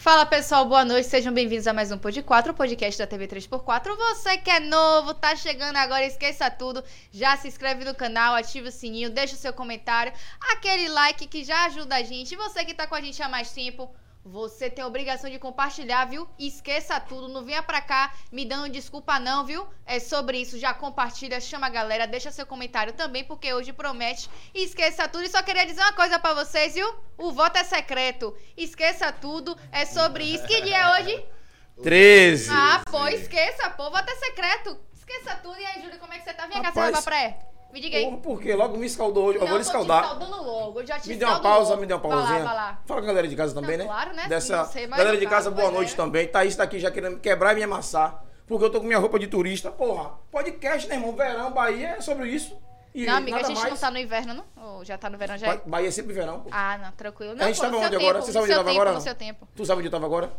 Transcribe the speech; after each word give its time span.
Fala 0.00 0.24
pessoal, 0.24 0.64
boa 0.64 0.82
noite, 0.82 1.08
sejam 1.08 1.30
bem-vindos 1.30 1.66
a 1.66 1.74
mais 1.74 1.92
um 1.92 1.98
Pod 1.98 2.22
4, 2.22 2.52
o 2.52 2.54
podcast 2.54 2.98
da 2.98 3.06
TV 3.06 3.28
3x4. 3.28 3.94
Você 3.94 4.38
que 4.38 4.48
é 4.48 4.58
novo, 4.58 5.12
tá 5.12 5.36
chegando 5.36 5.76
agora, 5.76 6.06
esqueça 6.06 6.50
tudo, 6.50 6.82
já 7.12 7.36
se 7.36 7.48
inscreve 7.48 7.84
no 7.84 7.94
canal, 7.94 8.34
ativa 8.34 8.68
o 8.68 8.72
sininho, 8.72 9.10
deixa 9.10 9.34
o 9.34 9.38
seu 9.38 9.52
comentário, 9.52 10.10
aquele 10.52 10.88
like 10.88 11.26
que 11.26 11.44
já 11.44 11.66
ajuda 11.66 11.96
a 11.96 12.02
gente. 12.02 12.32
E 12.32 12.36
você 12.36 12.64
que 12.64 12.72
tá 12.72 12.86
com 12.86 12.94
a 12.94 13.00
gente 13.02 13.22
há 13.22 13.28
mais 13.28 13.52
tempo, 13.52 13.94
você 14.24 14.68
tem 14.68 14.84
a 14.84 14.86
obrigação 14.86 15.30
de 15.30 15.38
compartilhar, 15.38 16.04
viu? 16.04 16.28
Esqueça 16.38 17.00
tudo, 17.00 17.28
não 17.28 17.44
venha 17.44 17.62
pra 17.62 17.80
cá 17.80 18.12
me 18.30 18.44
dando 18.44 18.70
desculpa 18.70 19.18
não, 19.18 19.44
viu? 19.44 19.66
É 19.86 19.98
sobre 19.98 20.38
isso, 20.38 20.58
já 20.58 20.74
compartilha, 20.74 21.40
chama 21.40 21.66
a 21.66 21.70
galera, 21.70 22.06
deixa 22.06 22.30
seu 22.30 22.46
comentário 22.46 22.92
também, 22.92 23.24
porque 23.24 23.52
hoje 23.52 23.72
promete. 23.72 24.28
Esqueça 24.54 25.08
tudo 25.08 25.24
e 25.24 25.28
só 25.28 25.42
queria 25.42 25.64
dizer 25.64 25.80
uma 25.80 25.92
coisa 25.92 26.18
pra 26.18 26.34
vocês, 26.34 26.74
viu? 26.74 26.94
O 27.16 27.32
voto 27.32 27.56
é 27.56 27.64
secreto. 27.64 28.36
Esqueça 28.56 29.10
tudo, 29.10 29.56
é 29.72 29.86
sobre 29.86 30.24
isso. 30.24 30.46
Que 30.46 30.60
dia 30.62 30.78
é 30.78 31.00
hoje? 31.00 31.24
13. 31.82 32.50
Ah, 32.52 32.82
pô, 32.90 33.08
esqueça, 33.08 33.70
pô, 33.70 33.90
voto 33.90 34.10
é 34.10 34.16
secreto. 34.16 34.78
Esqueça 34.92 35.34
tudo. 35.36 35.58
E 35.58 35.64
aí, 35.64 35.82
Júlio, 35.82 35.98
como 35.98 36.12
é 36.12 36.18
que 36.18 36.24
você 36.24 36.34
tá? 36.34 36.46
Vem 36.46 36.60
cá, 36.62 36.70
você 36.70 36.80
vai 36.80 36.92
pra 36.92 37.02
praia. 37.02 37.49
Me 37.72 37.80
diga 37.80 37.96
aí. 37.98 38.04
Porra, 38.04 38.16
por 38.18 38.40
quê? 38.40 38.54
Logo 38.54 38.76
me 38.76 38.86
escaldou 38.86 39.26
hoje. 39.26 39.38
eu 39.38 39.46
vou 39.46 39.56
lhe 39.58 39.64
tô 39.64 39.70
te 39.70 39.74
escaldar. 39.74 40.02
escaldando 40.04 40.42
logo, 40.42 40.80
eu 40.80 40.86
já 40.86 40.98
te 40.98 41.08
Me 41.08 41.16
dê 41.16 41.24
uma 41.24 41.40
pausa, 41.40 41.70
logo. 41.70 41.80
me 41.82 41.86
dê 41.86 41.94
uma 41.94 42.00
Vai 42.00 42.10
lá, 42.10 42.16
pausinha. 42.16 42.44
vai 42.44 42.54
lá. 42.54 42.82
Fala 42.84 43.00
com 43.00 43.04
a 43.04 43.08
galera 43.08 43.28
de 43.28 43.36
casa 43.36 43.54
também, 43.54 43.76
Não, 43.78 43.84
né? 43.84 43.90
claro, 43.90 44.14
né? 44.14 44.26
Dessa 44.28 44.64
sei, 44.66 44.86
mas 44.86 44.98
galera 44.98 45.16
de 45.16 45.26
casa, 45.26 45.50
boa 45.50 45.62
pois 45.64 45.74
noite 45.74 45.92
é. 45.92 45.96
também. 45.96 46.26
Thaís 46.26 46.56
tá 46.56 46.64
aqui 46.64 46.78
já 46.80 46.90
querendo 46.90 47.14
me 47.14 47.20
quebrar 47.20 47.52
e 47.52 47.56
me 47.56 47.62
amassar. 47.62 48.24
Porque 48.46 48.64
eu 48.64 48.70
tô 48.70 48.80
com 48.80 48.86
minha 48.86 48.98
roupa 48.98 49.16
de 49.18 49.28
turista. 49.28 49.70
Porra, 49.70 50.10
podcast, 50.32 50.88
né, 50.88 50.96
irmão? 50.96 51.14
Verão, 51.14 51.52
Bahia 51.52 51.90
é 51.98 52.00
sobre 52.00 52.28
isso. 52.28 52.60
E 52.92 53.06
Não, 53.06 53.14
amiga, 53.18 53.36
a 53.36 53.42
gente 53.44 53.56
mais. 53.56 53.70
não 53.70 53.76
tá 53.78 53.88
no 53.92 53.98
inverno, 53.98 54.34
não? 54.34 54.44
Ou 54.78 54.84
já 54.84 54.98
tá 54.98 55.08
no 55.08 55.16
verão 55.16 55.38
já? 55.38 55.46
é? 55.46 55.56
Ba- 55.58 55.62
Bahia 55.64 55.86
é 55.86 55.90
sempre 55.92 56.12
verão, 56.12 56.40
pô. 56.40 56.48
Ah, 56.50 56.76
não, 56.82 56.90
tranquilo. 56.90 57.36
Não, 57.36 57.44
a 57.44 57.46
gente 57.46 57.56
pô, 57.58 57.62
tava 57.62 57.76
onde 57.76 57.86
agora? 57.94 58.14
tempo, 58.14 58.20
Você 58.26 58.26
no 58.26 58.32
sabe 58.32 58.38
onde 58.42 58.46
seu 58.48 58.56
tava 58.56 58.68
tempo, 58.68 58.74
agora? 58.80 58.90
No 58.90 58.94
não? 58.96 59.00
seu 59.00 59.14
tempo. 59.14 59.48
Tu 59.54 59.64
sabe 59.64 59.78
onde 59.78 59.86
eu 59.86 59.92
tava 59.92 60.06
agora? 60.06 60.32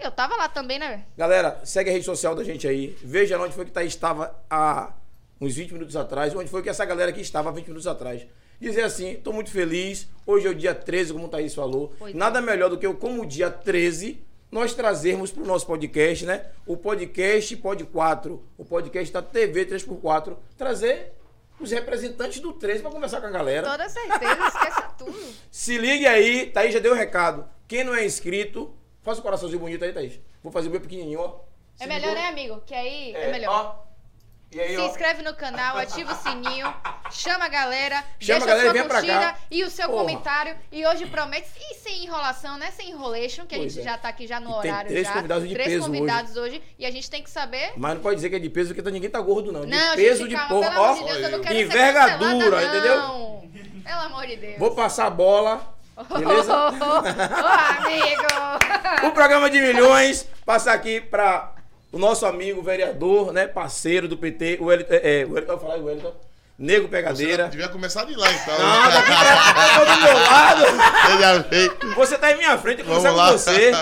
Eu 0.00 0.10
tava 0.10 0.34
lá 0.34 0.48
também, 0.48 0.80
né? 0.80 1.04
Galera, 1.16 1.60
segue 1.62 1.88
a 1.88 1.92
rede 1.92 2.04
social 2.04 2.34
da 2.34 2.42
gente 2.42 2.66
aí. 2.66 2.98
Veja 3.00 3.38
onde 3.40 3.54
foi 3.54 3.64
que 3.64 3.70
Thaís 3.70 3.92
estava 3.92 4.34
há 4.50 4.90
uns 5.40 5.54
20 5.54 5.72
minutos 5.72 5.96
atrás. 5.96 6.34
Onde 6.34 6.50
foi 6.50 6.62
que 6.62 6.68
essa 6.68 6.84
galera 6.84 7.10
aqui 7.10 7.20
estava 7.20 7.48
há 7.48 7.52
20 7.52 7.66
minutos 7.66 7.86
atrás. 7.86 8.26
Dizer 8.60 8.82
assim, 8.82 9.16
tô 9.16 9.32
muito 9.32 9.50
feliz. 9.50 10.08
Hoje 10.26 10.46
é 10.46 10.50
o 10.50 10.54
dia 10.54 10.74
13, 10.74 11.12
como 11.12 11.26
o 11.26 11.28
Thaís 11.28 11.54
falou. 11.54 11.92
É. 12.02 12.12
Nada 12.14 12.40
melhor 12.40 12.70
do 12.70 12.78
que 12.78 12.86
eu, 12.86 12.94
como 12.94 13.26
dia 13.26 13.50
13, 13.50 14.22
nós 14.50 14.72
trazermos 14.74 15.32
pro 15.32 15.44
nosso 15.44 15.66
podcast, 15.66 16.24
né? 16.24 16.46
O 16.66 16.76
podcast 16.76 17.56
Pod 17.56 17.84
4. 17.84 18.42
O 18.56 18.64
podcast 18.64 19.12
da 19.12 19.20
TV 19.22 19.66
3x4. 19.66 20.36
Trazer 20.56 21.12
os 21.60 21.70
representantes 21.70 22.40
do 22.40 22.52
13 22.52 22.82
para 22.82 22.90
conversar 22.90 23.20
com 23.20 23.26
a 23.26 23.30
galera. 23.30 23.68
Toda 23.68 23.88
certeza, 23.88 24.46
esqueça 24.48 24.82
tudo. 24.98 25.18
Se 25.50 25.76
ligue 25.78 26.06
aí, 26.06 26.46
Thaís 26.46 26.72
já 26.72 26.78
deu 26.80 26.92
o 26.92 26.96
recado. 26.96 27.44
Quem 27.66 27.82
não 27.84 27.94
é 27.94 28.04
inscrito, 28.04 28.72
faz 29.02 29.18
o 29.18 29.22
coraçãozinho 29.22 29.60
bonito 29.60 29.84
aí, 29.84 29.92
Thaís. 29.92 30.20
Vou 30.42 30.52
fazer 30.52 30.68
o 30.68 30.70
meu 30.70 30.80
pequenininho, 30.80 31.20
ó. 31.20 31.40
É 31.80 31.84
Se 31.84 31.88
melhor, 31.88 32.08
ligou? 32.10 32.22
né, 32.22 32.28
amigo? 32.28 32.62
Que 32.64 32.74
aí 32.74 33.12
é, 33.14 33.30
melhor. 33.32 33.78
Ó. 33.80 33.83
Aí, 34.60 34.74
Se 34.74 34.80
ó. 34.80 34.86
inscreve 34.86 35.22
no 35.22 35.34
canal, 35.34 35.76
ativa 35.76 36.12
o 36.12 36.16
sininho, 36.16 36.72
chama 37.10 37.46
a 37.46 37.48
galera, 37.48 38.04
Chama 38.20 38.44
a 38.44 38.46
deixa 38.46 38.46
galera 38.46 38.68
e 38.68 38.72
sua 38.80 38.88
curtida 38.88 39.34
e 39.50 39.64
o 39.64 39.70
seu 39.70 39.88
Porra. 39.88 39.98
comentário. 40.00 40.56
E 40.70 40.86
hoje 40.86 41.06
promete, 41.06 41.48
e 41.70 41.74
sem 41.74 42.04
enrolação, 42.04 42.56
né? 42.58 42.70
Sem 42.70 42.90
enrolation, 42.90 43.46
que 43.46 43.54
a 43.54 43.58
Pois 43.58 43.72
gente 43.72 43.86
é. 43.86 43.90
já 43.90 43.98
tá 43.98 44.08
aqui 44.08 44.26
já 44.26 44.38
no 44.40 44.50
E 44.58 44.62
tem 44.62 44.70
horário 44.70 44.90
três 44.90 45.06
já. 45.06 45.12
convidados 45.14 45.48
de 45.48 45.54
três 45.54 45.68
peso 45.68 45.86
convidados 45.86 46.36
hoje. 46.36 46.62
E 46.78 46.86
a 46.86 46.90
gente 46.90 47.10
tem 47.10 47.22
que 47.22 47.30
saber. 47.30 47.72
Mas 47.76 47.94
não 47.94 48.00
pode 48.00 48.16
dizer 48.16 48.30
que 48.30 48.36
é 48.36 48.38
de 48.38 48.50
peso, 48.50 48.74
porque 48.74 48.90
ninguém 48.90 49.10
tá 49.10 49.20
gordo, 49.20 49.52
não. 49.52 49.62
De 49.62 49.66
Não, 49.68 49.96
peso 49.96 50.18
gente, 50.20 50.28
de 50.30 50.34
calma, 50.36 50.48
porra. 50.48 50.70
pelo 50.70 50.84
amor 50.84 50.96
de 50.96 51.02
Ó, 51.02 51.06
Deus, 51.06 51.18
eu 51.22 51.30
não 51.30 51.40
quero 51.40 51.58
envergadura, 51.60 52.62
entendeu? 52.64 52.82
cancelada, 52.82 53.08
não. 53.08 53.44
Pelo 53.84 54.00
amor 54.00 54.26
de 54.26 54.36
Deus. 54.36 54.58
Vou 54.58 54.74
passar 54.74 55.06
a 55.06 55.10
bola. 55.10 55.74
Beleza? 56.18 56.52
Ô, 56.52 57.86
amigo! 57.86 58.26
o 59.06 59.10
programa 59.12 59.48
de 59.48 59.60
milhões 59.60 60.26
passa 60.44 60.72
aqui 60.72 61.00
pra 61.00 61.52
o 61.94 61.98
nosso 61.98 62.26
amigo 62.26 62.60
vereador, 62.62 63.32
né? 63.32 63.46
Parceiro 63.46 64.08
do 64.08 64.16
PT, 64.16 64.58
o 64.60 64.64
Wellington. 64.66 64.92
É, 64.92 65.20
é, 65.20 65.24
o 65.24 65.32
falar 65.58 65.76
o 65.78 65.84
Wellington. 65.84 66.12
Nego 66.56 66.84
Você 66.84 66.90
Pegadeira. 66.90 67.48
devia 67.48 67.68
começar 67.68 68.04
de 68.04 68.14
lá, 68.14 68.30
então. 68.32 68.58
Não, 68.58 68.90
daqui 68.90 69.10
pra 69.10 69.84
do 69.96 70.02
meu 70.02 70.14
lado. 70.14 70.64
Você 70.64 71.18
já 71.18 71.38
veio. 71.38 71.94
Você 71.96 72.18
tá 72.18 72.32
em 72.32 72.36
minha 72.36 72.56
frente, 72.58 72.80
eu 72.80 72.86
conversar 72.86 73.10
com 73.10 73.16
lá. 73.16 73.32
você. 73.32 73.72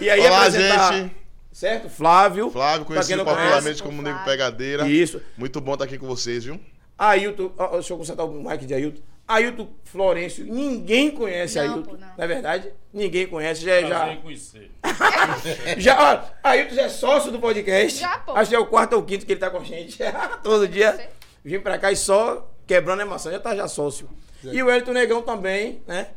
E 0.00 0.10
aí 0.10 0.20
Olá, 0.20 0.38
apresentar, 0.46 0.92
gente. 0.94 1.16
certo? 1.52 1.88
Flávio. 1.88 2.50
Flávio, 2.50 2.86
conhecido 2.86 3.24
popularmente 3.24 3.62
conhece. 3.62 3.82
como 3.82 4.00
Flávio. 4.02 4.12
Nego 4.14 4.24
Pegadeira. 4.24 4.88
Isso. 4.88 5.20
Muito 5.36 5.60
bom 5.60 5.74
estar 5.74 5.84
aqui 5.84 5.98
com 5.98 6.06
vocês, 6.06 6.44
viu? 6.44 6.60
Ailton, 6.96 7.52
deixa 7.72 7.92
eu 7.92 7.96
consertar 7.98 8.24
o 8.24 8.32
mic 8.32 8.66
de 8.66 8.74
Ailton. 8.74 9.00
Ailton 9.28 9.68
Florencio, 9.84 10.44
ninguém 10.46 11.10
conhece 11.10 11.56
Não, 11.58 11.62
Ailton, 11.74 11.82
pô, 11.82 11.96
não. 11.98 12.08
não 12.08 12.24
é 12.24 12.26
verdade? 12.26 12.72
Ninguém 12.92 13.26
conhece, 13.26 13.62
já 13.62 13.72
é 13.74 13.86
já. 13.86 14.16
Conhecer. 14.16 14.70
Já, 15.78 16.24
ó, 16.42 16.48
Ailton 16.48 16.74
já 16.74 16.82
é 16.82 16.88
sócio 16.88 17.30
do 17.30 17.38
podcast. 17.38 18.00
Já, 18.00 18.18
pô. 18.18 18.32
Acho 18.32 18.48
que 18.50 18.56
é 18.56 18.58
o 18.58 18.66
quarto 18.66 18.94
ou 18.94 19.02
quinto 19.02 19.26
que 19.26 19.32
ele 19.32 19.40
tá 19.40 19.50
com 19.50 19.58
a 19.58 19.64
gente. 19.64 19.98
Todo 20.42 20.66
dia. 20.66 21.10
Vim 21.44 21.60
pra 21.60 21.78
cá 21.78 21.92
e 21.92 21.96
só 21.96 22.50
quebrando 22.66 23.02
a 23.02 23.06
maçã, 23.06 23.30
já 23.30 23.38
tá 23.38 23.54
já 23.54 23.68
sócio. 23.68 24.08
E 24.42 24.62
o 24.62 24.70
Elton 24.70 24.92
Negão 24.92 25.20
também, 25.22 25.82
né? 25.86 26.08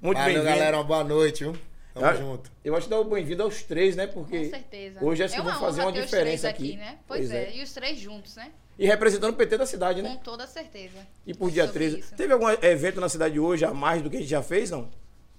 Muito 0.00 0.18
Valeu, 0.18 0.34
bem-vindo. 0.34 0.54
galera. 0.56 0.76
Uma 0.78 0.84
boa 0.84 1.04
noite, 1.04 1.44
viu? 1.44 1.56
Tamo 1.94 2.06
Ah, 2.06 2.14
junto. 2.14 2.50
Eu 2.64 2.74
acho 2.76 2.84
que 2.86 2.90
dá 2.90 2.98
o 3.00 3.04
bem-vindo 3.04 3.42
aos 3.42 3.62
três, 3.62 3.96
né? 3.96 4.06
Porque 4.06 4.44
Com 4.44 4.50
certeza. 4.50 4.98
hoje 5.04 5.22
acho 5.24 5.34
que 5.34 5.40
é 5.40 5.42
vão 5.44 5.52
uma 5.52 5.60
fazer 5.60 5.80
uma 5.82 5.92
diferença 5.92 6.20
três 6.20 6.44
aqui. 6.44 6.76
né? 6.76 6.98
Pois, 7.06 7.30
é. 7.30 7.50
e 7.54 7.62
os 7.62 7.72
três 7.72 7.98
juntos, 7.98 8.36
né? 8.36 8.50
E 8.78 8.86
representando 8.86 9.32
o 9.32 9.36
PT 9.36 9.58
da 9.58 9.66
cidade, 9.66 10.00
né? 10.02 10.10
Com 10.10 10.16
toda 10.22 10.46
certeza. 10.46 10.98
E 11.26 11.34
por 11.34 11.50
dia 11.50 11.66
Sobre 11.66 11.80
13. 11.80 11.98
isso. 12.00 12.14
Teve 12.14 12.32
algum 12.32 12.48
evento 12.48 13.00
na 13.00 13.08
cidade 13.08 13.38
hoje 13.40 13.64
a 13.64 13.74
mais 13.74 14.02
do 14.02 14.08
que 14.08 14.16
a 14.16 14.20
gente 14.20 14.28
já 14.30 14.42
fez, 14.42 14.70
não? 14.70 14.88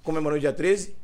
Comemorando 0.04 0.38
o 0.38 0.42
dia 0.42 0.52
13? 0.52 0.96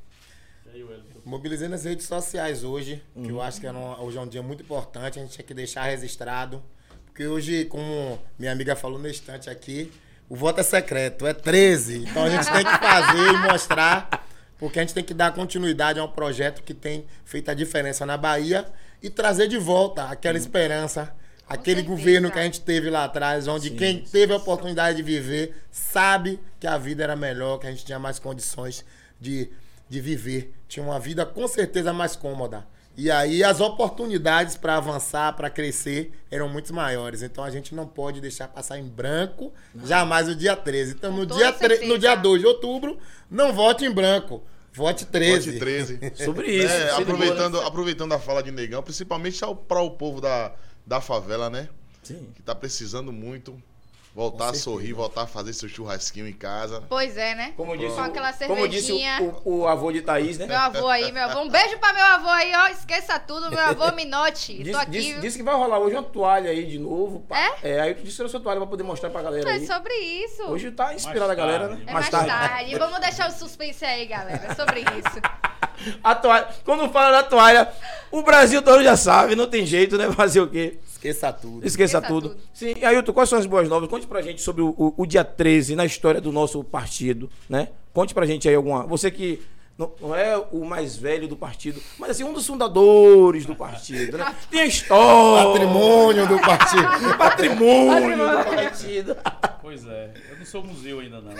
E 0.65 0.69
aí, 0.75 0.83
Wellington? 0.83 1.19
Mobilizei 1.23 1.67
nas 1.69 1.85
redes 1.85 2.05
sociais 2.05 2.63
hoje, 2.63 3.01
que 3.13 3.19
Uhum. 3.19 3.29
eu 3.29 3.41
acho 3.41 3.59
que 3.61 3.65
é 3.67 3.71
um- 3.71 4.01
hoje 4.03 4.17
é 4.17 4.21
um 4.21 4.27
dia 4.27 4.43
muito 4.43 4.61
importante, 4.63 5.17
a 5.17 5.21
gente 5.21 5.31
tinha 5.31 5.45
que 5.45 5.53
deixar 5.53 5.83
registrado. 5.83 6.61
Porque 7.05 7.25
hoje, 7.25 7.63
como 7.65 8.19
minha 8.37 8.51
amiga 8.51 8.75
falou 8.75 8.99
no 8.99 9.07
instante 9.09 9.49
aqui, 9.49 9.89
o 10.27 10.35
voto 10.35 10.59
é 10.59 10.63
secreto, 10.63 11.25
é 11.25 11.33
13. 11.33 11.99
Então 12.03 12.25
a 12.25 12.29
gente 12.29 12.51
tem 12.51 12.65
que 12.65 12.77
fazer 12.77 13.33
e 13.33 13.37
mostrar, 13.49 14.27
porque 14.59 14.77
a 14.79 14.81
gente 14.81 14.93
tem 14.93 15.03
que 15.03 15.13
dar 15.13 15.33
continuidade 15.33 15.97
a 15.99 16.03
um 16.03 16.11
projeto 16.11 16.61
que 16.63 16.73
tem 16.73 17.05
feito 17.23 17.49
a 17.49 17.53
diferença 17.53 18.05
na 18.05 18.17
Bahia 18.17 18.65
e 19.01 19.09
trazer 19.09 19.47
de 19.47 19.57
volta 19.57 20.03
aquela 20.09 20.37
esperança. 20.37 21.15
Aquele 21.47 21.81
certeza. 21.81 21.95
governo 21.95 22.31
que 22.31 22.39
a 22.39 22.43
gente 22.43 22.61
teve 22.61 22.89
lá 22.89 23.03
atrás, 23.03 23.47
onde 23.47 23.69
Sim, 23.69 23.75
quem 23.75 23.99
teve 24.01 24.33
a 24.33 24.37
oportunidade 24.37 24.97
de 24.97 25.03
viver 25.03 25.55
sabe 25.71 26.39
que 26.59 26.65
a 26.65 26.77
vida 26.77 27.03
era 27.03 27.15
melhor, 27.15 27.59
que 27.59 27.67
a 27.67 27.71
gente 27.71 27.85
tinha 27.85 27.99
mais 27.99 28.17
condições 28.17 28.83
de, 29.19 29.49
de 29.87 30.01
viver. 30.01 30.53
Tinha 30.67 30.83
uma 30.83 30.99
vida 30.99 31.25
com 31.25 31.47
certeza 31.47 31.93
mais 31.93 32.15
cômoda. 32.15 32.65
E 32.97 33.11
aí 33.11 33.43
as 33.43 33.59
oportunidades 33.59 34.55
para 34.55 34.77
avançar, 34.77 35.33
para 35.33 35.49
crescer, 35.49 36.11
eram 36.31 36.47
muito 36.47 36.73
maiores. 36.73 37.21
Então 37.21 37.43
a 37.43 37.49
gente 37.49 37.75
não 37.75 37.85
pode 37.85 38.21
deixar 38.21 38.47
passar 38.47 38.79
em 38.79 38.87
branco 38.87 39.53
jamais 39.83 40.29
o 40.29 40.35
dia 40.35 40.55
13. 40.55 40.93
Então 40.93 41.11
no 41.11 41.25
dia, 41.25 41.53
certeza. 41.53 41.85
no 41.85 41.99
dia 41.99 42.15
2 42.15 42.41
de 42.41 42.47
outubro, 42.47 42.97
não 43.29 43.51
vote 43.53 43.85
em 43.85 43.91
branco. 43.91 44.41
Vote 44.71 45.05
13. 45.05 45.51
Vote 45.51 45.59
13. 45.59 45.99
Sobre 46.23 46.47
isso. 46.47 46.73
É, 46.73 46.91
aproveitando, 46.91 47.59
né? 47.59 47.67
aproveitando 47.67 48.13
a 48.13 48.19
fala 48.19 48.41
de 48.41 48.51
Negão, 48.51 48.81
principalmente 48.81 49.39
para 49.67 49.81
o 49.81 49.91
povo 49.91 50.19
da, 50.21 50.53
da 50.85 51.01
favela, 51.01 51.49
né? 51.49 51.69
Sim. 52.03 52.31
Que 52.35 52.41
tá 52.41 52.53
precisando 52.53 53.11
muito 53.11 53.61
voltar 54.13 54.51
a 54.51 54.53
sorrir, 54.53 54.93
voltar 54.93 55.23
a 55.23 55.27
fazer 55.27 55.51
seu 55.51 55.67
churrasquinho 55.67 56.25
em 56.25 56.31
casa. 56.31 56.81
Pois 56.87 57.17
é, 57.17 57.35
né? 57.35 57.53
Como 57.57 57.75
disse, 57.75 57.95
Com 57.95 58.01
aquela 58.01 58.29
o- 58.31 58.47
como 58.47 58.65
disse 58.65 58.87
cervejinha. 58.87 59.21
o, 59.43 59.49
o- 59.49 59.57
o 59.63 59.67
avô 59.67 59.91
de 59.91 60.01
Thaís, 60.01 60.37
né? 60.37 60.45
Meu 60.45 60.57
avô 60.57 60.87
aí, 60.87 61.11
meu 61.11 61.23
avô. 61.23 61.41
Um 61.41 61.49
beijo 61.49 61.77
pra 61.79 61.91
meu 61.91 62.03
avô 62.05 62.29
aí, 62.29 62.53
ó. 62.55 62.67
Esqueça 62.69 63.19
tudo, 63.19 63.49
meu 63.49 63.59
avô 63.59 63.91
Minote. 63.93 64.63
Tô 64.71 64.77
aqui. 64.77 64.91
disse- 64.91 65.19
disse 65.19 65.37
que 65.37 65.43
vai 65.43 65.53
rolar 65.55 65.79
hoje 65.79 65.95
uma 65.97 66.03
toalha 66.03 66.49
aí 66.49 66.65
de 66.65 66.79
novo. 66.79 67.25
pá. 67.27 67.37
É? 67.61 67.71
É, 67.71 67.81
aí 67.81 67.93
tu 67.93 68.03
disse 68.03 68.11
que 68.11 68.17
trouxe 68.19 68.37
a 68.37 68.39
toalha 68.39 68.61
pra 68.61 68.67
poder 68.69 68.83
mostrar 68.83 69.09
pra 69.09 69.21
galera 69.21 69.49
É 69.49 69.53
aí. 69.55 69.67
sobre 69.67 69.93
isso. 69.93 70.43
Hoje 70.43 70.71
tá 70.71 70.93
inspirada 70.93 71.25
a 71.25 71.27
Mais 71.27 71.37
galera, 71.37 71.67
tarde. 71.67 71.83
né? 71.83 71.91
É 71.91 71.93
mais 71.93 72.09
tarde. 72.09 72.75
Vamos 72.79 72.99
deixar 73.01 73.27
o 73.29 73.33
suspense 73.33 73.83
aí, 73.83 74.05
galera. 74.05 74.45
É 74.49 74.55
sobre 74.55 74.79
isso. 74.79 75.19
A 76.03 76.15
toalha. 76.15 76.47
Quando 76.63 76.89
fala 76.91 77.11
da 77.11 77.23
toalha, 77.23 77.69
o 78.11 78.21
Brasil 78.23 78.61
todo 78.61 78.83
já 78.83 78.95
sabe, 78.97 79.35
não 79.35 79.47
tem 79.47 79.65
jeito, 79.65 79.97
né? 79.97 80.11
Fazer 80.11 80.41
o 80.41 80.47
quê? 80.47 80.77
Esqueça 80.87 81.31
tudo. 81.33 81.65
Esqueça, 81.65 81.97
Esqueça 81.97 82.01
tudo. 82.01 82.29
tudo. 82.29 82.41
Sim, 82.53 82.73
e 82.77 82.83
Ailton, 82.85 83.13
quais 83.13 83.29
são 83.29 83.37
as 83.37 83.45
boas 83.45 83.67
novas? 83.69 83.87
Conte 83.89 84.07
pra 84.07 84.21
gente 84.21 84.41
sobre 84.41 84.61
o, 84.63 84.69
o- 84.77 84.93
o 84.97 85.05
dia 85.05 85.23
13 85.23 85.75
na 85.75 85.85
história 85.85 86.19
do 86.19 86.31
nosso 86.31 86.63
partido, 86.63 87.29
né? 87.49 87.69
Conte 87.93 88.13
pra 88.13 88.25
gente 88.25 88.47
aí 88.49 88.55
alguma. 88.55 88.83
Você 88.87 89.11
que 89.11 89.41
não, 89.77 89.91
não 90.01 90.15
é 90.15 90.37
o 90.51 90.63
mais 90.65 90.95
velho 90.95 91.27
do 91.27 91.35
partido, 91.35 91.79
mas 91.99 92.11
assim, 92.11 92.23
um 92.23 92.33
dos 92.33 92.47
fundadores 92.47 93.45
do 93.45 93.55
partido, 93.55 94.17
né? 94.17 94.33
Tem 94.49 94.61
a 94.61 94.65
história. 94.65 95.49
Patrimônio 95.51 96.27
do 96.27 96.39
partido. 96.39 96.87
Patrimônio 97.17 98.17
do 98.17 98.45
partido. 98.45 99.17
Pois 99.61 99.85
é, 99.85 100.11
eu 100.31 100.37
não 100.39 100.45
sou 100.45 100.63
museu 100.63 100.99
ainda 101.01 101.19
não. 101.21 101.33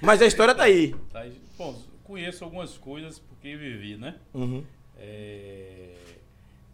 Mas 0.00 0.20
a 0.22 0.26
história 0.26 0.54
tá 0.54 0.64
aí. 0.64 0.94
Tá? 1.12 1.20
Bom, 1.22 1.30
conheço 2.14 2.44
algumas 2.44 2.78
coisas 2.78 3.18
porque 3.18 3.56
vivi, 3.56 3.96
né? 3.96 4.14
Uhum. 4.32 4.62
É, 4.96 5.94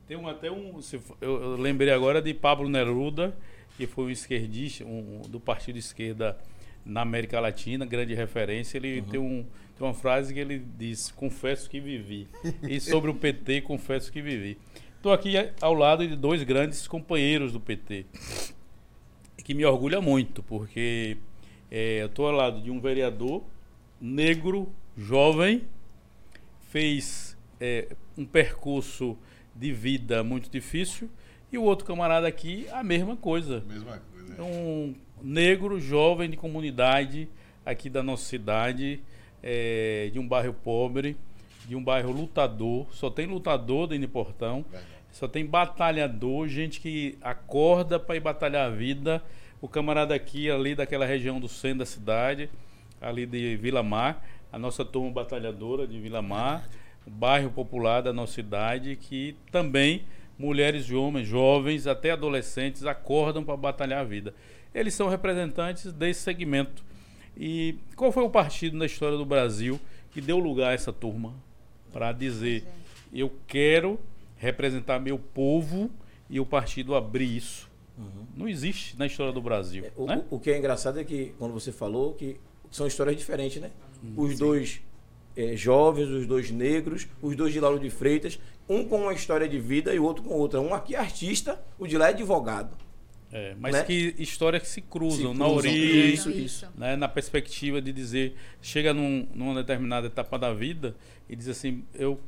Tem 0.06 0.14
um, 0.14 0.28
até 0.28 0.50
um. 0.50 0.82
se 0.82 1.00
Eu, 1.18 1.42
eu 1.42 1.56
lembrei 1.56 1.90
agora 1.90 2.20
de 2.20 2.34
Pablo 2.34 2.68
Neruda, 2.68 3.34
que 3.78 3.86
foi 3.86 4.04
um 4.04 4.10
esquerdista, 4.10 4.84
um, 4.84 5.22
do 5.26 5.40
partido 5.40 5.76
de 5.76 5.80
esquerda 5.80 6.36
na 6.84 7.00
América 7.00 7.40
Latina, 7.40 7.86
grande 7.86 8.14
referência. 8.14 8.76
Ele 8.76 9.00
tem, 9.00 9.18
um, 9.18 9.46
tem 9.78 9.86
uma 9.86 9.94
frase 9.94 10.34
que 10.34 10.40
ele 10.40 10.62
diz: 10.76 11.10
Confesso 11.10 11.70
que 11.70 11.80
vivi. 11.80 12.28
E 12.62 12.78
sobre 12.78 13.10
o 13.10 13.14
PT, 13.14 13.62
confesso 13.72 14.12
que 14.12 14.20
vivi. 14.20 14.58
Estou 14.96 15.10
aqui 15.10 15.32
ao 15.62 15.72
lado 15.72 16.06
de 16.06 16.16
dois 16.16 16.42
grandes 16.42 16.86
companheiros 16.86 17.54
do 17.54 17.60
PT, 17.60 18.04
que 19.42 19.54
me 19.54 19.64
orgulha 19.64 20.02
muito, 20.02 20.42
porque 20.42 21.16
é, 21.70 22.02
eu 22.02 22.06
estou 22.08 22.26
ao 22.26 22.34
lado 22.34 22.60
de 22.60 22.70
um 22.70 22.78
vereador 22.78 23.42
negro, 23.98 24.70
jovem, 25.00 25.62
fez 26.68 27.36
é, 27.58 27.88
um 28.18 28.26
percurso 28.26 29.16
de 29.56 29.72
vida 29.72 30.22
muito 30.22 30.50
difícil, 30.50 31.08
e 31.50 31.56
o 31.56 31.62
outro 31.62 31.86
camarada 31.86 32.28
aqui, 32.28 32.66
a 32.70 32.84
mesma 32.84 33.16
coisa. 33.16 33.64
Mesma 33.66 33.98
coisa. 34.12 34.34
É 34.38 34.42
um 34.42 34.94
negro, 35.22 35.80
jovem 35.80 36.28
de 36.28 36.36
comunidade 36.36 37.28
aqui 37.64 37.88
da 37.88 38.02
nossa 38.02 38.24
cidade, 38.24 39.00
é, 39.42 40.10
de 40.12 40.18
um 40.18 40.28
bairro 40.28 40.52
pobre, 40.52 41.16
de 41.66 41.74
um 41.74 41.82
bairro 41.82 42.12
lutador. 42.12 42.86
Só 42.92 43.08
tem 43.08 43.26
lutador 43.26 43.88
dentro 43.88 44.06
de 44.06 44.12
Portão, 44.12 44.64
Verdade. 44.70 44.86
só 45.10 45.26
tem 45.26 45.46
batalhador, 45.46 46.46
gente 46.46 46.78
que 46.78 47.16
acorda 47.22 47.98
para 47.98 48.16
ir 48.16 48.20
batalhar 48.20 48.66
a 48.66 48.70
vida. 48.70 49.22
O 49.62 49.68
camarada 49.68 50.14
aqui, 50.14 50.50
ali 50.50 50.74
daquela 50.74 51.06
região 51.06 51.40
do 51.40 51.48
centro 51.48 51.80
da 51.80 51.86
cidade, 51.86 52.48
ali 53.00 53.26
de 53.26 53.56
Vila 53.56 53.82
Mar, 53.82 54.24
a 54.52 54.58
nossa 54.58 54.84
turma 54.84 55.10
batalhadora 55.10 55.86
de 55.86 55.98
Vila 56.00 56.22
Mar, 56.22 56.68
o 57.06 57.10
bairro 57.10 57.50
popular 57.50 58.02
da 58.02 58.12
nossa 58.12 58.34
cidade, 58.34 58.96
que 58.96 59.36
também 59.50 60.04
mulheres 60.38 60.86
e 60.86 60.94
homens, 60.94 61.26
jovens, 61.26 61.86
até 61.86 62.10
adolescentes, 62.10 62.84
acordam 62.84 63.44
para 63.44 63.56
batalhar 63.56 64.00
a 64.00 64.04
vida. 64.04 64.34
Eles 64.74 64.94
são 64.94 65.08
representantes 65.08 65.92
desse 65.92 66.20
segmento. 66.20 66.82
E 67.36 67.76
qual 67.96 68.10
foi 68.12 68.22
o 68.22 68.30
partido 68.30 68.76
na 68.76 68.86
história 68.86 69.16
do 69.16 69.24
Brasil 69.24 69.80
que 70.12 70.20
deu 70.20 70.38
lugar 70.38 70.70
a 70.70 70.74
essa 70.74 70.92
turma 70.92 71.34
para 71.92 72.12
dizer: 72.12 72.64
eu 73.12 73.32
quero 73.46 73.98
representar 74.36 74.98
meu 74.98 75.18
povo 75.18 75.90
e 76.28 76.40
o 76.40 76.46
partido 76.46 76.94
abrir 76.94 77.36
isso? 77.36 77.70
Não 78.34 78.48
existe 78.48 78.98
na 78.98 79.06
história 79.06 79.32
do 79.32 79.42
Brasil. 79.42 79.84
O, 79.94 80.06
né? 80.06 80.24
o 80.30 80.38
que 80.38 80.50
é 80.50 80.58
engraçado 80.58 80.98
é 80.98 81.04
que, 81.04 81.34
quando 81.38 81.52
você 81.52 81.70
falou, 81.70 82.14
que 82.14 82.40
são 82.70 82.86
histórias 82.86 83.16
diferentes, 83.16 83.60
né? 83.60 83.70
Os 84.16 84.38
dois 84.38 84.80
eh, 85.36 85.56
jovens, 85.56 86.08
os 86.08 86.26
dois 86.26 86.50
negros, 86.50 87.06
os 87.22 87.36
dois 87.36 87.52
de 87.52 87.60
Lauro 87.60 87.78
de 87.78 87.90
Freitas, 87.90 88.38
um 88.68 88.84
com 88.84 89.02
uma 89.02 89.12
história 89.12 89.48
de 89.48 89.58
vida 89.58 89.94
e 89.94 89.98
o 89.98 90.04
outro 90.04 90.22
com 90.22 90.34
outra. 90.34 90.60
Um 90.60 90.72
aqui 90.74 90.94
é 90.94 90.98
artista, 90.98 91.60
o 91.78 91.86
de 91.86 91.96
lá 91.98 92.06
é 92.06 92.10
advogado. 92.10 92.76
É, 93.32 93.54
mas 93.60 93.72
né? 93.74 93.84
que 93.84 94.14
histórias 94.18 94.60
que 94.62 94.68
se 94.68 94.80
cruzam 94.80 95.32
Se 95.32 95.38
na 95.38 95.44
cruzam. 95.44 95.56
origem, 95.70 96.12
Isso, 96.14 96.30
isso. 96.30 96.66
né, 96.76 96.96
na 96.96 97.06
perspectiva 97.08 97.80
de 97.80 97.92
dizer, 97.92 98.34
chega 98.60 98.92
num, 98.92 99.24
numa 99.32 99.54
determinada 99.54 100.08
etapa 100.08 100.36
da 100.36 100.52
vida 100.52 100.96
e 101.28 101.36
diz 101.36 101.46
assim, 101.46 101.84
eu, 101.94 102.18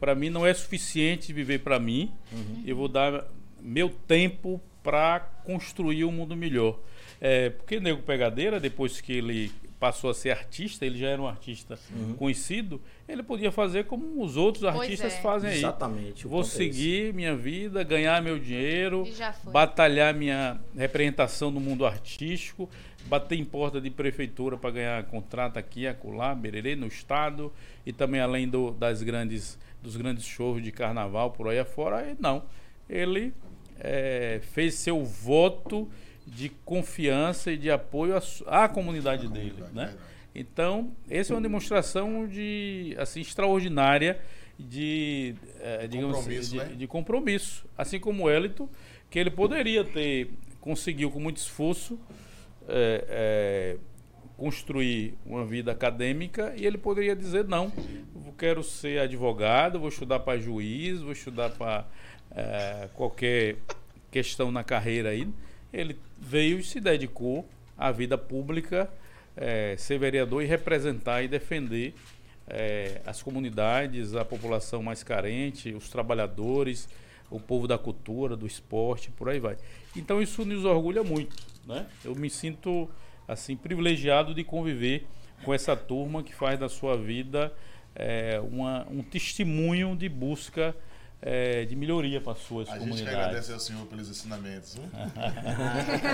para 0.00 0.16
mim 0.16 0.30
não 0.30 0.44
é 0.44 0.52
suficiente 0.52 1.32
viver 1.32 1.60
para 1.60 1.78
mim, 1.78 2.10
Uhum. 2.32 2.62
eu 2.66 2.74
vou 2.74 2.88
dar 2.88 3.24
meu 3.60 3.88
tempo 4.08 4.60
para 4.82 5.20
construir 5.44 6.04
um 6.04 6.10
mundo 6.10 6.34
melhor. 6.34 6.76
É, 7.20 7.50
porque 7.50 7.78
Nego 7.78 8.02
Pegadeira, 8.02 8.58
depois 8.58 9.00
que 9.00 9.12
ele 9.12 9.52
passou 9.82 10.10
a 10.10 10.14
ser 10.14 10.30
artista, 10.30 10.86
ele 10.86 10.96
já 10.96 11.08
era 11.08 11.20
um 11.20 11.26
artista 11.26 11.76
Uhum. 11.90 12.14
conhecido, 12.14 12.80
ele 13.08 13.20
podia 13.20 13.50
fazer 13.50 13.86
como 13.86 14.22
os 14.22 14.36
outros 14.36 14.62
Pois 14.62 14.76
artistas 14.76 15.14
é. 15.14 15.20
fazem 15.20 15.50
aí. 15.50 15.58
Exatamente. 15.58 16.24
Vou 16.24 16.42
é 16.42 16.44
seguir 16.44 17.12
minha 17.12 17.34
vida, 17.34 17.82
ganhar 17.82 18.22
meu 18.22 18.38
dinheiro, 18.38 19.02
batalhar 19.46 20.14
minha 20.14 20.60
representação 20.76 21.50
no 21.50 21.58
mundo 21.58 21.84
artístico, 21.84 22.70
bater 23.06 23.36
em 23.36 23.44
porta 23.44 23.80
de 23.80 23.90
prefeitura 23.90 24.56
para 24.56 24.70
ganhar 24.70 25.02
contrato 25.06 25.56
aqui, 25.56 25.84
acolá, 25.84 26.32
bererê, 26.32 26.76
no 26.76 26.86
estado 26.86 27.52
e 27.84 27.92
também 27.92 28.20
além 28.20 28.48
do, 28.48 28.70
das 28.70 29.02
grandes, 29.02 29.58
dos 29.82 29.96
grandes 29.96 30.24
shows 30.24 30.62
de 30.62 30.70
carnaval 30.70 31.32
por 31.32 31.48
aí 31.48 31.58
afora. 31.58 32.16
Não, 32.20 32.44
ele 32.88 33.34
eh, 33.80 34.38
fez 34.52 34.74
seu 34.74 35.04
voto 35.04 35.90
de 36.26 36.48
confiança 36.64 37.52
e 37.52 37.56
de 37.56 37.70
apoio 37.70 38.14
à, 38.16 38.64
à 38.64 38.68
comunidade 38.68 39.28
dele, 39.28 39.62
né? 39.72 39.86
verdade. 39.86 39.96
Então, 40.34 40.92
essa 41.10 41.32
é 41.32 41.36
uma 41.36 41.42
demonstração 41.42 42.26
de 42.26 42.96
assim 42.98 43.20
extraordinária 43.20 44.18
de, 44.58 45.34
eh, 45.60 45.86
digamos 45.88 46.18
assim, 46.18 46.24
Compromisso, 46.24 46.50
de, 46.50 46.56
né? 46.56 46.64
de 46.76 46.86
compromisso, 46.86 47.66
assim 47.76 48.00
como 48.00 48.24
o 48.24 48.30
Elito, 48.30 48.68
que 49.10 49.18
ele 49.18 49.30
poderia 49.30 49.84
ter 49.84 50.30
conseguiu 50.60 51.10
com 51.10 51.18
muito 51.18 51.38
esforço 51.38 51.98
eh, 52.68 53.04
eh, 53.08 53.76
construir 54.36 55.14
uma 55.26 55.44
vida 55.44 55.72
acadêmica 55.72 56.54
e 56.56 56.64
ele 56.64 56.78
poderia 56.78 57.14
dizer 57.16 57.44
não, 57.44 57.72
eu 58.24 58.32
quero 58.38 58.62
ser 58.62 59.00
advogado, 59.00 59.80
vou 59.80 59.88
estudar 59.88 60.20
para 60.20 60.38
juiz, 60.38 61.00
vou 61.00 61.12
estudar 61.12 61.50
para 61.50 61.86
qualquer 62.94 63.56
questão 64.10 64.50
na 64.50 64.64
carreira 64.64 65.10
aí. 65.10 65.28
Ele 65.72 65.96
veio 66.18 66.58
e 66.58 66.62
se 66.64 66.80
dedicou 66.80 67.48
à 67.76 67.90
vida 67.90 68.18
pública, 68.18 68.88
eh, 69.36 69.74
ser 69.78 69.98
vereador 69.98 70.42
e 70.42 70.46
representar 70.46 71.22
e 71.22 71.28
defender 71.28 71.94
eh, 72.48 73.00
as 73.06 73.22
comunidades, 73.22 74.14
a 74.14 74.24
população 74.24 74.82
mais 74.82 75.02
carente, 75.02 75.72
os 75.72 75.88
trabalhadores, 75.88 76.88
o 77.30 77.40
povo 77.40 77.66
da 77.66 77.78
cultura, 77.78 78.36
do 78.36 78.46
esporte, 78.46 79.10
por 79.10 79.28
aí 79.28 79.40
vai. 79.40 79.56
Então 79.96 80.20
isso 80.20 80.44
nos 80.44 80.64
orgulha 80.64 81.02
muito, 81.02 81.34
né? 81.66 81.86
Eu 82.04 82.14
me 82.14 82.28
sinto 82.28 82.90
assim 83.26 83.56
privilegiado 83.56 84.34
de 84.34 84.44
conviver 84.44 85.06
com 85.44 85.54
essa 85.54 85.74
turma 85.74 86.22
que 86.22 86.34
faz 86.34 86.58
da 86.58 86.68
sua 86.68 86.96
vida 86.96 87.52
eh, 87.94 88.40
uma- 88.50 88.86
um 88.90 89.02
testemunho 89.02 89.94
de 89.96 90.08
busca 90.08 90.74
eh, 91.22 91.64
de 91.64 91.76
melhoria 91.76 92.20
para 92.20 92.34
suas 92.34 92.68
A 92.68 92.72
gente 92.72 92.82
que 92.82 92.88
comunidades. 92.88 93.18
agradece 93.20 93.52
ao 93.52 93.60
senhor 93.60 93.86
pelos 93.86 94.08
ensinamentos. 94.10 94.76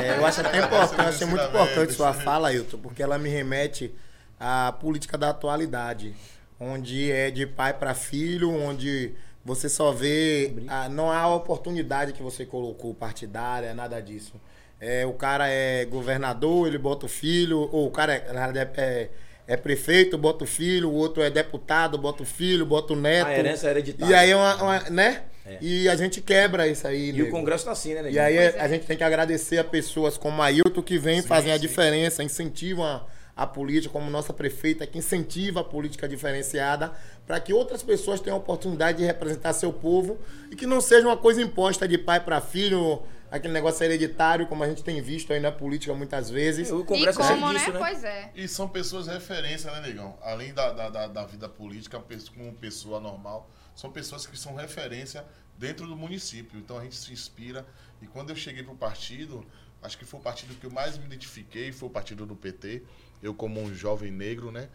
É, 0.03 0.19
eu 0.19 0.27
acho 0.27 0.41
até 0.41 0.59
importante, 0.65 1.01
achei 1.01 1.27
muito 1.27 1.45
importante 1.45 1.93
sua 1.95 2.13
fala, 2.13 2.49
Ailton, 2.49 2.79
porque 2.79 3.03
ela 3.03 3.19
me 3.19 3.29
remete 3.29 3.95
à 4.39 4.71
política 4.73 5.17
da 5.17 5.31
atualidade, 5.31 6.15
onde 6.61 7.11
é 7.11 7.31
de 7.31 7.47
pai 7.47 7.73
para 7.73 7.95
filho, 7.95 8.51
onde 8.51 9.15
você 9.45 9.69
só 9.69 9.93
vê, 9.93 10.53
ah, 10.69 10.89
não 10.89 11.11
há 11.11 11.21
a 11.21 11.35
oportunidade 11.35 12.13
que 12.13 12.23
você 12.23 12.45
colocou 12.45 12.95
partidária, 12.95 13.73
nada 13.73 14.01
disso. 14.01 14.35
É, 14.81 15.07
o 15.07 15.13
cara 15.15 15.49
é 15.49 15.87
governador, 15.87 16.69
ele 16.69 16.79
bota 16.79 17.07
o 17.07 17.09
filho, 17.09 17.69
ou 17.73 17.87
o 17.87 17.91
cara 17.91 18.15
é, 18.15 18.31
realidade, 18.33 18.71
é, 18.77 19.09
é 19.49 19.57
prefeito, 19.57 20.19
bota 20.19 20.45
o 20.45 20.47
filho, 20.47 20.91
o 20.91 20.95
outro 20.95 21.23
é 21.23 21.31
deputado, 21.31 21.97
bota 21.97 22.23
o 22.23 22.27
filho, 22.27 22.67
bota 22.67 22.93
o 22.93 22.97
neto. 22.97 23.29
A 23.29 23.39
herança 23.39 23.67
é 23.67 23.71
hereditária. 23.71 24.13
E 24.13 24.15
aí 24.15 24.31
é 24.31 24.37
uma, 24.37 24.55
uma- 24.63 24.81
né? 24.91 25.23
É. 25.47 25.57
E 25.63 25.89
a 25.89 25.97
gente 25.97 26.21
quebra 26.21 26.69
isso 26.69 26.87
aí. 26.87 27.09
E 27.09 27.13
o 27.23 27.25
nego. 27.25 27.31
Congresso 27.31 27.65
tá 27.65 27.71
assim, 27.73 27.95
né, 27.95 28.01
E 28.01 28.03
Neguinho? 28.05 28.23
aí 28.23 28.37
é. 28.37 28.61
a 28.61 28.69
gente 28.69 28.85
tem 28.85 28.95
que 28.99 29.03
agradecer 29.03 29.57
a 29.57 29.65
pessoas 29.65 30.19
como 30.19 30.43
a 30.43 30.45
Ailton 30.47 30.83
que 30.83 30.99
vem 30.99 31.23
Sim, 31.23 31.27
fazem 31.29 31.51
a 31.51 31.55
sim. 31.55 31.63
diferença, 31.63 32.23
incentivam 32.23 32.85
a, 32.85 33.07
a 33.35 33.47
política, 33.47 33.91
como 33.91 34.11
nossa 34.11 34.35
prefeita 34.35 34.87
que 34.87 34.99
incentiva 34.99 35.61
a 35.61 35.65
política 35.65 36.07
diferenciada 36.07 36.93
para 37.27 37.41
que 37.41 37.55
outras 37.55 37.83
pessoas 37.83 38.21
tenham 38.21 38.37
a 38.37 38.41
oportunidade 38.41 38.99
de 38.99 39.05
representar 39.05 39.55
seu 39.55 39.73
povo 39.73 40.19
e 40.51 40.57
que 40.57 40.67
não 40.67 40.83
seja 40.83 41.07
uma 41.09 41.17
coisa 41.17 41.41
imposta 41.41 41.89
de 41.89 41.97
pai 41.97 42.21
para 42.21 42.39
filho, 42.43 43.01
aquele 43.31 43.53
negócio 43.53 43.85
hereditário 43.85 44.47
como 44.47 44.63
a 44.65 44.69
gente 44.69 44.83
tem 44.83 45.01
visto 45.03 45.33
aí 45.33 45.41
na 45.41 45.53
política 45.53 45.93
muitas 45.95 46.31
vezes. 46.31 46.71
O 46.71 46.81
E 46.81 46.85
Congresso 46.85 47.21
é 47.21 47.27
como, 47.27 47.37
cheio 47.39 47.53
né? 47.53 47.59
disso, 47.59 47.73
né? 47.73 47.79
Pois 47.79 48.05
é. 48.05 48.33
E 48.35 48.49
são 48.49 48.69
pessoas 48.69 49.07
referência, 49.07 49.71
né, 49.73 49.81
Negão? 49.87 50.19
Além 50.23 50.53
da, 50.55 50.73
da, 50.73 50.89
da, 50.89 51.07
da 51.09 51.27
vida 51.27 51.49
política, 51.49 52.03
como 52.35 52.53
pessoa 52.55 53.01
normal, 53.01 53.51
são 53.75 53.91
pessoas 53.93 54.27
que 54.27 54.39
são 54.39 54.55
referência 54.55 55.25
dentro 55.57 55.87
do 55.87 55.97
município. 55.97 56.59
Então 56.59 56.79
a 56.79 56.83
gente 56.83 56.97
se 56.97 57.13
inspira. 57.13 57.67
E 58.01 58.07
quando 58.07 58.31
eu 58.31 58.37
cheguei 58.37 58.63
pro 58.63 58.75
partido, 58.75 59.45
acho 59.83 59.99
que 59.99 60.05
foi 60.05 60.21
o 60.21 60.23
partido 60.23 60.55
que 60.55 60.67
eu 60.67 60.71
mais 60.71 60.97
me 60.97 61.05
identifiquei, 61.07 61.73
foi 61.73 61.89
o 61.89 61.93
partido 61.93 62.25
do 62.27 62.35
PT. 62.37 62.83
Eu, 63.23 63.35
como 63.35 63.61
um 63.61 63.75
jovem 63.75 64.11
negro, 64.13 64.51
né, 64.53 64.69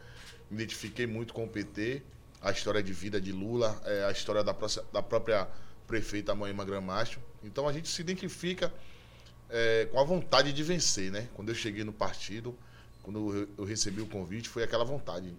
me 0.49 0.57
identifiquei 0.57 1.07
muito 1.07 1.33
com 1.33 1.45
o 1.45 1.47
PT. 1.47 2.03
A 2.41 2.51
história 2.51 2.83
de 2.83 2.91
vida 2.91 3.21
de 3.21 3.31
Lula, 3.31 3.81
é, 3.85 4.03
a 4.05 4.11
história 4.11 4.43
da, 4.43 4.53
pró- 4.53 4.83
da 4.91 5.01
própria 5.01 5.47
prefeita 5.87 6.35
Moema 6.35 6.65
Gramacho. 6.65 7.19
Então 7.43 7.67
a 7.67 7.73
gente 7.73 7.89
se 7.89 8.01
identifica 8.01 8.73
é, 9.49 9.87
com 9.91 9.99
a 9.99 10.03
vontade 10.03 10.53
de 10.53 10.63
vencer, 10.63 11.11
né? 11.11 11.27
Quando 11.35 11.49
eu 11.49 11.55
cheguei 11.55 11.83
no 11.83 11.93
partido, 11.93 12.57
quando 13.03 13.47
eu, 13.57 13.65
recebi 13.65 14.01
o 14.01 14.07
convite, 14.07 14.49
foi 14.49 14.63
aquela 14.63 14.85
vontade. 14.85 15.33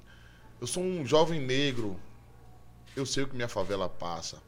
Eu 0.61 0.67
sou 0.67 0.83
um 0.83 1.05
jovem 1.05 1.41
negro, 1.41 1.99
eu 2.95 3.07
sei 3.07 3.25
o 3.25 3.29
que 3.29 3.35
minha 3.35 3.49
favela 3.49 3.89
passa. 3.89 4.41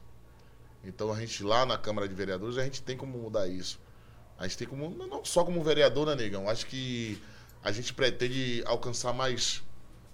Então 0.84 1.12
a 1.12 1.18
gente 1.18 1.42
lá 1.42 1.66
na 1.66 1.78
Câmara 1.78 2.06
de 2.06 2.14
Vereadores, 2.14 2.58
a 2.58 2.64
gente 2.64 2.82
tem 2.82 2.96
como 2.96 3.18
mudar 3.18 3.48
isso. 3.48 3.80
A 4.38 4.46
gente 4.46 4.58
tem 4.58 4.68
como, 4.68 4.90
não 4.90 5.24
só 5.24 5.44
como 5.44 5.64
vereador, 5.64 6.06
né, 6.06 6.14
Negão? 6.14 6.48
Acho 6.48 6.66
que 6.66 7.20
a 7.64 7.72
gente 7.72 7.92
pretende 7.94 8.62
alcançar 8.66 9.12
mais, 9.12 9.62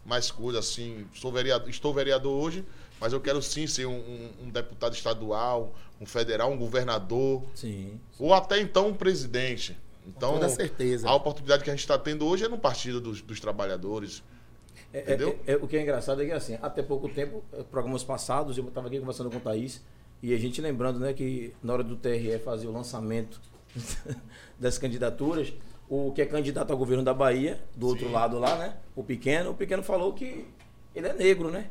mais 0.06 0.30
coisas, 0.30 0.64
assim. 0.64 1.06
Sou 1.12 1.32
vereador, 1.32 1.68
estou 1.68 1.92
vereador 1.92 2.32
hoje, 2.32 2.64
mas 3.02 3.12
eu 3.12 3.20
quero 3.20 3.42
sim 3.42 3.66
ser 3.66 3.84
um, 3.86 3.96
um- 3.98 4.30
um 4.44 4.48
deputado 4.50 4.94
estadual, 4.94 5.74
um 6.00 6.06
federal, 6.06 6.52
um 6.52 6.56
governador, 6.56 7.42
Sim. 7.52 7.98
ou 8.16 8.32
até 8.32 8.60
então 8.60 8.88
um 8.88 8.94
presidente. 8.94 9.76
Então, 10.06 10.34
toda 10.34 10.48
certeza. 10.48 11.08
a 11.08 11.14
oportunidade 11.14 11.64
que 11.64 11.70
a 11.70 11.72
gente 11.72 11.80
está 11.82 11.98
tendo 11.98 12.24
hoje 12.26 12.44
é 12.44 12.48
no 12.48 12.58
Partido 12.58 13.00
dos, 13.00 13.20
dos 13.20 13.40
Trabalhadores. 13.40 14.22
É, 14.92 14.98
é, 14.98 15.02
Entendeu? 15.02 15.38
é, 15.46 15.52
é, 15.52 15.56
o 15.56 15.66
que 15.66 15.76
é 15.76 15.82
engraçado 15.82 16.22
é 16.22 16.26
que 16.26 16.32
assim, 16.32 16.56
até 16.62 16.80
pouco 16.80 17.08
tempo, 17.08 17.42
programas 17.72 18.04
passados, 18.04 18.56
eu 18.56 18.66
estava 18.68 18.86
aqui 18.86 19.00
conversando 19.00 19.30
com 19.30 19.38
o 19.38 19.40
Thaís, 19.40 19.82
e 20.22 20.32
a 20.32 20.38
gente 20.38 20.60
lembrando 20.60 21.00
né, 21.00 21.12
que 21.12 21.52
na 21.60 21.72
hora 21.72 21.82
do 21.82 21.96
TRE 21.96 22.38
fazer 22.38 22.68
o 22.68 22.72
lançamento 22.72 23.40
das 24.58 24.78
candidaturas, 24.78 25.52
o 25.88 26.12
que 26.12 26.22
é 26.22 26.26
candidato 26.26 26.70
ao 26.70 26.76
governo 26.78 27.02
da 27.02 27.12
Bahia, 27.12 27.60
do 27.74 27.86
outro 27.88 28.10
lado 28.10 28.38
lá, 28.38 28.56
né? 28.56 28.76
O 28.94 29.02
pequeno, 29.02 29.50
o 29.50 29.54
pequeno 29.54 29.82
falou 29.82 30.12
que 30.12 30.46
ele 30.94 31.08
é 31.08 31.12
negro, 31.12 31.50
né? 31.50 31.68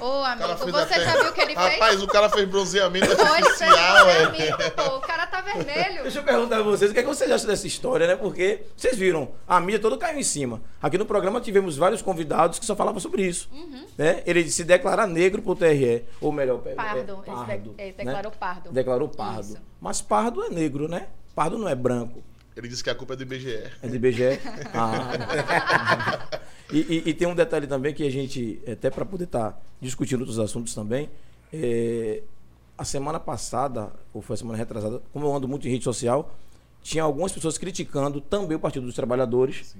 Ô, 0.00 0.24
amigo, 0.24 0.48
você 0.72 0.94
já 1.04 1.16
viu 1.22 1.30
o 1.30 1.32
que 1.32 1.40
ele 1.40 1.54
fez? 1.54 1.72
Rapaz, 1.74 2.02
o 2.02 2.06
cara 2.08 2.28
fez 2.28 2.48
bronzeamento 2.48 3.06
ele 3.12 3.20
artificial, 3.22 4.08
é. 4.08 4.24
amigo, 4.24 4.56
pô, 4.74 4.96
o 4.96 5.00
cara 5.00 5.26
tá 5.26 5.40
vermelho. 5.40 6.02
Deixa 6.02 6.18
eu 6.18 6.24
perguntar 6.24 6.56
a 6.58 6.62
vocês 6.62 6.90
o 6.90 6.94
que, 6.94 7.00
é 7.00 7.02
que 7.02 7.08
vocês 7.08 7.30
acham 7.30 7.46
dessa 7.46 7.66
história, 7.66 8.06
né? 8.06 8.16
Porque 8.16 8.62
vocês 8.76 8.96
viram, 8.96 9.30
a 9.46 9.60
mídia 9.60 9.78
toda 9.78 9.96
caiu 9.96 10.18
em 10.18 10.22
cima. 10.24 10.60
Aqui 10.82 10.98
no 10.98 11.06
programa 11.06 11.40
tivemos 11.40 11.76
vários 11.76 12.02
convidados 12.02 12.58
que 12.58 12.64
só 12.66 12.74
falavam 12.74 12.98
sobre 13.00 13.22
isso. 13.24 13.48
Né? 13.96 14.22
Ele 14.26 14.48
se 14.50 14.64
declarar 14.64 15.06
negro 15.06 15.40
pro 15.42 15.54
TRE. 15.54 16.04
Ou 16.20 16.32
melhor, 16.32 16.60
é, 16.66 16.70
Uhum. 16.70 16.74
Pardo, 16.76 17.12
é, 17.12 17.30
ele 17.30 17.36
pardo, 17.36 17.62
de- 17.74 17.82
ele 17.82 17.90
né? 17.92 18.04
declarou 18.04 18.32
pardo. 18.32 18.70
Declarou 18.72 19.08
pardo. 19.08 19.40
Isso. 19.40 19.56
Mas 19.80 20.00
pardo 20.02 20.42
é 20.42 20.48
negro, 20.48 20.88
né? 20.88 21.06
Pardo 21.34 21.56
não 21.58 21.68
é 21.68 21.74
branco. 21.74 22.22
Ele 22.56 22.68
disse 22.68 22.84
que 22.84 22.90
a 22.90 22.94
culpa 22.94 23.14
é 23.14 23.16
do 23.16 23.22
IBGE. 23.22 23.62
É 23.82 23.88
de 23.88 23.96
IBGE. 23.96 24.38
Ah. 24.74 26.28
e, 26.72 26.78
e- 26.80 27.02
e 27.10 27.14
tem 27.14 27.26
um 27.26 27.34
detalhe 27.34 27.66
também 27.66 27.94
que 27.94 28.06
a 28.06 28.10
gente, 28.10 28.60
até 28.70 28.90
para 28.90 29.04
poder 29.04 29.24
estar 29.24 29.60
discutindo 29.80 30.20
outros 30.20 30.38
assuntos 30.38 30.74
também, 30.74 31.08
é, 31.52 32.22
a 32.76 32.84
semana 32.84 33.18
passada, 33.20 33.90
ou 34.12 34.20
foi 34.22 34.34
a 34.34 34.36
semana 34.36 34.58
retrasada, 34.58 35.00
como 35.12 35.26
eu 35.26 35.34
ando 35.34 35.48
muito 35.48 35.66
em 35.66 35.70
rede 35.70 35.84
social, 35.84 36.34
tinha 36.82 37.02
algumas 37.04 37.32
pessoas 37.32 37.56
criticando 37.56 38.20
também 38.20 38.56
o 38.56 38.60
Partido 38.60 38.84
dos 38.86 38.94
Trabalhadores, 38.94 39.74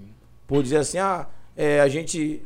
por 0.47 0.63
dizer 0.63 0.77
assim, 0.79 0.99
ah, 0.99 1.27
é, 1.57 1.81
a 1.81 1.89
gente 1.89 2.43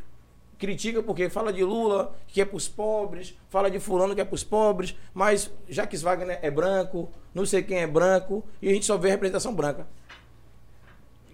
critica 0.58 1.02
porque 1.02 1.28
fala 1.28 1.52
de 1.52 1.62
Lula, 1.62 2.14
que 2.28 2.40
é 2.40 2.44
para 2.44 2.56
os 2.56 2.66
pobres, 2.66 3.34
fala 3.50 3.70
de 3.70 3.78
fulano 3.78 4.14
que 4.14 4.20
é 4.20 4.24
para 4.24 4.34
os 4.34 4.42
pobres, 4.42 4.96
mas 5.12 5.50
Jacques 5.68 6.00
Wagner 6.02 6.38
é 6.40 6.50
branco, 6.50 7.10
não 7.34 7.44
sei 7.44 7.62
quem 7.62 7.78
é 7.78 7.86
branco, 7.86 8.42
e 8.62 8.68
a 8.70 8.72
gente 8.72 8.86
só 8.86 8.96
vê 8.96 9.10
representação 9.10 9.54
branca. 9.54 9.86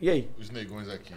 E 0.03 0.11
aí? 0.11 0.29
Os 0.37 0.51
negões 0.51 0.89
aqui. 0.89 1.15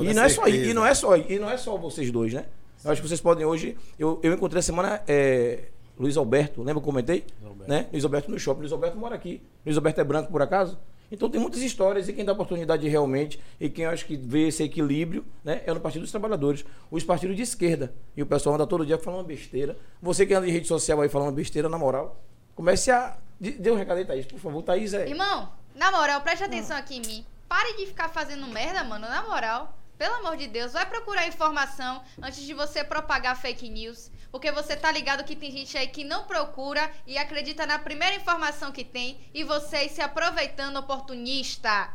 E 0.00 0.14
não, 0.14 0.22
é 0.22 0.28
só, 0.30 0.48
e, 0.48 0.72
não 0.72 0.86
é 0.86 0.94
só, 0.94 1.14
e 1.14 1.38
não 1.38 1.50
é 1.50 1.58
só 1.58 1.76
vocês 1.76 2.10
dois, 2.10 2.32
né? 2.32 2.46
Eu 2.82 2.90
acho 2.90 3.02
que 3.02 3.06
vocês 3.06 3.20
podem 3.20 3.44
hoje. 3.44 3.76
Eu, 3.98 4.18
eu 4.22 4.32
encontrei 4.32 4.60
a 4.60 4.62
semana 4.62 5.02
é, 5.06 5.64
Luiz 5.98 6.16
Alberto, 6.16 6.60
lembra 6.60 6.74
que 6.74 6.78
eu 6.80 6.82
comentei? 6.82 7.26
Alberto. 7.44 7.70
Né? 7.70 7.86
Luiz 7.92 8.02
Alberto 8.02 8.30
no 8.30 8.38
shopping. 8.38 8.60
Luiz 8.60 8.72
Alberto 8.72 8.96
mora 8.96 9.14
aqui. 9.14 9.42
Luiz 9.64 9.76
Alberto 9.76 10.00
é 10.00 10.04
branco, 10.04 10.32
por 10.32 10.40
acaso? 10.40 10.78
Então 11.12 11.28
tem 11.28 11.38
muitas 11.38 11.60
histórias 11.60 12.08
e 12.08 12.14
quem 12.14 12.24
dá 12.24 12.32
oportunidade 12.32 12.88
realmente 12.88 13.38
e 13.60 13.68
quem 13.68 13.84
eu 13.84 13.90
acho 13.90 14.06
que 14.06 14.16
vê 14.16 14.48
esse 14.48 14.62
equilíbrio 14.62 15.22
né, 15.44 15.60
é 15.66 15.74
no 15.74 15.78
Partido 15.78 16.00
dos 16.00 16.10
Trabalhadores. 16.10 16.64
Os 16.90 17.04
partidos 17.04 17.36
de 17.36 17.42
esquerda. 17.42 17.94
E 18.16 18.22
o 18.22 18.26
pessoal 18.26 18.54
anda 18.54 18.66
todo 18.66 18.86
dia 18.86 18.96
falando 18.96 19.26
besteira. 19.26 19.76
Você 20.00 20.24
que 20.24 20.32
anda 20.32 20.48
em 20.48 20.50
rede 20.50 20.66
social 20.66 20.98
aí 21.02 21.10
falando 21.10 21.34
besteira, 21.34 21.68
na 21.68 21.76
moral, 21.76 22.18
comece 22.54 22.90
a. 22.90 23.18
Dê 23.38 23.50
dê 23.52 23.70
um 23.70 23.76
recado 23.76 23.98
aí, 23.98 24.04
Thaís, 24.06 24.24
por 24.24 24.38
favor. 24.38 24.62
Thaís 24.62 24.94
é. 24.94 25.10
Irmão, 25.10 25.52
na 25.74 25.90
moral, 25.90 26.22
preste 26.22 26.42
atenção 26.42 26.76
aqui 26.76 26.96
em 26.96 27.00
mim. 27.00 27.33
Pare 27.48 27.76
de 27.76 27.86
ficar 27.86 28.08
fazendo 28.08 28.46
merda, 28.46 28.82
mano, 28.84 29.08
na 29.08 29.22
moral. 29.22 29.78
Pelo 29.96 30.16
amor 30.16 30.36
de 30.36 30.48
Deus, 30.48 30.72
vai 30.72 30.84
procurar 30.86 31.28
informação 31.28 32.02
antes 32.20 32.42
de 32.42 32.52
você 32.52 32.82
propagar 32.82 33.40
fake 33.40 33.68
news. 33.70 34.10
Porque 34.30 34.50
você 34.50 34.74
tá 34.74 34.90
ligado 34.90 35.22
que 35.22 35.36
tem 35.36 35.52
gente 35.52 35.78
aí 35.78 35.86
que 35.86 36.02
não 36.02 36.24
procura 36.24 36.90
e 37.06 37.16
acredita 37.16 37.64
na 37.64 37.78
primeira 37.78 38.16
informação 38.16 38.72
que 38.72 38.82
tem 38.82 39.20
e 39.32 39.44
vocês 39.44 39.92
se 39.92 40.00
aproveitando 40.00 40.76
oportunista. 40.78 41.92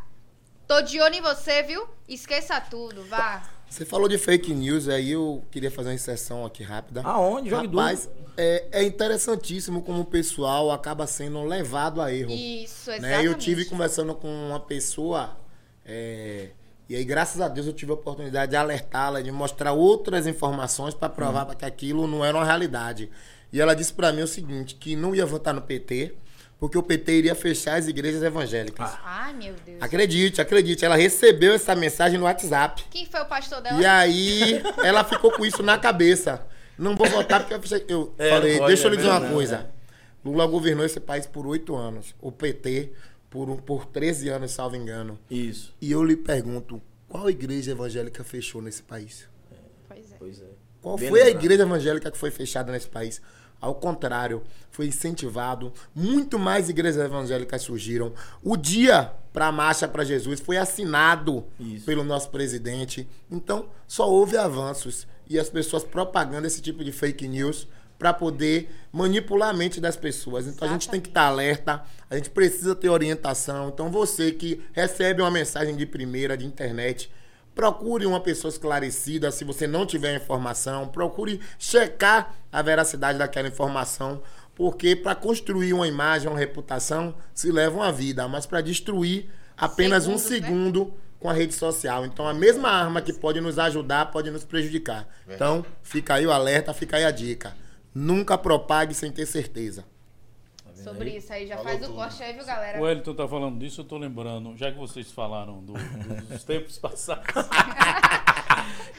Tô 0.65 0.81
de 0.81 1.01
olho 1.01 1.15
em 1.15 1.21
você, 1.21 1.61
viu? 1.63 1.85
Esqueça 2.07 2.61
tudo, 2.61 3.03
vá. 3.05 3.43
Você 3.69 3.85
falou 3.85 4.07
de 4.07 4.17
fake 4.17 4.53
news, 4.53 4.87
aí 4.87 5.11
eu 5.11 5.43
queria 5.51 5.69
fazer 5.69 5.89
uma 5.89 5.95
inserção 5.95 6.45
aqui 6.45 6.63
rápida. 6.63 7.01
Aonde? 7.03 7.49
Jogue 7.49 7.67
Rapaz, 7.67 8.09
é, 8.37 8.67
é 8.71 8.83
interessantíssimo 8.83 9.81
como 9.81 10.01
o 10.01 10.05
pessoal 10.05 10.71
acaba 10.71 11.05
sendo 11.05 11.43
levado 11.43 12.01
a 12.01 12.13
erro. 12.13 12.31
Isso, 12.31 12.89
né? 12.89 12.97
exatamente. 12.97 13.25
Eu 13.25 13.37
tive 13.37 13.65
conversando 13.65 14.15
com 14.15 14.27
uma 14.27 14.59
pessoa 14.59 15.37
é, 15.89 16.49
e 16.87 16.95
aí 16.95 17.03
graças 17.03 17.41
a 17.41 17.47
Deus 17.47 17.67
eu 17.67 17.73
tive 17.73 17.91
a 17.91 17.95
oportunidade 17.95 18.51
de 18.51 18.55
alertá-la, 18.55 19.21
de 19.21 19.31
mostrar 19.31 19.73
outras 19.73 20.27
informações 20.27 20.93
para 20.93 21.09
provar 21.09 21.47
Uhum. 21.47 21.55
que 21.55 21.65
aquilo 21.65 22.07
não 22.07 22.23
era 22.23 22.37
uma 22.37 22.45
realidade. 22.45 23.09
E 23.51 23.59
ela 23.59 23.73
disse 23.75 23.91
para 23.93 24.11
mim 24.13 24.21
o 24.21 24.27
seguinte, 24.27 24.75
que 24.75 24.95
não 24.95 25.15
ia 25.15 25.25
votar 25.25 25.53
no 25.53 25.61
PT, 25.61 26.13
porque 26.59 26.77
o 26.77 26.83
PT 26.83 27.11
iria 27.13 27.33
fechar 27.35 27.77
as 27.77 27.87
igrejas 27.87 28.21
evangélicas. 28.21 28.91
Ai, 29.03 29.33
meu 29.33 29.53
Deus. 29.65 29.77
Acredite, 29.81 30.41
acredite, 30.41 30.83
ela 30.85 30.95
recebeu 30.95 31.53
essa 31.53 31.73
mensagem 31.75 32.19
no 32.19 32.25
WhatsApp. 32.25 32.83
Quem 32.91 33.05
foi 33.05 33.21
o 33.21 33.25
pastor 33.25 33.61
dela? 33.61 33.79
E 33.81 33.85
aí, 33.85 34.61
ela 34.83 35.03
ficou 35.03 35.31
com 35.31 35.45
isso 35.45 35.63
na 35.63 35.77
cabeça. 35.77 36.45
Não 36.77 36.95
vou 36.95 37.07
votar 37.09 37.39
porque 37.41 37.53
eu 37.53 37.61
fechei- 37.61 37.85
eu 37.87 38.13
É, 38.17 38.29
falei, 38.29 38.57
pode, 38.57 38.67
deixa 38.67 38.85
eu 38.87 38.89
lhe 38.89 38.95
é 38.95 38.97
dizer 38.97 39.09
uma 39.09 39.19
verdade, 39.19 39.33
coisa. 39.35 39.69
Lula 40.23 40.45
governou 40.47 40.85
esse 40.85 40.99
país 40.99 41.25
por 41.25 41.47
oito 41.47 41.75
anos. 41.75 42.13
O 42.21 42.31
PT 42.31 42.91
por, 43.29 43.49
um- 43.49 43.57
por 43.57 43.85
13 43.85 44.29
anos, 44.29 44.51
salvo 44.51 44.75
engano. 44.75 45.19
Isso. 45.29 45.73
E 45.81 45.91
eu 45.91 46.03
lhe 46.03 46.15
pergunto, 46.15 46.81
qual 47.07 47.29
igreja 47.29 47.71
evangélica 47.71 48.23
fechou 48.23 48.61
nesse 48.61 48.81
país? 48.83 49.27
Pois 49.87 50.11
é. 50.11 50.15
Pois 50.17 50.41
é. 50.41 50.45
Qual 50.81 50.97
Bem 50.97 51.09
foi 51.09 51.21
a 51.21 51.25
lembrado. 51.25 51.43
igreja 51.43 51.63
evangélica 51.63 52.11
que 52.11 52.17
foi 52.17 52.31
fechada 52.31 52.71
nesse 52.71 52.87
país? 52.87 53.21
Ao 53.61 53.75
contrário, 53.75 54.41
foi 54.71 54.87
incentivado. 54.87 55.73
Muito 55.93 56.39
mais 56.39 56.69
igrejas 56.69 57.03
evangélicas 57.03 57.61
surgiram. 57.61 58.13
O 58.41 58.55
dia 58.55 59.11
para 59.33 59.47
a 59.47 59.51
marcha 59.51 59.85
para 59.87 60.05
Jesus 60.05 60.39
foi 60.39 60.55
assinado 60.55 61.43
Isso. 61.59 61.85
pelo 61.85 62.03
nosso 62.05 62.29
presidente. 62.29 63.05
Então, 63.29 63.67
só 63.85 64.09
houve 64.09 64.37
avanços 64.37 65.05
e 65.29 65.37
as 65.37 65.49
pessoas 65.49 65.83
propagando 65.83 66.47
esse 66.47 66.61
tipo 66.61 66.83
de 66.85 66.91
fake 66.93 67.27
news 67.27 67.67
para 67.99 68.13
poder 68.13 68.73
manipular 68.91 69.49
a 69.49 69.53
mente 69.53 69.79
das 69.79 69.95
pessoas. 69.95 70.47
Então, 70.47 70.67
a 70.67 70.71
gente 70.71 70.89
tem 70.89 70.99
que 70.99 71.09
estar 71.09 71.27
alerta, 71.27 71.83
a 72.09 72.15
gente 72.15 72.31
precisa 72.31 72.73
ter 72.73 72.89
orientação. 72.89 73.69
Então, 73.69 73.91
você 73.91 74.31
que 74.31 74.63
recebe 74.73 75.21
uma 75.21 75.29
mensagem 75.29 75.75
de 75.75 75.85
primeira 75.85 76.35
de 76.35 76.45
internet, 76.45 77.11
Procure 77.59 78.05
uma 78.05 78.21
pessoa 78.21 78.47
esclarecida 78.47 79.31
se 79.31 79.43
você 79.43 79.67
não 79.67 79.85
tiver 79.85 80.15
informação. 80.15 80.87
Procure 80.87 81.41
checar 81.57 82.33
a 82.49 82.61
veracidade 82.61 83.19
daquela 83.19 83.49
informação. 83.49 84.21
Porque 84.55 84.95
para 84.95 85.13
construir 85.13 85.73
uma 85.73 85.85
imagem, 85.85 86.29
uma 86.29 86.39
reputação, 86.39 87.13
se 87.33 87.51
leva 87.51 87.75
uma 87.75 87.91
vida. 87.91 88.25
Mas 88.29 88.45
para 88.45 88.61
destruir, 88.61 89.29
apenas 89.57 90.07
um 90.07 90.13
né? 90.13 90.17
segundo 90.19 90.93
com 91.19 91.29
a 91.29 91.33
rede 91.33 91.53
social. 91.53 92.05
Então, 92.05 92.25
a 92.25 92.33
mesma 92.33 92.69
arma 92.69 93.01
que 93.01 93.11
pode 93.11 93.41
nos 93.41 93.59
ajudar 93.59 94.05
pode 94.05 94.31
nos 94.31 94.45
prejudicar. 94.45 95.05
Então, 95.27 95.65
fica 95.83 96.13
aí 96.13 96.25
o 96.25 96.31
alerta, 96.31 96.73
fica 96.73 96.95
aí 96.95 97.03
a 97.03 97.11
dica. 97.11 97.53
Nunca 97.93 98.37
propague 98.37 98.93
sem 98.93 99.11
ter 99.11 99.25
certeza. 99.25 99.85
Sobre 100.75 101.17
isso 101.17 101.33
aí, 101.33 101.45
já 101.45 101.57
Falou 101.57 101.71
faz 101.71 101.81
o 101.83 101.85
tudo. 101.87 101.95
corte 101.95 102.23
aí, 102.23 102.33
viu, 102.33 102.45
galera? 102.45 102.79
O 102.81 102.87
Elton 102.87 103.13
tá 103.13 103.27
falando 103.27 103.59
disso, 103.59 103.81
eu 103.81 103.85
tô 103.85 103.97
lembrando, 103.97 104.55
já 104.55 104.71
que 104.71 104.77
vocês 104.77 105.11
falaram 105.11 105.61
do- 105.61 105.73
dos 106.29 106.43
tempos 106.45 106.77
passados. 106.77 107.25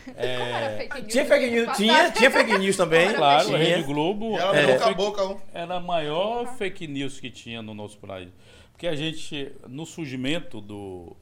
Como 0.04 0.16
era 0.18 0.76
fake 0.76 0.94
news? 1.00 1.12
Tinha 1.12 1.24
fake 1.24 1.50
news, 1.50 1.76
tinha, 1.76 2.10
tinha 2.10 2.30
fake 2.30 2.58
news 2.58 2.76
também. 2.76 3.06
Era 3.08 3.16
Claro, 3.16 3.42
a 3.42 3.44
tinha. 3.46 3.58
Rede 3.58 3.82
Globo 3.84 4.36
ela 4.38 4.56
era, 4.56 4.72
boca 4.78 4.90
a 4.90 4.94
boca, 4.94 5.24
um. 5.26 5.40
era 5.54 5.74
a 5.76 5.80
maior 5.80 6.46
fake 6.56 6.86
news 6.86 7.18
que 7.20 7.30
tinha 7.30 7.62
no 7.62 7.72
nosso 7.74 7.98
país. 7.98 8.28
Porque 8.72 8.86
a 8.86 8.94
gente, 8.96 9.52
no 9.68 9.86
surgimento 9.86 10.60
do. 10.60 11.16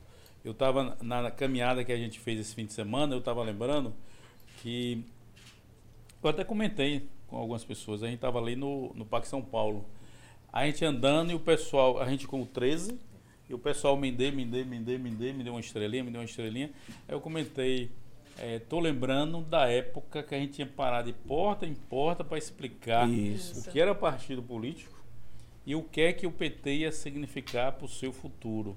Eu 0.44 0.52
estava 0.52 0.96
na, 1.02 1.22
na 1.22 1.30
caminhada 1.30 1.84
que 1.84 1.92
a 1.92 1.96
gente 1.96 2.18
fez 2.18 2.40
esse 2.40 2.54
fim 2.54 2.64
de 2.66 2.72
semana, 2.72 3.14
eu 3.14 3.18
estava 3.18 3.42
lembrando 3.42 3.94
que. 4.62 5.04
Eu 6.22 6.30
até 6.30 6.42
comentei 6.44 7.08
com 7.28 7.36
algumas 7.36 7.64
pessoas, 7.64 8.02
a 8.02 8.06
gente 8.06 8.16
estava 8.16 8.38
ali 8.38 8.56
no, 8.56 8.92
no 8.94 9.04
Parque 9.04 9.28
São 9.28 9.42
Paulo. 9.42 9.84
A 10.52 10.66
gente 10.66 10.84
andando 10.84 11.30
e 11.30 11.34
o 11.34 11.40
pessoal, 11.40 12.00
a 12.00 12.08
gente 12.08 12.26
com 12.26 12.42
o 12.42 12.46
13, 12.46 12.98
e 13.48 13.54
o 13.54 13.58
pessoal 13.58 13.96
me 13.96 14.10
dê, 14.10 14.30
me 14.30 14.44
dê, 14.44 14.64
me 14.64 14.78
dê, 14.78 14.98
me 14.98 15.10
dê, 15.10 15.32
me 15.32 15.44
deu 15.44 15.54
uma 15.54 15.60
estrelinha, 15.60 16.04
me 16.04 16.10
deu 16.10 16.20
uma 16.20 16.24
estrelinha. 16.24 16.70
Aí 17.06 17.14
eu 17.14 17.20
comentei, 17.20 17.90
é, 18.38 18.58
tô 18.58 18.80
lembrando 18.80 19.40
da 19.42 19.68
época 19.68 20.22
que 20.22 20.34
a 20.34 20.38
gente 20.38 20.54
tinha 20.54 20.66
parado 20.66 21.10
de 21.10 21.18
porta 21.18 21.66
em 21.66 21.74
porta 21.74 22.24
para 22.24 22.36
explicar 22.36 23.08
Isso. 23.08 23.60
o 23.60 23.72
que 23.72 23.80
era 23.80 23.94
partido 23.94 24.42
político 24.42 24.98
e 25.66 25.74
o 25.74 25.82
que 25.82 26.00
é 26.00 26.12
que 26.12 26.26
o 26.26 26.32
PT 26.32 26.76
ia 26.76 26.92
significar 26.92 27.72
para 27.72 27.84
o 27.84 27.88
seu 27.88 28.12
futuro. 28.12 28.76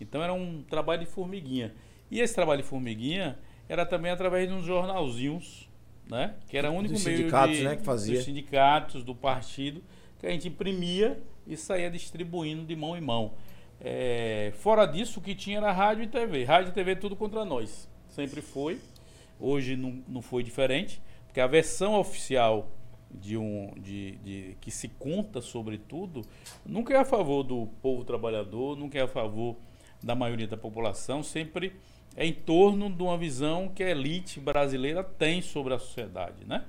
Então 0.00 0.22
era 0.22 0.32
um 0.32 0.62
trabalho 0.62 1.04
de 1.04 1.06
formiguinha. 1.06 1.74
E 2.10 2.20
esse 2.20 2.34
trabalho 2.34 2.62
de 2.62 2.68
formiguinha 2.68 3.38
era 3.68 3.86
também 3.86 4.10
através 4.10 4.48
de 4.48 4.54
uns 4.54 4.64
jornalzinhos, 4.64 5.68
né? 6.08 6.34
Que 6.48 6.56
era 6.56 6.70
o 6.70 6.74
único 6.74 6.94
Dos 6.94 7.04
meio 7.04 7.18
sindicatos, 7.18 7.56
de, 7.56 7.64
né, 7.64 7.76
que 7.76 7.82
fazia. 7.82 8.16
dos 8.16 8.24
sindicatos, 8.24 9.02
do 9.04 9.14
partido, 9.14 9.82
que 10.18 10.26
a 10.26 10.30
gente 10.30 10.48
imprimia 10.48 11.20
e 11.46 11.56
saía 11.56 11.90
distribuindo 11.90 12.64
de 12.64 12.76
mão 12.76 12.96
em 12.96 13.00
mão. 13.00 13.32
É, 13.80 14.52
fora 14.58 14.86
disso, 14.86 15.18
o 15.18 15.22
que 15.22 15.34
tinha 15.34 15.58
era 15.58 15.72
rádio 15.72 16.04
e 16.04 16.06
TV. 16.06 16.44
Rádio 16.44 16.70
e 16.70 16.72
TV 16.72 16.96
tudo 16.96 17.16
contra 17.16 17.44
nós. 17.44 17.88
Sempre 18.08 18.40
foi. 18.40 18.78
Hoje 19.40 19.74
não, 19.74 20.02
não 20.06 20.22
foi 20.22 20.42
diferente, 20.42 21.02
porque 21.26 21.40
a 21.40 21.46
versão 21.48 21.98
oficial 21.98 22.70
de 23.10 23.36
um 23.36 23.72
de, 23.76 24.12
de 24.18 24.56
que 24.60 24.70
se 24.70 24.88
conta 24.88 25.40
sobre 25.42 25.76
tudo 25.76 26.22
nunca 26.64 26.94
é 26.94 26.96
a 26.96 27.04
favor 27.04 27.42
do 27.42 27.66
povo 27.82 28.04
trabalhador, 28.04 28.76
nunca 28.76 28.98
é 28.98 29.02
a 29.02 29.08
favor 29.08 29.56
da 30.02 30.14
maioria 30.14 30.46
da 30.46 30.56
população 30.56 31.22
sempre 31.22 31.74
é 32.16 32.26
em 32.26 32.32
torno 32.32 32.90
de 32.90 33.02
uma 33.02 33.16
visão 33.16 33.68
que 33.68 33.82
a 33.82 33.90
elite 33.90 34.38
brasileira 34.40 35.02
tem 35.02 35.40
sobre 35.40 35.74
a 35.74 35.78
sociedade, 35.78 36.44
né? 36.46 36.64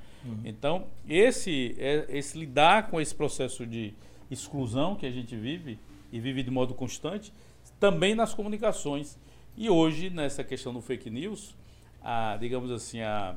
Então, 0.46 0.88
esse, 1.08 1.76
é- 1.78 2.06
esse 2.10 2.38
lidar 2.38 2.90
com 2.90 3.00
esse 3.02 3.14
processo 3.14 3.66
de 3.68 3.94
exclusão 4.32 4.96
que 4.96 5.06
a 5.06 5.12
gente 5.12 5.36
vive 5.36 5.78
e 6.12 6.20
vive 6.20 6.44
de 6.44 6.50
modo 6.50 6.74
constante, 6.74 7.34
também 7.80 8.16
nas 8.16 8.34
comunicações. 8.34 9.18
E 9.58 9.70
hoje, 9.70 10.10
nessa 10.10 10.44
questão 10.44 10.74
do 10.74 10.82
fake 10.82 11.10
news, 11.10 11.56
a, 12.02 12.38
digamos 12.40 12.72
assim, 12.72 13.02
a, 13.02 13.36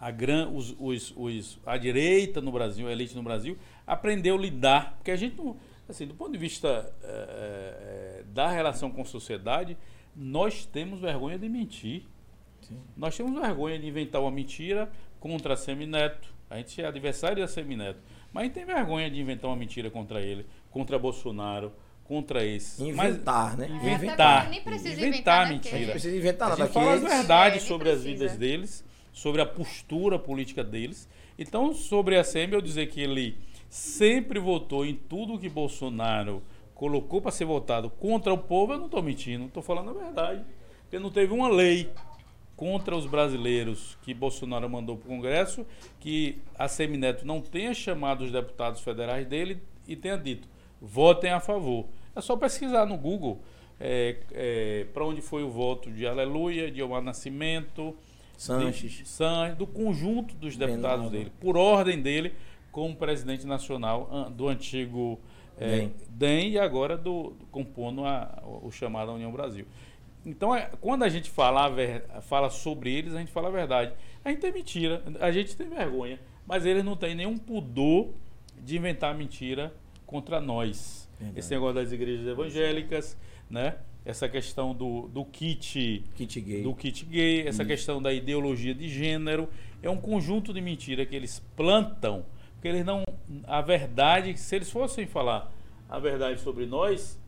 a, 0.00 0.10
gran, 0.10 0.48
os, 0.48 0.74
os, 0.78 1.14
os, 1.16 1.58
a 1.64 1.76
direita 1.76 2.40
no 2.40 2.50
Brasil, 2.50 2.88
a 2.88 2.92
elite 2.92 3.14
no 3.14 3.22
Brasil, 3.22 3.56
aprendeu 3.86 4.36
a 4.36 4.38
lidar, 4.38 4.94
porque 4.96 5.10
a 5.12 5.16
gente 5.16 5.36
não, 5.36 5.56
assim, 5.88 6.06
do 6.06 6.14
ponto 6.14 6.32
de 6.32 6.38
vista 6.38 6.92
eh, 7.02 8.24
da 8.34 8.50
relação 8.50 8.90
com 8.90 9.02
a 9.02 9.04
sociedade, 9.04 9.76
nós 10.16 10.64
temos 10.66 11.00
vergonha 11.00 11.38
de 11.38 11.48
mentir. 11.48 12.02
Nós 12.96 13.16
temos 13.16 13.38
vergonha 13.40 13.78
de 13.78 13.86
inventar 13.86 14.20
uma 14.20 14.30
mentira 14.30 14.90
contra 15.20 15.54
a 15.54 15.56
Semineto. 15.56 16.32
A 16.48 16.56
gente 16.56 16.80
é 16.80 16.86
adversário 16.86 17.38
da 17.38 17.48
Semineto. 17.48 17.98
Mas 18.32 18.42
a 18.42 18.44
gente 18.46 18.54
tem 18.54 18.64
vergonha 18.64 19.10
de 19.10 19.20
inventar 19.20 19.50
uma 19.50 19.56
mentira 19.56 19.90
contra 19.90 20.20
ele, 20.20 20.46
contra 20.70 20.98
Bolsonaro, 20.98 21.72
contra 22.04 22.44
esse. 22.44 22.82
Mas- 22.92 23.14
Inventar, 23.14 23.56
né? 23.56 23.66
É, 23.70 23.76
até 23.76 23.94
Inventar. 23.94 24.38
porque 24.44 24.50
nem 24.50 24.62
precisa 24.62 24.88
Inventar 24.92 25.08
inventar, 25.08 25.40
né? 25.40 25.44
Não 25.46 25.54
mentira. 25.72 25.90
precisa 25.92 26.16
inventar 26.16 26.46
A 26.46 26.50
nada 26.50 26.62
gente 26.66 26.76
aqui. 26.76 26.86
fala 26.86 26.94
as 26.96 27.02
verdades 27.02 27.62
É, 27.62 27.66
sobre 27.66 27.90
as 27.90 28.00
precisa. 28.00 28.24
vidas 28.24 28.38
deles, 28.38 28.84
sobre 29.12 29.40
a 29.42 29.46
postura 29.46 30.18
política 30.18 30.62
deles. 30.64 31.08
Então, 31.38 31.72
sobre 31.74 32.16
a 32.16 32.24
SEMI, 32.24 32.54
eu 32.54 32.60
dizer 32.60 32.86
que 32.86 33.00
ele 33.00 33.36
sempre 33.68 34.38
votou 34.38 34.84
em 34.86 34.94
tudo 34.94 35.38
que 35.38 35.48
Bolsonaro 35.48 36.42
colocou 36.84 37.22
para 37.22 37.30
ser 37.30 37.46
votado 37.46 37.88
contra 37.88 38.30
o 38.30 38.36
povo, 38.36 38.74
eu 38.74 38.78
não 38.78 38.84
estou 38.84 39.02
mentindo, 39.02 39.46
estou 39.46 39.62
falando 39.62 39.88
a 39.88 39.92
verdade. 39.94 40.44
Porque 40.82 40.98
não 40.98 41.10
teve 41.10 41.32
uma 41.32 41.48
lei 41.48 41.90
contra 42.54 42.94
os 42.94 43.06
brasileiros 43.06 43.96
que 44.02 44.12
Bolsonaro 44.12 44.68
mandou 44.68 44.94
para 44.98 45.06
o 45.06 45.08
Congresso 45.08 45.66
que 45.98 46.42
a 46.58 46.68
Semineto 46.68 47.26
não 47.26 47.40
tenha 47.40 47.72
chamado 47.72 48.22
os 48.22 48.30
deputados 48.30 48.82
federais 48.82 49.26
dele 49.26 49.62
e 49.88 49.96
tenha 49.96 50.18
dito 50.18 50.46
votem 50.78 51.30
a 51.30 51.40
favor. 51.40 51.86
É 52.14 52.20
só 52.20 52.36
pesquisar 52.36 52.84
no 52.84 52.98
Google 52.98 53.40
para 54.92 55.06
onde 55.06 55.22
foi 55.22 55.42
o 55.42 55.48
voto 55.48 55.90
de 55.90 56.06
Aleluia, 56.06 56.70
de 56.70 56.82
Omar 56.82 57.00
Nascimento, 57.00 57.96
Sanches. 58.36 58.92
de 58.92 59.08
Sanches, 59.08 59.56
do 59.56 59.66
conjunto 59.66 60.34
dos 60.34 60.54
deputados 60.54 61.10
dele, 61.10 61.32
por 61.40 61.56
ordem 61.56 62.02
dele, 62.02 62.34
como 62.70 62.94
presidente 62.94 63.46
nacional 63.46 64.28
do 64.36 64.48
antigo 64.48 65.18
eh, 65.58 65.88
DEM. 66.10 66.50
E 66.50 66.58
agora 66.58 66.96
do, 66.96 67.30
do- 67.38 67.46
compondo 67.46 68.04
a- 68.04 68.42
o 68.62 68.70
chamado 68.70 69.12
União 69.12 69.30
Brasil. 69.32 69.66
Então, 70.26 70.54
é, 70.54 70.70
quando 70.80 71.02
a 71.02 71.08
gente 71.08 71.30
fala, 71.30 71.68
ver- 71.68 72.04
fala 72.22 72.48
sobre 72.50 72.92
eles, 72.94 73.14
a 73.14 73.18
gente 73.18 73.30
fala 73.32 73.48
a 73.48 73.50
verdade. 73.52 73.92
A 74.24 74.30
gente 74.30 74.40
tem 74.40 74.52
mentira, 74.52 75.02
a 75.20 75.30
gente 75.30 75.54
tem 75.54 75.68
vergonha, 75.68 76.18
mas 76.46 76.64
eles 76.64 76.82
não 76.84 76.96
têm 76.96 77.14
nenhum 77.14 77.36
pudor 77.36 78.08
de 78.62 78.76
inventar 78.76 79.14
mentira 79.14 79.74
contra 80.06 80.40
nós. 80.40 81.08
Verdade. 81.18 81.38
Esse 81.40 81.50
negócio 81.50 81.74
das 81.74 81.92
igrejas 81.92 82.26
evangélicas, 82.26 83.16
né? 83.50 83.76
essa 84.06 84.28
questão 84.28 84.74
do, 84.74 85.08
do 85.08 85.24
kit 85.24 86.04
Kit 86.14 86.40
gay. 86.40 86.62
do 86.62 86.74
kit 86.74 87.06
gay, 87.06 87.46
essa 87.48 87.64
questão 87.64 88.02
da 88.02 88.12
ideologia 88.12 88.74
de 88.74 88.86
gênero, 88.88 89.48
é 89.82 89.88
um 89.88 89.96
conjunto 89.96 90.52
de 90.52 90.60
mentira 90.60 91.06
que 91.06 91.14
eles 91.16 91.38
plantam, 91.56 92.24
porque 92.64 92.68
eles 92.68 92.86
não 92.86 93.04
a 93.46 93.60
verdade, 93.60 94.38
se 94.38 94.56
eles 94.56 94.70
fossem 94.70 95.06
falar 95.06 95.52
a 95.86 95.98
verdade 95.98 96.40
sobre 96.40 96.64
nós, 96.64 97.18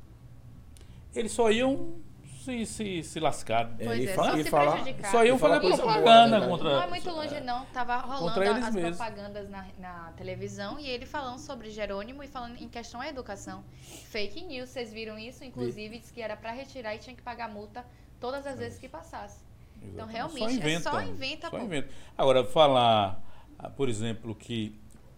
eles 1.14 1.30
só 1.30 1.50
iam 1.50 1.96
se, 2.42 2.64
se, 2.64 3.02
se 3.02 3.20
lascar. 3.20 3.70
É, 3.78 3.84
Pois 3.84 4.00
e 4.00 4.08
é, 4.08 4.14
fa- 4.14 4.30
só 4.30 4.36
e 4.38 4.44
se 4.44 4.48
falar- 4.50 4.72
prejudicar. 4.72 5.10
Só 5.10 5.24
iam 5.26 5.36
E 5.36 5.38
falar 5.38 5.56
fazer 5.56 5.68
coisa 5.68 5.82
boa, 5.82 5.92
propaganda 5.94 6.40
né, 6.40 6.48
contra 6.48 6.70
Não 6.72 6.82
é 6.82 6.86
muito 6.86 7.10
longe, 7.10 7.40
não. 7.40 7.66
Tava 7.66 7.96
rolando 7.98 8.22
Contra 8.28 8.46
eles 8.46 8.64
as 8.64 8.74
mesmos. 8.74 8.96
propagandas 8.96 9.50
na, 9.50 9.66
na 9.78 10.12
televisão 10.16 10.80
e 10.80 10.88
ele 10.88 11.04
falando 11.04 11.38
sobre 11.38 11.68
Jerônimo 11.68 12.22
e 12.22 12.28
falando 12.28 12.56
em 12.56 12.68
questão 12.68 13.02
à 13.02 13.08
educação. 13.08 13.62
Fake 13.82 14.42
news, 14.42 14.70
vocês 14.70 14.90
viram 14.90 15.18
isso? 15.18 15.44
Inclusive, 15.44 15.98
disse 15.98 16.14
que 16.14 16.22
era 16.22 16.34
pra 16.34 16.52
retirar 16.52 16.94
e 16.94 16.98
tinha 16.98 17.14
que 17.14 17.20
pagar 17.22 17.50
multa 17.50 17.84
todas 18.18 18.46
as 18.46 18.58
vezes 18.58 18.78
que 18.78 18.88
passasse. 18.88 19.44
Então, 19.82 20.06
realmente, 20.06 20.58
é 20.62 20.80
só 20.80 20.98
inventa, 21.02 21.50
só 21.50 21.58
inventa. 21.60 21.90
Agora, 22.16 22.42
falar, 22.42 23.20
ah, 23.58 23.68
por 23.68 23.90
exemplo, 23.90 24.34
que 24.34 24.74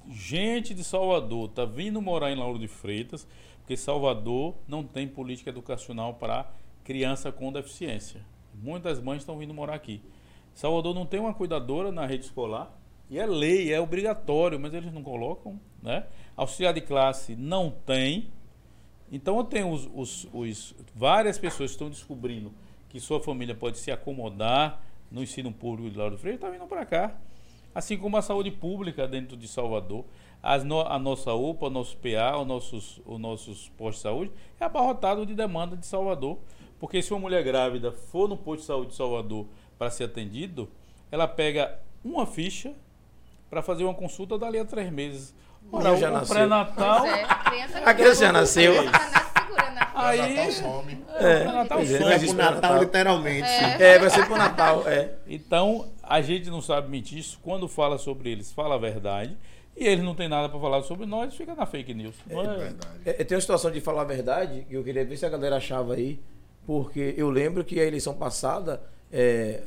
gente 0.08 0.74
de 0.74 0.82
Salvador 0.84 1.48
está 1.50 1.64
vindo 1.64 2.00
morar 2.00 2.30
em 2.30 2.36
Lauro 2.36 2.58
de 2.58 2.68
Freitas, 2.68 3.26
porque 3.60 3.76
Salvador 3.76 4.54
não 4.66 4.82
tem 4.82 5.06
política 5.06 5.50
educacional 5.50 6.14
para 6.14 6.50
criança 6.84 7.30
com 7.30 7.52
deficiência. 7.52 8.20
Muitas 8.54 9.00
mães 9.00 9.18
estão 9.18 9.36
vindo 9.38 9.52
morar 9.52 9.74
aqui. 9.74 10.00
Salvador 10.54 10.94
não 10.94 11.04
tem 11.06 11.20
uma 11.20 11.34
cuidadora 11.34 11.92
na 11.92 12.06
rede 12.06 12.24
escolar, 12.24 12.72
e 13.10 13.18
é 13.18 13.26
lei, 13.26 13.72
é 13.72 13.80
obrigatório, 13.80 14.58
mas 14.58 14.74
eles 14.74 14.92
não 14.92 15.02
colocam. 15.02 15.60
Né? 15.82 16.04
Auxiliar 16.36 16.74
de 16.74 16.80
classe 16.80 17.36
não 17.36 17.70
tem. 17.70 18.28
Então 19.12 19.36
eu 19.38 19.44
tenho 19.44 19.70
os, 19.70 19.88
os- 19.94 20.28
os- 20.32 20.74
várias 20.94 21.38
pessoas 21.38 21.70
que 21.70 21.74
estão 21.76 21.88
descobrindo 21.88 22.52
que 22.88 22.98
sua 22.98 23.20
família 23.20 23.54
pode 23.54 23.78
se 23.78 23.90
acomodar 23.90 24.82
no 25.10 25.22
ensino 25.22 25.52
público 25.52 25.90
de 25.90 25.96
Lauro 25.98 26.16
de 26.16 26.20
Freitas, 26.20 26.42
está 26.42 26.50
vindo 26.50 26.66
para 26.68 26.84
cá. 26.84 27.16
Assim 27.78 27.96
como 27.96 28.16
a 28.16 28.22
saúde 28.22 28.50
pública 28.50 29.06
dentro 29.06 29.36
de 29.36 29.46
Salvador. 29.46 30.04
As 30.42 30.64
no- 30.64 30.80
a 30.80 30.98
nossa 30.98 31.32
UPA, 31.32 31.66
o 31.66 31.70
nosso 31.70 31.96
PA, 31.98 32.36
os 32.36 32.44
nossos, 32.46 33.00
os 33.06 33.20
nossos 33.20 33.68
postos 33.76 33.96
de 33.98 34.02
saúde 34.02 34.32
é 34.58 34.64
abarrotado 34.64 35.24
de 35.24 35.32
demanda 35.32 35.76
de 35.76 35.86
Salvador. 35.86 36.38
Porque 36.80 37.00
se 37.00 37.12
uma 37.12 37.20
mulher 37.20 37.44
grávida 37.44 37.92
for 37.92 38.28
no 38.28 38.36
posto 38.36 38.60
de 38.62 38.66
saúde 38.66 38.90
de 38.90 38.96
Salvador 38.96 39.46
para 39.78 39.90
ser 39.90 40.04
atendido, 40.04 40.68
ela 41.08 41.28
pega 41.28 41.78
uma 42.04 42.26
ficha 42.26 42.72
para 43.48 43.62
fazer 43.62 43.84
uma 43.84 43.94
consulta 43.94 44.36
dali 44.36 44.58
a 44.58 44.64
três 44.64 44.90
meses. 44.90 45.32
Ora, 45.70 45.84
menino 45.84 46.00
já 46.00 46.08
o 46.10 46.12
nasceu. 46.14 46.34
pré-natal. 46.34 47.06
É, 47.06 47.22
a 47.22 47.34
criança 47.36 47.78
A 47.78 47.94
criança 47.94 48.20
já 48.26 48.32
nasceu. 48.32 48.72
Aí, 50.00 50.34
Natal 50.37 50.52
some. 50.52 50.98
É, 51.18 51.32
é, 51.32 51.44
some. 51.44 51.68
mas 51.68 51.90
É 51.90 52.16
isso 52.16 52.26
pro 52.26 52.34
pra 52.37 52.44
Natal, 52.44 52.54
Natal. 52.54 52.78
literalmente. 52.82 53.48
É, 53.48 53.98
vai 53.98 54.11
ser 54.11 54.26
pro 54.26 54.37
Natal, 54.37 54.82
é. 54.88 55.12
Então, 55.26 55.87
a 56.02 56.20
gente 56.20 56.48
não 56.50 56.61
sabe 56.62 56.88
mentir 56.90 57.18
isso. 57.18 57.38
Quando 57.42 57.68
fala 57.68 57.98
sobre 57.98 58.30
eles, 58.30 58.52
fala 58.52 58.74
a 58.74 58.78
verdade. 58.78 59.37
E 59.76 59.87
eles 59.87 60.04
não 60.04 60.14
têm 60.14 60.28
nada 60.28 60.48
para 60.48 60.58
falar 60.58 60.82
sobre 60.82 61.06
nós, 61.06 61.34
fica 61.37 61.54
na 61.54 61.64
fake 61.64 61.94
news. 61.94 62.14
É- 62.28 62.34
Verdade. 62.34 62.76
É, 63.04 63.12
Tem 63.24 63.37
uma 63.37 63.40
situação 63.40 63.70
de 63.70 63.80
falar 63.80 64.02
a 64.02 64.04
verdade 64.04 64.66
que 64.68 64.74
eu 64.74 64.82
queria 64.82 65.04
ver 65.04 65.16
se 65.16 65.24
a 65.24 65.28
galera 65.28 65.56
achava 65.56 65.94
aí, 65.94 66.18
porque 66.66 67.14
eu 67.16 67.30
lembro 67.30 67.64
que 67.64 67.78
a 67.80 67.84
eleição 67.84 68.12
passada, 68.14 68.82
é, 69.12 69.62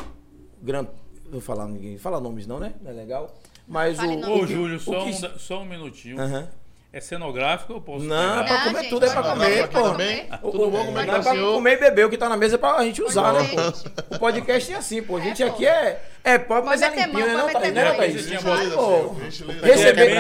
Gran, 0.62 0.86
vou 1.32 1.40
falar 1.40 1.66
ninguém, 1.68 1.98
fala 1.98 2.20
nomes 2.20 2.46
não, 2.46 2.60
né? 2.60 2.74
Não 2.82 2.92
é 2.92 2.94
legal. 2.94 3.34
Mas 3.68 3.96
Fale 3.98 4.18
o. 4.18 4.30
Ô, 4.32 4.46
Júlio, 4.46 4.76
o 4.76 4.80
só, 4.82 5.04
que- 5.06 5.10
um, 5.10 5.40
só 5.40 5.62
um 5.62 5.66
minutinho. 5.66 6.20
Aham. 6.20 6.50
É 6.94 7.00
cenográfico 7.00 7.72
ou 7.72 7.80
eu 7.80 7.82
posso 7.84 8.04
Não, 8.04 8.42
é 8.42 8.44
pegar? 8.44 8.44
pra 8.44 8.54
Não, 8.58 8.64
comer 8.66 8.80
gente, 8.82 8.90
tudo, 8.90 9.06
é 9.06 9.10
pra 9.10 9.22
não, 9.22 9.30
comer, 9.30 9.62
não, 9.62 9.68
pô. 9.70 9.82
também. 9.92 10.30
O- 10.44 10.52
Tudo 10.52 10.70
bom, 10.72 10.86
como 10.86 11.00
é 11.00 11.02
que 11.04 11.08
não 11.08 11.14
é 11.16 11.18
tá, 11.18 11.24
pra 11.24 11.32
senhor? 11.32 11.54
comer 11.54 11.72
e 11.72 11.78
beber, 11.78 12.06
o 12.06 12.10
que 12.10 12.18
tá 12.18 12.28
na 12.28 12.36
mesa 12.36 12.56
é 12.56 12.58
pra 12.58 12.84
gente 12.84 13.02
usar, 13.02 13.32
né, 13.32 13.44
Gente. 13.46 13.56
pô? 13.56 14.16
O 14.16 14.20
podcast 14.20 14.74
é 14.74 14.76
assim, 14.76 15.02
pô. 15.02 15.16
A 15.16 15.22
gente 15.22 15.42
É, 15.42 15.48
aqui 15.48 15.66
é, 15.66 16.02
é 16.22 16.38
pobre, 16.38 16.66
mas 16.66 16.82
é 16.82 16.90
limpinho, 16.90 17.26
né, 17.28 17.34
não, 17.34 17.50
Thaís? 17.50 17.74
Né. 17.74 17.94
Thaís? 17.96 18.32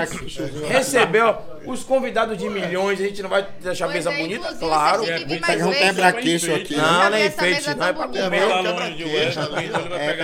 Aqui. 0.02 0.42
recebeu 0.70 1.36
os 1.66 1.84
convidados 1.84 2.38
de 2.38 2.50
milhões, 2.50 3.00
a 3.00 3.04
gente 3.04 3.22
não 3.22 3.30
vai 3.30 3.46
deixar 3.60 3.86
a 3.86 3.90
mesa 3.90 4.12
é, 4.12 4.18
bonita? 4.18 4.54
Claro. 4.56 5.04
É, 5.10 5.20
Pegar 5.20 5.68
um 5.68 5.72
quebra-queixo 5.74 6.54
aqui. 6.56 6.76
Não, 6.76 6.84
Pra 6.84 7.10
não 7.10 7.18
é 7.18 7.26
enfeite, 7.28 7.76
não 7.76 7.86
é 7.88 7.94
pra 7.94 8.08
comer. 8.08 8.30
Né? 8.30 8.40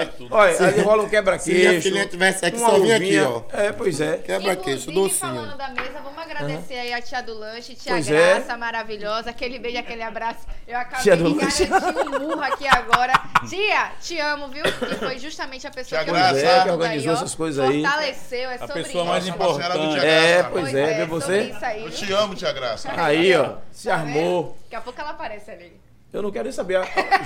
É, 0.01 0.05
tudo. 0.05 0.33
Olha, 0.33 0.67
ali 0.67 0.81
rola 0.81 1.01
um 1.03 1.05
Se 1.05 1.11
quebra-queixo. 1.11 1.69
minha 1.69 1.81
filhinha 1.81 2.05
tivesse 2.07 2.45
aqui, 2.45 2.57
só 2.59 2.79
vinha 2.79 2.95
aqui, 2.97 3.19
ó. 3.19 3.41
É, 3.53 3.71
pois 3.71 3.99
é. 4.01 4.17
Quebra-queixo, 4.17 4.91
docinho. 4.91 5.09
falando 5.19 5.57
da 5.57 5.69
mesa, 5.69 5.99
vamos 6.03 6.16
agradecer 6.45 6.73
aí 6.75 6.93
a 6.93 7.01
tia 7.01 7.21
do 7.23 7.33
lanche, 7.33 7.75
tia 7.75 7.93
Pois 7.93 8.09
é. 8.11 8.33
Graça, 8.35 8.57
maravilhosa, 8.57 9.29
aquele 9.29 9.59
beijo, 9.59 9.77
aquele 9.79 10.03
abraço. 10.03 10.39
Eu 10.67 10.77
acabei 10.77 11.03
Tia 11.03 11.17
do 11.17 11.33
de 11.33 11.43
lanche. 11.43 11.65
garantir 11.65 11.99
um 12.15 12.19
murro 12.19 12.41
aqui 12.41 12.67
agora. 12.67 13.13
Tia, 13.47 13.91
te 14.01 14.19
amo, 14.19 14.47
viu? 14.49 14.65
E 14.65 14.95
foi 14.95 15.19
justamente 15.19 15.65
a 15.67 15.71
pessoa 15.71 16.03
Tia 16.03 16.05
que 16.05 16.11
Graça. 16.11 16.27
organizou 16.35 16.49
É, 16.59 16.63
que 16.63 16.69
organizou 16.69 17.11
aí, 17.11 17.17
essas 17.17 17.35
coisas 17.35 17.69
aí. 17.69 17.81
Fortaleceu, 17.81 18.49
é 18.49 18.55
A 18.55 18.59
sobre 18.59 18.83
pessoa 18.83 19.03
isso. 19.03 19.11
mais 19.11 19.27
importante. 19.27 19.93
Tia 19.99 20.03
É, 20.03 20.33
Graça. 20.37 20.49
pois 20.49 20.63
Pois 20.63 20.75
é, 20.75 20.85
vê 20.85 20.89
sobre 20.93 21.05
você. 21.07 21.41
isso 21.43 21.65
aí, 21.65 21.83
Eu 21.83 21.91
te 21.91 22.13
amo, 22.13 22.35
Tia 22.35 22.51
Graça. 22.51 22.91
Aí, 22.95 23.35
ó, 23.35 23.55
se 23.71 23.87
Tá 23.87 23.95
armou. 23.95 24.57
Daqui 24.63 24.75
a 24.75 24.81
pouco 24.81 24.99
ela 25.01 25.11
aparece 25.11 25.51
ali. 25.51 25.86
Eu 26.17 26.23
não 26.23 26.31
quero 26.31 26.45
nem 26.45 26.51
saber. 26.51 26.79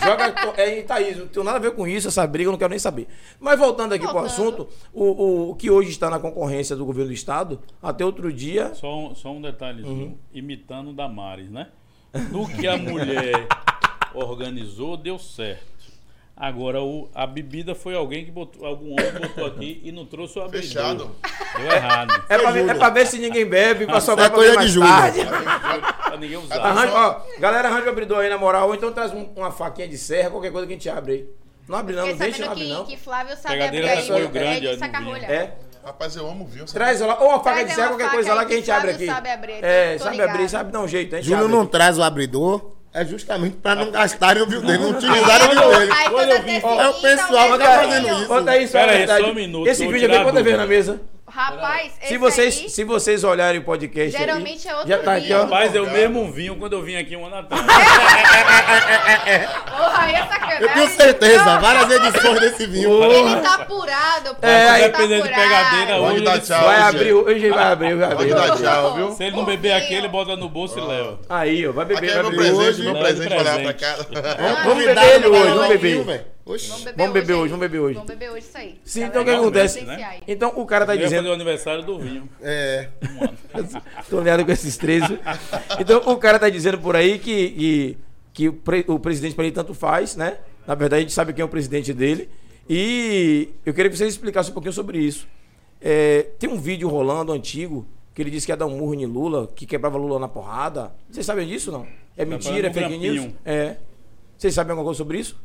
Joga. 0.04 0.34
É, 0.58 0.80
em 0.80 0.84
Thaís, 0.84 1.18
não 1.18 1.28
tem 1.28 1.44
nada 1.44 1.58
a 1.58 1.62
ver 1.62 1.72
com 1.72 1.88
isso, 1.88 2.08
essa 2.08 2.26
briga, 2.28 2.48
eu 2.50 2.52
não 2.52 2.60
quero 2.60 2.70
nem 2.72 2.80
saber. 2.80 3.08
Mas 3.40 3.58
voltando 3.58 3.94
aqui 3.94 4.04
Voltando. 4.06 4.22
pro 4.24 4.32
assunto, 4.32 4.70
o, 4.94 5.52
o 5.52 5.56
que 5.56 5.70
hoje 5.72 5.90
está 5.90 6.10
na 6.10 6.20
concorrência 6.20 6.76
do 6.76 6.86
governo 6.86 7.10
do 7.10 7.14
Estado, 7.14 7.60
até 7.82 8.04
outro 8.06 8.32
dia. 8.32 8.74
Só 8.76 8.98
um, 8.98 9.16
só 9.16 9.32
um 9.32 9.42
detalhezinho, 9.42 9.92
Uhum. 10.08 10.18
imitando 10.34 10.90
o 10.90 10.94
Damares, 10.94 11.50
né? 11.50 11.70
No 12.32 12.48
que 12.48 12.68
a 12.68 12.78
mulher 12.78 13.48
organizou, 14.14 14.98
deu 14.98 15.18
certo. 15.18 15.71
Agora, 16.44 16.82
o, 16.82 17.08
a 17.14 17.28
bebida 17.28 17.76
foi 17.76 17.94
alguém 17.94 18.26
que 18.26 18.32
botou, 18.32 18.66
algum 18.66 18.94
homem 18.94 19.12
botou 19.22 19.46
aqui 19.46 19.80
e 19.84 19.92
não 19.92 20.08
trouxe 20.08 20.40
o 20.40 20.42
abridor. 20.42 20.68
Fechado. 20.68 21.16
Deu 21.56 21.72
errado. 21.72 22.24
É 22.28 22.36
pra, 22.40 22.50
ver, 22.50 22.68
é 22.68 22.74
pra 22.74 22.90
ver 22.90 23.06
se 23.06 23.20
ninguém 23.20 23.46
bebe, 23.46 23.86
pra 23.86 24.02
sobrar 24.02 24.26
é 24.26 24.30
pra 24.30 24.38
coisa 24.38 24.52
de 24.54 24.58
mais 24.58 24.72
Júlio. 24.72 24.90
tarde. 24.90 25.20
pra 26.04 26.18
ninguém 26.18 26.38
usar. 26.38 26.56
Arranja, 26.60 26.94
ó, 26.96 27.22
galera, 27.40 27.68
arranja 27.68 27.86
o 27.86 27.90
abridor 27.90 28.18
aí, 28.22 28.30
na 28.30 28.40
moral. 28.40 28.70
Ou 28.70 28.74
então 28.74 28.92
traz 28.92 29.14
um- 29.14 29.30
uma 29.36 29.52
faquinha 29.52 29.88
de 29.88 30.00
serra, 30.00 30.32
qualquer 30.32 30.52
coisa 30.52 30.66
que 30.66 30.74
a 30.74 30.76
gente 30.76 30.90
abre 30.90 31.14
aí. 31.14 31.30
Não 31.68 31.78
abre 31.78 31.96
não, 31.96 32.08
Fiquei 32.08 32.18
não 32.18 32.26
deixa, 32.26 32.46
não 32.46 32.52
abre 32.54 32.64
que, 32.64 32.70
não. 32.74 32.86
que 32.86 32.98
Flávio 32.98 33.38
sabe 33.38 33.56
Pegadeira 33.56 33.88
abrir 33.94 34.12
aí 34.14 34.22
é 34.24 34.28
Grande, 34.28 34.60
de 34.62 34.68
no 34.74 34.80
saca-rolha. 34.80 35.26
É, 35.28 35.54
Rapaz, 35.86 36.16
eu 36.16 36.28
amo 36.28 36.46
vinho. 36.48 36.66
traz 36.66 37.00
lá. 37.02 37.20
Ou 37.20 37.28
uma 37.30 37.38
faca 37.38 37.52
Traz 37.58 37.68
de 37.70 37.74
serra, 37.76 37.88
qualquer 37.90 38.04
faca 38.06 38.16
coisa 38.16 38.34
lá 38.34 38.46
que 38.46 38.54
a 38.54 38.56
gente 38.58 38.66
Flávio 38.66 38.90
abre 38.90 38.96
aqui. 38.96 39.06
sabe 39.14 39.30
abrir, 39.30 39.64
É, 39.64 39.98
sabe 40.00 40.22
abrir, 40.24 40.50
sabe 40.50 40.72
dar 40.72 40.80
um 40.82 40.88
jeito, 40.88 41.16
hein? 41.16 41.22
Júlio 41.22 41.48
não 41.48 41.68
traz 41.68 42.00
o 42.00 42.04
abridor, 42.04 42.72
é 42.94 43.06
justamente 43.06 43.56
pra 43.58 43.76
não 43.76 43.90
gastarem 43.92 44.44
o 44.44 44.46
vinho 44.48 44.62
dele, 44.62 44.78
não 44.80 44.90
utilizarem 44.92 45.48
o 45.48 45.52
vinho 45.52 45.78
dele. 45.80 45.92
Aí 45.94 46.10
Quando 46.10 46.28
toda 46.28 46.34
eu 46.34 46.38
vi- 46.42 46.46
terça 46.52 46.68
É 46.68 46.88
o 46.90 46.94
pessoal 46.94 47.52
que 47.52 47.58
tá 47.58 47.70
um 47.72 47.76
fazendo 47.84 48.08
isso. 48.10 48.26
Conta 48.28 48.52
aí, 48.52 48.68
só 48.68 48.80
Pera 48.80 48.92
aí, 48.92 49.08
só 49.24 49.30
um 49.30 49.34
minuto, 49.34 49.68
Esse 49.70 49.82
vídeo 49.84 49.98
aqui, 49.98 50.06
tirar 50.08 50.22
a 50.22 50.24
quanto 50.24 50.44
ver 50.44 50.58
na 50.58 50.68
mesa? 50.68 51.02
Rapaz, 51.34 51.94
esse 52.02 52.08
Se 52.10 52.18
vocês, 52.18 52.60
aí, 52.60 52.70
se 52.70 52.84
vocês 52.84 53.24
olharem 53.24 53.62
o 53.62 53.64
podcast 53.64 54.16
aí, 54.18 54.22
geralmente 54.26 54.68
é 54.68 54.74
outro 54.76 54.90
já 54.90 54.98
tá 55.00 55.14
aqui, 55.14 55.28
vinho. 55.28 55.38
ó. 55.40 55.44
Rapaz, 55.44 55.74
é 55.74 55.82
o 55.82 55.90
mesmo 55.90 56.32
vinho 56.32 56.56
quando 56.58 56.74
eu 56.74 56.82
vim 56.84 56.96
aqui 56.98 57.16
um 57.16 57.26
ano 57.26 57.38
atrás. 57.38 57.64
Porra, 59.66 60.04
aí 60.04 60.14
é 60.16 60.26
sacanagem. 60.28 60.62
Eu 60.62 60.70
tenho 60.74 60.90
certeza, 60.90 61.46
Não, 61.46 61.62
várias 61.62 61.90
edições 61.92 62.40
desse 62.40 62.66
vinho. 62.68 63.04
Ele 63.04 63.36
tá 63.42 63.54
apurado, 63.56 64.36
pô. 64.36 64.46
É, 64.48 64.70
aí- 64.70 64.82
tá 64.90 64.98
Dependendo 64.98 65.24
de 65.28 65.34
pegadeira, 65.34 65.98
hoje 66.02 66.22
dar 66.24 66.36
ele- 66.36 66.42
tchau. 66.42 66.64
Vai 66.64 66.82
abrir, 66.82 67.14
hoje 67.14 67.50
vai 67.50 67.64
abrir, 67.64 67.96
vai 67.96 68.12
abrir. 68.12 68.18
Pode 68.18 68.34
dar 68.34 68.52
abrir. 68.54 68.64
tchau, 68.64 68.96
viu? 68.96 69.12
Se 69.14 69.24
ele 69.24 69.36
não 69.36 69.46
beber 69.46 69.72
aqui, 69.74 69.94
ele 69.94 70.08
bota 70.08 70.36
no 70.36 70.50
bolso 70.50 70.78
e 70.78 70.82
leva. 70.82 71.20
Aí, 71.30 71.68
ó, 71.68 71.72
vai 71.72 71.86
Aqui 71.86 71.96
beber, 71.96 72.10
é 72.10 72.14
vai 72.14 72.22
meu 72.24 72.32
beber 72.32 72.44
presente, 72.44 72.68
hoje. 72.70 72.84
meu 72.84 72.96
presente 72.96 73.28
pra 73.28 73.38
levar 73.38 73.52
pra 73.62 73.74
presente. 73.74 73.80
casa. 73.80 74.08
Vamos 74.38 74.64
Convidado 74.64 75.00
beber 75.08 75.16
ele 75.16 75.30
pra 75.30 75.40
hoje, 75.40 75.50
vamos 75.54 75.68
beber. 75.68 76.26
Vamos 76.68 76.84
beber, 76.84 76.98
Vamos 76.98 77.14
beber 77.14 77.34
hein? 77.34 77.40
hoje, 77.40 77.50
vamos 77.52 77.60
beber 77.68 77.80
hoje. 77.80 77.94
Vamos 77.96 78.10
beber 78.10 78.30
hoje 78.32 78.46
isso 78.48 78.58
aí. 78.58 78.80
Sim, 78.84 79.04
então 79.04 79.22
o 79.22 79.26
que 79.26 79.32
acontece? 79.32 79.80
aí. 79.90 80.22
Então 80.28 80.54
o 80.56 80.66
cara 80.66 80.86
tá 80.86 80.96
Eu 80.96 81.00
dizendo. 81.02 81.30
o 81.30 81.34
aniversário 81.34 81.84
do 81.84 81.98
vinho. 82.00 82.28
É. 82.42 82.90
Tô 84.10 84.20
ligado 84.20 84.46
com 84.46 84.52
esses 84.52 84.78
três. 84.78 85.04
Então 85.80 86.02
o 86.06 86.18
cara 86.18 86.38
tá 86.40 86.50
dizendo 86.50 86.78
por 86.80 86.96
aí 86.96 87.20
que, 87.20 87.50
que, 87.52 87.98
que 88.34 88.50
o, 88.50 88.54
pre- 88.54 88.86
o 88.88 89.00
presidente 89.00 89.36
pra 89.36 89.46
ele 89.46 89.54
tanto 89.54 89.74
faz, 89.74 90.16
né? 90.16 90.38
Na 90.68 90.76
verdade, 90.76 91.00
a 91.00 91.04
gente 91.04 91.14
sabe 91.14 91.34
quem 91.34 91.42
é 91.42 91.46
o 91.46 91.50
presidente 91.50 91.94
dele. 91.94 92.30
E 92.70 93.50
eu 93.66 93.74
queria 93.74 93.90
que 93.90 93.98
vocês 93.98 94.14
explicassem 94.14 94.52
um 94.52 94.54
pouquinho 94.54 94.74
sobre 94.74 95.00
isso. 95.00 95.28
É, 95.82 96.28
tem 96.38 96.50
um 96.50 96.58
vídeo 96.58 96.88
rolando 96.88 97.32
antigo 97.32 97.86
que 98.14 98.22
ele 98.22 98.30
disse 98.30 98.46
que 98.46 98.52
ia 98.52 98.58
dar 98.58 98.66
um 98.68 98.78
murro 98.78 98.94
em 98.94 99.06
Lula, 99.06 99.48
que 99.56 99.66
quebrava 99.66 99.98
Lula 99.98 100.20
na 100.20 100.28
porrada. 100.28 100.94
Vocês 101.10 101.26
sabem 101.26 101.48
disso 101.48 101.72
não? 101.72 101.88
É 102.16 102.24
mentira, 102.26 102.68
é 102.68 102.74
fake 102.74 102.98
news? 102.98 103.30
É. 103.46 103.78
Vocês 104.38 104.54
sabem 104.54 104.72
alguma 104.72 104.86
coisa 104.86 104.98
sobre 104.98 105.18
isso? 105.20 105.40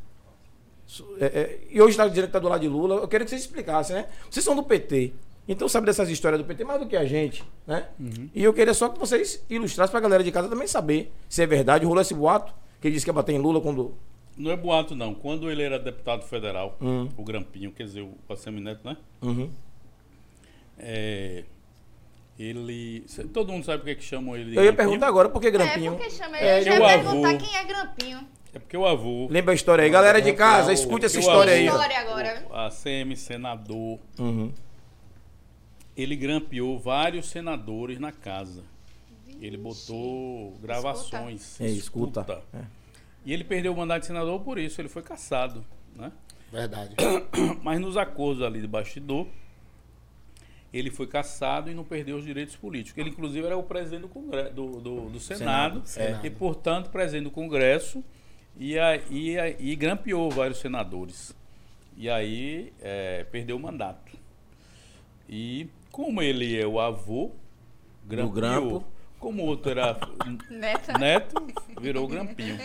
É, 1.20 1.25
é, 1.27 1.59
e 1.70 1.81
hoje 1.81 1.90
está 1.92 2.07
dizendo 2.07 2.27
que 2.27 2.33
tá 2.33 2.38
do 2.38 2.49
lado 2.49 2.61
de 2.61 2.68
Lula. 2.68 2.96
Eu 2.96 3.09
queria 3.09 3.25
que 3.25 3.31
vocês 3.31 3.42
explicassem, 3.42 3.96
né? 3.96 4.07
Vocês 4.31 4.44
são 4.44 4.55
do 4.55 4.62
PT. 4.62 5.12
Então 5.49 5.68
sabe 5.68 5.87
dessas 5.87 6.09
histórias 6.09 6.40
do 6.40 6.44
PT 6.46 6.64
mais 6.64 6.81
do 6.81 6.87
que 6.87 6.96
a 6.96 7.05
gente, 7.05 7.44
né? 7.66 7.87
E 8.35 8.42
eu 8.42 8.53
queria 8.53 8.75
só 8.75 8.88
que 8.88 8.99
vocês 8.99 9.44
ilustrassem 9.49 9.90
pra 9.92 10.01
galera 10.01 10.25
de 10.25 10.33
casa 10.33 10.49
também 10.49 10.66
saber 10.66 11.12
se 11.29 11.42
é 11.42 11.46
verdade. 11.46 11.85
Rolou 11.87 12.01
esse 12.03 12.14
boato 12.14 12.53
que 12.81 12.88
ele 12.88 12.94
disse 12.94 13.07
que 13.07 13.11
ia 13.11 13.14
bater 13.14 13.33
em 13.33 13.38
Lula 13.38 13.61
quando. 13.61 13.94
Não 14.37 14.51
é 14.51 14.57
boato, 14.57 14.94
não. 14.94 15.14
Quando 15.14 15.51
ele 15.51 15.62
era 15.62 15.79
deputado 15.79 16.22
federal, 16.25 16.77
Hum. 16.81 17.09
o 17.16 17.22
Grampinho, 17.22 17.70
quer 17.72 17.85
dizer, 17.85 18.03
o 18.03 18.14
Assemineto, 18.29 18.81
né? 18.87 18.96
Uhum. 19.22 19.49
É, 20.79 21.44
ele. 22.38 23.05
Todo 23.33 23.51
mundo 23.53 23.64
sabe 23.64 23.79
por 23.79 23.87
que 23.87 23.94
que 23.96 24.05
chamam 24.05 24.37
ele 24.37 24.51
de 24.51 24.57
Eu 24.57 24.64
ia 24.64 24.72
Grampinho? 24.72 24.77
perguntar 24.88 25.07
agora 25.09 25.29
por 25.29 25.40
que 25.40 25.46
É, 25.46 25.51
Grampinho. 25.51 25.92
porque 25.96 26.11
chama 26.11 26.37
É, 26.38 26.57
ele. 26.57 26.64
Já 26.64 26.70
que 26.72 26.77
ia 26.79 26.85
o 26.85 26.88
perguntar 26.88 27.29
avô- 27.31 27.38
quem 27.38 27.57
é 27.57 27.64
Grampinho. 27.64 28.29
É 28.57 28.59
porque 28.59 28.75
o 28.77 28.87
avô, 28.87 29.27
Lembra 29.31 29.53
a 29.53 29.55
história 29.55 29.85
aí. 29.85 29.90
Galera 29.90 30.21
de 30.23 30.33
casa, 30.33 30.73
escute 30.73 31.05
essa 31.05 31.19
história 31.19 31.53
aí. 31.53 31.66
História 31.66 31.99
agora. 32.01 32.47
a 32.53 32.71
CM 32.71 33.14
senador, 33.14 33.99
Uhum. 34.19 34.51
ele 35.95 36.16
grampeou 36.16 36.79
vários 36.79 37.27
senadores 37.29 37.99
na 37.99 38.12
casa. 38.12 38.62
Ele 39.42 39.59
botou 39.59 40.53
gravações. 40.62 41.61
É, 41.61 41.66
escuta. 41.66 42.42
É. 42.55 42.61
E 43.27 43.33
ele 43.35 43.45
perdeu 43.45 43.75
o 43.75 43.77
mandato 43.77 44.01
de 44.01 44.07
senador 44.07 44.40
por 44.40 44.59
isso, 44.59 44.81
ele 44.81 44.88
foi 44.88 45.03
caçado. 45.03 45.62
Né? 45.95 46.11
Verdade. 46.51 46.95
Mas 47.62 47.79
nos 47.79 47.99
acordos 47.99 48.42
ali 48.42 48.62
de 48.62 48.66
bastidor, 48.66 49.27
ele 50.73 50.90
foi 50.90 51.07
caçado 51.07 51.71
e 51.71 51.75
não 51.75 51.85
perdeu 51.85 52.16
os 52.16 52.25
direitos 52.25 52.57
políticos. 52.57 52.97
Ele, 52.99 53.11
inclusive, 53.11 53.45
era 53.45 53.57
o 53.59 53.62
presidente 53.62 54.01
do, 54.03 54.09
Congresso, 54.09 54.55
do, 54.55 54.81
do- 54.81 55.11
do 55.11 55.21
Senado, 55.21 55.83
Senado. 55.85 56.27
e, 56.27 56.31
portanto, 56.31 56.88
presidente 56.88 57.25
do 57.25 57.31
Congresso, 57.31 58.03
e, 58.59 58.79
a, 58.79 58.97
e, 59.11 59.37
e 59.59 59.77
grampeou 59.77 60.31
vários 60.31 60.59
senadores. 60.59 61.35
E 61.97 62.11
aí 62.11 62.73
é, 62.81 63.25
perdeu 63.25 63.57
o 63.57 63.61
mandato. 63.61 64.12
E 65.29 65.69
como 65.90 66.21
ele 66.23 66.59
é 66.59 66.66
o 66.66 66.79
avô, 66.79 67.31
grampeou. 68.07 68.33
grampo. 68.33 68.85
Como 69.19 69.42
o 69.42 69.47
outro 69.47 69.71
era 69.71 69.99
Neta. 70.51 70.99
Neto 70.99 71.47
virou 71.81 72.07
grampinho. 72.07 72.59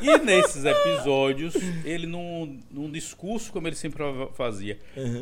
E 0.00 0.18
nesses 0.18 0.64
episódios, 0.64 1.54
ele 1.84 2.06
num, 2.06 2.58
num 2.70 2.90
discurso, 2.90 3.52
como 3.52 3.68
ele 3.68 3.76
sempre 3.76 4.02
fazia, 4.32 4.78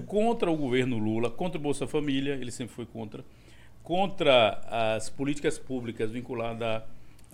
contra 0.06 0.50
o 0.50 0.56
governo 0.56 0.98
Lula, 0.98 1.30
contra 1.30 1.58
o 1.58 1.60
Bolsa 1.60 1.86
Família, 1.86 2.34
ele 2.34 2.52
sempre 2.52 2.74
foi 2.74 2.86
contra, 2.86 3.24
contra 3.82 4.60
as 4.94 5.10
políticas 5.10 5.58
públicas 5.58 6.12
vinculadas 6.12 6.82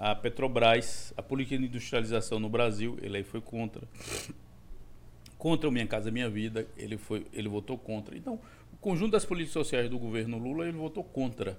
à 0.02 0.14
Petrobras, 0.16 1.14
a 1.16 1.22
política 1.22 1.56
de 1.56 1.64
industrialização 1.66 2.40
no 2.40 2.48
Brasil, 2.48 2.98
ele 3.00 3.18
aí 3.18 3.22
foi 3.22 3.40
contra. 3.40 3.82
Contra 5.38 5.68
o 5.68 5.72
Minha 5.72 5.86
Casa 5.86 6.10
Minha 6.10 6.28
Vida, 6.28 6.66
ele, 6.76 6.96
foi, 6.96 7.26
ele 7.32 7.48
votou 7.48 7.76
contra. 7.78 8.16
Então, 8.16 8.34
o 8.72 8.76
conjunto 8.78 9.12
das 9.12 9.24
políticas 9.24 9.52
sociais 9.52 9.88
do 9.88 9.98
governo 9.98 10.38
Lula, 10.38 10.64
ele 10.66 10.76
votou 10.76 11.02
contra. 11.04 11.58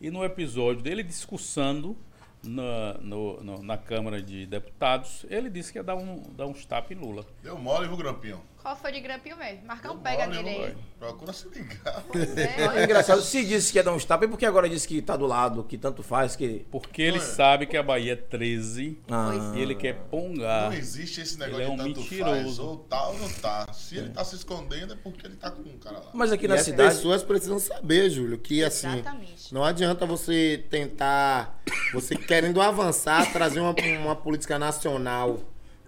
E 0.00 0.10
no 0.10 0.24
episódio 0.24 0.82
dele 0.82 1.02
discussando 1.02 1.96
na, 2.42 2.94
no- 2.94 3.42
no- 3.42 3.62
na 3.62 3.76
Câmara 3.78 4.20
de 4.22 4.46
Deputados, 4.46 5.24
ele 5.30 5.48
disse 5.48 5.70
que 5.72 5.78
ia 5.78 5.82
dar, 5.84 5.94
um, 5.96 6.22
dar 6.36 6.46
uns 6.46 6.64
tapas 6.66 6.90
em 6.96 7.00
Lula. 7.00 7.24
Deu 7.42 7.56
mole, 7.58 7.86
viu, 7.88 7.96
Grampinho? 7.96 8.40
Qual 8.62 8.76
foi 8.76 8.92
de 8.92 9.00
Grampinho 9.00 9.36
mesmo? 9.36 9.66
Marcão 9.66 9.98
pega 9.98 10.26
nele 10.26 10.48
aí. 10.48 10.74
Procura 10.98 11.32
se 11.32 11.48
ligar. 11.48 12.04
É 12.36 12.80
É. 12.80 12.84
engraçado, 12.84 13.20
se 13.20 13.44
disse 13.44 13.72
que 13.72 13.78
ia 13.78 13.82
dar 13.82 13.92
uns 13.92 14.04
tapas, 14.04 14.28
e 14.28 14.30
por 14.30 14.38
que 14.38 14.46
agora 14.46 14.68
disse 14.68 14.86
que 14.86 15.02
tá 15.02 15.16
do 15.16 15.26
lado, 15.26 15.64
que 15.64 15.76
tanto 15.76 16.02
faz, 16.02 16.36
que. 16.36 16.64
Porque 16.70 17.02
ele 17.02 17.18
sabe 17.20 17.66
que 17.66 17.76
a 17.76 17.82
Bahia 17.82 18.12
é 18.12 18.16
13 18.16 18.98
Ah, 19.10 19.52
e 19.56 19.60
ele 19.60 19.74
quer 19.74 19.94
pongar. 20.10 20.70
Não 20.70 20.76
existe 20.76 21.20
esse 21.20 21.34
Ele 21.42 21.44
negócio 21.46 21.64
é 21.64 21.68
um 21.68 21.76
de 21.76 21.82
tanto 21.82 22.00
mentiroso. 22.00 22.32
faz, 22.34 22.58
ou 22.60 22.76
tá 22.78 23.08
ou 23.08 23.18
não 23.18 23.28
tá. 23.30 23.72
Se 23.72 23.96
ele 23.96 24.10
tá 24.10 24.24
se 24.24 24.36
escondendo 24.36 24.92
é 24.92 24.96
porque 25.02 25.26
ele 25.26 25.36
tá 25.36 25.50
com 25.50 25.62
um 25.62 25.78
cara 25.78 25.98
lá. 25.98 26.10
Mas 26.14 26.30
aqui 26.30 26.44
E 26.44 26.48
na 26.48 26.54
as 26.54 26.62
cidade. 26.62 26.94
pessoas 26.94 27.22
precisam 27.22 27.58
saber, 27.58 28.10
Júlio, 28.10 28.38
que 28.38 28.62
assim, 28.62 28.86
Exatamente. 28.92 29.52
não 29.52 29.64
adianta 29.64 30.06
você 30.06 30.64
tentar, 30.70 31.60
você 31.92 32.14
querendo 32.14 32.60
avançar, 32.62 33.32
trazer 33.32 33.58
uma, 33.60 33.74
uma 34.00 34.14
política 34.16 34.58
nacional 34.58 35.40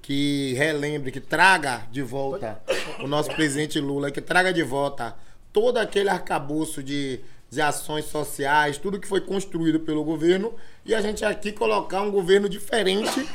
que 0.05 0.53
relembre, 0.53 1.11
que 1.11 1.19
traga 1.21 1.87
de 1.91 2.03
volta 2.03 2.61
o 3.03 3.07
nosso 3.07 3.31
presidente 3.35 3.81
Lula, 3.81 4.11
que 4.11 4.21
traga 4.21 4.53
de 4.53 4.63
volta 4.63 5.15
todo 5.51 5.79
aquele 5.79 6.11
arcabouço 6.11 6.83
de, 6.83 7.21
de 7.49 7.61
ações 7.63 8.05
sociais, 8.05 8.77
tudo 8.77 9.01
que 9.01 9.09
foi 9.09 9.23
construído 9.23 9.81
pelo 9.81 10.05
governo, 10.05 10.53
e 10.85 10.95
a 10.95 11.01
gente 11.01 11.25
aqui 11.25 11.53
colocar 11.53 12.03
um 12.03 12.11
governo 12.11 12.51
diferente 12.51 13.27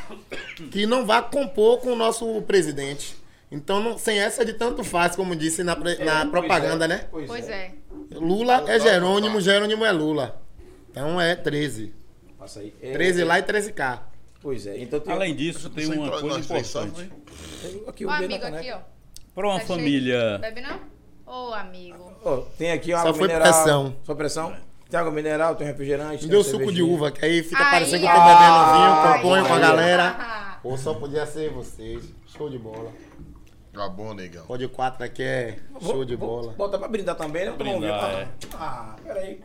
que 0.70 0.86
não 0.86 1.08
vá 1.08 1.24
compor 1.24 1.80
com 1.80 1.90
o 1.94 1.96
nosso 1.96 2.40
presidente. 2.44 3.18
Então, 3.52 3.82
não- 3.82 3.98
sem 3.98 4.20
essa 4.20 4.46
de 4.46 4.54
tanto 4.54 4.84
faz, 4.84 5.16
como 5.16 5.36
disse 5.36 5.64
na, 5.64 5.76
na 5.76 6.26
propaganda, 6.28 6.88
né? 6.88 7.06
Pois 7.26 7.50
é. 7.50 7.72
Lula 8.12 8.64
é 8.68 8.80
Jerônimo, 8.80 9.42
Jerônimo 9.42 9.84
é 9.84 9.92
Lula. 9.92 10.40
Então 10.92 11.20
é 11.20 11.36
13. 11.36 11.92
Passa 12.38 12.60
aí. 12.60 12.72
É, 12.80 12.92
13 12.92 13.24
lá 13.24 13.40
e 13.40 13.42
13 13.42 13.74
cá. 13.74 14.08
Pois 14.41 14.65
é. 14.67 14.78
Então 14.80 14.99
tem. 14.99 15.13
Além 15.13 15.36
disso, 15.36 15.69
tem 15.69 15.86
uma 15.88 16.10
coisa 16.12 16.41
só, 16.63 16.84
importante. 16.86 17.12
aqui 17.88 18.06
dedo 18.06 18.12
amigo 18.12 18.45
aqui, 18.45 18.71
ó. 18.71 18.80
Para 19.36 19.47
uma 19.47 19.60
Tá 19.60 19.65
cheio. 19.65 19.80
família. 19.80 20.38
Bebe 20.39 20.62
não? 20.62 20.80
Ô, 21.25 21.54
amigo. 21.54 22.13
Ó, 22.23 22.38
tem 22.58 22.71
aqui 22.71 22.91
uma 22.93 23.02
Só 23.02 23.08
água 23.10 23.17
foi 23.19 23.28
mineral. 23.28 23.54
pressão. 23.54 23.95
Só 24.04 24.15
pressão? 24.15 24.56
Tem 24.89 24.99
água 24.99 25.12
mineral, 25.12 25.56
tem 25.56 25.67
refrigerante. 25.67 26.23
Me 26.23 26.30
deu 26.32 26.43
suco 26.43 26.58
de 26.60 26.65
cervejinha. 26.65 26.91
uva, 26.93 27.12
que 27.12 27.23
aí 27.23 27.43
fica 27.43 27.63
Aí, 27.63 27.71
parecendo 27.71 27.99
que 28.04 28.10
eu 28.10 28.15
tô 28.15 28.19
bebendo 28.21 28.73
vinho, 28.73 29.13
componho 29.13 29.45
com 29.47 29.54
a 29.54 29.60
galera. 29.60 30.60
Ou 30.63 30.78
só 30.78 30.93
podia 30.95 31.25
ser 31.25 31.52
vocês. 31.52 32.04
Show 32.36 32.49
de 32.49 32.58
bola. 32.58 32.91
Tá 33.71 33.88
bom, 33.88 34.13
negão. 34.13 34.45
Pode 34.45 34.67
4 34.67 35.04
aqui 35.06 35.21
é 35.23 35.58
Vou- 35.80 35.82
show 35.93 36.06
de 36.06 36.15
vou- 36.15 36.28
bola. 36.41 36.54
Bota 36.54 36.78
pra 36.80 36.88
brindar 36.88 37.15
também, 37.15 37.45
né? 37.45 37.52
Um. 37.52 37.58
Brindar, 37.58 38.04
Ah, 38.04 38.19
é. 38.19 38.28
Ah, 38.56 38.95
peraí. 39.04 39.39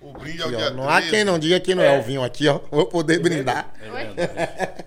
O 0.00 0.12
brinde 0.12 0.42
é 0.42 0.44
o 0.44 0.48
Aqui, 0.48 0.56
dia 0.56 0.66
ó. 0.68 0.70
Não 0.70 0.88
há 0.88 0.96
13. 0.96 1.10
quem 1.10 1.24
não 1.24 1.38
diga 1.38 1.58
que 1.60 1.74
não 1.74 1.82
é 1.82 1.96
É. 1.96 1.98
o 1.98 2.02
vinho 2.02 2.22
aqui, 2.22 2.46
ó. 2.48 2.60
Vou 2.70 2.86
poder 2.86 3.18
brindar. 3.18 3.74
É 3.80 3.90
Oi? 3.90 4.04
verdade. 4.14 4.84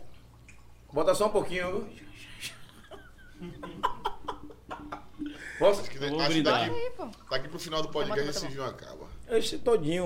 Bota 0.94 1.14
só 1.16 1.28
um 1.28 1.32
pouquinho. 1.32 1.88
Posso? 5.58 5.82
Acho 5.82 5.90
que, 5.90 5.98
vou 5.98 6.08
acho 6.20 6.28
que 6.28 6.34
brindar. 6.34 6.70
daqui, 6.70 6.92
daqui 7.30 7.48
pro 7.50 7.60
final 7.60 7.82
do 7.82 7.90
podcast 7.90 8.22
Toma, 8.26 8.30
esse 8.32 8.48
vinho 8.48 8.64
acaba. 8.66 9.08
Esse 9.30 9.58
todinho. 9.58 10.06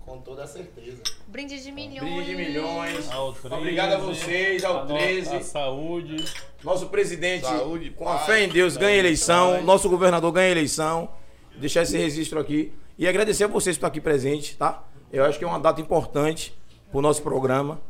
Com 0.00 0.18
toda 0.20 0.46
certeza. 0.46 1.02
Brinde 1.26 1.60
de 1.60 1.72
milhões. 1.72 2.00
Brinde 2.00 2.24
de 2.26 2.36
milhões. 2.36 3.10
Ao 3.10 3.32
13, 3.32 3.54
Obrigado 3.56 3.92
a 3.94 3.98
vocês, 3.98 4.62
ao 4.64 4.80
a 4.80 4.84
no- 4.84 4.94
13. 4.94 5.34
A 5.36 5.40
saúde. 5.40 6.24
Nosso 6.62 6.86
presidente, 6.88 7.44
Saúde, 7.46 7.90
com 7.90 8.08
a 8.08 8.18
fé 8.20 8.44
em 8.44 8.48
Deus, 8.48 8.76
ganha 8.76 8.96
eleição. 8.96 9.62
Nosso 9.62 9.88
governador 9.88 10.30
ganha 10.32 10.50
eleição. 10.50 11.10
Deixar 11.56 11.82
esse 11.82 11.96
registro 11.98 12.38
aqui. 12.38 12.72
E 12.98 13.08
agradecer 13.08 13.44
a 13.44 13.46
vocês 13.48 13.76
por 13.76 13.78
estar 13.80 13.86
aqui 13.88 14.00
presente, 14.00 14.56
tá? 14.56 14.84
Eu 15.12 15.24
acho 15.24 15.38
que 15.38 15.44
é 15.44 15.48
uma 15.48 15.58
data 15.58 15.80
importante. 15.80 16.54
pro 16.90 17.00
nosso 17.00 17.22
programa. 17.22 17.80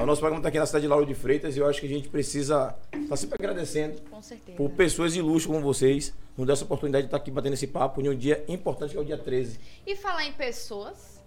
O 0.00 0.06
nosso 0.06 0.20
programa 0.20 0.38
está 0.40 0.48
aqui 0.48 0.58
na 0.58 0.64
cidade 0.66 0.82
de 0.82 0.88
Lauro 0.88 1.04
de 1.04 1.14
Freitas 1.14 1.56
e 1.56 1.58
eu 1.58 1.66
acho 1.66 1.80
que 1.80 1.86
a 1.86 1.88
gente 1.88 2.08
precisa 2.08 2.74
estar 2.94 3.16
sempre 3.16 3.36
agradecendo 3.38 4.00
Com 4.10 4.22
certeza. 4.22 4.56
por 4.56 4.70
pessoas 4.70 5.16
ilustres 5.16 5.46
como 5.46 5.60
vocês, 5.60 6.14
nos 6.36 6.46
dar 6.46 6.52
essa 6.54 6.64
oportunidade 6.64 7.02
de 7.04 7.08
estar 7.08 7.16
aqui 7.16 7.30
batendo 7.30 7.54
esse 7.54 7.66
papo 7.66 8.00
em 8.00 8.08
um 8.08 8.14
dia 8.16 8.44
importante 8.48 8.92
que 8.92 8.96
é 8.96 9.00
o 9.00 9.04
dia 9.04 9.18
13. 9.18 9.58
E 9.86 9.96
falar 9.96 10.24
em 10.24 10.32
pessoas, 10.32 11.17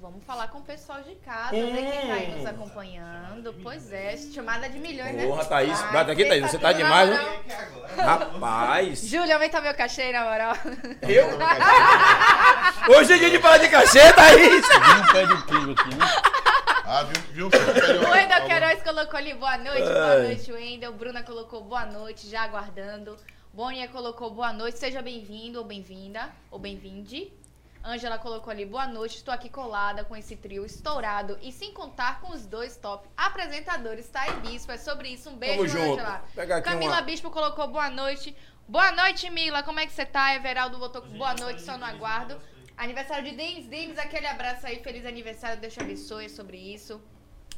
vamos 0.00 0.24
falar 0.24 0.48
com 0.48 0.58
o 0.58 0.62
pessoal 0.62 1.02
de 1.02 1.14
casa, 1.16 1.52
né? 1.52 1.90
Quem 2.00 2.08
tá 2.08 2.14
aí 2.14 2.34
nos 2.34 2.46
acompanhando. 2.46 3.54
Pois 3.62 3.92
é, 3.92 4.16
chamada 4.16 4.68
de 4.68 4.78
milhões, 4.78 5.14
né? 5.14 5.26
Porra, 5.26 5.44
Thaís. 5.44 5.80
Bate 5.92 6.10
aqui, 6.10 6.24
Thaís. 6.24 6.50
Você 6.50 6.58
tá 6.58 6.68
na 6.68 6.78
demais, 6.78 7.10
moral. 7.10 7.24
né? 7.24 7.68
Rapaz. 7.98 9.06
Júlio, 9.06 9.34
aumenta 9.34 9.60
meu 9.60 9.74
cachê, 9.74 10.10
na 10.10 10.24
moral. 10.24 10.54
Eu? 11.02 12.96
Hoje 12.96 13.12
é 13.12 13.18
dia 13.18 13.30
de 13.30 13.38
falar 13.38 13.58
de 13.58 13.68
cachê, 13.68 14.12
Thaís. 14.14 14.66
Vem 14.66 15.00
um 15.02 15.06
pé 15.12 15.26
de 15.26 15.32
aqui, 15.34 15.94
né? 15.96 16.06
Ah, 16.86 17.04
viu? 17.04 17.48
viu 17.48 17.48
o 17.48 18.10
Wendel 18.10 18.46
Queiroz 18.46 18.82
colocou 18.82 19.16
ali 19.16 19.34
boa 19.34 19.58
noite, 19.58 19.82
boa 19.82 20.12
Ai. 20.12 20.22
noite, 20.22 20.50
Wendel. 20.50 20.92
Bruna 20.92 21.22
colocou 21.22 21.62
boa 21.62 21.84
noite, 21.84 22.28
já 22.28 22.42
aguardando. 22.42 23.16
Bonia 23.52 23.86
colocou 23.88 24.30
boa 24.30 24.52
noite, 24.52 24.78
seja 24.78 25.02
bem-vindo 25.02 25.58
ou 25.58 25.64
bem-vinda, 25.64 26.30
ou 26.50 26.58
bem-vinde. 26.58 27.32
Ângela 27.82 28.18
colocou 28.18 28.50
ali 28.50 28.66
boa 28.66 28.86
noite, 28.86 29.16
estou 29.16 29.32
aqui 29.32 29.48
colada 29.48 30.04
com 30.04 30.14
esse 30.14 30.36
trio 30.36 30.66
estourado 30.66 31.38
e 31.40 31.50
sem 31.50 31.72
contar 31.72 32.20
com 32.20 32.30
os 32.30 32.44
dois 32.46 32.76
top 32.76 33.08
apresentadores, 33.16 34.06
tá? 34.08 34.28
E 34.28 34.32
Bispo, 34.40 34.70
é 34.70 34.76
sobre 34.76 35.08
isso. 35.08 35.30
Um 35.30 35.36
beijo, 35.36 35.56
Tamo 35.56 35.68
junto. 35.68 35.92
Ângela. 36.00 36.24
Pega 36.34 36.56
aqui 36.56 36.68
Camila 36.68 36.92
uma- 36.96 37.00
Bispo 37.02 37.30
colocou 37.30 37.66
boa 37.68 37.88
noite. 37.88 38.36
Boa 38.68 38.92
noite, 38.92 39.30
Mila, 39.30 39.62
como 39.62 39.80
é 39.80 39.86
que 39.86 39.92
você 39.92 40.04
tá? 40.04 40.34
Everaldo 40.34 40.78
botou 40.78 41.00
boa 41.02 41.34
noite, 41.34 41.62
só 41.62 41.78
no 41.78 41.84
aguardo. 41.86 42.38
Aniversário 42.76 43.24
de 43.24 43.34
Denis, 43.34 43.66
Denis, 43.66 43.98
aquele 43.98 44.26
abraço 44.26 44.66
aí, 44.66 44.80
feliz 44.82 45.04
aniversário, 45.06 45.60
Deus 45.60 45.72
te 45.72 45.80
abençoe 45.80 46.26
é 46.26 46.28
sobre 46.28 46.56
isso. 46.58 47.00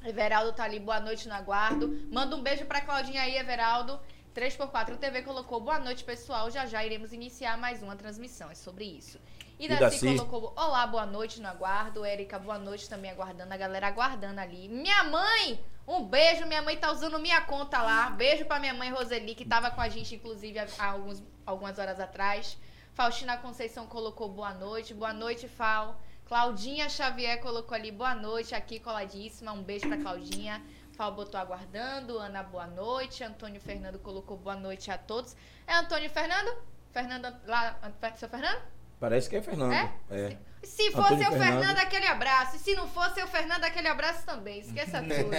Everaldo 0.04 0.52
tá 0.52 0.64
ali, 0.64 0.78
boa 0.80 1.00
noite 1.00 1.28
no 1.28 1.34
aguardo. 1.34 2.00
Manda 2.10 2.34
um 2.36 2.42
beijo 2.42 2.64
pra 2.64 2.80
Claudinha 2.80 3.22
aí, 3.22 3.36
Everaldo. 3.36 4.00
3x4 4.34 4.96
TV 4.96 5.22
colocou 5.22 5.60
boa 5.60 5.78
noite, 5.78 6.02
pessoal. 6.04 6.50
Já 6.50 6.64
já 6.64 6.84
iremos 6.84 7.12
iniciar 7.12 7.58
mais 7.58 7.82
uma 7.82 7.94
transmissão. 7.94 8.50
É 8.50 8.54
sobre 8.54 8.84
isso. 8.84 9.20
E 9.62 9.68
Daci 9.68 10.16
colocou 10.16 10.52
olá, 10.56 10.84
boa 10.88 11.06
noite 11.06 11.40
no 11.40 11.46
aguardo. 11.46 12.04
Érica, 12.04 12.36
boa 12.36 12.58
noite 12.58 12.88
também 12.88 13.12
aguardando. 13.12 13.54
A 13.54 13.56
galera 13.56 13.86
aguardando 13.86 14.40
ali. 14.40 14.68
Minha 14.68 15.04
mãe, 15.04 15.64
um 15.86 16.04
beijo. 16.04 16.44
Minha 16.46 16.60
mãe 16.62 16.76
tá 16.76 16.90
usando 16.90 17.16
minha 17.20 17.40
conta 17.42 17.80
lá. 17.80 18.10
Beijo 18.10 18.44
pra 18.44 18.58
minha 18.58 18.74
mãe 18.74 18.90
Roseli, 18.90 19.36
que 19.36 19.44
tava 19.44 19.70
com 19.70 19.80
a 19.80 19.88
gente, 19.88 20.16
inclusive, 20.16 20.58
há 20.58 20.66
há 20.80 20.86
alguns, 20.86 21.22
algumas 21.46 21.78
horas 21.78 22.00
atrás. 22.00 22.58
Faustina 22.92 23.36
Conceição 23.36 23.86
colocou 23.86 24.28
boa 24.28 24.52
noite. 24.52 24.92
Boa 24.94 25.12
noite, 25.12 25.46
Fal. 25.46 25.96
Claudinha 26.26 26.88
Xavier 26.88 27.40
colocou 27.40 27.76
ali 27.76 27.92
boa 27.92 28.16
noite, 28.16 28.56
aqui 28.56 28.80
coladíssima. 28.80 29.52
Um 29.52 29.62
beijo 29.62 29.86
pra 29.86 29.96
Claudinha. 29.96 30.60
Fal 30.96 31.12
botou 31.12 31.38
aguardando. 31.38 32.18
Ana, 32.18 32.42
boa 32.42 32.66
noite. 32.66 33.22
Antônio 33.22 33.60
Fernando 33.60 34.00
colocou 34.00 34.36
boa 34.36 34.56
noite 34.56 34.90
a 34.90 34.98
todos. 34.98 35.36
É 35.68 35.74
Antônio 35.76 36.10
Fernando? 36.10 36.52
Fernando 36.90 37.32
lá, 37.46 37.78
seu 38.16 38.28
Fernando? 38.28 38.81
Parece 39.02 39.28
que 39.28 39.34
é 39.34 39.42
Fernando. 39.42 39.72
É? 39.72 39.92
É. 40.12 40.38
Se 40.62 40.90
Antônio 40.90 41.08
fosse 41.08 41.14
o 41.14 41.32
Fernando. 41.32 41.58
Fernando, 41.58 41.78
aquele 41.78 42.06
abraço. 42.06 42.54
E 42.54 42.58
se 42.60 42.76
não 42.76 42.86
fosse 42.86 43.20
o 43.20 43.26
Fernando, 43.26 43.64
aquele 43.64 43.88
abraço 43.88 44.24
também. 44.24 44.60
Esqueça 44.60 45.02
tudo. 45.02 45.30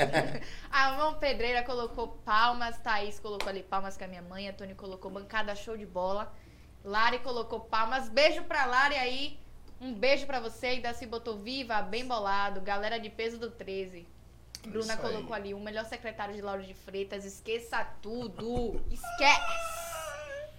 a 0.69 0.91
mão 0.97 1.13
pedreira 1.13 1.63
colocou 1.63 2.09
palmas. 2.25 2.77
Thaís 2.79 3.21
colocou 3.21 3.47
ali 3.47 3.63
palmas 3.63 3.95
com 3.97 4.03
a 4.03 4.07
minha 4.07 4.21
mãe. 4.21 4.49
Antônio 4.49 4.75
colocou 4.75 5.09
bancada 5.09 5.55
show 5.55 5.77
de 5.77 5.85
bola. 5.85 6.35
Lari 6.83 7.19
colocou 7.19 7.61
palmas. 7.61 8.09
Beijo 8.09 8.43
pra 8.43 8.65
Lari 8.65 8.95
aí. 8.95 9.39
Um 9.79 9.93
beijo 9.93 10.25
pra 10.25 10.41
você. 10.41 10.75
E 10.75 10.81
Daci 10.81 11.05
botou 11.05 11.37
viva, 11.37 11.81
bem 11.81 12.05
bolado. 12.05 12.59
Galera 12.59 12.99
de 12.99 13.09
peso 13.09 13.39
do 13.39 13.49
13. 13.49 14.05
Bruna 14.67 14.79
Isso 14.79 14.91
aí. 14.91 14.97
colocou 14.97 15.33
ali 15.33 15.53
o 15.53 15.59
melhor 15.61 15.85
secretário 15.85 16.35
de 16.35 16.41
Lauro 16.41 16.63
de 16.63 16.73
Freitas. 16.73 17.23
Esqueça 17.23 17.81
tudo. 18.01 18.81
Esquece. 18.91 19.92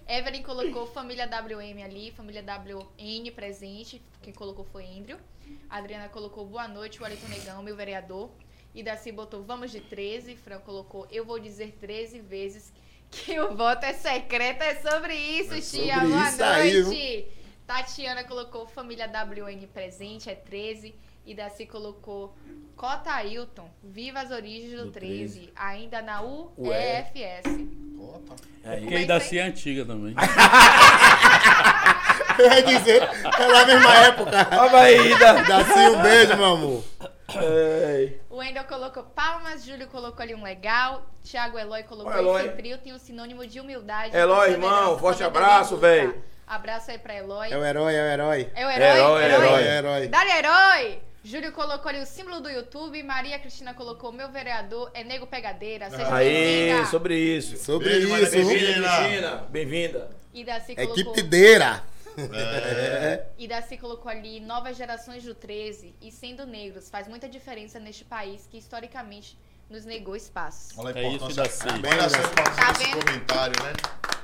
Evelyn 0.07 0.43
colocou 0.43 0.85
família 0.85 1.25
WM 1.27 1.83
ali, 1.83 2.11
família 2.11 2.43
WN 2.43 3.31
presente. 3.31 4.01
Quem 4.21 4.33
colocou 4.33 4.63
foi 4.65 4.85
Andrew. 4.85 5.17
A 5.69 5.77
Adriana 5.77 6.09
colocou 6.09 6.45
boa 6.45 6.67
noite, 6.67 7.01
o 7.01 7.05
Alito 7.05 7.27
Negão, 7.27 7.63
meu 7.63 7.75
vereador. 7.75 8.29
E 8.73 8.83
Daci 8.83 9.11
botou 9.11 9.41
vamos 9.43 9.71
de 9.71 9.79
13. 9.81 10.35
Fran 10.35 10.59
colocou 10.59 11.07
eu 11.11 11.25
vou 11.25 11.39
dizer 11.39 11.75
13 11.79 12.19
vezes 12.19 12.71
que 13.09 13.39
o 13.39 13.55
voto 13.55 13.83
é 13.83 13.93
secreto. 13.93 14.61
É 14.61 14.75
sobre 14.75 15.15
isso, 15.15 15.53
É 15.55 15.61
tia. 15.61 15.95
sobre 15.95 16.07
boa 16.07 16.29
isso 16.29 16.43
aí, 16.43 16.83
noite. 16.83 17.27
Tatiana 17.65 18.23
colocou 18.23 18.67
família 18.67 19.07
WN 19.07 19.65
presente, 19.73 20.29
é 20.29 20.35
13. 20.35 20.93
E 21.25 21.33
Daci 21.33 21.65
colocou 21.65 22.35
Cota 22.75 23.11
Ailton, 23.11 23.69
viva 23.83 24.19
as 24.19 24.31
origens 24.31 24.77
do, 24.79 24.85
Do 24.85 24.91
13. 24.91 25.51
Ainda 25.55 26.01
na. 26.01 26.21
UEFS. 26.21 27.43
Tá. 28.27 28.35
É, 28.63 28.77
Porque 28.77 28.95
aí 28.95 29.05
Daci 29.05 29.39
é 29.39 29.43
antiga 29.43 29.85
também. 29.85 30.15
Eu 32.37 32.51
ia 32.51 32.61
dizer, 32.63 33.01
é 33.03 33.47
na 33.47 33.65
mesma 33.65 33.93
época. 33.95 34.31
Ó, 34.51 34.75
aí, 34.75 35.17
da... 35.17 35.33
Daci, 35.33 35.79
um 35.79 36.01
beijo, 36.01 36.35
meu 36.35 36.45
amor. 36.45 36.83
Ei. 37.41 38.21
O 38.29 38.37
Wendel 38.37 38.65
colocou 38.65 39.03
palmas, 39.03 39.65
Júlio 39.65 39.87
colocou 39.87 40.21
ali 40.21 40.35
um 40.35 40.43
legal, 40.43 41.05
Thiago 41.23 41.57
Eloy 41.57 41.83
colocou 41.83 42.11
Ó, 42.11 42.17
Eloy. 42.17 42.45
esse 42.45 42.55
trio 42.55 42.77
tem 42.77 42.93
um 42.93 42.99
sinônimo 42.99 43.47
de 43.47 43.59
humildade. 43.59 44.15
Eloy, 44.15 44.51
irmão, 44.51 44.99
forte 44.99 45.23
abraço, 45.23 45.75
e 45.75 45.79
véi. 45.79 46.13
Abraço 46.45 46.91
aí 46.91 46.99
pra 46.99 47.15
Eloy. 47.15 47.51
É 47.51 47.57
o 47.57 47.65
herói, 47.65 47.95
é 47.95 48.01
o 48.01 48.05
herói. 48.05 48.51
É 48.53 48.65
o 48.65 48.69
herói, 48.69 48.87
Herói, 48.87 49.23
herói. 49.23 49.63
É 49.63 49.77
herói. 49.77 50.07
Dali, 50.07 50.29
herói! 50.31 50.99
Júlio 51.25 51.51
colocou 51.53 51.89
ali 51.89 51.99
o 51.99 52.05
símbolo 52.05 52.39
do 52.39 52.47
YouTube, 52.51 53.01
Maria 53.01 53.39
Cristina 53.39 53.73
colocou 53.73 54.11
meu 54.11 54.29
vereador 54.29 54.91
é 54.93 55.03
nego 55.03 55.25
pegadeira, 55.25 55.89
seja 55.89 56.13
Aí, 56.15 56.29
bem-vinda. 56.67 56.85
sobre 56.85 57.17
isso. 57.17 57.57
Sobre 57.57 57.89
Beijo, 57.89 58.09
Maria 58.09 58.25
isso. 58.27 58.31
Cristina. 58.47 58.87
Bem-vinda. 58.87 59.47
Bem-vinda. 59.49 60.09
E 60.31 60.43
Daci 60.45 60.75
colocou, 60.75 60.99
Equipe 60.99 61.23
deira. 61.23 61.83
É. 62.31 63.25
e 63.39 63.47
Daci 63.47 63.75
colocou 63.75 64.11
ali 64.11 64.39
novas 64.39 64.77
gerações 64.77 65.23
do 65.23 65.33
13 65.33 65.95
e 65.99 66.11
sendo 66.11 66.45
negros 66.45 66.91
faz 66.91 67.07
muita 67.07 67.27
diferença 67.27 67.79
neste 67.79 68.05
país 68.05 68.47
que 68.51 68.59
historicamente 68.59 69.35
nos 69.67 69.83
negou 69.83 70.15
espaço. 70.15 70.75
Olha 70.77 70.93
a 70.95 70.99
É 70.99 71.07
isso, 71.07 71.15
importância. 71.15 71.43
Daci. 71.43 71.67
Olha 71.67 71.73
a 71.73 72.05
importância 72.05 72.55
Tá 72.55 72.71
desse 72.71 72.83
vendo? 72.85 73.03
comentário, 73.03 73.63
né? 73.63 73.73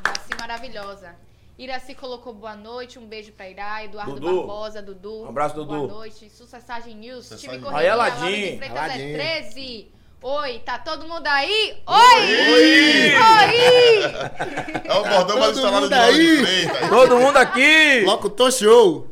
Daci 0.04 0.30
maravilhosa. 0.40 1.16
Iraci 1.58 1.94
colocou 1.94 2.34
boa 2.34 2.56
noite, 2.56 2.98
um 2.98 3.06
beijo 3.06 3.32
pra 3.34 3.48
Irá, 3.50 3.84
Eduardo 3.84 4.16
Dudu. 4.20 4.38
Barbosa, 4.38 4.82
Dudu. 4.82 5.24
Um 5.24 5.30
abraço, 5.30 5.56
Dudu. 5.56 5.68
Boa 5.68 5.88
noite. 5.88 6.30
Sucessagem 6.30 6.96
News, 6.96 7.26
Sucessagem 7.26 7.60
time 7.60 7.64
correria, 7.72 7.94
Aladim. 7.94 8.26
de 8.52 8.58
Freitas 8.58 8.78
Aladim. 8.78 9.02
é 9.02 9.14
13. 9.42 9.92
Oi, 10.24 10.60
tá 10.60 10.78
todo 10.78 11.08
mundo 11.08 11.26
aí? 11.26 11.78
Oi! 11.88 12.22
Oi! 12.22 13.16
Oi! 13.16 14.04
É 14.86 14.94
o 14.94 15.04
bordão 15.04 15.40
mais 15.40 15.58
instalado 15.58 15.90
de 15.90 15.96
de 15.96 16.00
aí. 16.00 16.90
Todo 16.90 17.18
mundo 17.20 17.38
aqui! 17.38 18.02
Locutor 18.06 18.52
show. 18.52 19.08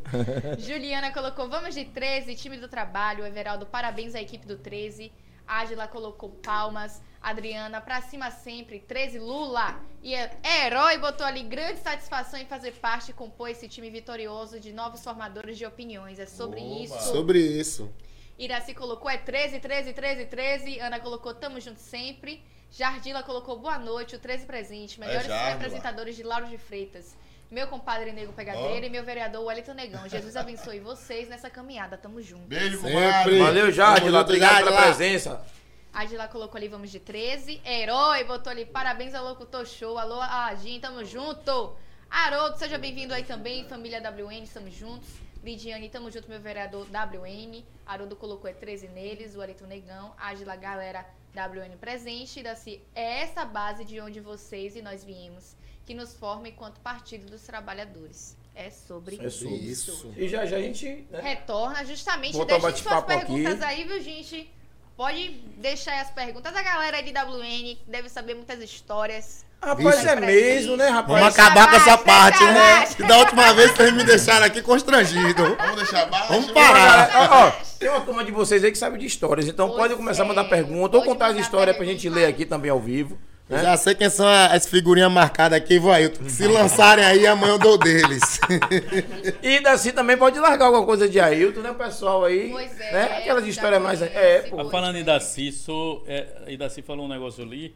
Juliana 0.58 1.10
colocou 1.12 1.48
vamos 1.48 1.74
de 1.74 1.84
13, 1.84 2.36
time 2.36 2.56
do 2.58 2.68
trabalho. 2.68 3.26
Everaldo, 3.26 3.66
parabéns 3.66 4.14
à 4.14 4.20
equipe 4.20 4.46
do 4.46 4.56
13. 4.56 5.12
Ágila 5.50 5.88
colocou 5.88 6.30
palmas. 6.30 7.02
Adriana, 7.20 7.80
pra 7.80 8.00
cima 8.00 8.30
sempre. 8.30 8.78
13, 8.80 9.18
Lula. 9.18 9.78
E 10.02 10.14
é 10.14 10.30
é 10.42 10.66
herói 10.66 10.96
botou 10.96 11.26
ali 11.26 11.42
grande 11.42 11.80
satisfação 11.80 12.38
em 12.38 12.46
fazer 12.46 12.72
parte 12.72 13.10
e 13.10 13.14
compor 13.14 13.50
esse 13.50 13.68
time 13.68 13.90
vitorioso 13.90 14.60
de 14.60 14.72
novos 14.72 15.02
formadores 15.02 15.58
de 15.58 15.66
opiniões. 15.66 16.18
É 16.18 16.26
sobre 16.26 16.60
Oba. 16.60 16.84
isso. 16.84 17.00
Sobre 17.12 17.38
isso. 17.40 17.92
Iraci 18.38 18.72
colocou 18.74 19.10
é 19.10 19.18
13, 19.18 19.58
13, 19.60 19.92
13, 19.92 20.26
13. 20.26 20.78
Ana 20.78 21.00
colocou 21.00 21.34
tamo 21.34 21.60
junto 21.60 21.80
sempre. 21.80 22.42
Jardila 22.70 23.22
colocou 23.24 23.58
boa 23.58 23.78
noite, 23.78 24.14
o 24.14 24.18
13 24.18 24.46
presente. 24.46 25.00
Melhores 25.00 25.26
Jardila. 25.26 25.54
apresentadores 25.54 26.16
de 26.16 26.22
Lauro 26.22 26.46
de 26.46 26.56
Freitas. 26.56 27.16
Meu 27.50 27.66
compadre 27.66 28.12
Nego 28.12 28.32
Pegadeira 28.32 28.86
e 28.86 28.90
meu 28.90 29.02
vereador 29.04 29.44
Wellington 29.44 29.74
Negão. 29.74 30.08
Jesus 30.08 30.36
abençoe 30.36 30.78
vocês 30.78 31.28
nessa 31.28 31.50
caminhada. 31.50 31.98
Tamo 31.98 32.22
junto. 32.22 32.46
Beijo, 32.46 32.76
Sempre. 32.80 32.92
comadre. 32.92 33.38
Valeu, 33.38 33.72
Jade. 33.72 34.00
Tamo 34.02 34.10
junto, 34.12 34.20
Obrigado 34.20 34.56
pela 34.58 34.70
Jadila. 34.70 34.82
presença. 34.82 35.44
A 35.92 36.02
Adila 36.02 36.28
colocou 36.28 36.56
ali, 36.56 36.68
vamos 36.68 36.90
de 36.92 37.00
13. 37.00 37.60
Herói 37.66 38.22
botou 38.22 38.52
ali, 38.52 38.64
parabéns 38.64 39.14
ao 39.16 39.24
locutor 39.24 39.66
show. 39.66 39.98
Alô, 39.98 40.20
Agim, 40.20 40.78
tamo 40.78 41.04
junto. 41.04 41.74
Haroldo, 42.08 42.56
seja 42.56 42.78
bem-vindo 42.78 43.12
aí 43.12 43.24
também. 43.24 43.64
Família 43.64 44.00
WN, 44.00 44.44
estamos 44.44 44.72
juntos. 44.72 45.08
Lidiane, 45.42 45.88
tamo 45.88 46.08
junto, 46.08 46.28
meu 46.28 46.38
vereador 46.40 46.86
WN. 46.86 47.64
Haroldo 47.84 48.14
colocou 48.14 48.48
é 48.48 48.52
13 48.52 48.86
neles, 48.88 49.34
o 49.34 49.40
Arito 49.40 49.66
Negão. 49.66 50.14
Adila, 50.16 50.54
galera 50.54 51.04
WN 51.34 51.76
presente. 51.80 52.44
Daci, 52.44 52.80
é 52.94 53.22
essa 53.22 53.44
base 53.44 53.84
de 53.84 54.00
onde 54.00 54.20
vocês 54.20 54.76
e 54.76 54.82
nós 54.82 55.02
viemos, 55.02 55.56
que 55.90 55.94
nos 55.94 56.14
forma 56.14 56.48
enquanto 56.48 56.78
Partido 56.78 57.28
dos 57.28 57.42
Trabalhadores. 57.42 58.36
É 58.54 58.70
sobre 58.70 59.18
É 59.20 59.28
sobre 59.28 59.56
Isso. 59.56 60.12
E 60.16 60.28
já 60.28 60.46
já 60.46 60.58
a 60.58 60.60
gente. 60.60 61.04
Né? 61.10 61.20
Retorna 61.20 61.84
justamente. 61.84 62.32
Deixem 62.32 62.60
suas 62.60 62.62
bate-papo 62.62 63.12
aqui. 63.12 63.26
perguntas 63.26 63.60
aí, 63.60 63.82
viu, 63.82 64.00
gente? 64.00 64.48
Pode 64.96 65.30
deixar 65.56 65.92
aí 65.92 65.98
as 65.98 66.10
perguntas. 66.10 66.54
A 66.54 66.62
galera 66.62 66.98
aí 66.98 67.02
de 67.02 67.10
WN 67.10 67.76
deve 67.88 68.08
saber 68.08 68.34
muitas 68.34 68.60
histórias. 68.62 69.44
Rapaz, 69.60 69.96
Vixe. 69.96 70.08
é 70.08 70.16
mesmo, 70.16 70.76
né, 70.76 70.88
rapaz? 70.88 71.18
Vamos 71.18 71.34
acabar 71.34 71.70
com 71.70 71.76
essa 71.76 71.98
parte, 71.98 72.44
né? 72.44 72.86
Que 72.86 73.02
da 73.02 73.18
última 73.18 73.52
vez 73.52 73.72
vocês 73.72 73.92
me 73.92 74.04
deixaram 74.04 74.46
aqui 74.46 74.62
constrangido. 74.62 75.56
Vamos 75.56 75.76
deixar 75.76 76.02
abaixo? 76.02 76.28
Vamos 76.28 76.52
parar. 76.52 77.10
ó, 77.14 77.48
ó, 77.48 77.50
tem 77.80 77.88
uma 77.88 78.00
turma 78.02 78.24
de 78.24 78.30
vocês 78.30 78.62
aí 78.62 78.70
que 78.70 78.78
sabe 78.78 78.96
de 78.96 79.06
histórias, 79.06 79.48
então 79.48 79.66
Pois 79.66 79.80
pode 79.80 79.96
começar 79.96 80.22
a 80.22 80.26
mandar 80.26 80.44
é, 80.44 80.48
pergunta 80.48 80.96
ou 80.96 81.02
pode 81.02 81.06
contar 81.06 81.26
as 81.32 81.36
histórias 81.38 81.76
pra 81.76 81.84
gente 81.84 82.08
ler 82.08 82.26
aqui 82.26 82.46
também 82.46 82.70
ao 82.70 82.78
vivo. 82.78 83.18
Eu 83.50 83.56
né? 83.56 83.62
já 83.64 83.76
sei 83.76 83.96
quem 83.96 84.08
são 84.08 84.28
as 84.28 84.64
figurinhas 84.66 85.10
marcadas 85.10 85.58
aqui, 85.58 85.76
vou 85.78 85.90
aí. 85.90 86.08
Se 86.28 86.46
lançarem 86.46 87.04
aí, 87.04 87.26
amanhã 87.26 87.54
eu 87.54 87.58
dou 87.58 87.76
deles. 87.76 88.22
E 89.42 89.60
Daci 89.60 89.92
também 89.92 90.16
pode 90.16 90.38
largar 90.38 90.66
alguma 90.66 90.86
coisa 90.86 91.08
de 91.08 91.18
Ailton, 91.18 91.60
né, 91.60 91.70
o 91.72 91.74
pessoal 91.74 92.24
aí? 92.24 92.50
Pois 92.50 92.80
é, 92.80 92.92
né? 92.92 93.02
Aquelas 93.18 93.42
já 93.44 93.50
histórias 93.50 93.82
mais. 93.82 93.98
conhece, 93.98 94.16
É, 94.16 94.42
pô. 94.42 94.70
Falando 94.70 94.96
em 94.96 95.02
Daci, 95.04 95.50
sou, 95.50 96.04
é, 96.06 96.56
Daci 96.56 96.80
falou 96.80 97.06
um 97.06 97.08
negócio 97.08 97.42
ali, 97.42 97.74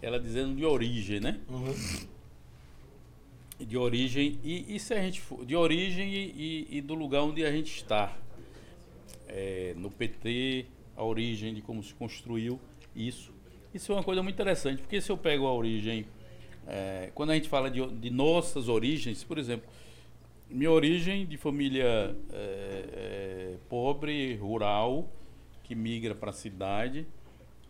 ela 0.00 0.20
dizendo 0.20 0.54
de 0.54 0.64
origem, 0.64 1.18
né? 1.18 1.38
De 3.58 3.76
origem, 3.76 4.38
e, 4.44 4.76
e 4.76 4.78
se 4.78 4.92
a 4.94 4.98
gente 5.00 5.20
for, 5.20 5.44
de 5.44 5.56
origem 5.56 6.08
e, 6.12 6.66
e- 6.70 6.78
e 6.78 6.80
do 6.80 6.94
lugar 6.94 7.22
onde 7.22 7.44
a 7.44 7.50
gente 7.50 7.74
está. 7.74 8.12
É, 9.28 9.72
no 9.76 9.90
PT, 9.90 10.66
a 10.96 11.02
origem 11.02 11.52
de 11.52 11.60
como 11.62 11.82
se 11.82 11.92
construiu 11.94 12.60
isso. 12.94 13.32
Isso 13.74 13.92
é 13.92 13.94
uma 13.94 14.02
coisa 14.02 14.22
muito 14.22 14.34
interessante, 14.34 14.80
porque 14.80 15.00
se 15.00 15.10
eu 15.10 15.16
pego 15.18 15.46
a 15.46 15.52
origem, 15.52 16.06
é, 16.66 17.10
quando 17.14 17.30
a 17.30 17.34
gente 17.34 17.48
fala 17.48 17.70
de, 17.70 17.86
de 17.86 18.10
nossas 18.10 18.68
origens, 18.68 19.22
por 19.22 19.38
exemplo, 19.38 19.68
minha 20.48 20.70
origem 20.70 21.26
de 21.26 21.36
família 21.36 22.16
é, 22.32 22.84
é, 22.92 23.56
pobre, 23.68 24.36
rural, 24.36 25.10
que 25.64 25.74
migra 25.74 26.14
para 26.14 26.30
a 26.30 26.32
cidade 26.32 27.06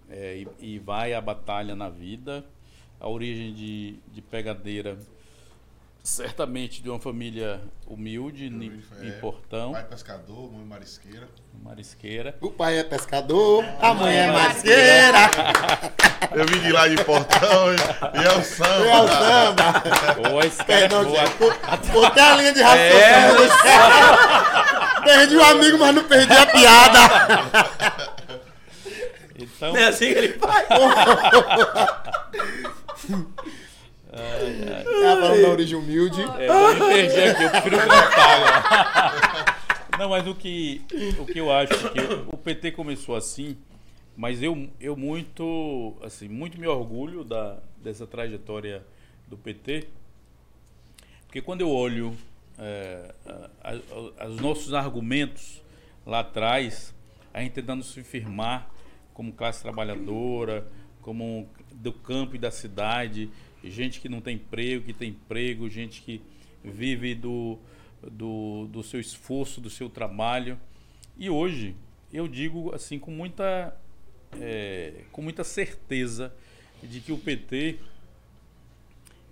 é, 0.09 0.45
e, 0.61 0.75
e 0.75 0.79
vai 0.79 1.15
à 1.15 1.21
batalha 1.21 1.75
na 1.75 1.89
vida. 1.89 2.45
A 3.01 3.09
origem 3.09 3.53
de, 3.55 3.97
de 4.13 4.23
pegadeira, 4.23 4.99
certamente 6.07 6.81
de 6.81 6.89
uma 6.89 7.01
família 7.01 7.61
humilde, 7.85 8.47
em, 8.47 8.81
em 9.03 9.09
É, 9.09 9.13
Portão, 9.21 9.73
Pai 9.73 9.83
pescador, 9.85 10.53
mãe 10.53 10.65
marisqueira. 10.65 11.29
marisqueira. 11.65 12.37
O 12.41 12.49
pai 12.51 12.79
é 12.79 12.85
pescador, 12.85 13.65
a 13.81 13.93
mãe 13.93 14.17
é 14.17 14.31
marisqueira, 14.31 15.29
Eu 16.31 16.47
vim 16.47 16.61
de 16.61 16.71
lá 16.71 16.87
de 16.87 17.03
Portão 17.03 17.75
e, 17.75 17.77
e 18.21 18.25
é 18.25 18.33
o 18.39 18.43
samba. 18.45 18.87
é 18.87 19.01
o 19.01 19.09
samba. 19.09 19.83
Ou 20.31 20.39
a 20.41 20.47
esquerda, 20.47 20.97
Perdão, 20.97 21.11
ou 21.11 21.19
a- 21.19 21.25
gente. 21.27 21.37
Co- 21.39 21.53
Botei 21.93 22.23
a 22.23 22.37
linha 22.37 22.53
de 22.53 22.63
raciocínio. 22.63 23.51
Perdi 25.05 25.37
o 25.37 25.45
amigo, 25.45 25.79
mas 25.79 25.93
não 25.95 26.05
perdi 26.05 26.33
a 26.33 26.47
piada. 26.47 26.99
Então, 29.39 29.73
Não 29.73 29.81
é 29.81 29.89
assim 29.89 30.07
que 30.13 30.19
ele 30.19 30.33
faz. 30.39 30.67
Tava 34.17 35.21
falando 35.21 35.43
da 35.43 35.49
origem 35.51 35.79
humilde. 35.79 36.21
É, 36.39 36.49
eu 36.49 36.75
me 36.75 36.95
perdi 36.95 37.21
aqui, 37.21 37.43
eu 37.43 37.51
prefiro 37.51 37.77
cantar. 37.87 39.57
Não, 39.99 40.11
mas 40.11 40.27
o 40.27 40.35
que, 40.35 40.83
o 41.19 41.27
que 41.27 41.39
eu 41.39 41.53
acho 41.53 41.73
é 41.75 41.91
que 41.91 42.01
o 42.27 42.37
PT 42.37 42.73
começou 42.73 43.17
assim, 43.17 43.57
mas 44.17 44.43
eu, 44.43 44.69
eu 44.81 44.97
muito, 44.97 45.97
assim, 46.03 46.29
muito 46.29 46.61
me 46.61 46.67
orgulho 46.67 47.25
da, 47.25 47.59
dessa 47.83 48.07
trajetória 48.07 48.85
do 49.27 49.37
PT, 49.37 49.89
porque 51.27 51.41
quando 51.41 51.63
eu 51.63 51.71
olho 51.71 52.17
é, 52.59 53.15
os 54.29 54.41
nossos 54.41 54.73
argumentos 54.73 55.63
lá 56.05 56.21
atrás, 56.21 56.95
a 57.33 57.41
gente 57.41 57.53
tentando 57.53 57.83
se 57.83 58.03
firmar 58.03 58.71
como 59.13 59.33
classe 59.33 59.63
trabalhadora, 59.63 60.67
como 61.03 61.49
do 61.73 61.93
campo 61.93 62.37
e 62.37 62.39
da 62.39 62.51
cidade, 62.51 63.31
gente 63.71 64.01
que 64.01 64.09
não 64.09 64.21
tem 64.21 64.37
emprego, 64.37 64.85
que 64.85 64.93
tem 64.93 65.11
emprego, 65.11 65.69
gente 65.69 66.03
que 66.03 66.21
vive 66.65 67.15
do, 67.15 67.59
do, 68.03 68.67
do 68.67 68.83
seu 68.83 69.01
esforço, 69.01 69.61
do 69.61 69.71
seu 69.71 69.89
trabalho. 69.89 70.59
E 71.17 71.31
hoje, 71.31 71.75
eu 72.13 72.29
digo 72.29 72.75
assim 72.75 72.99
com 72.99 73.11
muita, 73.11 73.77
é, 74.41 75.05
com 75.13 75.23
muita 75.23 75.45
certeza 75.45 76.35
de 76.83 77.01
que 77.01 77.13
o 77.13 77.19
PT 77.19 77.79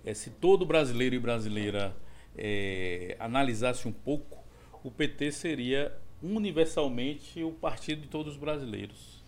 é, 0.05 0.13
se 0.13 0.29
todo 0.29 0.65
brasileiro 0.65 1.15
e 1.15 1.19
brasileira 1.19 1.95
é, 2.37 3.17
analisasse 3.19 3.87
um 3.87 3.91
pouco, 3.91 4.43
o 4.83 4.91
PT 4.91 5.31
seria 5.31 5.97
universalmente 6.21 7.43
o 7.43 7.51
partido 7.51 8.01
de 8.01 8.07
todos 8.07 8.33
os 8.33 8.39
brasileiros. 8.39 9.23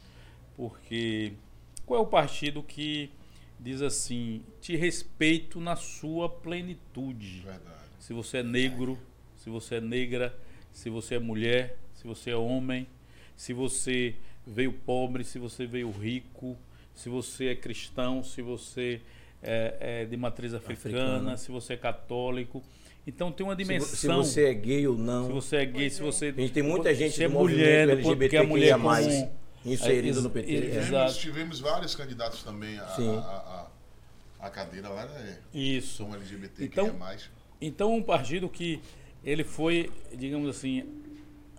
Porque 0.55 1.33
qual 1.85 1.99
é 1.99 2.03
o 2.03 2.07
partido 2.07 2.61
que 2.61 3.09
diz 3.59 3.81
assim, 3.81 4.41
te 4.61 4.75
respeito 4.75 5.59
na 5.59 5.75
sua 5.75 6.29
plenitude? 6.29 7.41
Verdade. 7.45 7.77
Se 7.99 8.13
você 8.13 8.37
é 8.37 8.43
negro, 8.43 8.97
se 9.35 9.49
você 9.49 9.75
é 9.75 9.81
negra, 9.81 10.37
se 10.71 10.89
você 10.89 11.15
é 11.15 11.19
mulher, 11.19 11.77
se 11.93 12.05
você 12.07 12.31
é 12.31 12.35
homem, 12.35 12.87
se 13.35 13.53
você 13.53 14.15
veio 14.45 14.71
pobre, 14.71 15.23
se 15.23 15.37
você 15.39 15.65
veio 15.65 15.89
rico, 15.91 16.57
se 16.93 17.09
você 17.09 17.47
é 17.47 17.55
cristão, 17.55 18.23
se 18.23 18.41
você 18.41 19.01
é, 19.43 20.01
é 20.01 20.05
de 20.05 20.15
matriz 20.17 20.53
africana, 20.53 21.03
Africana. 21.15 21.37
se 21.37 21.51
você 21.51 21.73
é 21.73 21.77
católico. 21.77 22.63
Então 23.05 23.31
tem 23.31 23.45
uma 23.45 23.55
dimensão. 23.55 23.95
se 23.95 24.07
você 24.07 24.45
é 24.49 24.53
gay 24.53 24.87
ou 24.87 24.97
não. 24.97 25.27
se 25.27 25.31
você 25.33 25.55
é 25.57 25.65
gay, 25.65 25.89
se 25.89 26.01
você. 26.01 26.27
A 26.27 26.31
gente 26.41 26.53
tem 26.53 26.63
muita 26.63 26.93
gente 26.93 27.15
se 27.15 27.23
é 27.23 27.27
mulher, 27.27 27.95
do- 27.95 28.15
porque 28.15 28.35
a 28.37 28.43
mulher 28.43 28.73
LGBTQIA+, 28.73 29.19
como- 29.19 29.46
inserido 29.65 30.19
É, 30.19 30.21
no 30.21 30.29
PT. 30.29 30.51
ex- 30.51 30.61
é. 30.61 30.65
ex- 30.65 30.71
Tivemos, 30.85 30.87
Exato. 30.89 31.19
tivemos 31.19 31.59
vários 31.59 31.95
candidatos 31.95 32.43
também 32.43 32.77
a, 32.79 32.87
Sim. 32.89 33.09
a, 33.15 33.19
a, 33.19 33.67
a- 34.41 34.47
a 34.47 34.49
cadeira 34.49 34.89
lá, 34.89 35.05
né? 35.05 35.39
Isso. 35.53 35.97
São 35.97 36.13
LGBT, 36.13 36.63
Então- 36.65 36.87
é 36.87 36.91
mais. 36.91 37.29
Então, 37.59 37.95
um 37.95 38.03
partido 38.03 38.47
que 38.47 38.79
ele 39.23 39.43
foi, 39.43 39.91
digamos 40.13 40.47
assim, 40.55 40.85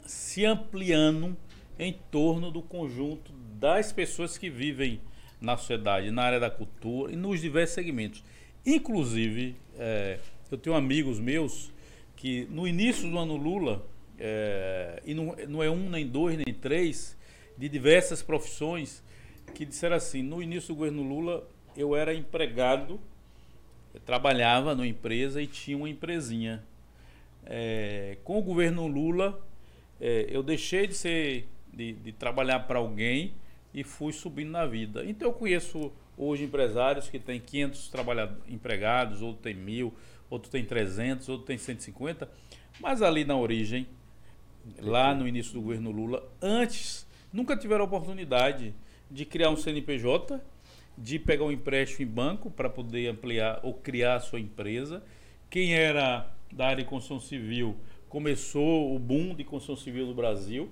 se 0.06 0.44
ampliando 0.44 1.36
em 1.78 1.92
torno 2.10 2.50
do 2.50 2.62
conjunto 2.62 3.32
das 3.58 3.92
pessoas 3.92 4.38
que 4.38 4.48
vivem 4.48 5.00
na 5.40 5.56
sociedade, 5.56 6.10
na 6.10 6.22
área 6.22 6.38
da 6.40 6.50
cultura 6.50 7.12
e 7.12 7.16
nos 7.16 7.40
diversos 7.40 7.74
segmentos. 7.74 8.22
Inclusive, 8.64 9.56
eh, 9.76 10.18
eu 10.50 10.56
tenho 10.58 10.76
amigos 10.76 11.18
meus 11.18 11.72
que 12.16 12.46
no 12.50 12.66
início 12.66 13.08
do 13.10 13.18
ano 13.18 13.36
Lula, 13.36 13.84
eh, 14.18 15.02
e 15.04 15.14
não, 15.14 15.34
não 15.48 15.62
é 15.62 15.70
um, 15.70 15.88
nem 15.90 16.06
dois, 16.06 16.36
nem 16.36 16.52
três, 16.54 17.16
de 17.58 17.68
diversas 17.68 18.22
profissões, 18.22 19.02
que 19.54 19.64
disseram 19.64 19.96
assim: 19.96 20.22
no 20.22 20.42
início 20.42 20.68
do 20.68 20.76
governo 20.76 21.02
Lula, 21.02 21.46
eu 21.76 21.94
era 21.96 22.14
empregado 22.14 23.00
eu 23.98 24.00
trabalhava 24.00 24.74
numa 24.74 24.86
empresa 24.86 25.40
e 25.40 25.46
tinha 25.46 25.76
uma 25.76 25.88
empresinha. 25.88 26.62
É, 27.44 28.18
com 28.22 28.38
o 28.38 28.42
governo 28.42 28.86
Lula, 28.86 29.40
é, 30.00 30.26
eu 30.30 30.42
deixei 30.42 30.86
de 30.86 30.94
ser 30.94 31.48
de, 31.72 31.94
de 31.94 32.12
trabalhar 32.12 32.60
para 32.60 32.78
alguém 32.78 33.34
e 33.72 33.82
fui 33.82 34.12
subindo 34.12 34.50
na 34.50 34.66
vida. 34.66 35.04
Então 35.04 35.28
eu 35.28 35.32
conheço 35.32 35.92
hoje 36.16 36.44
empresários 36.44 37.08
que 37.08 37.18
têm 37.18 37.40
500 37.40 37.88
trabalhadores, 37.88 38.42
empregados, 38.48 39.22
outro 39.22 39.42
tem 39.42 39.54
mil, 39.54 39.94
outro 40.28 40.50
tem 40.50 40.64
300, 40.64 41.28
outro 41.28 41.46
tem 41.46 41.56
150, 41.56 42.28
mas 42.80 43.02
ali 43.02 43.24
na 43.24 43.36
origem, 43.36 43.86
lá 44.80 45.14
no 45.14 45.26
início 45.26 45.54
do 45.54 45.62
governo 45.62 45.90
Lula, 45.90 46.28
antes 46.42 47.06
nunca 47.32 47.56
tiveram 47.56 47.82
a 47.82 47.86
oportunidade 47.86 48.74
de 49.10 49.24
criar 49.24 49.50
um 49.50 49.56
CNPJ, 49.56 50.40
de 50.96 51.18
pegar 51.18 51.44
um 51.44 51.52
empréstimo 51.52 52.08
em 52.08 52.12
banco 52.12 52.50
para 52.50 52.68
poder 52.68 53.08
ampliar 53.08 53.60
ou 53.62 53.74
criar 53.74 54.16
a 54.16 54.20
sua 54.20 54.40
empresa. 54.40 55.02
Quem 55.48 55.74
era 55.74 56.28
da 56.52 56.66
área 56.66 56.82
de 56.82 56.88
construção 56.88 57.20
civil 57.20 57.76
começou 58.08 58.94
o 58.94 58.98
boom 58.98 59.34
de 59.34 59.44
construção 59.44 59.76
civil 59.76 60.06
no 60.06 60.14
Brasil 60.14 60.70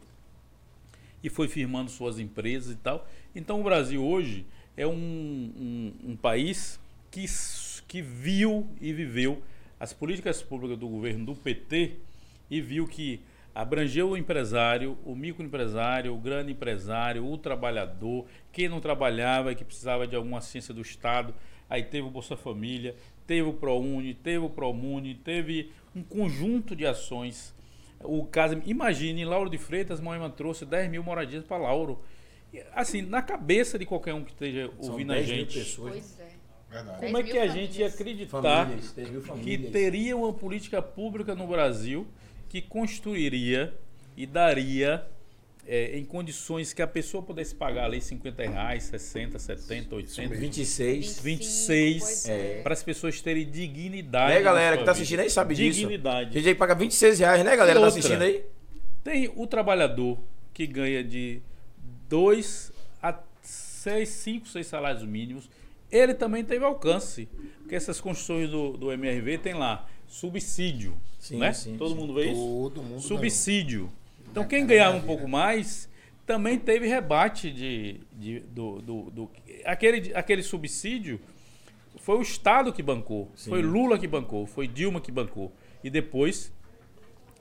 e 1.23 1.29
foi 1.29 1.49
firmando 1.49 1.90
suas 1.90 2.19
empresas 2.19 2.73
e 2.73 2.77
tal. 2.77 3.07
Então 3.35 3.61
o 3.61 3.64
Brasil 3.64 4.05
hoje 4.05 4.47
é 4.77 4.87
um, 4.87 4.92
um, 4.92 6.11
um 6.11 6.16
país 6.16 6.81
que, 7.11 7.25
que 7.87 8.03
viu 8.03 8.69
e 8.81 8.92
viveu 8.92 9.42
as 9.79 9.92
políticas 9.92 10.42
públicas 10.42 10.79
do 10.79 10.88
governo 10.88 11.27
do 11.27 11.35
PT 11.35 11.97
e 12.51 12.61
viu 12.61 12.87
que 12.87 13.21
abrangeu 13.57 14.11
o 14.11 14.16
empresário, 14.19 14.99
o 15.03 15.14
microempresário, 15.14 16.14
o 16.14 16.19
grande 16.19 16.53
empresário, 16.53 17.27
o 17.27 17.38
trabalhador, 17.38 18.27
quem 18.53 18.69
não 18.69 18.81
trabalhava 18.81 19.51
e 19.51 19.55
que 19.55 19.64
precisava 19.64 20.07
de 20.07 20.14
alguma 20.14 20.38
assistência 20.38 20.75
do 20.75 20.83
Estado. 20.83 21.35
Aí 21.69 21.83
teve 21.83 22.07
o 22.07 22.11
Bolsa 22.11 22.37
Família, 22.37 22.94
teve 23.27 23.48
o 23.48 23.54
ProUni, 23.54 24.13
teve 24.13 24.44
o 24.44 24.50
ProMuni, 24.50 25.15
teve 25.15 25.73
um 25.94 26.02
conjunto 26.02 26.77
de 26.77 26.85
ações. 26.87 27.54
O 28.04 28.27
caso, 28.27 28.61
imagine, 28.67 29.25
Lauro 29.25 29.48
de 29.48 29.57
Freitas, 29.57 30.00
Moema 30.00 30.29
trouxe 30.29 30.67
10 30.67 30.90
mil 30.90 31.02
moradias 31.02 31.42
para 31.42 31.57
Lauro. 31.57 31.98
Assim, 32.75 33.00
na 33.00 33.23
cabeça 33.23 33.79
de 33.79 33.87
qualquer 33.87 34.13
um 34.13 34.23
que 34.23 34.33
esteja 34.33 34.71
São 34.81 34.92
ouvindo 34.92 35.13
a 35.13 35.17
10 35.17 35.29
mil 35.29 35.37
gente, 35.38 35.59
pessoas. 35.59 35.92
Pois 35.92 36.21
é. 36.21 36.37
Verdade. 36.69 36.98
como 36.98 37.19
é 37.19 37.23
10 37.23 37.33
que 37.33 37.38
a 37.38 37.46
gente 37.46 37.81
ia 37.81 37.87
acreditar 37.87 38.42
Famílias, 38.42 38.92
10 38.92 39.11
mil 39.11 39.23
que 39.23 39.57
teria 39.57 40.15
uma 40.15 40.33
política 40.33 40.83
pública 40.83 41.35
no 41.35 41.46
Brasil 41.46 42.07
que 42.49 42.61
construiria 42.63 43.75
e 44.17 44.27
daria 44.27 45.07
é, 45.67 45.99
em 45.99 46.05
condições 46.05 46.73
que 46.73 46.81
a 46.81 46.87
pessoa 46.87 47.23
pudesse 47.23 47.55
pagar 47.55 47.87
ali 47.87 48.01
50 48.01 48.42
reais, 48.42 48.85
60, 48.85 49.38
70, 49.38 49.94
80, 49.97 50.35
26. 50.37 51.21
26, 51.21 52.03
pois 52.03 52.29
é. 52.29 52.63
para 52.63 52.73
as 52.73 52.83
pessoas 52.83 53.21
terem 53.21 53.51
dignidade. 53.51 54.33
É, 54.33 54.37
na 54.37 54.42
galera 54.42 54.77
que 54.77 54.85
tá 54.85 54.92
vida. 54.92 55.03
assistindo 55.03 55.21
aí 55.21 55.31
sabe 55.31 55.55
disso. 55.55 55.81
Dignidade. 55.81 56.31
A 56.31 56.33
gente 56.33 56.49
aí 56.49 56.55
paga 56.55 56.75
26 56.75 57.19
reais, 57.19 57.44
né, 57.44 57.57
galera? 57.57 57.81
Tá 57.81 57.87
outra? 57.87 57.99
assistindo 57.99 58.23
aí? 58.23 58.44
Tem 59.03 59.33
o 59.35 59.47
trabalhador 59.47 60.19
que 60.55 60.67
ganha 60.67 61.03
de 61.03 61.42
2 62.09 62.73
a 63.03 63.19
6, 63.42 64.09
5, 64.09 64.49
6 64.49 64.67
salários 64.67 65.05
mínimos. 65.05 65.51
Ele 65.90 66.15
também 66.15 66.44
teve 66.44 66.65
alcance. 66.65 67.29
Porque 67.59 67.75
essas 67.75 68.01
construções 68.01 68.51
do, 68.51 68.77
do 68.77 68.92
MRV 68.92 69.38
tem 69.38 69.55
lá 69.55 69.88
subsídio. 70.09 70.96
Sim, 71.19 71.38
né? 71.38 71.52
sim, 71.52 71.77
Todo 71.77 71.90
sim. 71.90 71.96
mundo 71.96 72.15
vê 72.15 72.31
isso? 72.31 72.35
Todo 72.40 72.83
mundo 72.83 73.00
subsídio. 73.00 73.90
Então, 74.31 74.46
quem 74.46 74.67
ganhava 74.67 74.96
um 74.96 75.02
pouco 75.02 75.27
mais 75.29 75.88
também 76.27 76.59
teve 76.59 76.87
rebate 76.88 77.50
de, 77.50 78.00
de- 78.13 78.40
do, 78.40 78.81
do, 78.83 79.02
do- 79.11 79.31
aquele, 79.65 80.13
aquele 80.15 80.42
subsídio. 80.42 81.21
Foi 81.98 82.19
o 82.19 82.23
Estado 82.23 82.73
que 82.73 82.83
bancou, 82.83 83.31
foi 83.37 83.63
Lula 83.63 83.98
que 83.98 84.07
bancou, 84.07 84.46
foi 84.46 84.69
Dilma 84.69 85.00
que 85.00 85.11
bancou. 85.11 85.50
E 85.83 85.90
depois, 85.90 86.52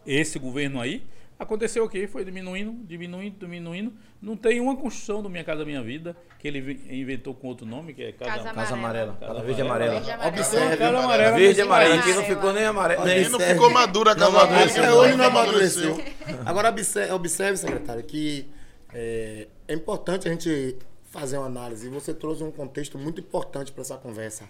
esse 0.07 0.39
governo 0.39 0.80
aí, 0.80 1.03
aconteceu 1.38 1.83
o 1.83 1.89
quê? 1.89 2.07
Foi 2.07 2.23
diminuindo, 2.25 2.73
diminuindo, 2.86 3.38
diminuindo. 3.39 3.93
Não 4.21 4.36
tem 4.38 4.59
uma 4.59 4.75
construção 4.75 5.21
do 5.21 5.29
Minha 5.29 5.43
Casa 5.43 5.63
Minha 5.65 5.81
Vida, 5.83 6.15
que 6.39 6.47
ele 6.47 6.59
inventou 6.89 7.33
com 7.33 7.47
outro 7.47 7.65
nome, 7.65 7.93
que 7.93 8.03
é 8.03 8.11
Casa, 8.11 8.31
Casa 8.31 8.53
Casa 8.53 8.73
Amarela. 8.73 9.11
amarela. 9.13 9.33
Casa 9.33 9.45
verde 9.45 9.61
amarela. 9.61 9.91
amarela. 9.97 9.99
Verde 9.99 10.09
e 10.09 10.13
amarela. 10.13 10.41
Observe, 10.41 10.77
Casa 10.77 10.97
amarela. 10.97 11.38
Verde 11.38 11.59
e 11.59 11.61
amarela. 11.61 11.95
Aqui 11.95 12.07
não 12.07 12.13
Amarela. 12.19 12.36
ficou 12.36 12.53
nem 12.53 12.63
amarelo. 12.65 13.01
Olha 13.01 13.15
nem- 13.15 13.29
não 13.29 13.39
ficou 13.39 13.69
madura 13.69 14.11
a 14.11 14.15
casa 14.15 14.31
Não 14.31 14.39
amarela, 14.39 14.71
Até 14.71 14.93
hoje 14.93 15.15
não 15.17 15.25
amadureceu. 15.25 15.97
Agora, 16.45 16.69
observe, 16.69 17.11
observe, 17.13 17.57
secretário, 17.57 18.03
que 18.03 18.47
é, 18.93 19.47
é 19.67 19.73
importante 19.73 20.27
a 20.27 20.31
gente 20.31 20.77
fazer 21.11 21.38
uma 21.38 21.47
análise. 21.47 21.88
E 21.88 21.89
você 21.89 22.13
trouxe 22.13 22.43
um 22.43 22.51
contexto 22.51 22.97
muito 22.97 23.21
importante 23.21 23.71
para 23.71 23.81
essa 23.81 23.97
conversa. 23.97 24.43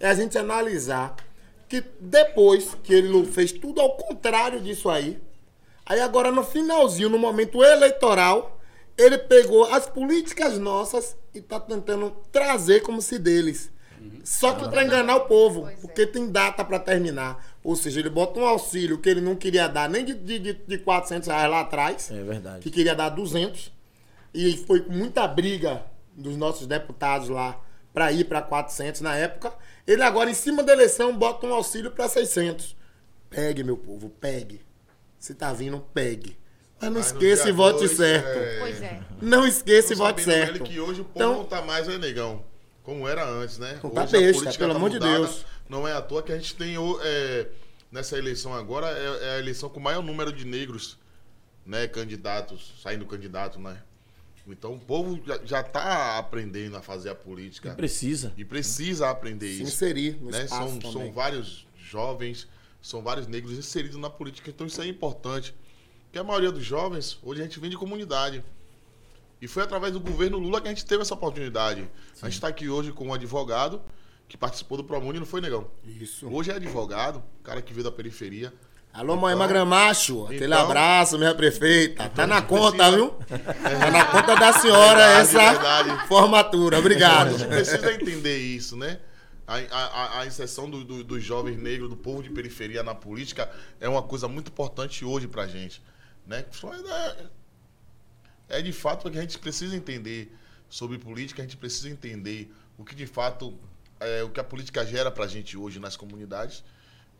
É 0.00 0.08
a 0.08 0.14
gente 0.14 0.38
analisar 0.38 1.16
que 1.68 1.82
depois 2.00 2.76
que 2.82 2.94
ele 2.94 3.24
fez 3.26 3.52
tudo 3.52 3.80
ao 3.80 3.90
contrário 3.96 4.60
disso 4.60 4.88
aí, 4.88 5.18
aí 5.88 6.00
agora 6.00 6.30
no 6.30 6.44
finalzinho, 6.44 7.08
no 7.08 7.18
momento 7.18 7.62
eleitoral, 7.64 8.60
ele 8.96 9.16
pegou 9.18 9.64
as 9.72 9.86
políticas 9.86 10.58
nossas 10.58 11.16
e 11.34 11.38
está 11.38 11.58
tentando 11.58 12.10
trazer 12.30 12.80
como 12.80 13.00
se 13.02 13.18
deles. 13.18 13.70
Só 14.24 14.52
que 14.54 14.68
para 14.68 14.84
enganar 14.84 15.16
o 15.16 15.20
povo, 15.22 15.62
Pois 15.62 15.74
é. 15.74 15.80
porque 15.80 16.06
tem 16.06 16.30
data 16.30 16.64
para 16.64 16.78
terminar. 16.78 17.44
Ou 17.64 17.74
seja, 17.74 17.98
ele 17.98 18.08
bota 18.10 18.38
um 18.38 18.46
auxílio 18.46 18.98
que 18.98 19.08
ele 19.08 19.20
não 19.20 19.34
queria 19.34 19.66
dar 19.68 19.88
nem 19.88 20.04
de, 20.04 20.14
de, 20.14 20.38
de- 20.38 20.52
de 20.54 20.78
400 20.78 21.26
reais 21.28 21.50
lá 21.50 21.60
atrás, 21.60 22.10
É 22.10 22.22
verdade. 22.22 22.60
que 22.60 22.70
queria 22.70 22.94
dar 22.94 23.08
200. 23.08 23.72
E 24.32 24.56
foi 24.58 24.80
com 24.82 24.92
muita 24.92 25.26
briga 25.26 25.84
dos 26.14 26.36
nossos 26.36 26.66
deputados 26.66 27.28
lá 27.28 27.60
para 27.92 28.12
ir 28.12 28.24
para 28.24 28.40
400 28.40 29.00
na 29.00 29.16
época. 29.16 29.52
Ele 29.86 30.02
agora, 30.02 30.30
em 30.30 30.34
cima 30.34 30.62
da 30.62 30.72
eleição, 30.72 31.16
bota 31.16 31.46
um 31.46 31.52
auxílio 31.54 31.90
para 31.90 32.08
600. 32.08 32.76
Pegue, 33.28 33.64
meu 33.64 33.76
povo, 33.76 34.08
pegue. 34.10 34.60
Se 35.18 35.34
tá 35.34 35.52
vindo, 35.52 35.80
pegue. 35.92 36.36
Mas 36.80 36.90
não 36.90 36.98
Mas 37.00 37.06
esqueça 37.06 37.48
e 37.48 37.52
vote 37.52 37.78
dois, 37.78 37.90
certo. 37.92 38.26
é, 38.38 38.58
Pois 38.60 38.82
é. 38.82 39.00
Não 39.20 39.46
esqueça 39.46 39.92
e 39.92 39.96
vote 39.96 40.22
certo. 40.22 40.62
que 40.62 40.78
hoje 40.78 41.00
o 41.00 41.04
povo 41.04 41.16
Então- 41.16 41.32
não 41.38 41.44
tá 41.44 41.60
mais, 41.60 41.88
é 41.88 41.98
negão, 41.98 42.44
como 42.84 43.08
era 43.08 43.28
antes, 43.28 43.58
né? 43.58 43.80
Não 43.82 43.90
tá 43.90 44.04
Hoje 44.04 44.12
besta, 44.12 44.52
pelo 44.58 44.76
amor 44.76 44.90
de 44.90 45.00
Deus. 45.00 45.44
Não 45.68 45.86
é 45.88 45.92
à 45.92 46.00
toa 46.00 46.22
que 46.22 46.30
a 46.32 46.36
gente 46.36 46.54
tem 46.54 46.76
é, 47.02 47.48
nessa 47.90 48.16
eleição 48.16 48.54
agora, 48.54 48.86
é, 48.96 49.24
é 49.26 49.30
a 49.34 49.38
eleição 49.40 49.68
com 49.68 49.80
o 49.80 49.82
maior 49.82 50.02
número 50.02 50.32
de 50.32 50.44
negros, 50.46 50.96
né? 51.66 51.88
Candidatos, 51.88 52.74
saindo 52.80 53.04
candidato, 53.04 53.58
né? 53.58 53.82
Então 54.46 54.72
o 54.74 54.78
povo 54.78 55.20
já, 55.26 55.40
já 55.44 55.62
tá 55.62 56.16
aprendendo 56.16 56.76
a 56.76 56.80
fazer 56.80 57.10
a 57.10 57.14
política. 57.14 57.74
Precisa. 57.74 58.32
E 58.36 58.44
precisa 58.44 59.10
aprender 59.10 59.48
Se 59.48 59.54
isso. 59.64 59.72
inserir 59.74 60.16
no 60.22 60.30
né? 60.30 60.46
São, 60.46 60.80
são 60.80 61.12
vários 61.12 61.66
jovens, 61.76 62.48
são 62.80 63.02
vários 63.02 63.26
negros 63.26 63.52
inseridos 63.58 63.96
na 63.98 64.08
política. 64.10 64.50
Então 64.50 64.66
isso 64.66 64.80
é 64.80 64.86
importante. 64.86 65.54
Porque 66.04 66.18
a 66.18 66.24
maioria 66.24 66.50
dos 66.50 66.64
jovens, 66.64 67.18
hoje 67.22 67.40
a 67.40 67.44
gente 67.44 67.60
vem 67.60 67.70
de 67.70 67.76
comunidade. 67.76 68.42
E 69.40 69.46
foi 69.46 69.62
através 69.62 69.92
do 69.92 70.00
governo 70.00 70.38
Lula 70.38 70.60
que 70.60 70.66
a 70.66 70.70
gente 70.70 70.84
teve 70.84 71.02
essa 71.02 71.14
oportunidade. 71.14 71.88
A 72.20 72.24
gente 72.26 72.34
está 72.34 72.48
aqui 72.48 72.68
hoje 72.68 72.92
com 72.92 73.08
um 73.08 73.14
advogado 73.14 73.80
que 74.26 74.36
participou 74.36 74.76
do 74.76 74.84
Promuni, 74.84 75.18
não 75.18 75.26
foi, 75.26 75.40
negão? 75.40 75.70
Isso. 75.84 76.28
Hoje 76.28 76.50
é 76.50 76.54
advogado, 76.54 77.22
cara 77.42 77.62
que 77.62 77.72
veio 77.72 77.84
da 77.84 77.92
periferia. 77.92 78.52
Alô, 78.92 79.16
Moema 79.16 79.46
Gramacho. 79.46 80.24
Aquele 80.24 80.46
então- 80.46 80.64
abraço, 80.64 81.18
minha 81.18 81.34
prefeita. 81.34 82.08
Tá 82.08 82.26
na 82.26 82.42
conta, 82.42 82.76
precisa- 82.78 82.96
viu? 82.96 83.10
Tá 83.62 83.90
na 83.90 84.04
conta 84.06 84.34
da 84.34 84.52
senhora 84.54 84.96
Verdade, 84.98 85.20
essa 85.20 85.50
verdade. 85.52 86.08
formatura. 86.08 86.78
Obrigado. 86.78 87.34
Então, 87.34 87.36
a 87.36 87.38
gente 87.38 87.48
precisa 87.48 87.92
entender 87.92 88.38
isso, 88.38 88.76
né? 88.76 88.98
A, 89.48 89.54
a, 89.56 89.86
a- 89.86 90.20
a 90.20 90.26
inserção 90.26 90.68
do- 90.68 90.84
do- 90.84 91.02
dos 91.02 91.24
jovens 91.24 91.56
negros, 91.56 91.88
do 91.88 91.96
povo 91.96 92.22
de 92.22 92.28
periferia 92.30 92.82
na 92.82 92.94
política 92.94 93.50
é 93.80 93.88
uma 93.88 94.02
coisa 94.02 94.28
muito 94.28 94.48
importante 94.48 95.04
hoje 95.06 95.26
pra 95.26 95.46
gente. 95.46 95.82
Né? 96.26 96.44
Só 96.52 96.72
É, 96.74 97.26
é 98.50 98.62
de 98.62 98.72
fato 98.72 99.08
o 99.08 99.10
que 99.10 99.16
a 99.18 99.22
gente 99.22 99.38
precisa 99.38 99.74
entender 99.74 100.30
sobre 100.68 100.98
política, 100.98 101.40
a 101.40 101.44
gente 101.46 101.56
precisa 101.56 101.88
entender 101.88 102.52
o 102.76 102.84
que 102.84 102.94
de 102.94 103.06
fato 103.06 103.58
é 103.98 104.22
o 104.22 104.28
que 104.30 104.38
a 104.38 104.44
política 104.44 104.84
gera 104.84 105.10
pra 105.10 105.26
gente 105.26 105.56
hoje 105.56 105.78
nas 105.80 105.96
comunidades. 105.96 106.62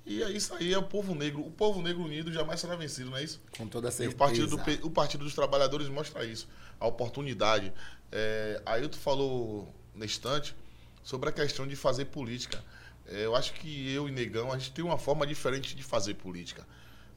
E 0.07 0.22
é 0.22 0.31
isso 0.31 0.55
aí, 0.55 0.72
é 0.72 0.79
o 0.79 0.83
povo 0.83 1.14
negro. 1.14 1.41
O 1.41 1.51
povo 1.51 1.83
negro 1.83 2.03
unido 2.03 2.33
jamais 2.33 2.61
será 2.61 2.76
vencido, 2.76 3.11
não 3.11 3.16
é 3.18 3.24
isso? 3.24 3.41
Com 3.57 3.66
toda 3.66 3.89
E 3.89 3.93
certeza. 3.93 4.14
o 4.14 4.18
partido, 4.18 4.47
do, 4.57 4.87
o 4.87 4.91
partido 4.91 5.24
dos 5.24 5.35
Trabalhadores 5.35 5.89
mostra 5.89 6.24
isso, 6.24 6.47
a 6.79 6.87
oportunidade. 6.87 7.72
É, 8.12 8.61
aí 8.64 8.87
tu 8.89 8.97
falou 8.99 9.72
na 9.95 10.05
instante 10.05 10.55
sobre 11.03 11.28
a 11.28 11.32
questão 11.32 11.66
de 11.66 11.76
fazer 11.76 12.07
política. 12.07 12.62
É, 13.07 13.24
eu 13.24 13.34
acho 13.34 13.55
que 13.55 13.92
eu 13.92 14.09
e 14.09 14.12
Negão, 14.12 14.53
a 14.53 14.59
gente 14.59 14.72
tem 14.72 14.84
uma 14.84 14.99
forma 14.99 15.26
diferente 15.26 15.74
de 15.74 15.82
fazer 15.82 16.14
política. 16.14 16.66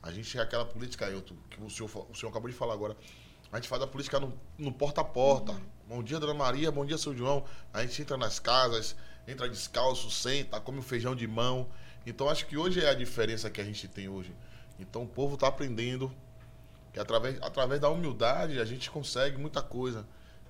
A 0.02 0.12
gente 0.12 0.38
é 0.38 0.42
aquela 0.42 0.66
política, 0.66 1.06
Ailton, 1.06 1.36
que 1.50 1.62
o 1.62 1.70
senhor, 1.70 2.08
o 2.10 2.16
senhor 2.16 2.32
acabou 2.32 2.50
de 2.50 2.56
falar 2.56 2.74
agora. 2.74 2.96
A 3.52 3.58
gente 3.58 3.68
faz 3.68 3.82
a 3.82 3.88
política 3.88 4.20
no, 4.20 4.34
no 4.58 4.72
porta 4.72 5.02
a 5.02 5.04
porta. 5.04 5.60
Bom 5.88 6.02
dia, 6.02 6.20
Dona 6.20 6.34
Maria, 6.34 6.72
bom 6.72 6.86
dia, 6.86 6.98
seu 6.98 7.16
João. 7.16 7.44
A 7.74 7.82
gente 7.82 8.02
entra 8.02 8.16
nas 8.16 8.40
casas, 8.40 8.96
entra 9.28 9.50
descalço, 9.50 10.10
senta, 10.10 10.60
come 10.60 10.80
um 10.80 10.82
feijão 10.82 11.16
de 11.16 11.28
mão. 11.28 11.68
Então 12.06 12.30
acho 12.30 12.48
que 12.48 12.58
hoje 12.58 12.80
é 12.84 12.90
a 12.90 12.94
diferença 12.94 13.50
que 13.50 13.60
a 13.60 13.64
gente 13.64 13.88
tem 13.88 14.08
hoje. 14.08 14.34
Então 14.80 15.04
o 15.04 15.08
povo 15.08 15.36
está 15.36 15.48
aprendendo 15.48 16.12
que 16.94 17.00
através, 17.00 17.38
através 17.42 17.80
da 17.80 17.90
humildade 17.90 18.60
a 18.60 18.66
gente 18.66 18.90
consegue 18.90 19.38
muita 19.38 19.62
coisa. 19.62 20.08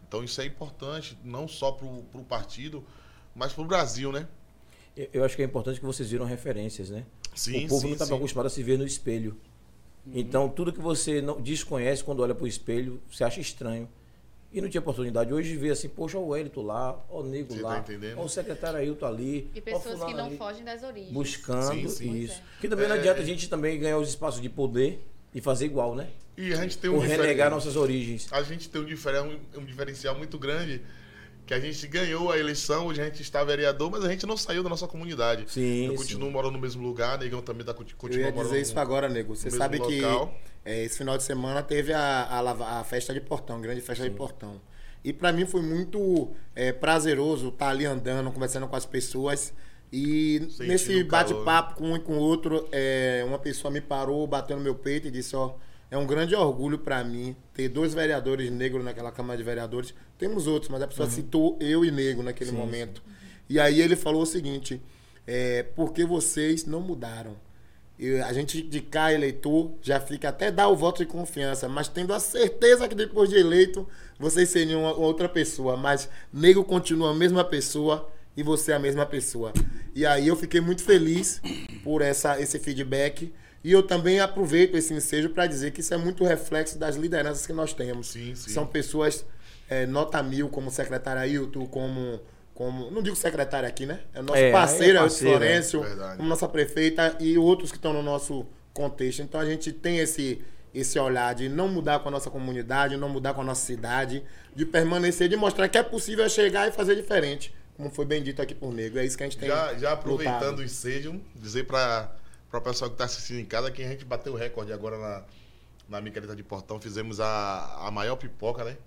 Então 0.07 0.23
isso 0.23 0.39
é 0.39 0.45
importante, 0.45 1.17
não 1.23 1.47
só 1.47 1.71
para 1.71 1.87
o 1.87 2.25
partido, 2.27 2.85
mas 3.35 3.53
para 3.53 3.63
o 3.63 3.65
Brasil, 3.67 4.11
né? 4.11 4.27
Eu- 4.95 5.07
Eu 5.13 5.23
acho 5.23 5.35
que 5.35 5.41
é 5.41 5.45
importante 5.45 5.79
que 5.79 5.85
vocês 5.85 6.09
viram 6.11 6.25
referências, 6.25 6.89
né? 6.89 7.05
Sim, 7.33 7.65
o 7.65 7.69
povo 7.69 7.81
sim, 7.81 7.87
não 7.87 7.93
está 7.93 8.13
acostumado 8.15 8.47
a 8.47 8.49
se 8.49 8.61
ver 8.61 8.77
no 8.77 8.85
espelho. 8.85 9.37
Então, 10.13 10.49
tudo 10.49 10.73
que 10.73 10.81
você 10.81 11.21
não 11.21 11.39
desconhece 11.39 12.03
quando 12.03 12.21
olha 12.21 12.33
para 12.33 12.43
o 12.43 12.47
espelho, 12.47 13.01
você 13.11 13.23
acha 13.23 13.39
estranho. 13.39 13.87
E 14.51 14.59
não 14.59 14.67
tinha 14.67 14.81
oportunidade. 14.81 15.33
Hoje 15.33 15.55
vê 15.55 15.69
assim, 15.69 15.87
poxa, 15.87 16.17
o 16.17 16.27
Wellington 16.29 16.63
lá, 16.63 16.99
o 17.09 17.23
Nego 17.23 17.53
Você 17.53 17.61
lá, 17.61 17.81
tá 17.81 17.93
o 18.21 18.27
secretário 18.27 18.79
Ailton 18.79 19.05
ali. 19.05 19.49
E 19.55 19.61
pessoas 19.61 20.03
que 20.03 20.13
não 20.13 20.25
ali, 20.25 20.37
fogem 20.37 20.65
das 20.65 20.83
origens. 20.83 21.13
Buscando 21.13 21.71
Sim, 21.73 21.87
sim. 21.87 22.13
isso. 22.17 22.33
É. 22.57 22.59
Que 22.59 22.67
também 22.67 22.87
não 22.89 22.95
É. 22.95 22.99
adianta 22.99 23.21
a 23.21 23.23
gente 23.23 23.47
também 23.47 23.79
ganhar 23.79 23.97
os 23.97 24.09
espaços 24.09 24.41
de 24.41 24.49
poder 24.49 25.01
e 25.33 25.39
fazer 25.39 25.65
igual, 25.65 25.95
né? 25.95 26.09
E 26.35 26.51
a 26.51 26.57
gente 26.57 26.77
tem 26.77 26.89
um 26.89 26.95
Ou 26.95 27.01
diferen- 27.01 27.21
renegar 27.21 27.49
nossas 27.49 27.77
origens. 27.77 28.27
a 28.33 28.41
gente 28.43 28.67
tem 28.69 28.81
um, 28.81 28.85
diferen- 28.85 29.39
um 29.55 29.63
diferencial 29.63 30.17
muito 30.17 30.37
grande 30.37 30.81
que 31.51 31.55
a 31.55 31.59
gente 31.59 31.85
ganhou 31.85 32.31
a 32.31 32.39
eleição, 32.39 32.87
hoje 32.87 33.01
a 33.01 33.03
gente 33.03 33.21
está 33.21 33.43
vereador, 33.43 33.91
mas 33.91 34.05
a 34.05 34.09
gente 34.09 34.25
não 34.25 34.37
saiu 34.37 34.63
da 34.63 34.69
nossa 34.69 34.87
comunidade. 34.87 35.51
Sim, 35.51 35.87
Eu 35.87 35.91
sim. 35.91 35.97
continuo 35.97 36.31
morando 36.31 36.53
no 36.53 36.59
mesmo 36.59 36.81
lugar, 36.81 37.19
Negão 37.19 37.41
também 37.41 37.65
tá, 37.65 37.73
continua 37.73 38.07
Eu 38.09 38.19
ia 38.19 38.31
morando 38.31 38.51
dizer 38.51 38.61
isso 38.61 38.79
agora, 38.79 39.09
nego. 39.09 39.35
Você 39.35 39.51
sabe 39.51 39.77
que 39.81 40.01
é, 40.63 40.85
esse 40.85 40.97
final 40.97 41.17
de 41.17 41.23
semana 41.23 41.61
teve 41.61 41.91
a, 41.91 42.23
a, 42.23 42.79
a 42.79 42.83
festa 42.85 43.13
de 43.13 43.19
portão, 43.19 43.57
a 43.57 43.59
grande 43.59 43.81
festa 43.81 44.09
de 44.09 44.15
portão. 44.15 44.61
E 45.03 45.11
pra 45.11 45.33
mim 45.33 45.45
foi 45.45 45.61
muito 45.61 46.29
é, 46.55 46.71
prazeroso 46.71 47.49
estar 47.49 47.67
ali 47.67 47.85
andando, 47.85 48.31
conversando 48.31 48.65
com 48.65 48.75
as 48.77 48.85
pessoas. 48.85 49.53
E 49.91 50.39
Sentindo 50.51 50.67
nesse 50.67 51.03
bate-papo 51.03 51.75
com 51.75 51.91
um 51.91 51.95
e 51.97 51.99
com 51.99 52.13
o 52.13 52.19
outro, 52.19 52.65
é, 52.71 53.25
uma 53.27 53.37
pessoa 53.37 53.69
me 53.69 53.81
parou, 53.81 54.25
bateu 54.25 54.55
no 54.55 54.63
meu 54.63 54.75
peito 54.75 55.09
e 55.09 55.11
disse: 55.11 55.35
Ó, 55.35 55.55
é 55.91 55.97
um 55.97 56.07
grande 56.07 56.33
orgulho 56.33 56.79
pra 56.79 57.03
mim 57.03 57.35
ter 57.53 57.67
dois 57.67 57.93
vereadores 57.93 58.49
negros 58.49 58.83
naquela 58.83 59.11
Câmara 59.11 59.37
de 59.37 59.43
Vereadores. 59.43 59.93
Temos 60.17 60.47
outros, 60.47 60.71
mas 60.71 60.81
a 60.81 60.87
pessoa 60.87 61.09
citou 61.09 61.57
eu 61.59 61.83
e 61.83 61.91
negro 61.91 62.23
naquele 62.23 62.53
momento. 62.53 63.03
E 63.49 63.59
aí 63.59 63.81
ele 63.81 63.97
falou 63.97 64.21
o 64.21 64.25
seguinte: 64.25 64.81
é, 65.27 65.63
porque 65.75 66.05
vocês 66.05 66.65
não 66.65 66.79
mudaram. 66.79 67.35
E 67.99 68.15
a 68.21 68.31
gente 68.31 68.61
de 68.61 68.79
cá, 68.79 69.13
eleitor, 69.13 69.73
já 69.81 69.99
fica 69.99 70.29
até 70.29 70.49
dar 70.49 70.69
o 70.69 70.75
voto 70.77 70.99
de 70.99 71.05
confiança, 71.05 71.67
mas 71.67 71.89
tendo 71.89 72.13
a 72.13 72.19
certeza 72.19 72.87
que 72.87 72.95
depois 72.95 73.29
de 73.29 73.35
eleito 73.35 73.85
vocês 74.17 74.49
seriam 74.49 74.83
uma 74.83 74.93
outra 74.93 75.27
pessoa. 75.27 75.75
Mas 75.75 76.07
nego 76.31 76.63
continua 76.63 77.11
a 77.11 77.13
mesma 77.13 77.43
pessoa 77.43 78.09
e 78.35 78.41
você 78.41 78.71
a 78.71 78.79
mesma 78.79 79.05
pessoa. 79.05 79.51
E 79.93 80.05
aí 80.05 80.29
eu 80.29 80.37
fiquei 80.37 80.61
muito 80.61 80.83
feliz 80.83 81.41
por 81.83 82.01
essa, 82.01 82.39
esse 82.39 82.57
feedback 82.59 83.31
E 83.63 83.71
eu 83.71 83.83
também 83.83 84.19
aproveito 84.19 84.75
esse 84.75 84.93
ensejo 84.93 85.29
para 85.29 85.45
dizer 85.45 85.71
que 85.71 85.81
isso 85.81 85.93
é 85.93 85.97
muito 85.97 86.23
reflexo 86.23 86.79
das 86.79 86.95
lideranças 86.95 87.45
que 87.45 87.53
nós 87.53 87.73
temos. 87.73 88.07
Sim, 88.07 88.33
sim. 88.33 88.49
São 88.49 88.65
pessoas 88.65 89.23
é, 89.69 89.85
nota 89.85 90.21
mil, 90.23 90.49
como 90.49 90.67
o 90.67 90.71
secretário 90.71 91.21
Ailton, 91.21 91.67
como, 91.67 92.19
como. 92.55 92.89
Não 92.89 93.01
digo 93.03 93.15
secretário 93.15 93.69
aqui, 93.69 93.85
né? 93.85 93.99
É 94.13 94.19
o 94.19 94.23
nosso 94.23 94.39
É, 94.39 94.49
é 94.49 94.51
parceiro, 94.51 94.97
é 94.97 95.01
o 95.01 95.03
parceiro, 95.03 95.37
Florencio, 95.37 95.81
Verdade. 95.81 96.17
como 96.17 96.27
nossa 96.27 96.47
prefeita 96.47 97.15
e 97.19 97.37
outros 97.37 97.71
que 97.71 97.77
estão 97.77 97.93
no 97.93 98.01
nosso 98.01 98.45
contexto. 98.73 99.21
Então 99.21 99.39
a 99.39 99.45
gente 99.45 99.71
tem 99.71 99.99
esse, 99.99 100.41
esse 100.73 100.97
olhar 100.97 101.35
de 101.35 101.47
não 101.47 101.67
mudar 101.67 101.99
com 101.99 102.09
a 102.09 102.11
nossa 102.11 102.31
comunidade, 102.31 102.97
não 102.97 103.09
mudar 103.09 103.35
com 103.35 103.41
a 103.41 103.43
nossa 103.43 103.63
cidade, 103.63 104.23
de 104.55 104.65
permanecer, 104.65 105.29
de 105.29 105.35
mostrar 105.35 105.69
que 105.69 105.77
é 105.77 105.83
possível 105.83 106.27
chegar 106.27 106.67
e 106.67 106.71
fazer 106.71 106.95
diferente. 106.95 107.53
Como 107.77 107.89
foi 107.91 108.05
bem 108.05 108.21
dito 108.21 108.41
aqui 108.41 108.53
por 108.53 108.73
Nego. 108.73 108.97
É 108.97 109.05
isso 109.05 109.17
que 109.17 109.23
a 109.23 109.25
gente 109.27 109.37
tem. 109.37 109.49
Já, 109.49 109.73
já 109.75 109.91
aproveitando 109.93 110.33
lutado. 110.41 110.59
o 110.59 110.63
ensejo, 110.63 111.21
dizer 111.35 111.63
para 111.65 112.11
o 112.59 112.61
pessoal 112.61 112.89
que 112.89 112.95
está 112.95 113.05
assistindo 113.05 113.39
em 113.39 113.45
casa 113.45 113.71
que 113.71 113.83
a 113.83 113.87
gente 113.87 114.05
bateu 114.05 114.33
o 114.33 114.35
recorde 114.35 114.73
agora 114.73 114.97
na, 114.97 115.23
na 115.89 116.01
Micareta 116.01 116.35
de 116.35 116.43
Portão. 116.43 116.79
Fizemos 116.79 117.19
a, 117.19 117.87
a 117.87 117.91
maior 117.91 118.15
pipoca, 118.15 118.63
né? 118.63 118.77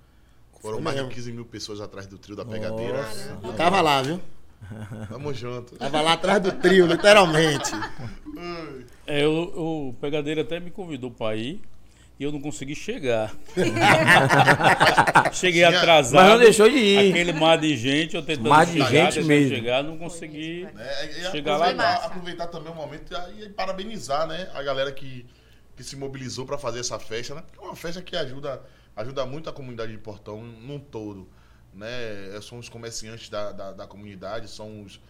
Foram 0.61 0.81
mais 0.81 0.97
de 0.97 1.07
15 1.15 1.33
mil 1.33 1.45
pessoas 1.45 1.81
atrás 1.81 2.07
do 2.07 2.17
trio 2.17 2.35
da 2.35 2.45
pegadeira. 2.45 3.05
Caramba. 3.05 3.49
Eu 3.49 3.53
tava 3.55 3.81
lá, 3.83 4.01
viu? 4.01 4.21
Tamo 5.11 5.35
junto. 5.35 5.77
Tava 5.77 6.01
lá 6.01 6.15
atrás 6.15 6.43
do 6.43 6.53
trio, 6.53 6.87
literalmente. 6.87 7.71
É, 9.07 9.27
o, 9.27 9.91
o 9.91 9.95
Pegadeiro 10.01 10.41
até 10.41 10.59
me 10.59 10.71
convidou 10.71 11.11
para 11.11 11.37
ir 11.37 11.61
e 12.19 12.23
eu 12.23 12.31
não 12.31 12.41
consegui 12.41 12.75
chegar. 12.77 13.35
Cheguei 15.33 15.65
atrasado. 15.65 16.23
Mas 16.23 16.31
não 16.31 16.39
deixou 16.39 16.69
de 16.69 16.77
ir. 16.77 17.11
Aquele 17.11 17.33
mar 17.33 17.59
de 17.59 17.77
gente, 17.77 18.15
eu 18.15 18.23
tentando 18.23 18.49
Mar 18.49 18.65
de 18.65 18.73
chegar, 18.73 19.11
gente 19.11 19.25
mesmo. 19.27 19.57
chegar, 19.57 19.83
não 19.83 19.99
consegui. 19.99 20.65
É, 20.79 21.07
e 21.07 21.31
Chegar 21.31 21.57
lá 21.57 21.67
aproveitar, 21.67 21.73
e 21.73 21.77
massa. 21.95 22.07
aproveitar 22.07 22.47
também 22.47 22.73
o 22.73 22.75
momento 22.77 23.13
e 23.37 23.49
parabenizar 23.49 24.29
né, 24.29 24.49
a 24.55 24.63
galera 24.63 24.93
que, 24.93 25.27
que 25.77 25.83
se 25.83 25.97
mobilizou 25.97 26.47
para 26.47 26.57
fazer 26.57 26.81
essa 26.81 26.99
festa, 27.01 27.35
né? 27.35 27.43
Porque 27.43 27.59
é 27.59 27.63
uma 27.63 27.75
festa 27.75 28.01
que 28.01 28.17
ajuda, 28.17 28.63
ajuda 28.95 29.27
muito 29.27 29.51
a 29.51 29.53
comunidade 29.53 29.91
de 29.91 29.99
Portão 29.99 30.41
num 30.45 30.79
todo. 30.79 31.29
Né? 31.73 31.89
São 32.43 32.59
os 32.59 32.69
comerciantes 32.69 33.29
da, 33.29 33.51
da, 33.51 33.73
da 33.73 33.87
comunidade, 33.89 34.49
são 34.49 34.83
os, 34.83 35.01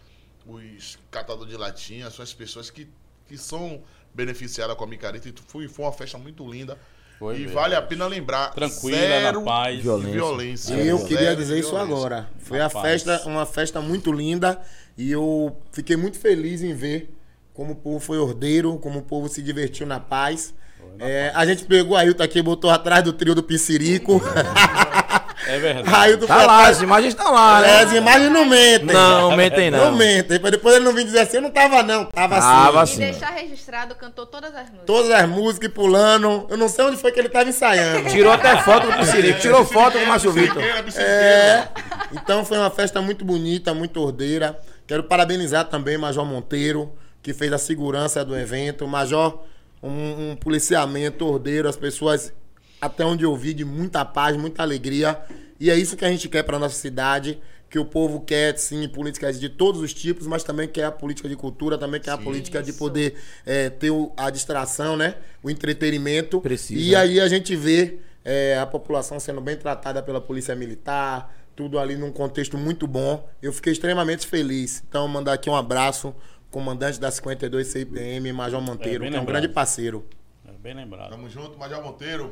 os 0.47 0.97
catadores 1.11 1.51
de 1.51 1.57
latinha, 1.57 2.09
são 2.09 2.23
as 2.23 2.33
pessoas 2.33 2.71
que, 2.71 2.89
que 3.27 3.37
são 3.37 3.83
beneficiadas 4.11 4.75
com 4.75 4.83
a 4.83 4.87
micareta. 4.87 5.29
E 5.29 5.33
foi, 5.45 5.67
foi 5.67 5.85
uma 5.85 5.91
festa 5.93 6.17
muito 6.17 6.49
linda. 6.51 6.79
Foi 7.19 7.35
e 7.35 7.39
mesmo. 7.41 7.53
vale 7.53 7.75
a 7.75 7.81
pena 7.81 8.07
lembrar. 8.07 8.51
Tranquila, 8.51 8.97
zero 8.97 9.39
na 9.39 9.45
paz. 9.45 9.81
Violência. 9.81 10.13
violência. 10.13 10.73
E 10.75 10.87
eu 10.87 10.97
Zero 10.97 11.07
queria 11.07 11.29
de 11.31 11.37
dizer 11.37 11.59
isso 11.59 11.75
agora. 11.77 12.29
Foi 12.39 12.59
a 12.59 12.69
festa, 12.69 13.21
uma 13.25 13.45
festa 13.45 13.81
muito 13.81 14.11
linda 14.11 14.59
e 14.97 15.11
eu 15.11 15.55
fiquei 15.71 15.95
muito 15.95 16.19
feliz 16.19 16.61
em 16.61 16.73
ver 16.73 17.13
como 17.53 17.71
o 17.71 17.75
povo 17.75 17.99
foi 17.99 18.17
ordeiro, 18.17 18.77
como 18.79 18.99
o 18.99 19.01
povo 19.01 19.29
se 19.29 19.41
divertiu 19.41 19.87
na 19.87 19.99
paz. 19.99 20.53
É, 20.99 21.31
a 21.33 21.45
gente 21.45 21.63
pegou 21.65 21.95
a 21.97 22.01
Ailton 22.01 22.23
aqui, 22.23 22.41
botou 22.41 22.69
atrás 22.69 23.03
do 23.03 23.11
trio 23.13 23.33
do 23.33 23.43
Piscirico. 23.43 24.21
É 25.47 25.59
verdade. 25.59 25.95
Ailton 25.95 26.25
Tá 26.27 26.45
lá, 26.45 26.67
as 26.67 26.81
imagens 26.81 27.13
estão 27.13 27.31
lá, 27.33 27.65
É, 27.65 27.81
as 27.81 27.91
né? 27.91 27.97
imagens 27.97 28.31
não 28.31 28.45
mentem. 28.45 28.85
Não, 28.87 29.35
mentem 29.35 29.71
não. 29.71 29.91
Não 29.91 29.95
mentem. 29.97 30.39
Pra 30.39 30.49
depois 30.49 30.75
ele 30.75 30.85
não 30.85 30.93
vir 30.93 31.05
dizer 31.05 31.19
assim, 31.19 31.37
eu 31.37 31.43
não 31.43 31.51
tava 31.51 31.83
não, 31.83 32.05
tava 32.05 32.37
assim. 32.37 32.47
Tava 32.47 32.79
E 32.79 32.81
assim. 32.83 32.99
deixar 32.99 33.29
registrado, 33.31 33.95
cantou 33.95 34.25
todas 34.25 34.51
as 34.55 34.61
músicas. 34.63 34.85
Todas 34.85 35.11
as 35.11 35.29
músicas 35.29 35.71
pulando. 35.71 36.47
Eu 36.49 36.57
não 36.57 36.67
sei 36.67 36.85
onde 36.85 36.97
foi 36.97 37.11
que 37.11 37.19
ele 37.19 37.29
tava 37.29 37.49
ensaiando. 37.49 38.09
Tirou 38.09 38.31
até 38.33 38.57
foto 38.57 38.87
do 38.87 38.93
Piscirico. 38.97 39.39
Tirou 39.39 39.63
foto 39.65 39.97
com 39.97 40.03
o 40.03 40.07
Márcio 40.07 40.31
Vitor. 40.31 40.61
É. 40.97 41.67
Então 42.13 42.43
foi 42.45 42.57
uma 42.57 42.69
festa 42.71 43.01
muito 43.01 43.23
bonita, 43.25 43.73
muito 43.73 43.99
ordeira. 44.01 44.59
Quero 44.87 45.03
parabenizar 45.03 45.65
também 45.65 45.97
Major 45.97 46.25
Monteiro, 46.25 46.93
que 47.21 47.33
fez 47.33 47.51
a 47.51 47.57
segurança 47.57 48.23
do 48.23 48.37
evento. 48.37 48.87
Major, 48.87 49.39
um, 49.81 50.31
um 50.31 50.35
policiamento 50.35 51.25
ordeiro, 51.25 51.67
as 51.67 51.75
pessoas, 51.75 52.31
até 52.79 53.05
onde 53.05 53.23
eu 53.23 53.35
vi, 53.35 53.53
de 53.53 53.65
muita 53.65 54.03
paz, 54.05 54.35
muita 54.37 54.61
alegria. 54.61 55.19
E 55.59 55.69
é 55.69 55.77
isso 55.77 55.95
que 55.95 56.05
a 56.05 56.09
gente 56.09 56.27
quer 56.29 56.43
para 56.43 56.59
nossa 56.59 56.75
cidade. 56.75 57.39
Que 57.69 57.79
o 57.79 57.85
povo 57.85 58.21
quer, 58.21 58.57
sim, 58.57 58.87
políticas 58.87 59.39
de 59.39 59.49
todos 59.49 59.81
os 59.81 59.93
tipos, 59.93 60.27
mas 60.27 60.43
também 60.43 60.67
quer 60.67 60.85
a 60.85 60.91
política 60.91 61.27
de 61.27 61.35
cultura, 61.35 61.77
também 61.77 61.99
quer 61.99 62.11
a 62.11 62.17
política 62.17 62.61
de 62.61 62.69
Isso. 62.69 62.79
poder 62.79 63.15
é, 63.45 63.69
ter 63.69 63.91
a 64.15 64.29
distração, 64.29 64.95
né? 64.95 65.15
O 65.43 65.49
entretenimento. 65.49 66.39
Precisa. 66.39 66.79
E 66.79 66.95
aí 66.95 67.19
a 67.19 67.27
gente 67.27 67.55
vê 67.55 67.99
é, 68.23 68.57
a 68.57 68.65
população 68.65 69.19
sendo 69.19 69.41
bem 69.41 69.57
tratada 69.57 70.01
pela 70.01 70.21
polícia 70.21 70.55
militar, 70.55 71.35
tudo 71.55 71.77
ali 71.79 71.97
num 71.97 72.11
contexto 72.11 72.57
muito 72.57 72.87
bom. 72.87 73.27
Eu 73.41 73.51
fiquei 73.51 73.73
extremamente 73.73 74.25
feliz. 74.27 74.83
Então, 74.87 75.07
mandar 75.07 75.33
aqui 75.33 75.49
um 75.49 75.55
abraço, 75.55 76.13
comandante 76.51 76.99
da 76.99 77.11
52 77.11 77.67
CIPM, 77.67 78.31
Major 78.31 78.61
Monteiro, 78.61 79.01
bem 79.01 79.09
que 79.09 79.15
é 79.15 79.19
um 79.19 79.21
lembrado. 79.21 79.41
grande 79.41 79.53
parceiro. 79.53 80.05
É 80.47 80.51
bem 80.51 80.73
lembrado. 80.73 81.09
Tamo 81.09 81.29
junto, 81.29 81.57
Major 81.57 81.83
Monteiro. 81.83 82.31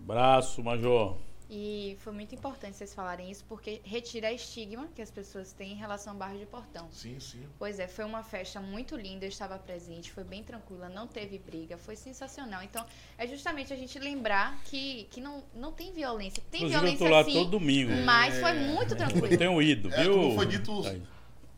Braço, 0.00 0.62
Major. 0.62 1.16
E 1.52 1.96
foi 1.98 2.12
muito 2.12 2.32
importante 2.32 2.76
vocês 2.76 2.94
falarem 2.94 3.28
isso, 3.28 3.44
porque 3.48 3.80
retira 3.82 4.28
a 4.28 4.32
estigma 4.32 4.86
que 4.94 5.02
as 5.02 5.10
pessoas 5.10 5.52
têm 5.52 5.72
em 5.72 5.74
relação 5.74 6.12
ao 6.12 6.18
bairro 6.18 6.38
de 6.38 6.46
Portão. 6.46 6.86
Sim, 6.92 7.18
sim. 7.18 7.42
Pois 7.58 7.80
é, 7.80 7.88
foi 7.88 8.04
uma 8.04 8.22
festa 8.22 8.60
muito 8.60 8.94
linda, 8.94 9.24
eu 9.24 9.28
estava 9.28 9.58
presente, 9.58 10.12
foi 10.12 10.22
bem 10.22 10.44
tranquila, 10.44 10.88
não 10.88 11.08
teve 11.08 11.38
briga, 11.40 11.76
foi 11.76 11.96
sensacional. 11.96 12.62
Então, 12.62 12.86
é 13.18 13.26
justamente 13.26 13.72
a 13.72 13.76
gente 13.76 13.98
lembrar 13.98 14.62
que, 14.62 15.08
que 15.10 15.20
não, 15.20 15.42
não 15.52 15.72
tem 15.72 15.92
violência. 15.92 16.40
Tem 16.52 16.60
Inclusive, 16.60 16.76
eu 16.76 16.96
violência 16.96 17.06
tô 17.08 17.12
lá 17.12 17.24
sim, 17.24 17.32
todo 17.32 17.50
domingo. 17.50 17.90
mas 18.04 18.38
foi 18.38 18.52
muito 18.52 18.94
Eu 18.94 18.98
tranquilo. 18.98 19.36
tenho 19.36 19.60
ido, 19.60 19.92
É, 19.92 20.04
viu? 20.04 20.14
como 20.14 20.34
foi 20.36 20.46
dito 20.46 20.86
Aí. 20.86 21.02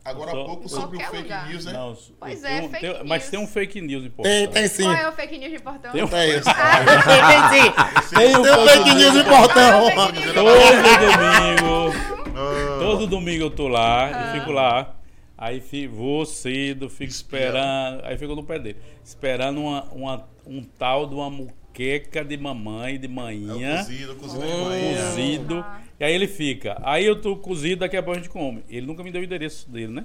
Agora 0.05 0.31
há 0.31 0.45
pouco 0.45 0.67
sobre 0.69 0.97
o 0.97 0.99
Qualquer 0.99 1.09
fake 1.11 1.23
lugar. 1.23 1.49
news, 1.49 1.65
né? 1.65 1.73
Não, 1.73 1.97
Pois 2.19 2.43
é, 2.43 2.67
fake 2.69 2.87
Mas 3.05 3.21
news. 3.23 3.29
tem 3.31 3.39
um 3.39 3.47
fake 3.47 3.81
news 3.81 4.05
importante. 4.05 4.33
Tem, 4.35 4.47
tem 4.49 4.67
sim. 4.67 4.83
Qual 4.83 4.95
é 4.95 5.09
o 5.09 5.11
fake 5.13 5.37
news 5.37 5.51
de 5.51 5.59
Portão? 5.59 5.91
Tem 5.91 6.03
um- 6.03 6.07
Tem, 6.07 6.41
Ah, 6.45 8.01
Tem 8.17 8.35
um 8.37 8.41
tem 8.43 8.51
um 8.51 8.67
fake 8.67 8.93
news 8.95 9.15
em 9.15 9.23
Portão. 9.23 9.89
Todo 9.95 10.13
domingo. 10.13 11.93
Ah, 12.35 12.77
Todo 12.79 13.07
domingo 13.07 13.43
eu 13.45 13.51
tô 13.51 13.67
lá, 13.67 14.27
eu 14.27 14.39
fico 14.39 14.51
lá. 14.51 14.95
Aí 15.37 15.59
fi- 15.61 15.87
vou 15.87 16.25
cedo, 16.25 16.89
fico 16.89 17.11
esperando. 17.11 18.03
Aí 18.05 18.17
fico 18.17 18.35
no 18.35 18.43
pé 18.43 18.59
dele. 18.59 18.77
Esperando 19.03 19.59
uma, 19.61 19.83
uma- 19.91 20.27
um 20.45 20.63
tal 20.63 21.05
de 21.07 21.15
uma 21.15 21.29
muqueca 21.29 22.23
de 22.23 22.37
mamãe, 22.37 22.97
de 22.99 23.07
é 23.07 23.09
o 23.09 23.11
manhã. 23.13 23.77
cozido, 23.77 24.15
cozido 24.15 24.45
de 24.45 24.53
manhã. 24.53 25.05
Cozido. 25.05 25.65
E 26.03 26.05
aí 26.05 26.13
ele 26.15 26.27
fica. 26.27 26.77
Aí 26.83 27.05
eu 27.05 27.15
tô 27.15 27.37
cozido, 27.37 27.79
daqui 27.79 27.95
a 27.95 28.03
pouco 28.03 28.19
a 28.19 28.21
gente 28.21 28.29
come. 28.29 28.61
Ele 28.69 28.85
nunca 28.85 29.01
me 29.01 29.09
deu 29.09 29.21
o 29.21 29.23
endereço 29.23 29.69
dele, 29.71 29.87
né? 29.87 30.03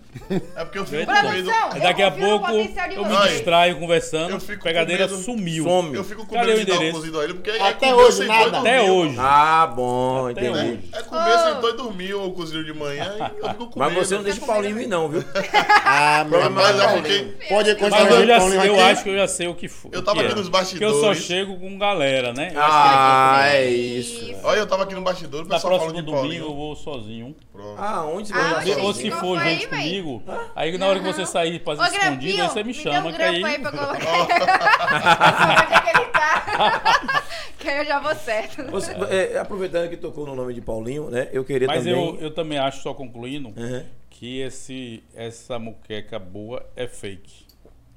É 0.54 0.64
porque 0.64 0.78
eu 0.78 0.86
fico 0.86 1.04
com 1.04 1.12
medo. 1.12 1.28
Produção, 1.28 1.72
Aí 1.72 1.80
daqui 1.80 2.02
a 2.02 2.06
eu 2.06 2.10
confio 2.12 2.24
no 2.28 2.38
pouco 2.38 2.46
potencial 2.52 2.88
de 2.88 2.94
eu 2.94 3.04
me 3.04 3.16
vocês. 3.16 3.32
distraio 3.32 3.76
conversando. 3.80 4.30
Eu 4.30 4.38
fico 4.40 4.58
com 4.58 4.62
pegadeira 4.64 5.08
medo. 5.08 5.18
sumiu. 5.20 5.64
Some. 5.64 5.96
Eu 5.96 6.04
fico 6.04 6.24
com 6.24 6.36
Cadê 6.36 6.46
medo 6.46 6.56
o 6.56 6.60
de 6.60 6.66
dar 6.66 6.72
o 6.72 6.76
endereço? 6.76 6.98
cozido 7.00 7.20
a 7.20 7.24
ele, 7.24 7.34
porque 7.34 7.50
Até 7.50 7.66
é 7.66 7.90
comer 7.90 7.94
hoje, 7.94 8.24
nada. 8.26 8.58
Até 8.60 8.80
hoje. 8.82 9.16
Ah, 9.18 9.66
bom, 9.74 10.28
Até 10.28 10.40
entendi. 10.46 10.58
hoje. 10.68 10.80
É 10.92 11.02
comer 11.02 11.38
sem 11.40 11.60
dois 11.60 11.76
dormir 11.76 12.14
ou 12.14 12.32
cozido 12.32 12.64
de 12.64 12.72
manhã 12.72 13.14
e 13.18 13.40
eu 13.42 13.48
fico 13.48 13.66
com 13.66 13.78
Mas 13.80 13.92
medo. 13.92 14.04
você 14.06 14.14
não 14.14 14.22
deixa 14.22 14.40
o 14.40 14.46
Paulinho 14.46 14.80
ir, 14.80 14.86
não, 14.86 15.08
viu? 15.08 15.24
Ah, 15.84 16.24
meu 16.28 16.38
Problema 16.38 16.62
Mas 16.62 16.76
irmão. 16.76 16.88
é 16.90 16.94
porque 17.00 17.18
Pode 17.48 17.70
Mas 17.70 17.78
continuar. 17.80 18.10
eu, 18.20 18.26
já, 18.28 18.38
Paulinho, 18.38 18.60
sei- 18.60 18.70
eu 18.70 18.74
aqui. 18.74 18.82
acho 18.82 19.02
que 19.02 19.08
eu 19.08 19.16
já 19.16 19.26
sei 19.26 19.48
o 19.48 19.54
que 19.56 19.66
foi. 19.68 19.90
Eu 19.94 20.02
tava 20.04 20.20
aqui 20.22 20.30
é. 20.30 20.34
nos 20.36 20.48
Porque 20.48 20.84
eu 20.84 21.00
só 21.00 21.12
chego 21.14 21.58
com 21.58 21.76
galera, 21.76 22.32
né? 22.32 22.52
Eu 22.54 22.62
acho 22.62 22.70
Ah, 22.72 23.40
é 23.48 23.68
isso. 23.68 24.28
Olha, 24.44 24.58
eu 24.60 24.66
tava 24.66 24.84
aqui 24.84 24.94
no 24.94 25.00
bastidor, 25.02 25.40
o 25.44 25.48
Na 25.48 25.54
pessoal 25.56 25.72
próxima 25.74 25.87
de 25.92 26.02
domingo 26.02 26.44
eu 26.46 26.54
vou 26.54 26.74
sozinho. 26.76 27.34
Pronto. 27.52 27.80
Ah, 27.80 28.04
onde 28.06 28.28
você 28.28 28.34
Ah, 28.34 28.54
vai 28.54 28.80
Ou 28.80 28.94
se 28.94 29.08
qual 29.10 29.20
for 29.20 29.38
foi 29.38 29.48
gente 29.50 29.64
aí, 29.64 29.70
véi? 29.70 30.02
comigo, 30.02 30.22
aí 30.56 30.78
na 30.78 30.86
hora 30.86 31.00
que 31.00 31.06
você 31.06 31.26
sair 31.26 31.58
pra 31.60 31.72
Ô, 31.72 31.76
escondido, 31.76 32.00
aí 32.02 32.08
Grampinho, 32.10 32.48
você 32.48 32.62
me 32.64 32.74
chama, 32.74 33.00
dá 33.02 33.08
um 33.08 33.12
que 33.12 33.22
aí... 33.22 33.40
grampo 33.40 33.46
aí 33.46 33.58
pra 33.60 33.70
colocar. 33.78 35.68
É 35.76 35.80
que 35.92 35.98
ele 35.98 36.06
tá? 36.06 37.24
que 37.58 37.68
aí 37.68 37.78
eu 37.78 37.84
já 37.84 37.98
vou 38.00 38.14
certo. 38.14 38.62
Você- 38.70 38.92
é, 39.10 39.38
aproveitando 39.38 39.88
que 39.88 39.96
tocou 39.96 40.26
no 40.26 40.34
nome 40.34 40.54
de 40.54 40.60
Paulinho, 40.60 41.10
né? 41.10 41.28
Eu 41.32 41.44
queria 41.44 41.66
Mas 41.66 41.84
também. 41.84 41.92
eu, 42.16 42.20
eu 42.20 42.30
também 42.34 42.58
acho, 42.58 42.82
só 42.82 42.94
concluindo, 42.94 43.48
Uhum. 43.56 43.84
que 44.10 44.40
esse, 44.40 45.02
essa 45.14 45.58
muqueca 45.58 46.18
boa 46.18 46.64
é 46.76 46.86
fake. 46.86 47.46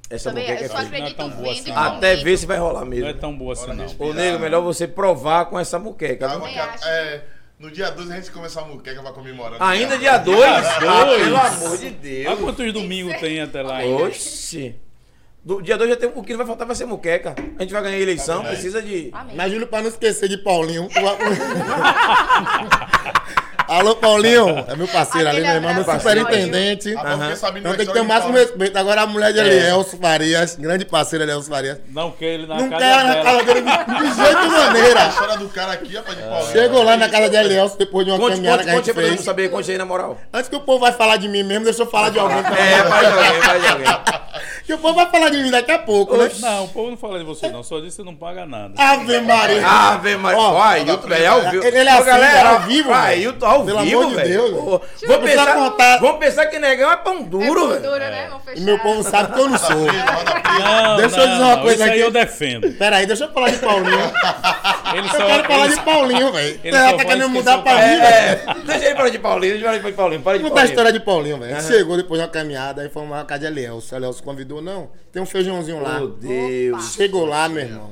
Essa 0.09 0.29
Também, 0.29 0.43
moqueca 0.43 0.61
eu 0.61 0.65
é 0.65 0.69
só 0.69 0.77
fake. 0.89 0.99
Não 0.99 1.07
é 1.07 1.13
tão 1.13 1.29
boa 1.29 1.41
vendo 1.53 1.61
assim, 1.61 1.69
não. 1.71 1.77
Até 1.97 2.15
ver 2.17 2.37
se 2.37 2.45
vai 2.45 2.57
rolar 2.57 2.81
Não 2.81 2.87
mesmo. 2.87 3.07
é 3.07 3.13
tão 3.13 3.33
boa 3.37 3.53
assim, 3.53 3.67
Bora 3.67 3.75
não. 3.75 4.07
Ô, 4.09 4.13
nego, 4.13 4.39
melhor 4.39 4.61
você 4.61 4.85
provar 4.87 5.45
com 5.45 5.57
essa 5.57 5.79
muqueca. 5.79 6.27
Calma 6.27 6.47
viu? 6.47 6.53
que 6.53 6.59
Também 6.59 6.75
acho. 6.75 6.87
é, 6.87 7.23
no 7.61 7.69
dia 7.69 7.91
12 7.91 8.11
a 8.11 8.15
gente 8.15 8.31
começa 8.31 8.59
a 8.59 8.65
muqueca 8.65 9.03
pra 9.03 9.11
comemorar. 9.11 9.61
Ainda 9.61 9.95
dia 9.95 10.17
2? 10.17 10.41
Ah, 10.41 11.05
dois? 11.05 11.23
pelo 11.23 11.37
amor 11.37 11.77
de 11.77 11.91
Deus. 11.91 12.39
quantos 12.39 12.73
domingos 12.73 13.15
tem 13.19 13.39
até 13.39 13.61
lá 13.61 13.77
ainda? 13.77 14.05
Oxi. 14.05 14.75
Do 15.43 15.61
dia 15.61 15.77
2 15.77 15.91
já 15.91 15.95
tem. 15.95 16.11
O 16.13 16.23
que 16.23 16.31
não 16.31 16.39
vai 16.39 16.47
faltar 16.47 16.65
vai 16.65 16.75
ser 16.75 16.85
muqueca. 16.85 17.35
A 17.57 17.61
gente 17.61 17.71
vai 17.71 17.83
ganhar 17.83 17.97
a 17.97 17.99
eleição, 17.99 18.43
precisa 18.43 18.81
de. 18.81 19.11
Amém. 19.13 19.35
Mas, 19.35 19.51
Júlio, 19.51 19.67
pra 19.67 19.81
não 19.81 19.89
esquecer 19.89 20.27
de 20.27 20.39
Paulinho. 20.39 20.89
Alô, 23.67 23.95
Paulinho. 23.95 24.65
É 24.67 24.75
meu 24.75 24.87
parceiro 24.87 25.29
ali, 25.29 25.41
meu 25.41 25.55
irmão, 25.55 25.73
meu 25.73 25.83
superintendente. 25.83 26.93
Sabendo 27.37 27.63
Não 27.63 27.71
da 27.71 27.77
tem 27.77 27.85
que 27.87 27.93
ter 27.93 27.99
o 27.99 28.03
de 28.03 28.07
máximo 28.07 28.33
respeito. 28.33 28.77
Agora 28.77 29.01
a 29.01 29.07
mulher 29.07 29.31
de 29.33 29.39
É. 29.39 29.43
Elielso 29.45 29.97
Farias, 29.97 30.55
grande 30.57 30.85
parceiro 30.85 31.23
Elielso 31.23 31.49
Farias. 31.49 31.79
Não 31.89 32.11
quer 32.11 32.25
ele 32.33 32.47
na 32.47 32.55
Não 32.55 32.69
casa 32.69 32.83
quer 32.85 33.03
na 33.03 33.13
dela. 33.13 33.23
casa 33.23 33.43
dele 33.43 33.61
de, 33.61 33.67
de 34.09 34.15
jeito 34.15 34.37
A 34.37 34.47
maneira. 34.65 35.07
história 35.07 35.37
do 35.37 35.49
cara 35.49 35.71
aqui, 35.73 35.95
rapaz, 35.95 36.17
de 36.17 36.23
Paulinho. 36.23 36.51
Chegou 36.51 36.83
lá 36.83 36.97
na 36.97 37.09
casa 37.09 37.29
de 37.29 37.35
Elielso 37.37 37.77
depois 37.77 38.05
de 38.05 38.11
uma 38.11 38.19
Conte, 38.19 38.35
caminhada 38.35 38.57
conte, 38.57 38.65
que 38.65 38.69
a 38.71 38.73
conte 38.75 38.85
gente 38.87 38.95
fez. 38.95 39.09
mundo 39.11 39.23
saber, 39.25 39.49
conte 39.49 39.71
aí 39.71 39.77
na 39.77 39.85
moral. 39.85 40.17
Antes 40.33 40.49
que 40.49 40.55
o 40.55 40.61
povo 40.61 40.79
vai 40.79 40.91
falar 40.91 41.17
de 41.17 41.27
mim 41.27 41.43
mesmo, 41.43 41.65
deixa 41.65 41.83
eu 41.83 41.87
falar 41.87 42.09
de 42.09 42.19
alguém. 42.19 42.37
É, 42.37 42.83
vai 42.83 43.05
de 43.05 43.11
alguém, 43.11 43.39
vai 43.41 43.59
de 43.59 43.67
alguém. 43.67 43.87
Que 44.65 44.73
o 44.73 44.77
povo 44.77 44.93
vai 44.95 45.09
falar 45.09 45.29
de 45.29 45.37
mim 45.43 45.51
daqui 45.51 45.71
a 45.71 45.79
pouco, 45.79 46.15
né? 46.15 46.29
Não, 46.39 46.65
o 46.65 46.67
povo 46.69 46.91
não 46.91 46.97
fala 46.97 47.17
de 47.19 47.25
você 47.25 47.49
não, 47.49 47.61
só 47.63 47.77
disse 47.79 47.89
que 47.89 47.95
você 47.97 48.03
não 48.03 48.15
paga 48.15 48.45
nada. 48.45 48.73
Ave 48.77 49.19
Maria. 49.19 49.67
Ave 49.67 50.15
Maria. 50.15 50.39
Ó, 50.39 50.53
Ó, 50.53 50.61
Ailton, 50.61 51.07
velho, 51.07 51.23
é 51.23 51.27
ao 51.27 51.41
vivo. 51.51 51.65
Ele- 51.65 51.77
é 51.77 51.91
assim, 51.91 52.05
galera, 52.05 52.37
é 52.39 52.47
ao 52.53 52.59
vivo, 52.61 52.89
velho. 52.89 53.01
Ailton, 53.01 53.45
ao 53.45 53.60
Pelo 53.65 53.79
vivo, 53.81 53.99
amor 54.01 54.09
de 54.09 54.15
velho. 54.15 54.29
Deus. 54.29 54.51
Pô, 54.51 54.81
Eu 55.01 55.07
Vamos 55.07 55.29
pensar, 55.29 55.53
contar- 55.55 55.97
vamos 55.99 56.17
pensar 56.19 56.45
que 56.47 56.59
negão 56.59 56.91
é 56.91 56.97
pão 56.97 57.17
É 57.17 57.23
duro, 57.23 57.67
velho. 57.69 57.81
gordura, 57.81 58.09
né? 58.09 58.27
Vamos 58.29 58.43
fechar. 58.45 58.57
E 58.59 58.61
meu 58.61 58.79
povo 58.79 59.03
sabe 59.03 59.33
que 59.33 59.39
eu 59.39 59.49
não 59.49 59.57
sou. 59.57 59.75
Não, 60.51 60.97
Deixa 60.97 61.15
eu 61.15 61.25
não, 61.27 61.31
dizer 61.33 61.43
uma 61.43 61.55
não, 61.55 61.61
coisa 61.61 61.75
isso 61.75 61.83
aí 61.83 61.89
aqui. 61.91 61.99
eu 62.01 62.11
defendo. 62.11 62.71
Pera 62.73 62.97
aí, 62.97 63.05
deixa 63.05 63.23
eu 63.23 63.31
falar 63.31 63.49
de 63.51 63.57
Paulinho. 63.57 63.97
Ele 64.93 65.07
Eu 65.07 65.11
só, 65.11 65.25
quero 65.25 65.43
falar 65.45 65.65
ele- 65.65 65.75
de 65.75 65.81
Paulinho, 65.81 66.31
velho. 66.33 66.59
ele 66.63 66.75
Ela 66.75 66.97
tá 66.97 67.05
querendo 67.05 67.29
mudar 67.29 67.57
pra 67.59 67.73
mim, 67.75 67.79
velho. 67.79 68.03
É, 68.03 68.55
deixa 68.65 68.85
ele 68.85 68.95
falar 68.95 69.09
de 69.09 69.19
Paulinho, 69.19 69.53
deixa 69.53 69.67
ele 69.69 69.79
falar 69.79 69.89
de 69.91 69.95
Paulinho. 69.95 70.21
Para 70.21 70.37
de 70.37 70.41
Vou 70.43 70.51
contar 70.51 70.61
a 70.61 70.65
Paulinho. 70.65 70.71
história 70.73 70.91
de 70.91 70.99
Paulinho, 70.99 71.37
velho. 71.39 71.61
Chegou 71.61 71.95
depois 71.95 72.19
de 72.19 72.25
uma 72.27 72.31
caminhada, 72.31 72.81
aí 72.81 72.89
fomos 72.89 73.09
na 73.11 73.23
casa 73.23 73.39
de 73.41 73.45
Elielso. 73.47 73.95
Elielso 73.95 74.21
convidou, 74.21 74.61
não, 74.61 74.89
tem 75.13 75.21
um 75.21 75.25
feijãozinho 75.25 75.81
lá. 75.81 75.93
Meu 75.99 76.09
Deus. 76.09 76.93
Chegou 76.93 77.25
lá, 77.25 77.47
meu 77.47 77.63
irmão. 77.63 77.91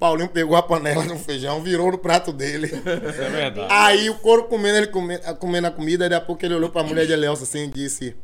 Paulinho 0.00 0.30
pegou 0.30 0.56
a 0.56 0.62
panela 0.62 1.04
do 1.04 1.14
feijão, 1.16 1.62
virou 1.62 1.92
no 1.92 1.98
prato 1.98 2.32
dele. 2.32 2.68
Isso 2.68 3.22
é 3.22 3.28
verdade. 3.28 3.70
Aí 3.70 4.08
o 4.08 4.14
couro 4.14 4.44
comendo, 4.44 4.78
ele 4.78 4.86
comendo, 4.86 5.22
comendo 5.36 5.66
a 5.66 5.70
comida, 5.70 6.08
daqui 6.08 6.22
a 6.22 6.26
pouco 6.26 6.42
ele 6.42 6.54
olhou 6.54 6.70
pra 6.70 6.82
mulher 6.82 7.06
de 7.06 7.12
Elielso 7.12 7.42
assim 7.42 7.64
e 7.64 7.66
disse: 7.68 8.16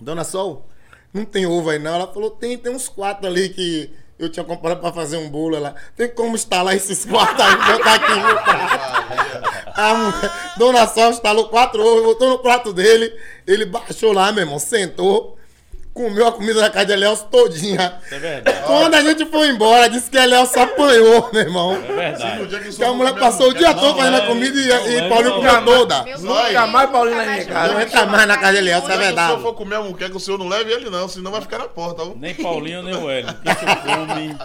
Dona 0.00 0.24
Sol, 0.24 0.66
não 1.12 1.26
tem 1.26 1.44
ovo 1.44 1.68
aí 1.68 1.78
não? 1.78 1.96
Ela 1.96 2.06
falou: 2.10 2.30
tem, 2.30 2.56
tem 2.56 2.74
uns 2.74 2.88
quatro 2.88 3.26
ali 3.26 3.50
que 3.50 3.92
eu 4.18 4.30
tinha 4.30 4.42
comprado 4.42 4.80
pra 4.80 4.90
fazer 4.90 5.18
um 5.18 5.28
bolo. 5.28 5.54
Ela, 5.54 5.74
tem 5.94 6.08
como 6.08 6.34
instalar 6.34 6.74
esses 6.74 7.04
quatro 7.04 7.42
aí 7.42 7.52
e 7.52 7.72
botar 7.72 7.94
aqui 7.94 8.14
no 8.14 8.42
prato? 8.42 9.72
A 9.74 9.94
mulher, 9.94 10.32
Dona 10.56 10.86
Sol 10.86 11.10
instalou 11.10 11.50
quatro 11.50 11.84
ovos, 11.84 12.04
botou 12.04 12.30
no 12.30 12.38
prato 12.38 12.72
dele, 12.72 13.14
ele 13.46 13.66
baixou 13.66 14.14
lá, 14.14 14.32
meu 14.32 14.44
irmão, 14.44 14.58
sentou, 14.58 15.36
comeu 15.94 16.26
a 16.26 16.32
comida 16.32 16.60
da 16.60 16.70
casa 16.70 16.86
de 16.86 16.92
Elielso 16.92 17.26
todinha. 17.30 17.94
É 18.10 18.18
verdade. 18.18 18.58
Quando 18.66 18.94
a 18.94 19.02
gente 19.02 19.26
foi 19.26 19.48
embora, 19.48 19.88
disse 19.88 20.10
que 20.10 20.16
Elielso 20.16 20.58
apanhou, 20.58 21.28
meu 21.32 21.42
irmão. 21.42 21.74
É 21.74 21.92
verdade. 21.92 22.76
Que 22.76 22.84
a 22.84 22.92
mulher 22.92 23.14
passou 23.14 23.50
o 23.50 23.54
dia 23.54 23.74
todo 23.74 23.96
fazendo 23.96 24.16
a 24.16 24.26
comida 24.26 24.58
e, 24.58 24.96
e 24.96 25.00
não, 25.02 25.08
Paulinho 25.08 25.30
não, 25.30 25.36
comeu 25.38 25.52
não. 25.54 25.64
toda. 25.64 26.04
Nunca 26.18 26.66
mais 26.66 26.90
Paulinho 26.90 27.16
na 27.16 27.24
minha 27.24 27.44
casa. 27.44 27.50
Não 27.52 27.60
Paulinho. 27.74 27.82
entra 27.82 28.06
mais 28.06 28.26
na 28.28 28.36
casa 28.38 28.52
de 28.52 28.58
Elielso, 28.58 28.86
é 28.86 28.90
Se 28.90 28.96
o 28.96 29.00
verdade. 29.00 29.28
senhor 29.32 29.42
for 29.42 29.54
comer 29.54 29.76
a 29.76 29.82
muqueca, 29.82 30.10
que 30.10 30.16
o 30.16 30.20
senhor 30.20 30.38
não 30.38 30.48
leve 30.48 30.72
ele 30.72 30.88
não, 30.90 31.08
senão 31.08 31.30
vai 31.30 31.40
ficar 31.40 31.58
na 31.58 31.68
porta. 31.68 32.04
viu? 32.04 32.16
Nem 32.18 32.34
Paulinho, 32.34 32.82
nem 32.82 32.94
o 32.94 33.10
Hélio. 33.10 33.32
Que 33.42 33.50
isso 33.50 33.76
come. 33.84 34.36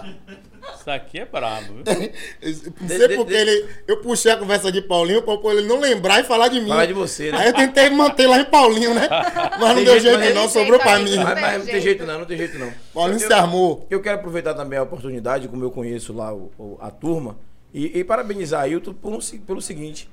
Isso 0.74 0.90
aqui 0.90 1.18
é 1.20 1.24
brabo, 1.24 1.74
viu? 1.74 1.84
Não 2.80 2.88
sei 2.88 3.16
porque 3.16 3.34
ele. 3.34 3.66
Eu 3.86 4.00
puxei 4.00 4.32
a 4.32 4.36
conversa 4.36 4.70
de 4.72 4.80
Paulinho 4.82 5.22
pra 5.22 5.34
ele 5.52 5.66
não 5.66 5.78
lembrar 5.80 6.20
e 6.20 6.24
falar 6.24 6.48
de 6.48 6.60
mim. 6.60 6.68
Falar 6.68 6.86
de 6.86 6.92
você, 6.92 7.30
né? 7.32 7.38
Aí 7.38 7.46
eu 7.48 7.54
tentei 7.54 7.90
manter 7.90 8.26
lá 8.26 8.38
em 8.40 8.44
Paulinho, 8.44 8.94
né? 8.94 9.08
Mas 9.58 9.60
não 9.60 9.74
Tem 9.76 9.84
deu 9.84 10.00
jeito, 10.00 10.18
jeito, 10.22 10.34
não, 10.34 10.48
sobrou 10.48 10.78
pra 10.78 10.98
mim. 10.98 11.16
Mas, 11.16 11.40
mas 11.40 11.58
não 11.58 11.66
tem 11.66 11.80
jeito. 11.80 12.06
não, 12.06 12.18
não 12.20 12.24
tem 12.26 12.36
jeito 12.36 12.58
não. 12.58 12.72
Paulinho 12.94 13.20
Eu- 13.20 13.26
se 13.26 13.32
armou. 13.32 13.86
Eu 13.90 14.00
quero 14.00 14.18
aproveitar 14.18 14.54
também 14.54 14.78
a 14.78 14.82
oportunidade, 14.82 15.48
como 15.48 15.62
eu 15.64 15.70
conheço 15.70 16.12
lá 16.12 16.32
o- 16.34 16.50
o- 16.58 16.76
a 16.80 16.90
turma, 16.90 17.38
e, 17.72 17.98
e 17.98 18.04
parabenizar 18.04 18.62
Ailton 18.62 18.92
por 18.94 19.12
um 19.12 19.20
se- 19.20 19.38
pelo 19.38 19.60
seguinte. 19.60 20.08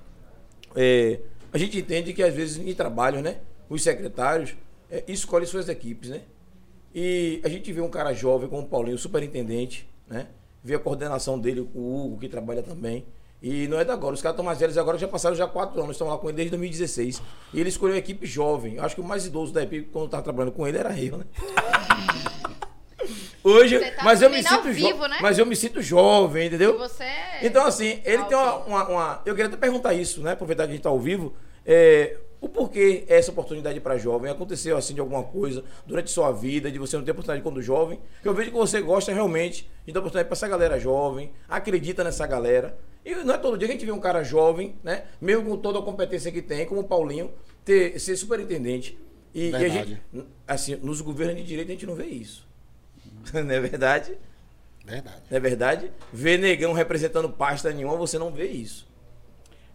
é, 0.75 1.19
a 1.53 1.57
gente 1.57 1.77
entende 1.77 2.11
que 2.13 2.21
às 2.21 2.33
vezes 2.33 2.57
em 2.57 2.73
trabalho, 2.73 3.21
né? 3.21 3.37
Os 3.69 3.81
secretários 3.81 4.53
é, 4.91 5.03
escolhem 5.07 5.47
suas 5.47 5.69
equipes, 5.69 6.09
né? 6.09 6.21
E 6.93 7.41
a 7.43 7.49
gente 7.49 7.71
vê 7.71 7.81
um 7.81 7.89
cara 7.89 8.13
jovem 8.13 8.47
como 8.49 8.61
o 8.63 8.67
Paulinho, 8.67 8.97
superintendente, 8.97 9.87
né? 10.07 10.27
Vê 10.65 10.73
a 10.73 10.79
coordenação 10.79 11.37
dele, 11.39 11.69
o 11.75 11.95
Hugo, 12.05 12.17
que 12.17 12.27
trabalha 12.27 12.63
também. 12.63 13.05
E 13.39 13.67
não 13.67 13.79
é 13.79 13.85
da 13.85 13.93
agora, 13.93 14.15
os 14.15 14.21
caras 14.23 14.33
estão 14.33 14.43
mais 14.43 14.57
velhos 14.59 14.79
agora, 14.79 14.97
já 14.97 15.07
passaram 15.07 15.35
já 15.35 15.45
quatro 15.47 15.79
anos, 15.79 15.91
estão 15.91 16.07
lá 16.07 16.17
com 16.17 16.27
ele 16.27 16.37
desde 16.37 16.49
2016. 16.49 17.21
E 17.53 17.59
ele 17.59 17.69
escolheu 17.69 17.93
uma 17.93 17.99
equipe 17.99 18.25
jovem. 18.25 18.77
Eu 18.77 18.83
acho 18.83 18.95
que 18.95 19.01
o 19.01 19.03
mais 19.03 19.27
idoso 19.27 19.53
da 19.53 19.61
equipe, 19.61 19.87
quando 19.91 20.03
eu 20.03 20.07
estava 20.07 20.23
trabalhando 20.23 20.53
com 20.53 20.67
ele, 20.67 20.79
era 20.79 20.99
eu, 20.99 21.19
né? 21.19 21.25
Hoje, 23.43 23.77
tá 23.91 24.03
mas 24.03 24.23
eu 24.23 24.29
me 24.31 24.41
sinto 24.41 24.63
jo- 24.63 24.73
vivo, 24.73 25.07
né? 25.07 25.17
mas 25.21 25.37
eu 25.37 25.45
me 25.45 25.55
sinto 25.55 25.79
jovem, 25.79 26.47
entendeu? 26.47 26.79
Você 26.79 27.03
é- 27.03 27.39
Então, 27.43 27.63
assim, 27.63 28.01
ele 28.03 28.23
tem 28.23 28.35
uma, 28.35 28.55
uma- 28.65 28.87
uma- 28.89 29.21
Eu 29.23 29.35
queria 29.35 29.45
até 29.47 29.57
perguntar 29.57 29.93
isso, 29.93 30.23
né? 30.23 30.31
Aproveitar 30.31 30.63
que 30.63 30.69
a 30.69 30.71
gente 30.71 30.79
está 30.79 30.89
ao 30.89 30.99
vivo. 30.99 31.35
É, 31.63 32.17
o 32.45 32.49
porquê 32.49 33.05
essa 33.07 33.31
oportunidade 33.31 33.79
para 33.79 33.97
jovem? 33.97 34.29
Aconteceu 34.29 34.77
assim 34.77 34.93
de 34.93 34.99
alguma 34.99 35.23
coisa 35.23 35.63
durante 35.83 36.11
sua 36.11 36.31
vida, 36.31 36.71
de 36.71 36.77
você 36.77 36.95
não 36.95 37.03
ter 37.03 37.09
oportunidade 37.09 37.41
quando 37.41 37.59
jovem? 37.59 37.99
Que 38.21 38.27
eu 38.27 38.35
vejo 38.35 38.51
que 38.51 38.55
você 38.55 38.79
gosta 38.81 39.11
realmente 39.11 39.67
de 39.83 39.91
dar 39.91 39.99
oportunidade 39.99 40.27
para 40.29 40.35
essa 40.35 40.47
galera 40.47 40.79
jovem, 40.79 41.31
acredita 41.49 42.03
nessa 42.03 42.27
galera. 42.27 42.77
E 43.03 43.15
não 43.15 43.33
é 43.33 43.37
todo 43.39 43.57
dia 43.57 43.67
que 43.67 43.73
a 43.73 43.75
gente 43.77 43.85
vê 43.87 43.91
um 43.91 43.99
cara 43.99 44.23
jovem, 44.23 44.75
né? 44.83 45.05
Mesmo 45.19 45.49
com 45.49 45.57
toda 45.57 45.79
a 45.79 45.81
competência 45.81 46.31
que 46.31 46.39
tem, 46.39 46.67
como 46.67 46.81
o 46.81 46.83
Paulinho, 46.83 47.31
ter, 47.63 47.99
ser 47.99 48.15
superintendente. 48.15 48.95
E, 49.33 49.49
e 49.49 49.55
a 49.55 49.57
Verdade. 49.57 50.01
gente, 50.13 50.27
assim, 50.47 50.75
nos 50.75 51.01
governos 51.01 51.37
de 51.37 51.43
direito 51.43 51.69
a 51.69 51.71
gente 51.71 51.87
não 51.87 51.95
vê 51.95 52.05
isso. 52.05 52.47
não 53.33 53.51
é 53.51 53.59
verdade? 53.59 54.15
Verdade. 54.85 55.23
Não 55.31 55.37
é 55.37 55.39
verdade? 55.39 55.91
Ver 56.13 56.37
negão 56.37 56.73
representando 56.73 57.27
pasta 57.27 57.71
nenhuma, 57.71 57.95
você 57.95 58.19
não 58.19 58.29
vê 58.29 58.45
isso. 58.45 58.87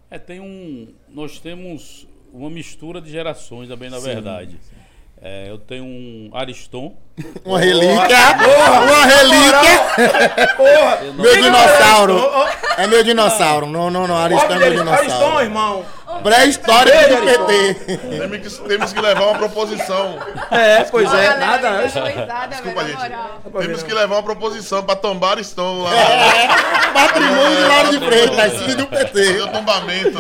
É, 0.09 0.21
tem 0.21 0.39
um. 0.39 0.95
Nós 1.09 1.41
temos 1.41 2.07
uma 2.33 2.51
mistura 2.51 3.01
de 3.01 3.11
gerações, 3.11 3.69
também, 3.69 3.91
na 3.91 3.99
Sim, 3.99 4.07
verdade. 4.07 4.59
É, 5.23 5.51
eu 5.51 5.59
tenho 5.59 5.85
um 5.85 6.31
Ariston. 6.33 6.95
Uma 7.45 7.59
relíquia. 7.59 8.17
Porra! 8.43 8.81
Uma 8.81 9.05
relíquia. 9.05 10.49
Porra! 10.57 10.99
Meu 11.15 11.37
dinossauro. 11.43 12.19
É 12.79 12.87
meu 12.87 13.05
dinossauro. 13.05 13.67
Não, 13.67 13.91
não, 13.91 14.07
não. 14.07 14.17
Aristão 14.17 14.53
é 14.53 14.59
meu 14.59 14.67
Ariston, 14.67 14.85
dinossauro. 15.05 15.41
irmão. 15.43 15.85
Pré-histórico 16.23 16.97
do 16.97 17.23
PT. 17.23 17.99
Temos 18.19 18.39
que, 18.59 18.69
temos 18.69 18.93
que 18.95 19.01
levar 19.01 19.27
uma 19.27 19.39
proposição. 19.39 20.19
É, 20.51 20.85
pois 20.85 21.13
é, 21.13 21.37
nada. 21.37 21.83
Desculpa, 22.49 22.85
gente. 22.85 22.97
pra 23.53 23.61
Temos 23.61 23.83
que 23.83 23.93
levar 23.93 24.17
uma 24.17 24.23
proposição 24.23 24.83
para 24.83 24.97
tombar 24.97 25.33
Aristão 25.33 25.83
lá. 25.83 25.91
Patrimônio 26.95 27.57
de 27.57 27.63
Lauro 27.63 27.91
de 27.91 28.07
Freitas, 28.07 28.63
filho 28.63 28.77
do 28.79 28.87
PT. 28.87 29.43
o 29.43 29.49
tombamento. 29.49 30.19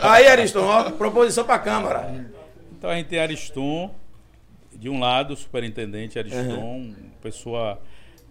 Aí, 0.00 0.26
Ariston, 0.26 0.64
ó, 0.64 0.90
proposição 0.90 1.44
pra 1.44 1.58
Câmara. 1.58 2.08
Então 2.78 2.90
a 2.90 2.94
gente 2.94 3.06
tem 3.08 3.20
Ariston, 3.20 3.90
de 4.78 4.88
um 4.88 4.98
lado, 4.98 5.34
o 5.34 5.36
superintendente 5.36 6.18
Ariston, 6.18 6.94
pessoa, 7.22 7.80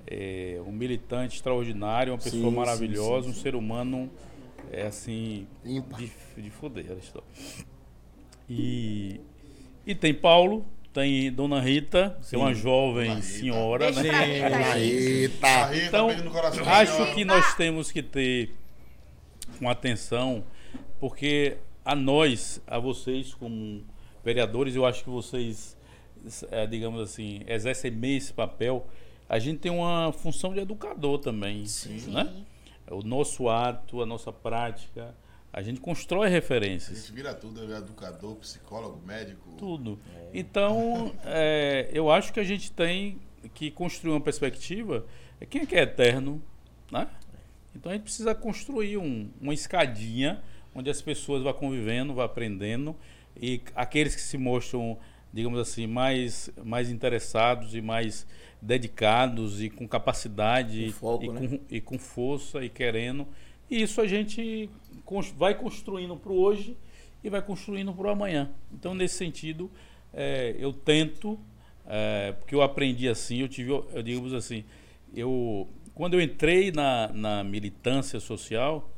é, 0.07 0.61
um 0.65 0.71
militante 0.71 1.35
extraordinário, 1.35 2.13
uma 2.13 2.19
pessoa 2.19 2.49
Sim, 2.49 2.55
maravilhosa, 2.55 3.29
um 3.29 3.33
ser 3.33 3.55
humano, 3.55 4.09
é 4.71 4.83
assim, 4.83 5.47
de, 5.63 6.11
de 6.37 6.49
fuder, 6.49 6.91
Ariston. 6.91 7.23
E, 8.49 9.19
e 9.85 9.95
tem 9.95 10.13
Paulo, 10.13 10.65
tem 10.93 11.31
Dona 11.31 11.59
Rita, 11.59 12.17
que 12.27 12.35
é 12.35 12.37
uma 12.37 12.53
jovem 12.53 13.09
Dona 13.09 13.15
Rita. 13.15 13.27
senhora, 13.27 13.91
Deixa 13.91 14.03
né? 14.03 14.49
pra 14.49 14.73
Rita. 14.75 15.65
Rita. 15.67 15.87
Então, 15.87 16.09
acho 16.67 17.13
que 17.13 17.25
nós 17.25 17.53
temos 17.55 17.91
que 17.91 18.01
ter 18.01 18.51
uma 19.59 19.71
atenção, 19.71 20.43
porque 20.99 21.57
a 21.83 21.95
nós, 21.95 22.61
a 22.65 22.79
vocês 22.79 23.33
como 23.33 23.83
vereadores, 24.23 24.75
eu 24.75 24.85
acho 24.85 25.03
que 25.03 25.09
vocês, 25.09 25.74
digamos 26.69 27.01
assim, 27.01 27.41
exercem 27.47 27.91
bem 27.91 28.17
esse 28.17 28.33
papel. 28.33 28.87
A 29.27 29.39
gente 29.39 29.59
tem 29.59 29.71
uma 29.71 30.11
função 30.13 30.53
de 30.53 30.59
educador 30.59 31.19
também, 31.19 31.65
né? 32.07 32.43
O 32.91 33.01
nosso 33.01 33.49
ato, 33.49 34.01
a 34.01 34.05
nossa 34.05 34.31
prática, 34.31 35.15
a 35.51 35.61
gente 35.61 35.79
constrói 35.79 36.27
A 36.27 36.29
referências. 36.29 36.99
gente 36.99 37.11
vira 37.13 37.33
tudo, 37.33 37.73
é 37.73 37.77
educador, 37.77 38.35
psicólogo, 38.35 39.01
médico. 39.05 39.49
Tudo. 39.57 39.97
Então, 40.33 41.11
é, 41.25 41.89
eu 41.91 42.11
acho 42.11 42.31
que 42.33 42.39
a 42.39 42.43
gente 42.43 42.71
tem 42.71 43.19
que 43.53 43.71
construir 43.71 44.11
uma 44.11 44.21
perspectiva. 44.21 45.05
é 45.41 45.45
Quem 45.45 45.61
é 45.61 45.65
que 45.65 45.75
é 45.75 45.81
eterno? 45.81 46.41
Né? 46.91 47.07
Então 47.75 47.91
a 47.91 47.95
gente 47.95 48.03
precisa 48.03 48.33
construir 48.35 48.97
um- 48.97 49.29
uma 49.41 49.53
escadinha 49.53 50.41
onde 50.73 50.89
as 50.89 51.01
pessoas 51.01 51.41
vão 51.41 51.53
convivendo, 51.53 52.13
vão 52.13 52.23
aprendendo 52.23 52.95
e 53.39 53.61
aqueles 53.75 54.13
que 54.15 54.21
se 54.21 54.37
mostram, 54.37 54.97
digamos 55.35 55.59
assim, 55.59 55.85
mais, 55.85 56.49
mais 56.63 56.89
interessados 56.89 57.75
e 57.75 57.81
mais 57.81 58.25
dedicados 58.61 59.61
e 59.61 59.69
com 59.69 59.85
capacidade 59.85 60.85
Com 60.85 60.91
foco, 60.93 61.25
e, 61.25 61.29
né? 61.29 61.47
com, 61.47 61.59
e 61.69 61.81
com 61.81 61.99
força 61.99 62.63
e 62.63 62.69
querendo. 62.69 63.27
E 63.69 63.81
isso 63.81 63.99
a 63.99 64.07
gente 64.07 64.69
vai 65.35 65.53
construindo 65.53 66.15
para 66.15 66.31
o 66.31 66.39
hoje 66.39 66.77
e 67.21 67.29
vai 67.29 67.41
construindo 67.41 67.91
para 67.91 68.07
o 68.07 68.09
amanhã. 68.09 68.49
Então, 68.71 68.95
nesse 68.95 69.15
sentido, 69.15 69.69
eh, 70.13 70.55
eu 70.57 70.71
tento, 70.71 71.37
eh, 71.85 72.33
porque 72.39 72.55
eu 72.55 72.61
aprendi 72.61 73.09
assim, 73.09 73.41
eu 73.41 73.49
tive, 73.49 73.71
eu 73.71 74.01
digo 74.01 74.33
assim, 74.33 74.63
eu 75.13 75.67
quando 75.93 76.13
eu 76.13 76.21
entrei 76.21 76.71
na, 76.71 77.09
na 77.09 77.43
militância 77.43 78.19
social, 78.21 78.89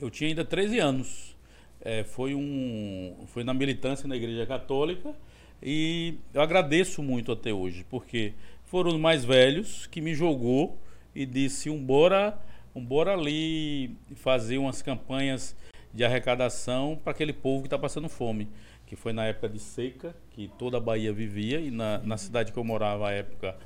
eu 0.00 0.10
tinha 0.10 0.30
ainda 0.30 0.44
13 0.44 0.78
anos. 0.80 1.36
É, 1.84 2.04
foi, 2.04 2.34
um, 2.34 3.24
foi 3.26 3.44
na 3.44 3.52
militância 3.52 4.08
na 4.08 4.16
Igreja 4.16 4.46
Católica 4.46 5.14
e 5.62 6.14
eu 6.32 6.40
agradeço 6.40 7.02
muito 7.02 7.30
até 7.32 7.52
hoje, 7.52 7.84
porque 7.88 8.34
foram 8.64 8.90
os 8.90 8.96
mais 8.96 9.24
velhos 9.24 9.86
que 9.86 10.00
me 10.00 10.14
jogou 10.14 10.78
e 11.14 11.26
disse, 11.26 11.68
embora, 11.68 12.38
embora 12.74 13.12
ali 13.12 13.96
fazer 14.14 14.58
umas 14.58 14.80
campanhas 14.80 15.56
de 15.92 16.04
arrecadação 16.04 16.98
para 17.02 17.12
aquele 17.12 17.32
povo 17.32 17.62
que 17.62 17.66
está 17.66 17.78
passando 17.78 18.08
fome, 18.08 18.48
que 18.86 18.96
foi 18.96 19.12
na 19.12 19.26
época 19.26 19.48
de 19.48 19.58
seca, 19.58 20.14
que 20.30 20.48
toda 20.58 20.78
a 20.78 20.80
Bahia 20.80 21.12
vivia, 21.12 21.60
e 21.60 21.70
na, 21.70 21.98
na 21.98 22.16
cidade 22.16 22.52
que 22.52 22.58
eu 22.58 22.64
morava 22.64 23.08
à 23.08 23.12
época 23.12 23.56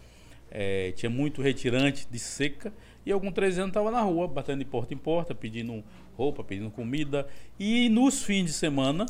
é, 0.51 0.93
tinha 0.93 1.11
muito 1.11 1.41
retirante 1.41 2.07
de 2.11 2.19
seca, 2.19 2.73
e 3.05 3.13
algum 3.13 3.31
13 3.31 3.61
anos 3.61 3.71
estava 3.71 3.91
na 3.91 4.01
rua, 4.01 4.27
batendo 4.27 4.59
de 4.59 4.65
porta 4.65 4.93
em 4.93 4.97
porta, 4.97 5.35
pedindo 5.35 5.85
roupa, 6.17 6.43
pedindo 6.43 6.71
comida. 6.71 7.27
E 7.59 7.89
nos 7.89 8.23
fins 8.23 8.47
de 8.47 8.53
semana 8.53 9.07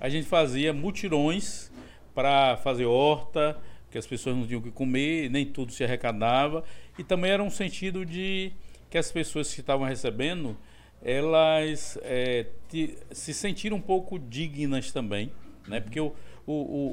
a 0.00 0.08
gente 0.08 0.26
fazia 0.26 0.72
mutirões 0.72 1.70
para 2.14 2.56
fazer 2.58 2.86
horta, 2.86 3.58
que 3.90 3.98
as 3.98 4.06
pessoas 4.06 4.36
não 4.36 4.46
tinham 4.46 4.60
o 4.60 4.62
que 4.62 4.70
comer, 4.70 5.30
nem 5.30 5.46
tudo 5.46 5.72
se 5.72 5.84
arrecadava. 5.84 6.64
E 6.98 7.04
também 7.04 7.30
era 7.30 7.42
um 7.42 7.50
sentido 7.50 8.04
de 8.04 8.52
que 8.90 8.98
as 8.98 9.10
pessoas 9.10 9.52
que 9.52 9.60
estavam 9.60 9.86
recebendo, 9.86 10.56
elas 11.02 11.98
é, 12.02 12.46
te, 12.68 12.96
se 13.10 13.34
sentiram 13.34 13.76
um 13.76 13.80
pouco 13.80 14.18
dignas 14.18 14.92
também, 14.92 15.32
né? 15.66 15.80
Porque 15.80 16.00
o, 16.46 16.52
o, 16.52 16.86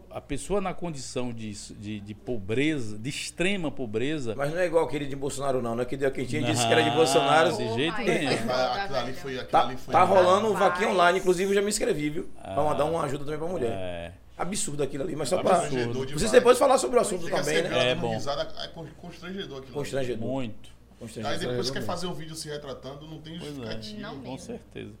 o, 0.00 0.04
a 0.10 0.20
pessoa 0.20 0.60
na 0.60 0.74
condição 0.74 1.32
de, 1.32 1.52
de, 1.74 2.00
de, 2.00 2.14
pobreza, 2.14 2.98
de 2.98 3.08
extrema 3.08 3.70
pobreza. 3.70 4.34
Mas 4.36 4.52
não 4.52 4.58
é 4.58 4.66
igual 4.66 4.84
aquele 4.84 5.06
de 5.06 5.14
Bolsonaro, 5.14 5.62
não. 5.62 5.76
Não 5.76 5.82
é 5.82 5.84
que 5.84 5.96
deu 5.96 6.10
quem 6.10 6.26
tinha 6.26 6.42
disse 6.42 6.66
que 6.66 6.72
era 6.72 6.82
de 6.82 6.90
Bolsonaro. 6.90 7.50
Desse 7.56 7.74
jeito 7.74 7.96
nenhum. 7.98 8.36
foda, 8.38 8.72
Aquilo 8.72 8.98
ali 8.98 9.44
Tá, 9.46 9.62
ali 9.62 9.76
foi 9.76 9.92
tá 9.92 10.02
rolando 10.02 10.48
um 10.48 10.54
vaquinha 10.54 10.88
online, 10.90 11.18
inclusive 11.20 11.50
eu 11.50 11.54
já 11.54 11.62
me 11.62 11.68
inscrevi, 11.68 12.10
viu? 12.10 12.28
Pra 12.42 12.56
mandar 12.64 12.84
uma 12.86 13.02
ajuda 13.04 13.24
também 13.24 13.38
pra 13.38 13.48
mulher. 13.48 13.70
É, 13.70 14.12
Absurdo 14.36 14.82
aquilo 14.82 15.02
ali, 15.04 15.16
mas 15.16 15.28
só 15.28 15.42
pra. 15.42 15.68
Vocês 16.12 16.30
depois 16.30 16.58
falar 16.58 16.78
sobre 16.78 16.98
o 16.98 17.00
assunto 17.00 17.28
também, 17.28 17.62
né? 17.62 17.68
ela 17.70 17.82
É 17.82 17.94
bom. 17.94 18.12
risada, 18.14 18.48
é 18.62 18.68
con- 18.68 18.86
constrangedor 19.00 19.58
aquilo. 19.58 19.64
ali. 19.64 19.72
Constrangedor. 19.72 20.28
muito. 20.28 20.70
Constrangedor. 20.98 21.40
Aí 21.40 21.46
depois 21.46 21.70
quer 21.70 21.80
mesmo. 21.80 21.86
fazer 21.92 22.06
um 22.06 22.14
vídeo 22.14 22.34
se 22.36 22.48
retratando, 22.48 23.06
não 23.06 23.18
tem 23.18 23.34
é. 23.36 23.38
justificativa. 23.38 24.00
Não 24.00 24.20
Com 24.20 24.38
certeza. 24.38 24.92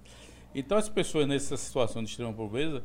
Então 0.54 0.76
as 0.78 0.88
pessoas 0.88 1.26
nessa 1.28 1.56
situação 1.56 2.02
de 2.02 2.10
extrema 2.10 2.32
pobreza 2.32 2.82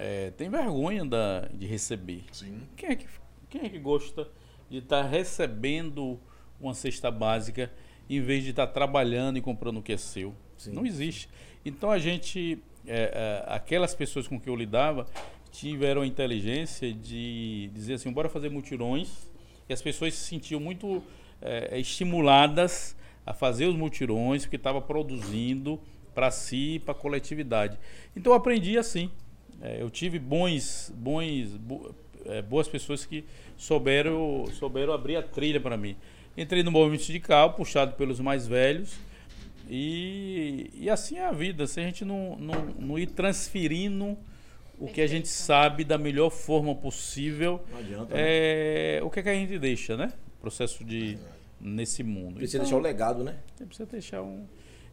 é, 0.00 0.30
têm 0.30 0.48
vergonha 0.48 1.04
da, 1.04 1.40
de 1.52 1.66
receber. 1.66 2.24
Sim. 2.32 2.62
Quem 2.74 2.88
é 2.88 2.96
que, 2.96 3.06
quem 3.50 3.66
é 3.66 3.68
que 3.68 3.78
gosta 3.78 4.26
de 4.70 4.78
estar 4.78 5.02
recebendo 5.02 6.18
uma 6.58 6.72
cesta 6.72 7.10
básica 7.10 7.70
em 8.08 8.20
vez 8.22 8.42
de 8.42 8.50
estar 8.50 8.66
trabalhando 8.68 9.36
e 9.36 9.42
comprando 9.42 9.76
o 9.76 9.82
que 9.82 9.92
é 9.92 9.98
seu? 9.98 10.34
Sim. 10.56 10.72
Não 10.72 10.86
existe. 10.86 11.28
Então 11.66 11.90
a 11.90 11.98
gente, 11.98 12.58
é, 12.86 13.44
é, 13.46 13.54
aquelas 13.54 13.94
pessoas 13.94 14.26
com 14.26 14.40
que 14.40 14.48
eu 14.48 14.56
lidava, 14.56 15.06
tiveram 15.52 16.00
a 16.00 16.06
inteligência 16.06 16.94
de 16.94 17.70
dizer 17.74 17.94
assim, 17.94 18.10
bora 18.10 18.30
fazer 18.30 18.48
mutirões. 18.48 19.30
E 19.68 19.72
as 19.72 19.82
pessoas 19.82 20.14
se 20.14 20.24
sentiam 20.24 20.58
muito 20.58 21.02
é, 21.42 21.78
estimuladas 21.78 22.96
a 23.26 23.34
fazer 23.34 23.66
os 23.66 23.76
mutirões, 23.76 24.44
porque 24.44 24.56
estava 24.56 24.80
produzindo 24.80 25.78
para 26.14 26.30
si 26.30 26.76
e 26.76 26.78
para 26.78 26.92
a 26.92 26.94
coletividade. 26.94 27.78
Então 28.16 28.32
eu 28.32 28.36
aprendi 28.36 28.78
assim. 28.78 29.10
É, 29.62 29.82
eu 29.82 29.90
tive 29.90 30.18
bons, 30.18 30.92
bons, 30.96 31.56
bo- 31.56 31.94
é, 32.26 32.40
boas 32.42 32.66
pessoas 32.68 33.04
que 33.04 33.24
souberam, 33.56 34.46
souberam 34.58 34.92
abrir 34.92 35.16
a 35.16 35.22
trilha 35.22 35.60
para 35.60 35.76
mim. 35.76 35.96
Entrei 36.36 36.62
no 36.62 36.70
movimento 36.70 37.02
sindical, 37.02 37.52
puxado 37.54 37.92
pelos 37.94 38.20
mais 38.20 38.46
velhos, 38.46 38.96
e, 39.68 40.70
e 40.74 40.88
assim 40.90 41.16
é 41.18 41.26
a 41.26 41.32
vida. 41.32 41.66
Se 41.66 41.80
a 41.80 41.82
gente 41.82 42.04
não, 42.04 42.36
não, 42.36 42.64
não 42.78 42.98
ir 42.98 43.06
transferindo 43.08 44.16
o 44.78 44.88
que 44.88 45.00
a 45.00 45.06
gente 45.06 45.28
sabe 45.28 45.84
da 45.84 45.98
melhor 45.98 46.30
forma 46.30 46.74
possível, 46.74 47.60
Não 47.70 47.78
adianta. 47.78 48.14
né? 48.14 48.20
é, 48.22 49.00
o 49.02 49.10
que, 49.10 49.20
é 49.20 49.22
que 49.22 49.28
a 49.28 49.34
gente 49.34 49.58
deixa, 49.58 49.96
né? 49.96 50.12
Processo 50.40 50.82
de 50.84 51.18
nesse 51.60 52.02
mundo. 52.02 52.36
Precisa 52.36 52.56
Então, 52.58 52.64
deixar 52.64 52.76
o 52.76 52.80
legado, 52.80 53.22
né? 53.22 53.36
precisa 53.58 53.84
deixar 53.86 54.22
um. 54.22 54.46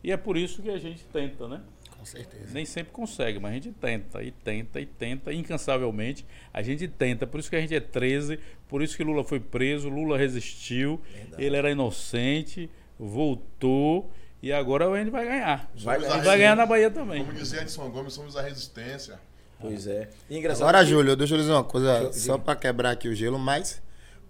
E 0.03 0.11
é 0.11 0.17
por 0.17 0.35
isso 0.35 0.61
que 0.61 0.69
a 0.69 0.77
gente 0.77 1.05
tenta, 1.05 1.47
né? 1.47 1.61
Certeza. 2.07 2.53
Nem 2.53 2.65
sempre 2.65 2.91
consegue, 2.93 3.39
mas 3.39 3.51
a 3.51 3.55
gente 3.55 3.71
tenta, 3.71 4.23
e 4.23 4.31
tenta, 4.31 4.79
e 4.79 4.85
tenta, 4.85 5.33
incansavelmente. 5.33 6.25
A 6.53 6.61
gente 6.61 6.87
tenta, 6.87 7.27
por 7.27 7.39
isso 7.39 7.49
que 7.49 7.55
a 7.55 7.61
gente 7.61 7.75
é 7.75 7.79
13, 7.79 8.39
por 8.67 8.81
isso 8.81 8.95
que 8.95 9.03
Lula 9.03 9.23
foi 9.23 9.39
preso, 9.39 9.89
Lula 9.89 10.17
resistiu, 10.17 11.01
ele 11.37 11.55
era 11.57 11.69
inocente, 11.71 12.69
voltou, 12.97 14.09
e 14.41 14.51
agora 14.53 14.87
a 14.87 14.97
gente 14.99 15.09
vai 15.11 15.25
ganhar. 15.25 15.69
Vai 15.83 15.99
ganhar. 15.99 16.21
vai 16.21 16.37
ganhar 16.37 16.55
na 16.55 16.65
Bahia 16.65 16.89
também. 16.91 17.25
Como 17.25 17.37
dizia 17.37 17.61
Edson 17.61 17.89
Gomes, 17.89 18.13
somos 18.13 18.35
a 18.37 18.41
resistência. 18.41 19.19
Pois 19.59 19.87
é. 19.87 20.09
E 20.29 20.37
engraçado. 20.37 20.63
Agora, 20.69 20.83
que- 20.83 20.91
Júlio, 20.91 21.15
deixa 21.15 21.33
eu 21.33 21.39
dizer 21.39 21.51
uma 21.51 21.63
coisa, 21.63 21.97
eu- 22.03 22.13
só 22.13 22.37
pra 22.37 22.55
quebrar 22.55 22.91
aqui 22.91 23.07
o 23.09 23.15
gelo, 23.15 23.39
mas 23.39 23.81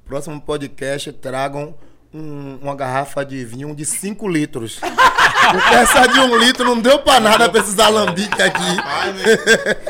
próximo 0.06 0.40
podcast 0.42 1.12
tragam 1.12 1.76
um- 2.14 2.58
uma 2.62 2.76
garrafa 2.76 3.24
de 3.26 3.44
vinho 3.46 3.76
de 3.76 3.86
5 3.86 4.28
litros. 4.28 4.80
Porque 4.80 5.74
essa 5.76 6.08
de 6.08 6.20
um 6.20 6.36
litro 6.38 6.66
não 6.66 6.80
deu 6.80 7.00
pra 7.00 7.20
nada 7.20 7.48
pra 7.50 7.62
esses 7.62 7.78
alambiques 7.80 8.40
aqui. 8.40 8.78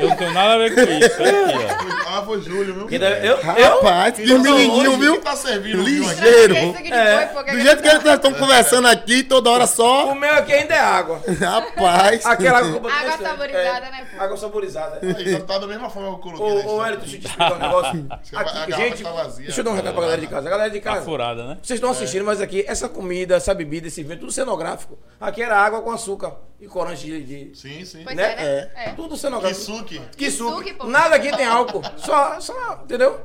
Eu 0.01 0.09
não 0.09 0.15
tenho 0.15 0.33
nada 0.33 0.53
a 0.53 0.57
ver 0.57 0.75
com 0.75 0.81
isso. 0.81 1.23
Aqui, 1.23 1.96
Ah, 1.96 1.96
foi 2.27 2.41
Júlio, 2.41 2.73
viu? 2.73 2.87
Que 2.87 2.99
deve- 2.99 3.27
eu, 3.27 3.37
eu, 3.37 3.75
Rapaz, 3.77 4.15
que 4.15 4.23
Então, 4.23 4.39
menininho, 4.39 4.97
viu? 4.97 5.21
tá 5.21 5.35
servindo 5.35 5.81
o? 5.81 5.83
Ligeiro. 5.83 6.55
É, 6.55 7.25
Do 7.51 7.59
jeito 7.59 7.81
que 7.81 7.87
eles 7.89 8.05
estão 8.05 8.33
conversando 8.33 8.87
aqui, 8.87 9.23
toda 9.23 9.49
hora 9.49 9.63
o 9.63 9.67
só. 9.67 10.13
meu 10.13 10.33
aqui 10.35 10.53
ainda 10.53 10.75
é 10.75 10.79
água. 10.79 11.21
Rapaz. 11.39 12.25
Aquela 12.25 12.59
Água 12.59 13.17
saborizada, 13.17 13.89
né, 13.91 14.07
pô? 14.15 14.21
Água 14.23 14.37
saborizada. 14.37 14.99
Aí, 15.01 15.31
já 15.31 15.39
tá 15.41 15.57
da 15.57 15.67
mesma 15.67 15.89
forma 15.89 16.09
que 16.09 16.15
eu 16.15 16.33
coloquei. 16.33 16.45
Ô, 16.55 16.59
história. 16.59 16.93
Elton, 16.93 17.01
deixa 17.01 17.15
eu 17.15 17.19
te 17.21 17.25
explicar 17.27 17.53
um 17.53 17.59
negócio. 17.59 18.07
Aqui, 18.37 18.71
gente, 18.75 19.03
tá 19.03 19.11
vazia. 19.11 19.45
deixa 19.45 19.59
eu 19.59 19.63
dar 19.63 19.71
um 19.71 19.75
recado 19.75 19.93
pra 19.93 20.01
galera 20.03 20.21
de 20.21 20.27
casa. 20.27 20.47
A 20.47 20.51
galera 20.51 20.69
de 20.69 20.79
Tá 20.81 20.93
casa, 20.93 21.05
furada, 21.05 21.43
né? 21.45 21.57
vocês 21.61 21.77
estão 21.77 21.89
assistindo, 21.91 22.23
mas 22.25 22.41
aqui, 22.41 22.63
essa 22.67 22.87
comida, 22.89 23.35
essa 23.35 23.53
bebida, 23.53 23.87
esse 23.87 24.03
vinho, 24.03 24.19
tudo 24.19 24.31
cenográfico. 24.31 24.97
Aqui 25.19 25.41
era 25.41 25.57
água 25.57 25.81
com 25.81 25.91
açúcar 25.91 26.33
e 26.59 26.67
corante 26.67 27.05
de... 27.05 27.23
de- 27.23 27.57
Sim, 27.57 27.83
sim. 27.85 28.01
Pois 28.03 28.15
né? 28.15 28.33
é, 28.33 28.35
né? 28.35 28.69
É. 28.85 28.89
Tudo 28.95 29.15
cenográfico. 29.17 29.59
Kisuke. 29.59 30.01
Que 30.15 30.31
suco. 30.31 30.51
Kisuke, 30.61 30.73
pô. 30.73 30.87
Nada 30.87 31.15
aqui 31.15 31.35
tem 31.35 31.45
álcool. 31.45 31.81
Só, 31.97 32.16
só, 32.41 32.81
entendeu? 32.83 33.19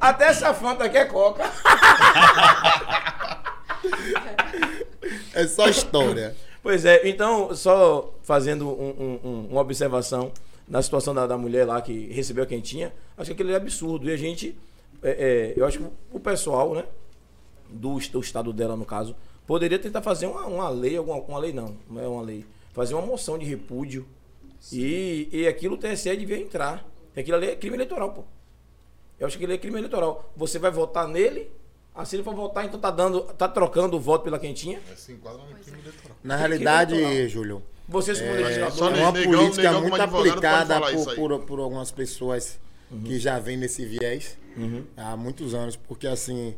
Até 0.00 0.26
essa 0.26 0.52
Fanta 0.54 0.84
aqui 0.84 0.96
é 0.98 1.04
coca. 1.04 1.44
É 5.34 5.46
só 5.46 5.68
história. 5.68 6.36
Pois 6.62 6.84
é, 6.84 7.08
então, 7.08 7.54
só 7.54 8.12
fazendo 8.22 8.68
um- 8.68 8.90
um- 8.98 9.28
um- 9.28 9.46
uma 9.52 9.60
observação 9.60 10.32
na 10.66 10.82
situação 10.82 11.14
da, 11.14 11.26
da 11.26 11.38
mulher 11.38 11.64
lá 11.66 11.80
que 11.80 12.06
recebeu 12.12 12.44
a 12.44 12.46
quentinha, 12.46 12.92
acho 13.16 13.28
que 13.28 13.32
aquilo 13.34 13.50
é 13.52 13.54
absurdo. 13.56 14.08
E 14.08 14.12
a 14.12 14.16
gente, 14.16 14.58
é, 15.02 15.10
é, 15.10 15.60
eu 15.60 15.64
acho 15.64 15.78
que 15.78 15.84
o 16.12 16.20
pessoal, 16.20 16.74
né, 16.74 16.84
do, 17.70 17.98
do 17.98 18.20
estado 18.20 18.52
dela, 18.52 18.76
no 18.76 18.84
caso, 18.84 19.14
poderia 19.46 19.78
tentar 19.78 20.02
fazer 20.02 20.26
uma, 20.26 20.44
uma 20.46 20.68
lei, 20.68 20.96
alguma 20.96 21.18
uma 21.18 21.38
lei 21.38 21.52
não, 21.52 21.76
não 21.88 22.02
é 22.02 22.08
uma 22.08 22.22
lei, 22.22 22.44
fazer 22.74 22.94
uma 22.94 23.06
moção 23.06 23.38
de 23.38 23.46
repúdio. 23.46 24.06
E, 24.72 25.28
e 25.32 25.46
aquilo 25.46 25.76
o 25.76 25.78
TSE 25.78 26.14
devia 26.16 26.36
entrar. 26.38 26.84
Aquilo 27.16 27.36
ali 27.36 27.46
é 27.50 27.56
crime 27.56 27.76
eleitoral, 27.76 28.10
pô. 28.12 28.24
Eu 29.18 29.26
acho 29.26 29.36
que 29.38 29.44
ele 29.44 29.54
é 29.54 29.58
crime 29.58 29.78
eleitoral. 29.78 30.32
Você 30.36 30.58
vai 30.58 30.70
votar 30.70 31.06
nele, 31.08 31.50
assim 31.94 32.16
ele 32.16 32.22
for 32.22 32.34
votar, 32.34 32.64
então 32.64 32.78
tá 32.78 32.90
dando, 32.90 33.20
tá 33.22 33.48
trocando 33.48 33.96
o 33.96 34.00
voto 34.00 34.22
pela 34.24 34.38
quentinha. 34.38 34.80
É, 34.90 34.94
se 34.94 35.12
enquadra 35.12 35.42
no 35.42 35.54
crime 35.56 35.78
eleitoral. 35.80 36.16
Na 36.22 36.34
Que 36.34 36.40
realidade, 36.40 36.94
eleitoral. 36.94 37.28
Júlio, 37.28 37.62
Vocês 37.88 38.20
como 38.20 38.32
é 38.32 38.70
só 38.70 38.90
né? 38.90 39.00
uma 39.02 39.12
Negão- 39.12 39.32
política 39.38 39.62
negão 39.72 39.80
muito 39.82 40.00
aplicada 40.02 40.80
por, 40.92 41.14
por, 41.14 41.38
por 41.40 41.58
algumas 41.60 41.90
pessoas 41.90 42.58
Uhum. 42.90 43.02
que 43.02 43.18
já 43.18 43.38
vêm 43.38 43.56
nesse 43.58 43.84
viés 43.84 44.38
há 44.96 45.14
muitos 45.14 45.52
anos, 45.54 45.76
porque 45.76 46.06
assim, 46.06 46.54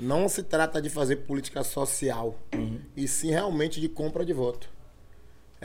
não 0.00 0.28
se 0.30 0.42
trata 0.42 0.80
de 0.80 0.88
fazer 0.88 1.16
política 1.16 1.62
social, 1.62 2.38
Uhum. 2.54 2.80
e 2.96 3.06
sim 3.06 3.30
realmente 3.30 3.80
de 3.80 3.88
compra 3.88 4.24
de 4.24 4.32
voto. 4.32 4.68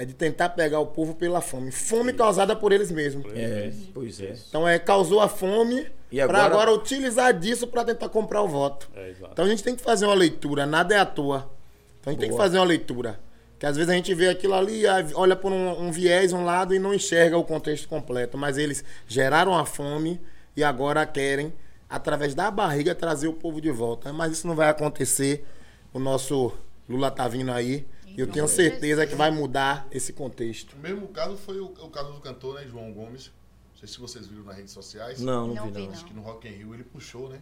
É 0.02 0.06
de 0.06 0.14
tentar 0.14 0.48
pegar 0.50 0.80
o 0.80 0.86
povo 0.88 1.14
pela 1.14 1.42
fome. 1.42 1.72
Fome 1.72 2.14
causada 2.14 2.56
por 2.56 2.72
eles 2.72 2.90
mesmos. 2.90 3.26
É, 3.36 3.70
pois 3.94 4.22
é. 4.22 4.34
Então 4.48 4.66
é, 4.66 4.80
causou 4.80 5.20
a 5.20 5.28
fome 5.28 5.88
para 6.10 6.24
agora- 6.24 6.44
agora 6.46 6.72
utilizar 6.74 7.34
disso 7.38 7.68
para 7.68 7.84
tentar 7.84 8.08
comprar 8.08 8.42
o 8.42 8.48
voto. 8.48 8.90
É. 8.96 9.14
Então 9.30 9.44
a 9.44 9.50
gente 9.50 9.62
tem 9.62 9.76
que 9.76 9.84
fazer 9.84 10.06
uma 10.06 10.16
leitura, 10.16 10.66
nada 10.66 10.96
é 10.96 11.00
à 11.00 11.06
toa. 11.06 11.52
Então 12.00 12.12
a 12.12 12.12
gente 12.12 12.20
tem 12.22 12.30
que 12.30 12.36
Boa. 12.36 12.42
fazer 12.46 12.58
uma 12.60 12.66
leitura. 12.66 13.20
Que 13.60 13.66
às 13.66 13.76
vezes 13.76 13.90
a 13.90 13.94
gente 13.94 14.14
vê 14.14 14.30
aquilo 14.30 14.54
ali, 14.54 14.84
olha 15.16 15.36
por 15.36 15.52
um, 15.52 15.82
um 15.88 15.92
viés, 15.92 16.32
um 16.32 16.46
lado 16.46 16.74
e 16.74 16.80
não 16.80 16.94
enxerga 16.94 17.38
o 17.38 17.44
contexto 17.44 17.90
completo. 17.90 18.38
Mas 18.38 18.58
eles 18.58 18.86
geraram 19.06 19.54
a 19.54 19.66
fome 19.66 20.18
e 20.56 20.64
agora 20.64 21.06
querem, 21.06 21.52
através 21.90 22.34
da 22.34 22.50
barriga, 22.50 22.96
trazer 22.96 23.28
o 23.28 23.34
povo 23.34 23.60
de 23.60 23.70
volta. 23.70 24.14
Mas 24.14 24.32
isso 24.32 24.48
não 24.48 24.56
vai 24.56 24.70
acontecer. 24.70 25.46
O 25.94 26.00
nosso 26.00 26.54
Lula 26.88 27.12
tá 27.12 27.28
vindo 27.28 27.52
aí. 27.52 27.86
E 28.18 28.20
eu 28.22 28.28
tenho 28.28 28.48
certeza 28.48 29.06
que 29.08 29.16
vai 29.16 29.32
mudar 29.32 29.88
esse 29.92 30.12
contexto. 30.14 30.74
O 30.76 30.80
mesmo 30.80 31.08
caso 31.10 31.38
foi 31.38 31.60
o, 31.60 31.66
o 31.68 31.90
caso 31.90 32.12
do 32.14 32.20
cantor, 32.20 32.56
né, 32.56 32.68
João 32.68 32.92
Gomes. 32.94 33.28
Não 33.72 33.78
sei 33.80 33.88
se 33.88 34.00
vocês 34.00 34.28
viram 34.28 34.44
nas 34.44 34.58
redes 34.58 34.74
sociais. 34.74 35.22
Não, 35.22 35.48
não, 35.48 35.56
Não 35.56 35.72
vi 35.72 35.84
não. 35.88 35.92
Acho 35.92 36.06
que 36.06 36.14
no 36.14 36.22
Rock 36.22 36.48
in 36.48 36.52
Rio 36.52 36.74
ele 36.74 36.84
puxou, 36.84 37.30
né? 37.30 37.42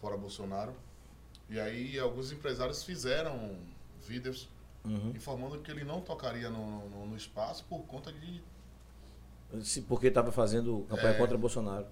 Fora 0.00 0.16
Bolsonaro. 0.16 0.72
E 1.50 1.58
aí 1.58 1.98
alguns 1.98 2.30
empresários 2.32 2.82
fizeram 2.82 3.56
vídeos 4.06 4.48
Uhum. 4.84 5.10
informando 5.14 5.58
que 5.58 5.70
ele 5.70 5.82
não 5.84 6.00
tocaria 6.00 6.48
no, 6.48 6.88
no, 6.88 7.06
no 7.08 7.16
espaço 7.16 7.64
por 7.68 7.80
conta 7.80 8.12
de. 8.12 8.40
Se- 9.62 9.82
Porque 9.82 10.06
estava 10.06 10.30
fazendo 10.30 10.86
campanha 10.88 11.14
É. 11.14 11.18
contra 11.18 11.36
Bolsonaro. 11.36 11.84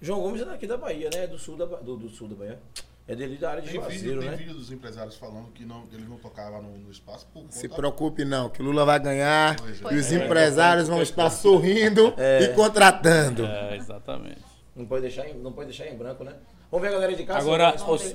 João 0.00 0.20
Gomes 0.22 0.40
é 0.40 0.44
daqui 0.44 0.66
da 0.66 0.76
Bahia, 0.76 1.10
né? 1.12 1.24
É 1.24 1.26
do 1.26 1.38
sul 1.38 1.56
da, 1.56 1.64
do, 1.66 1.96
do 1.96 2.08
sul 2.08 2.28
da 2.28 2.36
Bahia. 2.36 2.60
É 3.06 3.16
dele 3.16 3.36
da 3.36 3.50
área 3.50 3.62
de 3.62 3.70
Tem 3.70 3.80
vídeo, 3.80 3.92
Juazeiro, 3.92 4.20
tem 4.20 4.30
né? 4.30 4.36
vídeo 4.36 4.54
dos 4.54 4.70
empresários 4.70 5.16
falando 5.16 5.50
que 5.52 5.64
não, 5.64 5.84
ele 5.92 6.04
não 6.04 6.18
tocava 6.18 6.62
no, 6.62 6.78
no 6.78 6.90
espaço 6.90 7.26
por 7.26 7.42
conta 7.42 7.52
Se 7.52 7.68
preocupe 7.68 8.24
não, 8.24 8.48
que 8.48 8.62
Lula 8.62 8.84
vai 8.84 9.00
ganhar 9.00 9.56
Pois 9.60 9.80
e 9.80 9.94
é. 9.94 9.98
os 9.98 10.12
empresários 10.12 10.88
vão 10.88 11.02
estar 11.02 11.28
sorrindo 11.30 12.14
e 12.40 12.48
contratando. 12.54 13.44
É, 13.44 13.76
exatamente. 13.76 14.42
Não 14.74 14.86
pode 14.86 15.02
deixar 15.02 15.28
em, 15.28 15.34
não 15.34 15.52
pode 15.52 15.68
deixar 15.68 15.86
em 15.88 15.96
branco, 15.96 16.22
né? 16.24 16.34
Vamos 16.70 16.88
ver 16.88 16.88
a 16.88 16.98
galera 16.98 17.14
de 17.14 17.24
casa. 17.24 17.40
Agora, 17.40 17.74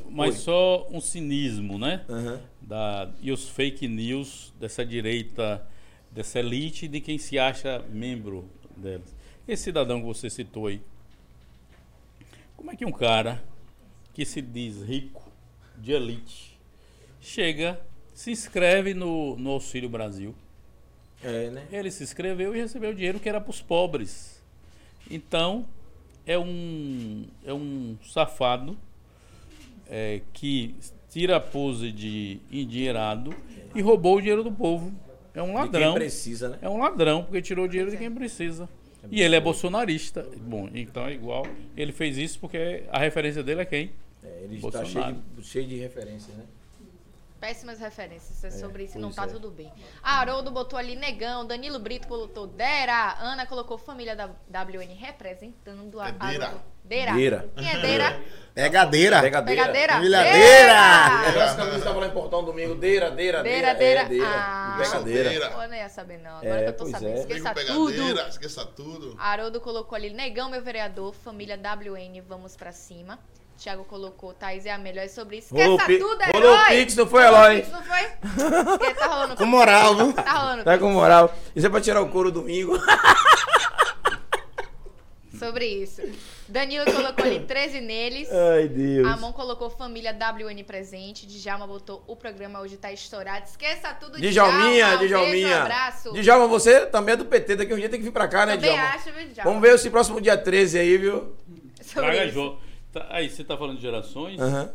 mas 0.09 0.35
Oi. 0.35 0.41
só 0.41 0.87
um 0.89 0.99
cinismo, 0.99 1.77
né? 1.77 2.03
Aham. 2.09 2.41
Da, 2.59 3.11
e 3.21 3.31
os 3.31 3.47
fake 3.47 3.87
news 3.87 4.51
dessa 4.59 4.83
direita, 4.83 5.63
dessa 6.11 6.39
elite 6.39 6.87
de 6.87 6.99
quem 6.99 7.19
se 7.19 7.37
acha 7.37 7.83
membro 7.89 8.49
delas. 8.75 9.15
Esse 9.47 9.65
cidadão 9.65 9.99
que 9.99 10.07
você 10.07 10.29
citou 10.29 10.67
aí, 10.67 10.81
como 12.55 12.71
é 12.71 12.75
que 12.75 12.83
um 12.83 12.91
cara 12.91 13.43
que 14.17 14.25
se 14.25 14.41
diz 14.41 14.81
rico, 14.81 15.31
de 15.77 15.91
elite, 15.91 16.57
chega, 17.21 17.79
se 18.15 18.31
inscreve 18.31 18.95
no, 18.95 19.37
no 19.37 19.51
Auxílio 19.51 19.87
Brasil? 19.87 20.33
É, 21.23 21.51
né? 21.51 21.67
Ele 21.71 21.91
se 21.91 22.01
inscreveu 22.01 22.55
e 22.55 22.59
recebeu 22.59 22.95
dinheiro 22.95 23.19
que 23.19 23.29
era 23.29 23.39
para 23.39 23.51
os 23.51 23.61
pobres. 23.61 24.41
Então, 25.11 25.67
é 26.25 26.35
um, 26.35 27.27
é 27.45 27.53
um 27.53 27.95
safado 28.03 28.75
é, 29.87 30.21
que 30.33 30.73
tira 31.11 31.35
a 31.35 31.39
pose 31.39 31.91
de 31.91 32.39
endinheirado 32.51 33.35
e 33.75 33.81
roubou 33.81 34.17
o 34.17 34.19
dinheiro 34.19 34.43
do 34.43 34.51
povo. 34.51 34.91
É 35.35 35.43
um 35.43 35.49
De 35.49 35.53
ladrão. 35.53 35.91
quem 35.91 36.01
precisa, 36.01 36.49
né? 36.49 36.57
É 36.63 36.67
um 36.67 36.79
ladrão, 36.79 37.23
porque 37.23 37.39
tirou 37.39 37.65
o 37.65 37.67
dinheiro 37.67 37.91
de 37.91 37.97
quem 37.97 38.11
precisa. 38.11 38.67
E 39.11 39.21
ele 39.21 39.35
é 39.35 39.39
bolsonarista. 39.39 40.27
Bom, 40.41 40.67
então 40.73 41.05
é 41.05 41.13
igual. 41.13 41.45
Ele 41.75 41.91
fez 41.91 42.17
isso 42.17 42.39
porque 42.39 42.83
a 42.89 42.97
referência 42.97 43.43
dele 43.43 43.61
é 43.61 43.65
quem? 43.65 43.91
É, 44.23 44.41
ele 44.43 44.57
está 44.57 44.83
cheio 44.83 45.13
de, 45.35 45.43
cheio 45.43 45.67
de 45.67 45.75
referências, 45.77 46.35
né? 46.35 46.43
Péssimas 47.39 47.79
referências. 47.79 48.43
É 48.43 48.49
sobre 48.49 48.85
isso 48.85 48.97
não 48.97 49.09
pois 49.09 49.15
tá 49.15 49.25
é. 49.25 49.27
tudo 49.27 49.51
bem. 49.51 49.71
Haroldo 50.01 50.49
botou 50.49 50.77
ali 50.79 50.95
negão, 50.95 51.45
Danilo 51.45 51.77
Brito 51.77 52.07
botou 52.07 52.47
Dera, 52.47 53.15
Ana 53.19 53.45
colocou 53.45 53.77
família 53.77 54.15
da 54.15 54.25
WN 54.25 54.95
representando 54.97 55.99
a 55.99 56.07
É 56.09 56.11
Deira. 56.13 56.45
Haroldo. 56.47 56.63
Deira. 56.83 57.13
Deira. 57.13 57.49
Quem 57.55 57.69
é 57.69 57.79
Deira? 57.79 58.21
Pegadeira. 58.55 59.21
Pegadeira. 59.21 59.61
Pegadeira. 59.65 59.97
Humilhadeira. 59.97 60.73
Parece 61.25 61.55
que 61.55 61.61
a 61.61 61.65
música 61.65 61.83
tava 61.83 61.99
lá 61.99 62.07
em 62.07 62.11
Portão 62.11 62.43
domingo. 62.43 62.73
Deira, 62.73 63.11
deira, 63.11 63.43
Deira, 63.43 63.75
deira. 63.75 63.75
deira. 63.75 64.01
É, 64.01 64.05
deira. 64.05 64.27
Ah. 64.35 64.77
Pegadeira. 64.81 65.29
Deira. 65.29 65.45
Eu 65.45 65.69
não 65.69 65.75
ia 65.75 65.89
saber 65.89 66.17
não. 66.17 66.37
Agora 66.37 66.55
É, 66.55 66.63
que 66.63 66.69
eu 66.69 66.73
tô 66.77 66.85
sabendo. 66.87 67.07
é. 67.09 67.19
Esqueça 67.19 67.49
Amigo 67.51 67.67
tudo. 67.67 67.91
pegadeira, 67.91 68.29
esqueça 68.29 68.65
tudo. 68.65 69.15
Haroldo 69.19 69.61
colocou 69.61 69.95
ali, 69.95 70.09
negão, 70.09 70.49
meu 70.49 70.61
vereador, 70.63 71.13
família 71.13 71.55
WN, 71.55 72.19
vamos 72.27 72.55
pra 72.55 72.71
cima. 72.71 73.19
Thiago 73.57 73.83
colocou, 73.85 74.33
Thaís 74.33 74.65
é 74.65 74.71
a 74.71 74.77
melhor 74.77 75.05
é 75.05 75.07
sobre 75.07 75.37
isso. 75.37 75.53
Rolou 75.55 75.77
Esqueça 75.79 75.87
pi- 75.87 75.97
tudo, 75.99 76.23
rolou 76.31 76.53
herói! 76.53 76.69
Pix, 76.77 76.95
não 76.95 77.07
foi, 77.07 77.23
Rolou 77.25 77.39
Eloy? 77.45 77.55
Pix, 77.61 77.71
não 77.71 77.83
foi? 77.83 78.03
Porque 78.77 78.93
tá 78.93 79.07
rolando 79.07 79.35
Com 79.35 79.45
moral, 79.45 79.95
viu? 79.95 80.13
Tá 80.13 80.31
rolando 80.33 80.63
Tá 80.63 80.77
com 80.77 80.91
moral. 80.91 81.33
Isso 81.55 81.65
é 81.65 81.69
pra 81.69 81.81
tirar 81.81 82.01
o 82.01 82.09
couro 82.09 82.31
domingo. 82.31 82.77
sobre 85.37 85.65
isso. 85.67 86.01
Danilo 86.47 86.85
colocou 86.85 87.25
ali 87.25 87.41
13 87.41 87.81
neles. 87.81 88.27
Ai, 88.31 88.67
Deus. 88.67 89.07
Amon 89.07 89.31
colocou 89.33 89.69
família 89.69 90.11
WN 90.13 90.63
presente. 90.63 91.27
Djalma 91.27 91.67
botou 91.67 92.03
o 92.07 92.15
programa 92.15 92.59
hoje 92.61 92.77
tá 92.77 92.91
estourado. 92.91 93.45
Esqueça 93.45 93.93
tudo, 93.93 94.19
Djalminha, 94.19 94.85
Djalma. 94.97 95.07
Djalminha. 95.07 95.47
um 95.57 95.61
abraço. 95.61 96.13
Djalma, 96.13 96.47
você 96.47 96.85
também 96.87 97.13
é 97.13 97.17
do 97.17 97.25
PT, 97.25 97.55
daqui 97.57 97.73
um 97.73 97.77
dia 97.77 97.89
tem 97.89 97.99
que 97.99 98.05
vir 98.05 98.11
pra 98.11 98.27
cá, 98.27 98.45
né, 98.45 98.55
Também 98.55 98.71
Djalma? 98.71 98.89
acho, 98.95 99.11
viu, 99.11 99.27
Djalma? 99.27 99.51
Vamos 99.51 99.61
ver 99.67 99.75
esse 99.75 99.89
próximo 99.89 100.21
dia 100.21 100.37
13 100.37 100.79
aí, 100.79 100.97
viu? 100.97 101.35
Sobre 101.81 102.09
Traga 102.09 102.25
isso. 102.25 102.33
João. 102.33 102.66
Tá- 102.99 103.07
Aí 103.09 103.29
você 103.29 103.43
tá 103.43 103.57
falando 103.57 103.75
de 103.77 103.81
gerações, 103.81 104.39
Aham. 104.39 104.69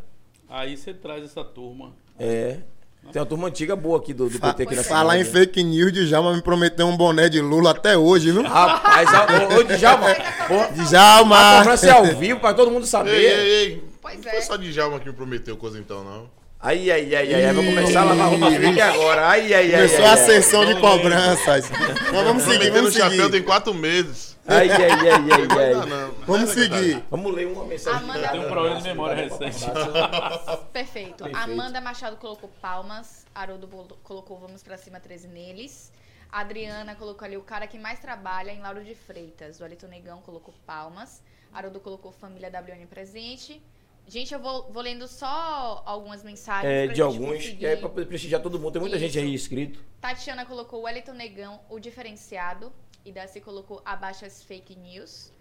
aí 0.48 0.76
você 0.76 0.92
traz 0.94 1.24
essa 1.24 1.42
turma. 1.44 1.92
É. 2.18 2.58
Tem 3.12 3.20
uma 3.20 3.26
turma 3.26 3.48
antiga 3.48 3.74
boa 3.74 3.98
aqui 3.98 4.14
do, 4.14 4.28
do 4.30 4.38
PT 4.38 4.62
aqui 4.62 4.76
na 4.76 4.84
Falar 4.84 5.18
em 5.18 5.24
cidade. 5.24 5.46
fake 5.46 5.64
news, 5.64 5.92
Djalma 5.92 6.34
me 6.34 6.40
prometeu 6.40 6.86
um 6.86 6.96
boné 6.96 7.28
de 7.28 7.40
Lula 7.40 7.72
até 7.72 7.98
hoje, 7.98 8.30
viu? 8.30 8.42
Rapaz, 8.42 9.08
a- 9.12 9.26
ô, 9.56 9.58
ô, 9.58 9.64
Djalma, 9.64 10.06
pô, 10.46 10.60
a 10.60 10.66
Djalma! 10.84 11.58
cobrança 11.58 11.86
é 11.88 11.90
ao 11.90 12.04
vivo 12.06 12.38
pra 12.38 12.54
todo 12.54 12.70
mundo 12.70 12.86
saber. 12.86 13.10
Ei, 13.16 13.26
ei, 13.26 13.64
ei. 13.72 13.84
Pois 14.00 14.20
não 14.20 14.28
é. 14.28 14.34
foi 14.34 14.42
só 14.42 14.56
de 14.56 14.72
Djalma 14.72 15.00
que 15.00 15.08
me 15.08 15.14
prometeu 15.14 15.56
coisa 15.56 15.78
então, 15.80 16.04
não. 16.04 16.30
Ai, 16.60 16.88
ai, 16.92 17.12
ai, 17.12 17.34
ai, 17.34 17.44
ai, 17.46 17.52
vou 17.52 17.64
começar 17.64 18.02
a 18.02 18.04
lavar 18.04 18.28
roupa 18.30 18.50
suja 18.52 18.84
agora. 18.84 19.26
Ai, 19.26 19.52
ai, 19.52 19.74
ai, 19.74 19.88
Começou 19.88 20.04
ai, 20.06 20.12
a 20.12 20.16
sessão 20.16 20.64
de 20.64 20.80
cobranças. 20.80 21.70
Mas 21.70 22.24
vamos 22.24 22.42
seguir, 22.44 22.54
Prometeu 22.58 22.82
no 22.82 22.88
vamos 22.88 22.94
chapéu 22.94 23.16
seguir. 23.18 23.30
tem 23.32 23.42
quatro 23.42 23.74
meses. 23.74 24.31
Ai, 24.46 24.68
ai, 24.70 24.82
ai, 24.82 24.90
ai, 24.90 25.22
ai. 25.58 25.86
não. 25.86 26.12
Vamos 26.26 26.26
Não 26.26 26.46
verdade. 26.54 26.82
seguir. 26.84 27.04
Vamos 27.10 27.34
ler 27.34 27.46
uma 27.46 27.64
mensagem. 27.64 28.00
Amanda- 28.00 28.28
Tem 28.28 28.40
um 28.40 28.48
problema 28.48 28.76
de 28.76 28.82
memória 28.88 29.14
recente. 29.24 29.64
Perfeito. 30.72 31.24
Perfeito. 31.24 31.36
Amanda 31.36 31.80
Machado 31.80 32.16
colocou 32.16 32.50
palmas. 32.60 33.24
Haroldo 33.34 33.68
colocou 34.02 34.38
vamos 34.38 34.62
pra 34.62 34.76
cima 34.76 34.98
13 35.00 35.28
neles. 35.28 35.92
Adriana 36.30 36.94
colocou 36.94 37.24
ali 37.26 37.36
o 37.36 37.42
cara 37.42 37.66
que 37.66 37.78
mais 37.78 37.98
trabalha 38.00 38.50
em 38.50 38.60
Lauro 38.60 38.82
de 38.82 38.94
Freitas. 38.94 39.60
O 39.60 39.64
Alito 39.64 39.86
Negão 39.86 40.20
colocou 40.22 40.52
palmas. 40.66 41.22
Haroldo 41.52 41.78
colocou 41.80 42.10
família 42.10 42.50
WN 42.50 42.86
presente. 42.86 43.62
Gente, 44.08 44.34
eu 44.34 44.40
vou, 44.40 44.68
vou 44.72 44.82
lendo 44.82 45.06
só 45.06 45.82
algumas 45.86 46.24
mensagens. 46.24 46.64
É, 46.72 46.86
pra 46.86 46.94
de 46.94 47.02
alguns, 47.02 47.36
conseguir. 47.36 47.56
que 47.58 47.66
é 47.66 47.76
pra 47.76 47.88
prestigiar 47.88 48.40
todo 48.42 48.58
mundo. 48.58 48.72
Tem 48.72 48.80
muita 48.80 48.98
gente 48.98 49.16
aí 49.18 49.32
inscrito. 49.32 49.80
Tatiana 50.00 50.44
colocou 50.44 50.80
o 50.80 50.82
Wellington 50.84 51.12
Negão, 51.12 51.60
o 51.70 51.78
diferenciado. 51.78 52.72
E 53.04 53.12
Daci 53.12 53.40
colocou 53.40 53.82
abaixa 53.84 54.26
as 54.26 54.42
fake 54.42 54.76
news. 54.76 55.32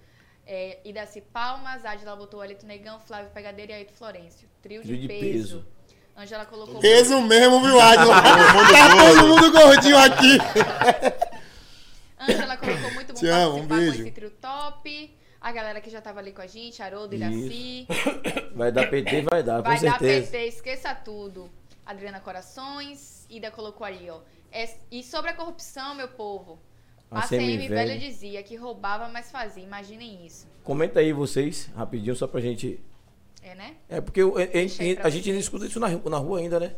É, 0.46 0.80
e 0.84 0.92
Daci 0.92 1.22
Palmas, 1.22 1.86
Adila 1.86 2.16
botou 2.16 2.40
o 2.40 2.42
Wellington 2.42 2.66
Negão, 2.68 3.00
Flávio 3.00 3.30
Pegadeira 3.32 3.72
e 3.74 3.76
Aito 3.76 3.94
Florencio. 3.94 4.48
Trio 4.62 4.82
de, 4.82 4.88
Trio 4.88 5.02
de 5.02 5.08
peso. 5.08 5.22
peso. 5.60 5.66
Ângela 6.18 6.46
colocou. 6.46 6.80
Peso 6.80 7.22
mesmo, 7.22 7.62
viu, 7.62 7.80
Adila? 7.80 8.22
Tá 8.22 9.14
todo 9.16 9.28
mundo 9.28 9.52
gordinho 9.52 9.98
aqui. 9.98 10.38
Ângela 12.20 12.58
colocou 12.58 12.92
muito 12.94 13.14
bom 13.14 13.20
Te 13.20 13.28
amo, 13.28 13.58
um 13.58 13.66
beijo. 13.68 13.94
com 13.98 14.02
esse 14.02 14.12
trio 14.12 14.32
top. 14.32 15.18
A 15.40 15.52
galera 15.52 15.82
que 15.82 15.90
já 15.90 16.02
tava 16.02 16.20
ali 16.20 16.32
com 16.32 16.42
a 16.42 16.48
gente, 16.48 16.82
Haroldo 16.84 17.16
e 17.16 17.20
Daci. 17.20 17.88
Vai 18.54 18.72
dar 18.72 18.88
PT, 18.90 19.22
vai 19.24 19.42
dar, 19.42 19.62
Vai 19.62 19.78
com 19.78 19.86
dar 19.86 20.00
certeza. 20.00 20.32
PT, 20.32 20.48
esqueça 20.48 20.94
tudo. 20.94 21.50
Adriana 21.86 22.20
Corações, 22.20 23.26
Ida 23.30 23.50
colocou 23.50 23.86
ali, 23.86 24.08
ó. 24.10 24.20
É- 24.52 24.70
e 24.92 25.02
sobre 25.04 25.32
a 25.32 25.34
corrupção, 25.34 25.96
meu 25.96 26.08
povo. 26.10 26.60
A 27.12 27.20
A 27.20 27.28
CM 27.28 27.68
velha 27.68 28.00
dizia 28.00 28.42
que 28.42 28.56
roubava, 28.56 29.10
mas 29.10 29.30
fazia. 29.30 29.62
Imaginem 29.64 30.26
isso. 30.26 30.48
Comenta 30.64 31.02
aí 31.02 31.12
vocês, 31.12 31.70
rapidinho, 31.76 32.16
só 32.16 32.26
pra 32.26 32.40
gente. 32.40 32.80
É, 33.44 33.54
né? 33.54 33.76
É 33.90 34.00
porque 34.00 34.22
a, 34.22 34.46
Deixa 34.46 34.82
aí 34.82 34.98
a, 35.02 35.10
gente 35.10 35.30
ainda 35.30 35.42
escuta 35.42 35.66
isso 35.66 35.80
na, 35.80 35.90
na 35.90 36.18
rua 36.18 36.40
ainda, 36.40 36.60
né? 36.60 36.74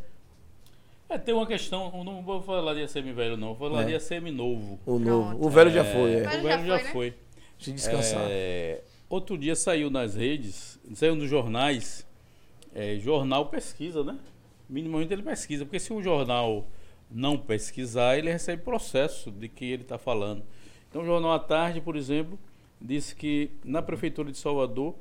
É, 1.09 1.17
tem 1.19 1.35
uma 1.35 1.45
questão, 1.45 1.93
eu 1.95 2.03
não 2.03 2.23
vou 2.23 2.41
falar 2.41 2.73
de 2.73 2.81
ACM 2.81 3.13
velho 3.13 3.37
não, 3.37 3.53
vou 3.53 3.69
falar 3.69 3.83
É. 3.83 3.85
de 3.85 3.95
ACM 3.95 4.31
novo. 4.31 4.79
O 4.85 4.97
novo. 4.97 5.29
Pronto. 5.29 5.45
O 5.45 5.49
velho 5.49 5.69
já 5.69 5.81
É, 5.85 5.93
foi, 5.93 6.13
é. 6.13 6.21
Velho 6.21 6.39
O 6.39 6.43
velho 6.43 6.65
já 6.65 6.77
já 6.79 6.91
foi, 6.91 7.09
né? 7.11 7.15
Se 7.59 7.71
descansar. 7.71 8.25
É, 8.29 8.81
outro 9.09 9.37
dia 9.37 9.55
saiu 9.55 9.91
nas 9.91 10.15
redes, 10.15 10.79
saiu 10.95 11.15
nos 11.15 11.29
jornais, 11.29 12.07
é, 12.73 12.95
jornal 12.97 13.45
pesquisa, 13.47 14.03
né? 14.03 14.17
Minimamente 14.67 15.13
ele 15.13 15.21
pesquisa, 15.21 15.65
porque 15.65 15.79
se 15.79 15.93
o 15.93 16.01
jornal 16.01 16.65
não 17.13 17.37
pesquisar, 17.37 18.17
ele 18.17 18.31
recebe 18.31 18.63
processo 18.63 19.31
de 19.31 19.47
que 19.47 19.65
ele 19.65 19.83
está 19.83 19.97
falando. 19.97 20.43
Então 20.89 21.03
o 21.03 21.05
Jornal 21.05 21.33
à 21.33 21.39
Tarde, 21.39 21.79
por 21.79 21.95
exemplo, 21.95 22.37
disse 22.81 23.15
que 23.15 23.51
na 23.63 23.81
Prefeitura 23.81 24.31
de 24.31 24.37
Salvador, 24.37 24.95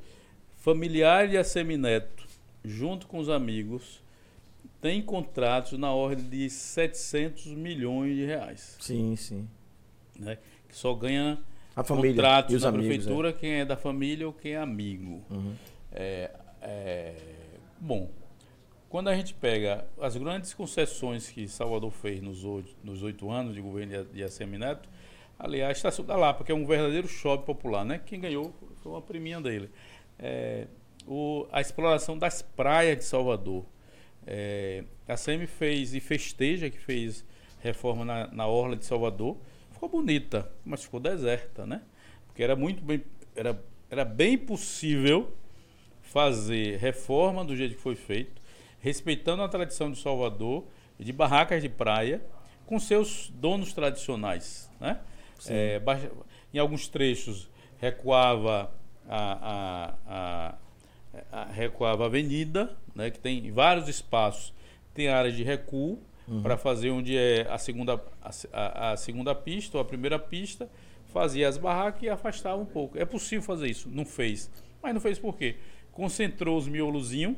familiar 0.57 1.27
de 1.27 1.37
Assemineto, 1.37 2.27
junto 2.63 3.07
com 3.07 3.17
os 3.17 3.29
amigos, 3.29 4.01
tem 4.79 5.01
contratos 5.01 5.77
na 5.77 5.91
ordem 5.91 6.25
de 6.25 6.49
700 6.49 7.47
milhões 7.47 8.15
de 8.15 8.25
reais. 8.25 8.77
Sim, 8.79 9.15
sim. 9.15 9.47
Né? 10.19 10.37
Que 10.67 10.75
só 10.75 10.93
ganha 10.93 11.39
A 11.75 11.83
família 11.83 12.15
contratos 12.15 12.55
os 12.55 12.63
na 12.63 12.69
amigos. 12.69 12.87
prefeitura 12.87 13.33
quem 13.33 13.51
é 13.53 13.65
da 13.65 13.77
família 13.77 14.27
ou 14.27 14.33
quem 14.33 14.53
é 14.53 14.57
amigo. 14.57 15.23
Uhum. 15.29 15.53
É, 15.91 16.31
é, 16.61 17.15
bom, 17.79 18.09
quando 18.93 19.07
a 19.07 19.15
gente 19.15 19.33
pega 19.33 19.87
as 19.99 20.15
grandes 20.15 20.53
concessões 20.53 21.27
que 21.27 21.47
Salvador 21.47 21.89
fez 21.89 22.21
nos 22.21 22.45
oito, 22.45 22.75
nos 22.83 23.01
oito 23.01 23.31
anos 23.31 23.55
de 23.55 23.59
governo 23.59 23.91
de, 24.05 24.17
de 24.17 24.23
ACM 24.23 24.59
Neto, 24.59 24.87
aliás, 25.39 25.69
a 25.69 25.71
Estação 25.71 26.05
da 26.05 26.15
Lapa, 26.15 26.43
que 26.43 26.51
é 26.51 26.55
um 26.55 26.63
verdadeiro 26.63 27.07
shopping 27.07 27.43
popular, 27.43 27.83
né? 27.83 27.99
Quem 28.05 28.19
ganhou 28.19 28.53
foi 28.83 28.91
uma 28.91 29.01
priminha 29.01 29.41
dele. 29.41 29.71
É, 30.19 30.67
o- 31.07 31.47
a 31.51 31.59
exploração 31.59 32.15
das 32.19 32.43
praias 32.43 32.95
de 32.99 33.03
Salvador. 33.05 33.65
É, 34.27 34.83
a 35.07 35.17
CM 35.17 35.47
fez 35.47 35.95
e 35.95 35.99
festeja 35.99 36.69
que 36.69 36.77
fez 36.77 37.25
reforma 37.63 38.05
na, 38.05 38.27
na 38.27 38.45
Orla 38.45 38.75
de 38.75 38.85
Salvador. 38.85 39.37
Ficou 39.71 39.89
bonita, 39.89 40.51
mas 40.63 40.83
ficou 40.83 40.99
deserta, 40.99 41.65
né? 41.65 41.81
Porque 42.27 42.43
era 42.43 42.55
muito 42.55 42.83
bem. 42.83 43.03
Era, 43.35 43.59
era 43.89 44.05
bem 44.05 44.37
possível 44.37 45.33
fazer 45.99 46.77
reforma 46.77 47.43
do 47.43 47.55
jeito 47.55 47.73
que 47.75 47.81
foi 47.81 47.95
feito, 47.95 48.42
respeitando 48.83 49.41
a 49.41 49.47
tradição 49.47 49.89
de 49.89 49.97
Salvador 49.97 50.65
de 50.99 51.13
barracas 51.13 51.61
de 51.63 51.69
praia 51.69 52.21
com 52.65 52.77
seus 52.79 53.29
donos 53.33 53.71
tradicionais. 53.73 54.69
Né? 54.79 54.99
É, 55.49 55.81
em 56.53 56.59
alguns 56.59 56.87
trechos 56.89 57.49
recuava 57.79 58.69
a, 59.07 59.95
a, 60.07 60.15
a- 60.15 60.55
a- 61.31 61.45
recuava 61.45 62.03
a 62.03 62.07
avenida, 62.07 62.75
né, 62.93 63.09
que 63.09 63.19
tem 63.19 63.49
vários 63.51 63.87
espaços, 63.87 64.53
tem 64.93 65.07
áreas 65.07 65.35
de 65.35 65.43
recuo 65.43 65.99
para 66.41 66.57
fazer 66.57 66.89
onde 66.89 67.17
é 67.17 67.47
a 67.49 67.57
segunda, 67.57 68.01
a, 68.21 68.31
se- 68.31 68.49
a- 68.53 68.91
a 68.91 68.97
segunda 68.97 69.33
pista 69.35 69.77
ou 69.77 69.81
a 69.81 69.85
primeira 69.85 70.17
pista, 70.19 70.69
fazia 71.07 71.47
as 71.47 71.57
barracas 71.57 72.01
e 72.03 72.09
afastava 72.09 72.61
um 72.61 72.65
pouco. 72.65 72.97
É 72.97 73.05
possível 73.05 73.43
fazer 73.43 73.67
isso, 73.69 73.89
não 73.89 74.05
fez. 74.05 74.49
Mas 74.81 74.93
não 74.93 75.01
fez 75.01 75.19
por 75.19 75.37
quê? 75.37 75.55
Concentrou 75.91 76.57
os 76.57 76.67
miolozinhos, 76.67 77.35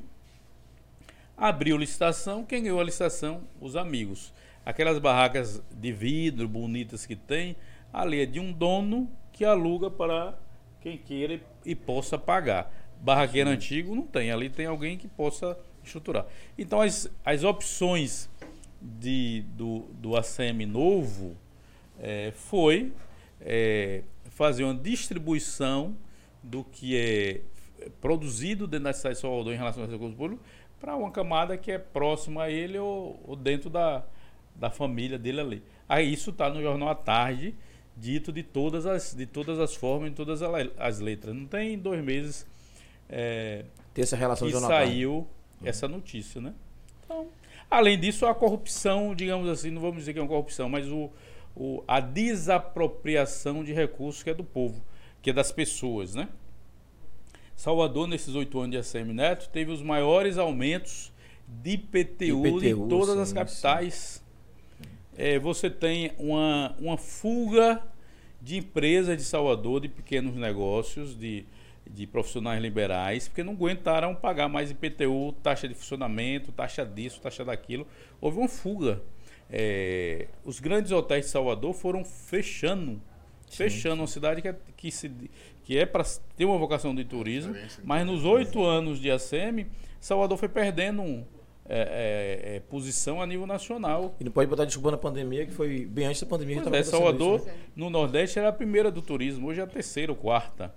abriu 1.38 1.78
licitação, 1.78 2.44
quem 2.44 2.64
ganhou 2.64 2.80
a 2.80 2.84
licitação? 2.84 3.42
Os 3.60 3.76
amigos. 3.76 4.34
Aquelas 4.66 4.98
barracas 5.00 5.62
de 5.72 5.92
vidro 5.92 6.48
bonitas 6.48 7.06
que 7.06 7.16
tem, 7.16 7.56
ali 7.94 8.22
é 8.22 8.26
de 8.26 8.40
um 8.40 8.52
dono 8.52 9.10
que 9.32 9.46
aluga 9.46 9.92
para 9.92 10.38
quem 10.82 10.98
queira 10.98 11.40
e, 11.66 11.76
possa 11.76 12.18
pagar. 12.18 12.74
Barraqueiro 13.00 13.50
antigo 13.50 13.96
não 13.96 14.04
tem, 14.04 14.32
ali 14.32 14.50
tem 14.50 14.66
alguém 14.66 14.98
que 14.98 15.08
possa 15.08 15.58
estruturar. 15.84 16.26
Então 16.58 16.82
as, 16.82 17.10
as 17.24 17.44
opções 17.44 18.30
de, 18.82 19.44
do, 19.56 19.80
do 19.94 20.16
ACM 20.16 20.66
novo 20.66 21.36
eh, 22.00 22.32
foi 22.36 22.94
eh, 23.42 24.04
fazer 24.32 24.64
uma 24.64 24.76
distribuição 24.76 25.96
do 26.42 26.64
que 26.64 26.96
é 26.96 27.42
produzido 28.02 28.68
dentro 28.68 28.86
da 28.86 28.94
cidade 28.94 29.16
de 29.16 29.22
Salvador 29.22 29.54
em 29.54 29.58
relação 29.58 29.84
aos 29.84 29.92
recursos 29.92 30.16
públicos 30.16 30.46
para 30.86 30.96
uma 30.96 31.10
camada 31.10 31.58
que 31.58 31.72
é 31.72 31.80
próxima 31.80 32.44
a 32.44 32.52
ele 32.52 32.78
ou, 32.78 33.20
ou 33.26 33.36
dentro 33.36 33.72
da, 33.72 34.04
da 34.56 34.70
família 34.70 35.18
dele 35.18 35.42
ali. 35.42 35.64
Aí 35.90 36.14
isso 36.14 36.30
está 36.30 36.48
no 36.48 36.62
Jornal 36.62 36.90
à 36.90 36.94
Tarde, 36.94 37.56
dito 37.98 38.32
de 38.32 38.44
todas 38.44 38.86
as, 38.86 39.12
de 39.16 39.26
todas 39.26 39.60
as 39.60 39.74
formas, 39.74 40.12
em 40.12 40.14
todas 40.14 40.44
as 40.78 41.00
letras. 41.00 41.34
Não 41.34 41.48
tem 41.48 41.76
dois 41.76 42.04
meses 42.04 42.46
eh, 43.10 43.66
Ter 43.96 44.04
essa 44.04 44.16
relação 44.16 44.46
que 44.48 44.52
jornal. 44.52 44.70
saiu 44.70 45.28
essa 45.64 45.88
notícia, 45.88 46.40
né? 46.40 46.54
Então, 47.04 47.30
além 47.68 48.00
disso, 48.00 48.28
a 48.28 48.36
corrupção, 48.36 49.16
digamos 49.16 49.50
assim, 49.50 49.72
não 49.72 49.82
vamos 49.82 49.98
dizer 49.98 50.14
que 50.14 50.20
é 50.20 50.22
uma 50.22 50.28
corrupção, 50.28 50.70
mas 50.70 50.88
o, 50.88 51.10
o- 51.56 51.84
a 51.88 52.00
desapropriação 52.00 53.64
de 53.64 53.74
recursos 53.74 54.22
que 54.22 54.30
é 54.30 54.36
do 54.36 54.44
povo, 54.44 54.84
que 55.20 55.32
é 55.32 55.34
das 55.34 55.52
pessoas, 55.52 56.14
né? 56.14 56.30
Salvador, 57.56 58.08
nesses 58.08 58.36
oito 58.36 58.60
anos 58.60 58.72
de 58.72 58.78
ACM 58.78 59.14
Neto, 59.14 59.50
teve 59.50 59.72
os 59.72 59.82
maiores 59.82 60.38
aumentos 60.38 61.12
de 61.48 61.72
IPTU, 61.72 62.46
IPTU, 62.48 62.60
de 62.60 62.76
todas 62.90 63.16
sim, 63.16 63.22
as 63.22 63.34
capitais. 63.34 64.24
É, 65.18 65.40
você 65.40 65.70
tem 65.70 66.12
uma, 66.18 66.76
uma 66.80 66.98
fuga 66.98 67.82
de 68.42 68.58
empresas 68.58 69.18
de 69.18 69.24
Salvador, 69.24 69.82
de 69.82 69.88
pequenos 69.88 70.36
negócios, 70.36 71.18
de, 71.18 71.46
de 71.90 72.06
profissionais 72.06 72.62
liberais, 72.62 73.28
porque 73.28 73.44
não 73.44 73.54
aguentaram 73.54 74.14
pagar 74.14 74.50
mais 74.50 74.70
IPTU, 74.70 75.34
taxa 75.42 75.68
de 75.68 75.74
funcionamento, 75.74 76.52
taxa 76.52 76.86
disso, 76.86 77.22
taxa 77.22 77.46
daquilo. 77.46 77.88
Houve 78.20 78.38
uma 78.38 78.50
fuga. 78.50 79.02
É, 79.50 80.28
os 80.44 80.60
grandes 80.60 80.92
hotéis 80.92 81.26
de 81.26 81.32
Salvador 81.32 81.74
foram 81.74 82.04
fechando. 82.04 83.02
Fechando 83.50 84.02
uma 84.02 84.08
cidade 84.08 84.42
que 84.42 84.48
é, 84.50 84.56
que 84.76 84.92
se, 84.92 85.12
que 85.66 85.78
é 85.78 85.86
para 85.86 86.04
ter 86.38 86.46
uma 86.46 86.58
vocação 86.58 86.94
de 86.94 87.04
turismo, 87.04 87.56
em 87.56 87.68
mas 87.84 88.06
nos 88.06 88.24
oito 88.24 88.64
anos 88.64 89.00
de 89.00 89.10
ACM, 89.10 89.66
Salvador 90.00 90.38
foi 90.38 90.48
perdendo 90.48 91.02
um, 91.02 91.26
é, 91.68 92.46
é, 92.46 92.56
é, 92.56 92.60
posição 92.60 93.20
a 93.20 93.26
nível 93.26 93.48
nacional. 93.48 94.16
E 94.20 94.24
não 94.24 94.32
pode 94.32 94.48
botar 94.48 94.66
desculpa 94.66 94.92
na 94.92 94.98
pandemia, 94.98 95.44
que 95.44 95.52
foi 95.52 95.84
bem 95.88 96.06
antes 96.06 96.22
da 96.22 96.28
pandemia. 96.28 96.62
que 96.62 96.70
Pois 96.70 96.76
é, 96.76 96.84
Salvador, 96.84 97.40
isso, 97.40 97.48
né? 97.48 97.56
no 97.76 97.90
Nordeste, 97.90 98.38
era 98.38 98.50
a 98.50 98.54
primeira 98.54 98.92
do 98.92 99.02
turismo, 99.02 99.48
hoje 99.48 99.60
é 99.60 99.64
a 99.64 99.68
terceira 99.68 100.12
ou 100.12 100.16
quarta. 100.16 100.72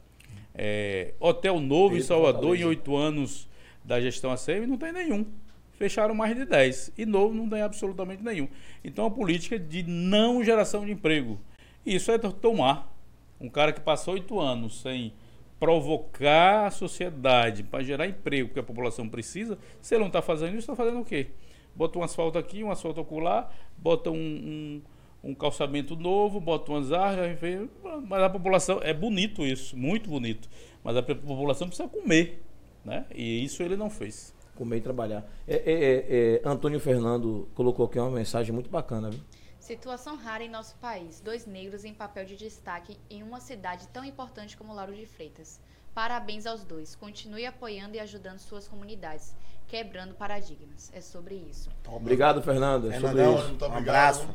É, 0.55 1.13
hotel 1.21 1.61
novo 1.61 1.89
em 1.95 1.99
Pedro 1.99 2.07
Salvador, 2.07 2.57
em 2.57 2.65
oito 2.65 2.97
anos 2.97 3.47
da 3.85 4.01
gestão 4.01 4.33
ACM, 4.33 4.67
não 4.67 4.79
tem 4.79 4.91
nenhum. 4.91 5.27
Fecharam 5.73 6.15
mais 6.15 6.35
de 6.35 6.47
10. 6.47 6.93
E 6.97 7.05
novo 7.05 7.35
não 7.35 7.47
tem 7.47 7.61
absolutamente 7.61 8.25
nenhum. 8.25 8.49
Então, 8.83 9.05
a 9.05 9.11
política 9.11 9.59
de 9.59 9.83
não 9.83 10.43
geração 10.43 10.87
de 10.87 10.93
emprego. 10.93 11.39
Isso 11.85 12.11
é 12.11 12.19
tomar 12.19 12.98
um 13.41 13.49
cara 13.49 13.73
que 13.73 13.81
passou 13.81 14.15
oito 14.15 14.39
anos 14.41 14.81
sem 14.81 15.13
provocar 15.59 16.67
a 16.67 16.71
sociedade 16.71 17.63
para 17.63 17.83
gerar 17.83 18.07
emprego 18.07 18.53
que 18.53 18.61
a 18.61 18.63
população 18.63 19.09
precisa, 19.09 19.59
se 19.81 19.95
ele 19.95 20.01
não 20.01 20.09
está 20.09 20.23
fazendo 20.23 20.51
isso, 20.51 20.71
está 20.71 20.77
fazendo 20.77 21.01
o 21.01 21.05
quê? 21.05 21.29
Bota 21.75 21.99
um 21.99 22.03
asfalto 22.03 22.39
aqui, 22.39 22.63
um 22.63 22.71
asfalto 22.71 23.01
acolá, 23.01 23.51
bota 23.77 24.11
um, 24.11 24.15
um, 24.15 25.31
um 25.31 25.35
calçamento 25.35 25.97
novo, 25.97 26.41
bota 26.41 26.73
umas 26.73 26.93
árvores, 26.93 27.69
mas 28.09 28.23
a 28.23 28.31
população, 28.31 28.81
é 28.83 28.93
bonito 28.93 29.45
isso, 29.45 29.77
muito 29.77 30.09
bonito, 30.09 30.49
mas 30.83 30.97
a 30.97 31.03
população 31.03 31.69
precisa 31.69 31.89
comer, 31.89 32.43
né? 32.85 33.07
E 33.15 33.45
isso 33.45 33.63
ele 33.63 33.77
não 33.77 33.91
fez. 33.91 34.35
Comer 34.57 34.79
e 34.79 34.81
trabalhar. 34.81 35.25
É, 35.47 35.55
é, 35.55 35.73
é, 35.73 36.41
é, 36.45 36.49
Antônio 36.49 36.81
Fernando 36.81 37.49
colocou 37.55 37.87
aqui 37.87 37.97
uma 37.97 38.11
mensagem 38.11 38.53
muito 38.53 38.69
bacana, 38.69 39.11
viu? 39.11 39.21
Situação 39.69 40.17
rara 40.17 40.43
em 40.43 40.49
nosso 40.49 40.75
país. 40.77 41.21
Dois 41.21 41.45
negros 41.45 41.85
em 41.85 41.93
papel 41.93 42.25
de 42.25 42.37
destaque 42.37 42.97
em 43.11 43.23
uma 43.23 43.39
cidade 43.39 43.87
tão 43.89 44.03
importante 44.03 44.57
como 44.57 44.73
Lauro 44.73 44.95
de 44.95 45.05
Freitas. 45.05 45.61
Parabéns 45.95 46.47
aos 46.47 46.65
dois. 46.65 46.95
Continue 46.97 47.45
apoiando 47.45 47.95
e 47.95 48.01
ajudando 48.01 48.39
suas 48.39 48.67
comunidades, 48.67 49.37
quebrando 49.67 50.15
paradigmas. 50.15 50.91
É 50.95 51.03
sobre 51.03 51.35
isso. 51.35 51.69
Obrigado, 51.87 52.41
Fernando. 52.41 52.91
É 52.91 52.99
sobre 52.99 53.23
isso. 53.23 53.49
Muito 53.49 53.67
um 53.67 53.75
abraço. 53.75 54.27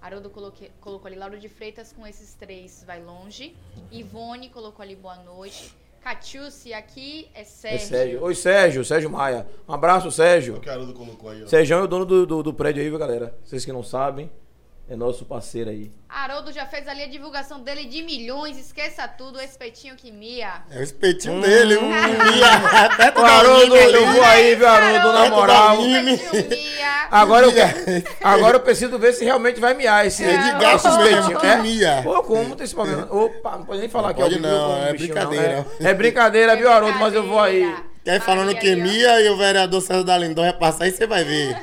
Haroldo 0.00 0.30
colocou 0.30 1.06
ali 1.06 1.16
Lauro 1.16 1.38
de 1.38 1.50
Freitas 1.50 1.92
com 1.92 2.06
esses 2.06 2.32
três 2.32 2.82
vai 2.86 3.02
longe. 3.04 3.54
Ivone 3.92 4.48
colocou 4.48 4.82
ali 4.82 4.96
boa 4.96 5.16
noite. 5.16 5.76
Catiúci 6.00 6.72
aqui 6.72 7.28
é 7.34 7.42
É 7.42 7.44
Sérgio. 7.44 7.88
Sérgio. 7.88 8.22
Oi, 8.22 8.34
Sérgio. 8.34 8.84
Sérgio 8.86 9.10
Maia. 9.10 9.46
Um 9.68 9.74
abraço, 9.74 10.08
O 10.08 10.10
Sérgio. 10.10 10.58
que 10.60 10.70
a 10.70 10.72
Haroldo 10.72 10.94
colocou 10.94 11.28
aí, 11.28 11.44
ó. 11.44 11.46
Sérgio 11.46 11.76
é 11.76 11.82
o 11.82 11.86
dono 11.86 12.06
do, 12.06 12.24
do, 12.24 12.42
do 12.42 12.54
prédio 12.54 12.82
aí, 12.82 12.88
viu, 12.88 12.98
galera? 12.98 13.38
Vocês 13.44 13.66
que 13.66 13.72
não 13.72 13.82
sabem, 13.82 14.30
é 14.90 14.96
nosso 14.96 15.24
parceiro 15.24 15.68
aí. 15.70 15.90
Haroldo 16.08 16.50
já 16.50 16.64
fez 16.64 16.88
ali 16.88 17.02
a 17.02 17.08
divulgação 17.08 17.60
dele 17.60 17.84
de 17.84 18.02
milhões. 18.02 18.56
Esqueça 18.58 19.06
tudo, 19.06 19.38
espetinho 19.40 19.94
que 19.96 20.10
mia. 20.10 20.62
É 20.70 20.78
o 20.78 20.82
espetinho 20.82 21.40
dele, 21.42 21.76
um 21.76 21.88
mia. 21.88 21.98
Dá 23.12 23.20
um 23.20 23.24
Haroldo, 23.24 23.76
eu 23.76 24.06
vou 24.06 24.24
aí, 24.24 24.54
viu, 24.54 24.66
Haroldo, 24.66 25.12
na 25.12 25.28
moral. 25.28 25.76
Agora 27.10 27.46
eu, 27.46 27.52
agora 28.22 28.56
eu 28.56 28.60
preciso 28.60 28.98
ver 28.98 29.12
se 29.12 29.24
realmente 29.24 29.60
vai 29.60 29.74
miar 29.74 30.06
esse, 30.06 30.24
É 30.24 30.28
de 30.28 30.48
esse 30.48 30.52
gato 30.58 30.98
mesmo, 30.98 31.32
espetinho. 31.32 31.40
que 31.40 31.46
É? 31.46 31.56
mia. 31.58 32.00
Pô, 32.02 32.22
como 32.22 32.56
tem 32.56 32.64
esse 32.64 32.74
problema? 32.74 33.06
Opa, 33.10 33.58
não 33.58 33.64
pode 33.64 33.80
nem 33.80 33.88
falar 33.88 34.08
Não 34.08 34.14
que 34.14 34.22
é 34.22 34.24
eu 34.26 34.40
não, 34.40 34.84
é 34.86 34.92
brincadeira. 34.94 35.66
É, 35.80 35.88
é 35.88 35.94
brincadeira, 35.94 36.56
viu, 36.56 36.70
Haroldo? 36.70 36.98
Mas 36.98 37.14
eu 37.14 37.26
vou 37.26 37.40
aí. 37.40 37.74
Quer 38.04 38.20
falando 38.20 38.46
Maria 38.54 38.60
que 38.60 38.74
ó. 38.74 38.76
mia 38.76 39.20
e 39.20 39.28
o 39.28 39.36
vereador 39.36 39.80
César 39.80 40.02
da 40.02 40.16
Lindóia 40.16 40.52
passar 40.52 40.84
aí, 40.84 40.90
você 40.90 41.06
vai 41.06 41.24
ver. 41.24 41.56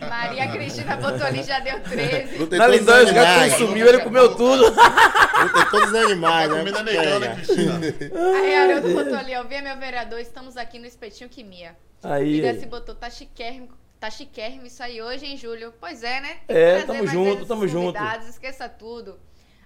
Maria 0.00 0.48
Cristina 0.50 0.96
botou 0.96 1.26
ali, 1.26 1.42
já 1.42 1.60
deu 1.60 1.80
13. 1.80 2.36
Luta 2.36 2.56
Na 2.56 2.66
Lindóia, 2.66 3.04
os 3.04 3.10
gatos 3.12 3.54
sumiu, 3.54 3.86
ele 3.86 3.98
comeu 4.00 4.34
tudo. 4.34 4.64
Luta 4.64 5.66
todos 5.70 5.88
os 5.88 5.94
animais, 5.94 6.50
né? 6.50 6.58
comendo 6.58 6.78
a 6.78 6.82
negão, 6.82 7.18
né, 7.20 7.28
Pega. 7.28 7.34
Cristina? 7.36 7.80
Aí 8.36 8.54
Haroldo 8.54 8.94
botou 8.94 9.14
ali, 9.16 9.34
ó. 9.36 9.44
Vê 9.44 9.60
meu 9.60 9.76
vereador, 9.76 10.18
estamos 10.20 10.56
aqui 10.56 10.78
no 10.78 10.86
espetinho 10.86 11.30
que 11.30 11.42
mia. 11.42 11.76
Aí, 12.02 12.38
E 12.38 12.42
Desce 12.42 12.66
botou, 12.66 12.94
tá 12.94 13.10
chiquérrimo, 13.10 13.68
tá 13.98 14.10
chiquérrimo 14.10 14.66
isso 14.66 14.82
aí 14.82 15.00
hoje, 15.02 15.26
hein, 15.26 15.36
Júlio? 15.36 15.72
Pois 15.80 16.02
é, 16.02 16.20
né? 16.20 16.36
Tem 16.46 16.56
É, 16.56 16.82
tamo 16.82 17.06
junto, 17.06 17.46
tamo 17.46 17.66
junto. 17.66 17.98
Esqueça 18.28 18.68
tudo. 18.68 19.18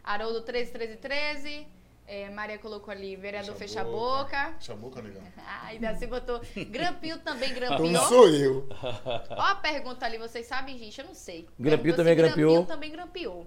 Haroldo 0.03 0.41
13, 0.41 0.73
13, 0.73 0.97
13. 0.97 1.67
É, 2.15 2.29
Maria 2.29 2.59
colocou 2.59 2.93
ali, 2.93 3.17
vereador 3.17 3.55
fecha 3.57 3.81
a 3.81 3.85
boca. 3.85 4.53
Fecha 4.59 4.75
a 4.75 4.77
boca, 4.77 5.01
negão. 5.01 5.23
Aí 5.63 5.79
Desce 5.79 6.07
botou, 6.07 6.43
Grampinho 6.69 7.19
também, 7.21 7.55
Grampinho. 7.55 7.91
não 7.93 8.07
sou 8.07 8.29
eu. 8.29 8.69
Ó 9.31 9.41
a 9.41 9.55
pergunta 9.55 10.05
ali, 10.05 10.19
vocês 10.19 10.45
sabem, 10.47 10.77
gente? 10.77 11.01
Eu 11.01 11.07
não 11.07 11.15
sei. 11.15 11.49
Grampinho 11.59 11.95
Perguntou 11.95 11.97
também 11.97 12.15
se 12.15 12.23
grampeou? 12.23 12.51
Grampinho 12.53 12.67
também 12.77 12.91
grampeou. 12.93 13.47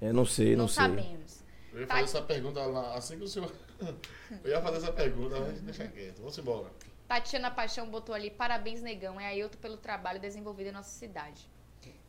é, 0.00 0.10
não 0.10 0.24
sei, 0.24 0.52
não, 0.56 0.62
Não, 0.62 0.68
sei. 0.68 0.82
sabemos. 0.84 1.44
Eu 1.74 1.80
ia 1.80 1.86
Tá. 1.86 1.94
fazer 1.96 2.04
essa 2.04 2.22
pergunta 2.22 2.60
lá, 2.64 2.94
assim 2.94 3.18
que 3.18 3.24
o 3.24 3.28
senhor... 3.28 3.52
Eu 4.42 4.50
ia 4.50 4.62
fazer 4.62 4.76
essa 4.78 4.92
pergunta, 4.92 5.38
mas 5.40 5.60
deixa 5.60 5.86
quieto. 5.88 6.16
Vamos 6.20 6.38
embora. 6.38 6.70
Tatiana 7.06 7.50
Paixão 7.50 7.90
botou 7.90 8.14
ali, 8.14 8.30
parabéns, 8.30 8.80
negão. 8.80 9.20
É 9.20 9.26
Ailton 9.26 9.58
pelo 9.58 9.76
trabalho 9.76 10.18
desenvolvido 10.18 10.68
em 10.70 10.72
nossa 10.72 10.88
cidade. 10.98 11.46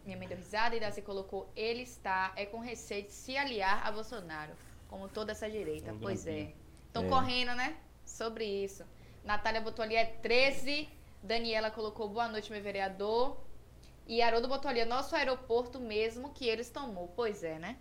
Minha 0.05 0.17
mãe 0.17 0.27
deu 0.29 0.37
risada 0.37 0.75
e 0.75 0.79
Daci 0.79 1.01
colocou, 1.01 1.49
ele 1.55 1.81
está, 1.81 2.31
é 2.37 2.45
com 2.45 2.59
receio 2.59 3.03
de 3.03 3.11
se 3.11 3.35
aliar 3.37 3.85
a 3.87 3.91
Bolsonaro, 3.91 4.51
como 4.93 5.07
toda 5.09 5.31
essa 5.31 5.49
direita. 5.49 5.91
Um 5.91 5.97
pois 5.97 6.27
é. 6.27 6.53
Estão 6.85 7.05
É. 7.05 7.09
correndo, 7.09 7.55
né? 7.55 7.75
Sobre 8.05 8.45
isso. 8.45 8.83
Natália 9.25 9.59
botou 9.59 9.81
ali, 9.81 9.95
é 9.95 10.05
13. 10.05 10.87
Daniela 11.23 11.71
colocou, 11.71 12.07
boa 12.07 12.27
noite, 12.27 12.51
meu 12.51 12.61
vereador. 12.61 13.37
E 14.05 14.21
Haroldo 14.21 14.47
botou 14.47 14.69
ali, 14.69 14.81
é 14.81 14.85
nosso 14.85 15.15
aeroporto 15.15 15.79
mesmo 15.79 16.29
que 16.29 16.47
eles 16.47 16.69
tomou. 16.69 17.07
Pois 17.15 17.43
é, 17.43 17.57
né? 17.57 17.77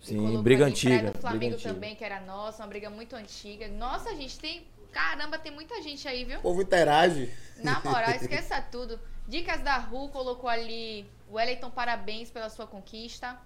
Sim, 0.00 0.40
briga 0.40 0.64
antiga. 0.66 1.10
do 1.10 1.18
Flamengo 1.18 1.56
briga 1.56 1.72
também, 1.72 1.96
que 1.96 2.04
era 2.04 2.20
nossa, 2.20 2.62
uma 2.62 2.68
briga 2.68 2.88
muito 2.88 3.16
antiga. 3.16 3.66
Nossa, 3.66 4.14
gente, 4.14 4.38
tem. 4.38 4.64
Caramba, 4.92 5.38
tem 5.40 5.50
muita 5.50 5.82
gente 5.82 6.06
aí, 6.06 6.24
viu? 6.24 6.38
O 6.38 6.42
povo 6.42 6.62
interage. 6.62 7.34
Na 7.56 7.80
moral, 7.80 8.10
esqueça 8.14 8.62
tudo. 8.62 9.00
Dicas 9.26 9.60
da 9.60 9.76
Ru 9.76 10.08
colocou 10.10 10.48
ali 10.48 11.04
Wellington, 11.28 11.70
parabéns 11.70 12.30
pela 12.30 12.48
sua 12.48 12.66
conquista. 12.66 13.36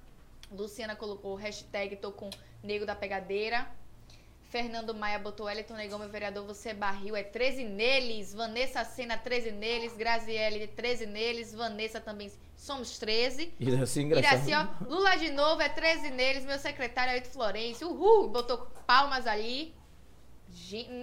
Luciana 0.52 0.94
colocou 0.94 1.34
hashtag 1.34 1.96
tô 1.96 2.12
com 2.12 2.30
nego 2.62 2.86
da 2.86 2.94
pegadeira. 2.94 3.68
Fernando 4.52 4.94
Maia 4.94 5.18
botou 5.18 5.46
Wellington 5.46 5.74
Negão, 5.74 5.98
meu 5.98 6.10
vereador, 6.10 6.44
você 6.44 6.68
é 6.68 6.74
barril, 6.74 7.16
é 7.16 7.22
13 7.22 7.64
neles. 7.64 8.34
Vanessa 8.34 8.84
Sena, 8.84 9.16
13 9.16 9.50
neles. 9.50 9.96
Graziele, 9.96 10.66
13 10.66 11.06
neles. 11.06 11.54
Vanessa 11.54 11.98
também, 11.98 12.30
somos 12.54 12.98
13. 12.98 13.54
E 13.58 13.74
assim, 13.76 14.02
engraçado. 14.02 14.46
Iraci, 14.46 14.52
ó, 14.54 14.84
Lula 14.86 15.16
de 15.16 15.30
novo, 15.30 15.62
é 15.62 15.70
13 15.70 16.10
neles. 16.10 16.44
Meu 16.44 16.58
secretário 16.58 17.12
é 17.12 17.14
8 17.14 17.28
Florencio. 17.28 17.88
Uhul, 17.88 18.28
botou 18.28 18.58
palmas 18.86 19.26
ali. 19.26 19.74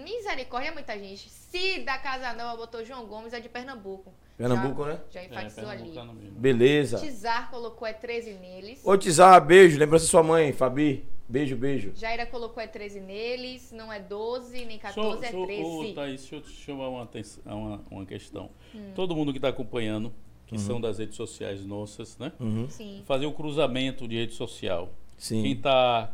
Misericórdia, 0.05 0.71
muita 0.71 0.95
gente. 0.99 1.27
Cida 1.27 1.97
Casanova 1.97 2.55
botou 2.55 2.85
João 2.85 3.07
Gomes, 3.07 3.33
é 3.33 3.39
de 3.39 3.49
Pernambuco. 3.49 4.13
Pernambuco, 4.39 4.83
já, 4.83 4.89
né? 4.89 4.99
Já 5.11 5.19
É, 5.21 5.25
enfatizou 5.25 5.69
ali. 5.69 5.83
pernambucano 5.83 6.13
mesmo. 6.13 6.39
Beleza. 6.39 6.97
Tizar 6.99 7.51
colocou 7.51 7.87
é 7.87 7.93
13 7.93 8.33
neles. 8.35 8.81
Ô, 8.83 8.97
Tizar, 8.97 9.45
beijo. 9.45 9.77
Lembrança 9.77 10.05
da 10.05 10.09
sua 10.09 10.23
mãe, 10.23 10.53
Fabi. 10.53 11.05
Beijo, 11.27 11.55
beijo. 11.55 11.91
Jaira 11.93 12.25
colocou 12.25 12.63
é 12.63 12.65
13 12.65 13.01
neles, 13.01 13.71
não 13.71 13.91
é 13.93 13.99
12, 13.99 14.65
nem 14.65 14.79
Só, 14.79 14.87
14, 14.87 15.25
é 15.25 15.31
só, 15.31 15.43
ô, 15.43 15.45
13. 15.45 15.93
Thaís, 15.93 16.21
deixa 16.21 16.35
eu 16.37 16.41
te 16.41 16.49
chamar 16.49 16.89
uma, 16.89 17.03
atenção, 17.03 17.41
uma, 17.45 17.81
uma 17.91 18.05
questão. 18.05 18.49
Hum. 18.73 18.91
Todo 18.95 19.15
mundo 19.15 19.31
que 19.31 19.37
está 19.37 19.49
acompanhando, 19.49 20.11
que 20.47 20.57
são 20.57 20.81
das 20.81 20.97
redes 20.97 21.15
sociais 21.15 21.63
nossas, 21.63 22.17
né? 22.17 22.31
Uhum. 22.39 22.67
Sim. 22.69 23.03
Fazer 23.05 23.27
o 23.27 23.31
cruzamento 23.33 24.07
de 24.07 24.15
rede 24.15 24.33
social. 24.33 24.89
Sim. 25.17 25.43
Quem 25.43 25.51
está 25.51 26.11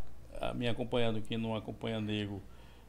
me 0.55 0.67
acompanhando, 0.67 1.21
quem 1.21 1.37
não 1.37 1.55
acompanha 1.55 2.01
nego, 2.01 2.41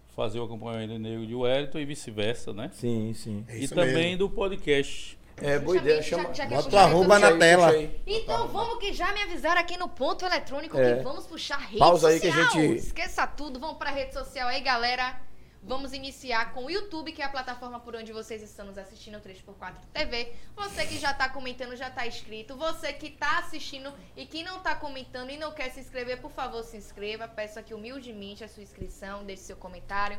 fazer 0.09 0.41
o 0.41 0.45
acompanhamento 0.45 0.99
nego 0.99 1.27
de 1.27 1.35
Wellington 1.35 1.79
e 1.79 1.85
vice-versa, 1.85 2.53
né? 2.53 2.71
Sim, 2.73 3.13
sim. 3.15 3.45
É 3.47 3.59
e 3.59 3.69
também 3.69 3.95
mesmo. 4.11 4.19
do 4.19 4.31
podcast. 4.31 5.16
É, 5.39 5.59
boa 5.59 5.77
Já 5.77 5.83
ideia. 5.83 6.01
vi- 6.03 6.09
Chama. 6.09 6.23
já- 6.25 6.33
já 6.35 6.47
quer 6.47 6.55
Bota 6.57 6.61
o 6.69 6.71
puxar 6.71 6.83
arroba 6.85 7.19
na 7.19 7.27
social? 7.29 7.39
tela. 7.39 7.71
Aí. 7.71 8.01
Então 8.07 8.49
vamos 8.49 8.79
que 8.79 8.93
já 8.93 9.13
me 9.13 9.23
avisaram 9.23 9.61
aqui 9.61 9.77
no 9.77 9.89
ponto 9.89 10.25
eletrônico 10.25 10.79
É. 10.79 10.97
que 10.97 11.03
vamos 11.03 11.27
puxar 11.27 11.59
rede 11.59 11.79
Pausa 11.79 12.09
aí 12.09 12.19
social. 12.21 12.35
que 12.53 12.59
a 12.59 12.61
gente- 12.63 12.77
Esqueça 12.79 13.27
tudo, 13.27 13.61
vamos 13.61 13.77
pra 13.77 13.91
rede 13.91 14.13
social 14.15 14.49
aí, 14.49 14.61
galera. 14.61 15.21
Vamos 15.69 15.93
iniciar 15.93 16.53
com 16.55 16.67
o 16.67 16.71
YouTube, 16.71 17.11
que 17.11 17.21
é 17.21 17.25
a 17.25 17.29
plataforma 17.29 17.81
por 17.81 17.97
onde 17.97 18.13
vocês 18.13 18.41
estão 18.41 18.65
nos 18.67 18.79
assistindo, 18.79 19.17
o 19.17 19.21
3x4 19.21 19.83
TV. 19.93 20.33
Você 20.55 20.87
que 20.87 20.97
já 20.97 21.13
tá 21.13 21.29
comentando, 21.29 21.75
já 21.75 21.91
tá 21.91 22.07
inscrito. 22.07 22.55
Você 22.57 22.93
que 22.93 23.11
tá 23.11 23.41
assistindo 23.41 23.93
e 24.17 24.25
que 24.27 24.45
não 24.45 24.61
tá 24.61 24.77
comentando 24.77 25.29
e 25.31 25.37
não 25.37 25.51
quer 25.51 25.71
se 25.73 25.81
inscrever, 25.81 26.21
por 26.21 26.31
favor, 26.31 26.63
se 26.63 26.77
inscreva. 26.77 27.27
Peço 27.27 27.59
aqui 27.59 27.75
humildemente 27.75 28.45
a 28.45 28.49
sua 28.49 28.63
inscrição, 28.63 29.25
deixe 29.25 29.43
seu 29.43 29.57
comentário. 29.57 30.19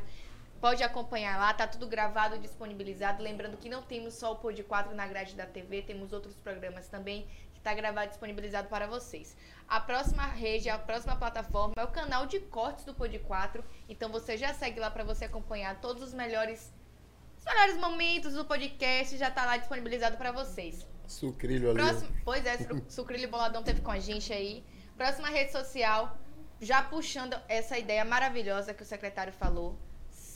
Pode 0.59 0.83
acompanhar 0.83 1.37
lá, 1.37 1.53
tá 1.53 1.67
tudo 1.67 1.87
gravado 1.87 2.35
e 2.35 2.39
disponibilizado. 2.39 3.21
Lembrando 3.21 3.57
que 3.57 3.69
não 3.69 3.81
temos 3.83 4.15
só 4.15 4.31
o 4.33 4.35
Pod 4.37 4.61
4 4.63 4.95
na 4.95 5.05
grade 5.07 5.35
da 5.35 5.45
TV, 5.45 5.81
temos 5.83 6.11
outros 6.13 6.35
programas 6.35 6.87
também 6.87 7.27
que 7.53 7.59
tá 7.61 7.73
gravado 7.73 8.07
e 8.07 8.09
disponibilizado 8.09 8.67
para 8.67 8.87
vocês. 8.87 9.35
A 9.67 9.79
próxima 9.79 10.25
rede, 10.25 10.69
a 10.69 10.77
próxima 10.79 11.15
plataforma 11.15 11.73
é 11.77 11.83
o 11.83 11.87
canal 11.89 12.25
de 12.25 12.39
cortes 12.39 12.85
do 12.85 12.93
Pod 12.93 13.17
4. 13.19 13.63
Então 13.87 14.09
você 14.09 14.35
já 14.37 14.53
segue 14.53 14.79
lá 14.79 14.89
para 14.89 15.03
você 15.03 15.25
acompanhar 15.25 15.79
todos 15.79 16.01
os 16.03 16.13
melhores 16.13 16.73
os 17.37 17.45
melhores 17.45 17.77
momentos 17.77 18.33
do 18.33 18.43
podcast, 18.43 19.15
já 19.15 19.29
tá 19.31 19.45
lá 19.45 19.57
disponibilizado 19.57 20.17
para 20.17 20.31
vocês. 20.31 20.85
Sucrilho 21.05 21.69
ali. 21.69 21.79
Próximo, 21.79 22.09
pois 22.25 22.45
é, 22.45 22.57
Su- 22.57 22.83
Sucrilho 22.89 23.29
Boladão 23.29 23.63
teve 23.63 23.79
com 23.81 23.91
a 23.91 23.99
gente 23.99 24.33
aí. 24.33 24.65
Próxima 24.97 25.29
rede 25.29 25.51
social, 25.51 26.17
já 26.59 26.81
puxando 26.81 27.39
essa 27.47 27.77
ideia 27.77 28.03
maravilhosa 28.03 28.73
que 28.73 28.81
o 28.81 28.85
secretário 28.85 29.31
falou. 29.31 29.77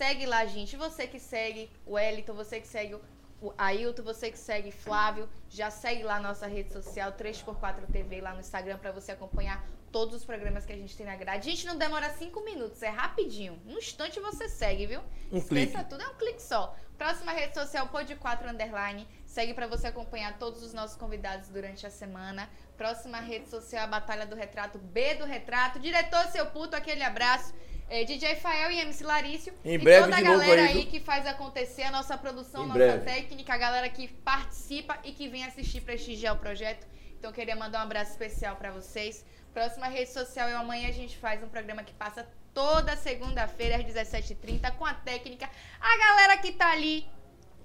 Segue 0.01 0.25
lá, 0.25 0.43
gente. 0.47 0.75
Você 0.77 1.05
que 1.05 1.19
segue 1.19 1.69
o 1.85 1.93
Wellington, 1.93 2.33
você 2.33 2.59
que 2.59 2.67
segue 2.67 2.95
o- 3.39 3.53
Ailton, 3.55 4.01
você 4.01 4.31
que 4.31 4.37
segue 4.39 4.71
Flávio, 4.71 5.29
já 5.47 5.69
segue 5.69 6.01
lá 6.01 6.15
a 6.15 6.19
nossa 6.19 6.47
rede 6.47 6.73
social, 6.73 7.11
3x4 7.11 7.85
TV, 7.91 8.19
lá 8.19 8.33
no 8.33 8.39
Instagram, 8.39 8.79
pra 8.79 8.91
você 8.91 9.11
acompanhar 9.11 9.63
todos 9.91 10.15
os 10.15 10.25
programas 10.25 10.65
que 10.65 10.73
a 10.73 10.75
gente 10.75 10.97
tem 10.97 11.05
na 11.05 11.15
grade. 11.15 11.47
Gente, 11.51 11.67
não 11.67 11.77
demora 11.77 12.09
5 12.09 12.41
minutos, 12.43 12.81
é 12.81 12.89
rapidinho. 12.89 13.61
No 13.63 13.77
instante 13.77 14.19
você 14.19 14.49
segue, 14.49 14.87
viu? 14.87 15.01
Um 15.31 15.37
Esqueça 15.37 15.47
clique. 15.77 15.89
tudo, 15.91 16.01
é 16.01 16.07
um 16.07 16.15
clique 16.15 16.41
só. 16.41 16.75
Próxima 16.97 17.31
rede 17.31 17.53
social, 17.53 17.87
Pod4 17.89 18.49
Underline. 18.49 19.07
Segue 19.25 19.53
pra 19.53 19.67
você 19.67 19.85
acompanhar 19.87 20.39
todos 20.39 20.63
os 20.63 20.73
nossos 20.73 20.97
convidados 20.97 21.47
durante 21.49 21.85
a 21.85 21.91
semana. 21.91 22.49
Próxima 22.75 23.19
rede 23.19 23.47
social, 23.49 23.83
a 23.83 23.87
Batalha 23.87 24.25
do 24.25 24.35
Retrato, 24.35 24.79
B 24.79 25.13
do 25.15 25.25
Retrato. 25.25 25.79
Diretor, 25.79 26.25
seu 26.27 26.47
puto, 26.47 26.75
aquele 26.75 27.03
abraço. 27.03 27.53
É, 27.93 28.05
DJ 28.05 28.35
Fael 28.35 28.71
e 28.71 28.79
MC 28.79 29.03
Larício. 29.03 29.53
Em 29.65 29.73
e 29.73 29.77
breve 29.77 30.03
toda 30.03 30.15
a 30.15 30.21
galera 30.21 30.61
aí, 30.61 30.85
que 30.85 31.01
faz 31.01 31.27
acontecer 31.27 31.83
a 31.83 31.91
nossa 31.91 32.17
produção, 32.17 32.63
Em 32.63 32.67
nossa 32.67 32.79
breve. 32.79 33.03
técnica, 33.03 33.53
a 33.53 33.57
galera 33.57 33.89
que 33.89 34.07
participa 34.07 34.97
e 35.03 35.11
que 35.11 35.27
vem 35.27 35.43
assistir, 35.43 35.81
prestigiar 35.81 36.33
o 36.33 36.37
projeto. 36.37 36.87
Então, 37.19 37.33
queria 37.33 37.53
mandar 37.53 37.79
um 37.79 37.83
abraço 37.83 38.11
especial 38.11 38.55
pra 38.55 38.71
vocês. 38.71 39.25
Próxima 39.53 39.87
rede 39.89 40.09
social 40.09 40.47
é 40.47 40.53
amanhã 40.53 40.87
a 40.87 40.93
gente 40.93 41.17
faz 41.17 41.43
um 41.43 41.49
programa 41.49 41.83
que 41.83 41.91
passa 41.91 42.25
toda 42.53 42.95
segunda-feira 42.95 43.75
às 43.75 43.83
17h30 43.83 44.71
com 44.77 44.85
a 44.85 44.93
técnica. 44.93 45.49
A 45.81 45.97
galera 45.97 46.37
que 46.37 46.53
tá 46.53 46.71
ali, 46.71 47.05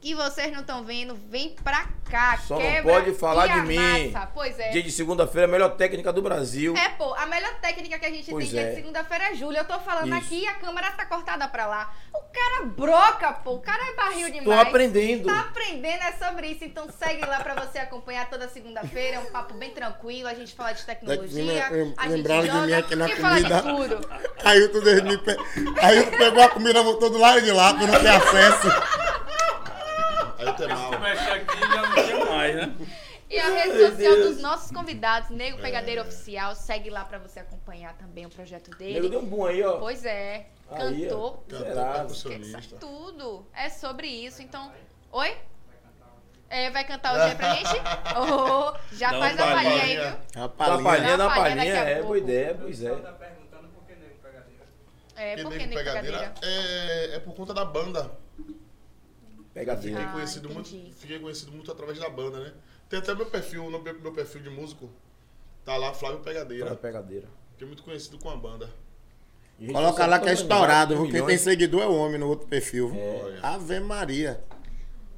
que 0.00 0.14
vocês 0.14 0.52
não 0.52 0.60
estão 0.60 0.84
vendo, 0.84 1.14
vem 1.28 1.56
pra 1.62 1.86
cá. 2.10 2.38
Só 2.46 2.54
não 2.54 2.62
quebra 2.62 2.92
pode 2.92 3.14
falar 3.14 3.46
de 3.48 3.60
mim. 3.66 4.12
Pois 4.34 4.58
é. 4.58 4.70
Dia 4.70 4.82
de 4.82 4.90
segunda-feira, 4.90 5.46
a 5.46 5.50
melhor 5.50 5.70
técnica 5.70 6.12
do 6.12 6.22
Brasil. 6.22 6.74
É, 6.76 6.90
pô, 6.90 7.14
a 7.14 7.26
melhor 7.26 7.54
técnica 7.60 7.98
que 7.98 8.06
a 8.06 8.10
gente 8.10 8.30
Pois 8.30 8.44
tem 8.44 8.52
dia 8.52 8.60
é. 8.62 8.70
de 8.70 8.76
segunda-feira 8.76 9.30
é 9.30 9.34
Júlia. 9.34 9.60
Eu 9.60 9.64
tô 9.64 9.78
falando 9.80 10.08
Isso. 10.08 10.16
aqui 10.16 10.40
e 10.42 10.46
a 10.46 10.54
câmera 10.54 10.90
tá 10.92 11.04
cortada 11.06 11.48
pra 11.48 11.66
lá. 11.66 11.92
O 12.14 12.20
cara 12.32 12.66
broca, 12.66 13.32
pô. 13.32 13.54
O 13.54 13.60
cara 13.60 13.82
é 13.90 13.94
barril 13.94 14.30
demais. 14.30 14.44
Tô 14.44 14.52
aprendendo. 14.52 15.26
Tá 15.26 15.40
aprendendo, 15.40 16.02
é 16.02 16.12
sobre 16.12 16.48
isso. 16.48 16.64
Então 16.64 16.86
segue 16.98 17.24
lá 17.24 17.40
pra 17.40 17.54
você 17.54 17.78
acompanhar 17.78 18.28
toda 18.28 18.48
segunda-feira. 18.48 19.16
É 19.16 19.20
um 19.20 19.26
papo 19.26 19.54
bem 19.54 19.70
tranquilo. 19.70 20.28
A 20.28 20.34
gente 20.34 20.54
fala 20.54 20.72
de 20.72 20.84
tecnologia. 20.84 21.68
Gente 21.68 22.08
lembraram 22.08 22.42
de 22.42 22.46
joga 22.48 22.66
mim 22.66 22.72
aqui 22.72 22.96
na 22.96 23.08
fala 23.08 23.40
de 23.40 23.62
comida. 23.62 23.62
tudo. 23.62 24.10
Aí 24.44 24.68
tu 24.68 24.80
pe... 24.82 25.36
Aí 25.80 26.02
tu 26.04 26.18
pegou 26.18 26.42
a 26.42 26.48
comida, 26.48 26.82
botou 26.82 27.10
do 27.10 27.18
lado 27.18 27.40
de 27.40 27.50
lá, 27.50 27.72
tu 27.74 27.86
não 27.86 27.98
tem 27.98 28.08
acesso. 28.08 28.68
Aí 30.38 30.52
tu 30.54 30.62
é 30.64 30.68
mal. 30.68 30.92
Se 30.92 30.98
mexe 30.98 31.30
aqui 31.30 31.58
já 31.60 31.82
não 31.82 31.94
tinha 32.04 32.24
mais, 32.26 32.56
né? 32.56 32.74
E 33.28 33.38
a 33.40 33.48
rede 33.48 33.78
social 33.86 34.14
dos 34.16 34.40
nossos 34.40 34.70
convidados, 34.70 35.30
Nego 35.30 35.58
Pegadeiro 35.60 36.02
Oficial. 36.02 36.54
Segue 36.54 36.90
lá 36.90 37.04
pra 37.04 37.18
você 37.18 37.40
acompanhar 37.40 37.94
também 37.94 38.24
o 38.24 38.30
projeto 38.30 38.70
Nego 38.70 38.78
dele. 38.78 39.08
deu 39.08 39.20
um 39.20 39.26
boom 39.26 39.46
aí, 39.46 39.62
ó. 39.62 39.78
Pois 39.78 40.04
é. 40.04 40.46
Aí. 40.70 41.06
Cantor. 41.08 41.42
Cantor, 41.48 42.78
tudo. 42.78 43.46
É 43.54 43.68
sobre 43.68 44.06
isso. 44.06 44.42
Então. 44.42 44.70
Oi? 45.12 45.36
É, 46.48 46.70
vai 46.70 46.84
cantar 46.84 47.14
hoje 47.14 47.24
aí 47.24 47.34
pra 47.34 47.54
gente? 47.56 47.70
Oh, 48.16 48.72
já 48.94 49.10
Dá 49.10 49.18
faz 49.18 49.40
a 49.40 49.46
palhinha 49.46 49.82
aí, 49.82 49.96
viu? 49.96 50.04
A 50.06 50.12
Dá 50.46 50.48
palhinha. 50.48 50.82
palhinha, 50.84 51.16
Dá 51.16 51.28
dá 51.28 51.34
palhinha 51.34 51.74
É, 51.74 51.94
pouco. 51.94 52.06
boa 52.06 52.18
ideia, 52.18 52.54
pois 52.60 52.82
é. 52.84 52.94
Tá 52.94 53.12
perguntando 53.12 53.68
por 53.70 53.82
que 53.84 53.94
nego 53.96 54.14
pegadeira. 54.22 54.64
É, 55.16 55.30
Porque 55.34 55.42
por 55.42 55.52
que 55.58 55.66
Nego 55.66 55.74
pegadeira? 55.74 56.34
é, 56.42 57.16
é 57.16 57.18
por 57.18 57.34
conta 57.34 57.52
da 57.52 57.64
banda. 57.64 58.12
Pegadeira. 59.56 59.96
Fiquei 59.96 60.10
Ah, 60.10 60.12
conhecido, 60.12 60.50
entendi. 60.50 60.76
muito, 60.76 60.94
fiquei 60.96 61.18
conhecido 61.18 61.50
muito 61.52 61.72
através 61.72 61.98
da 61.98 62.10
banda, 62.10 62.40
né? 62.40 62.52
Tem 62.90 62.98
até 62.98 63.14
meu 63.14 63.24
perfil, 63.26 63.70
no 63.70 63.78
meu, 63.80 64.12
perfil 64.12 64.42
de 64.42 64.50
músico. 64.50 64.90
Tá 65.64 65.76
lá, 65.78 65.94
Flávio 65.94 66.20
Pegadeira. 66.20 66.66
Pra 66.66 66.76
pegadeira. 66.76 67.26
Fiquei 67.52 67.66
muito 67.66 67.82
conhecido 67.82 68.18
com 68.18 68.28
a 68.28 68.36
banda. 68.36 68.68
E 69.58 69.72
Coloca 69.72 70.04
lá 70.04 70.18
que 70.18 70.28
é 70.28 70.34
estourado, 70.34 70.94
milhões. 70.94 71.12
Quem 71.12 71.26
tem 71.26 71.38
seguidor 71.38 71.80
é 71.82 71.86
o 71.86 71.94
homem 71.96 72.18
no 72.18 72.28
outro 72.28 72.46
perfil. 72.46 72.92
Olha. 72.94 73.40
Ave 73.42 73.80
Maria. 73.80 74.44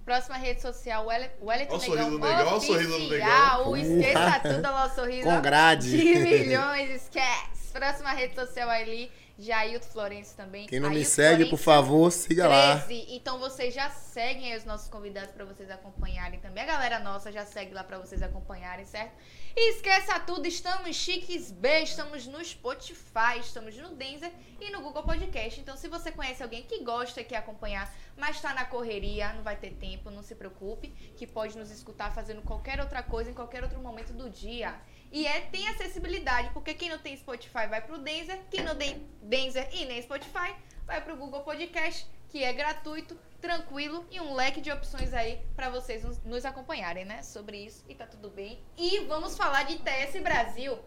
Próxima 0.04 0.36
rede 0.36 0.62
social, 0.62 1.04
Wel- 1.06 1.30
Wellington 1.42 1.74
Olha 1.74 1.76
o 1.76 1.80
sorriso 1.80 1.96
Negão. 1.96 2.10
do 2.10 2.18
Negão, 2.20 2.46
olha 2.46 2.56
o 2.56 2.60
sorriso 2.60 2.98
do. 2.98 3.08
Negão. 3.10 3.76
Esqueça 3.76 4.40
tudo, 4.40 4.68
olha 4.68 4.86
o 4.86 4.94
sorriso. 4.94 5.24
Com 5.28 5.40
grade. 5.42 5.90
De 5.90 6.14
milhões, 6.20 6.90
esquece. 7.02 7.72
Próxima 7.72 8.12
rede 8.12 8.34
social 8.36 8.70
ali, 8.70 9.10
Jailton 9.38 9.86
Florencio 9.86 10.36
também. 10.36 10.66
Quem 10.66 10.80
não 10.80 10.90
me 10.90 10.96
Ailton 10.96 11.10
segue, 11.10 11.44
por 11.44 11.58
Florencio. 11.58 11.64
favor, 11.64 12.10
siga 12.10 12.48
lá. 12.48 12.80
13. 12.80 13.06
Então 13.14 13.38
vocês 13.38 13.72
já 13.72 13.88
seguem 13.88 14.52
aí 14.52 14.58
os 14.58 14.64
nossos 14.64 14.88
convidados 14.88 15.30
pra 15.30 15.44
vocês 15.44 15.70
acompanharem 15.70 16.40
também. 16.40 16.64
A 16.64 16.66
galera 16.66 16.98
nossa 16.98 17.30
já 17.30 17.46
segue 17.46 17.72
lá 17.72 17.84
pra 17.84 17.98
vocês 17.98 18.20
acompanharem, 18.20 18.84
certo? 18.84 19.12
E 19.56 19.74
esqueça 19.74 20.18
tudo, 20.20 20.46
estamos 20.46 20.96
chiques 20.96 21.52
B, 21.52 21.82
estamos 21.82 22.26
no 22.26 22.44
Spotify, 22.44 23.38
estamos 23.40 23.76
no 23.76 23.90
Denzer 23.90 24.32
e 24.60 24.70
no 24.70 24.80
Google 24.80 25.04
Podcast. 25.04 25.60
Então 25.60 25.76
se 25.76 25.86
você 25.86 26.10
conhece 26.10 26.42
alguém 26.42 26.64
que 26.64 26.82
gosta 26.82 27.20
e 27.20 27.24
quer 27.24 27.36
acompanhar, 27.36 27.92
mas 28.16 28.40
tá 28.40 28.52
na 28.52 28.64
correria, 28.64 29.32
não 29.34 29.42
vai 29.42 29.56
ter 29.56 29.70
tempo, 29.70 30.10
não 30.10 30.22
se 30.22 30.34
preocupe, 30.34 30.88
que 31.16 31.26
pode 31.26 31.56
nos 31.56 31.70
escutar 31.70 32.12
fazendo 32.12 32.42
qualquer 32.42 32.80
outra 32.80 33.02
coisa 33.04 33.30
em 33.30 33.34
qualquer 33.34 33.62
outro 33.62 33.80
momento 33.80 34.12
do 34.12 34.28
dia. 34.28 34.74
E 35.10 35.26
é, 35.26 35.40
tem 35.40 35.68
acessibilidade, 35.68 36.50
porque 36.50 36.74
quem 36.74 36.90
não 36.90 36.98
tem 36.98 37.16
Spotify 37.16 37.66
vai 37.68 37.80
pro 37.80 37.98
Denzer, 37.98 38.40
quem 38.50 38.62
não 38.62 38.76
tem 38.76 39.08
Denzer 39.22 39.68
e 39.72 39.86
nem 39.86 40.02
Spotify 40.02 40.54
vai 40.86 41.00
pro 41.02 41.16
Google 41.16 41.40
Podcast, 41.40 42.06
que 42.28 42.44
é 42.44 42.52
gratuito, 42.52 43.18
tranquilo 43.40 44.06
e 44.10 44.20
um 44.20 44.34
leque 44.34 44.60
de 44.60 44.70
opções 44.70 45.14
aí 45.14 45.40
pra 45.54 45.70
vocês 45.70 46.04
nos, 46.04 46.22
nos 46.24 46.44
acompanharem, 46.44 47.04
né? 47.04 47.22
Sobre 47.22 47.58
isso 47.58 47.84
e 47.88 47.94
tá 47.94 48.06
tudo 48.06 48.28
bem. 48.28 48.60
E 48.76 49.00
vamos 49.00 49.36
falar 49.36 49.64
de 49.64 49.74
ITS 49.74 50.20
Brasil. 50.22 50.78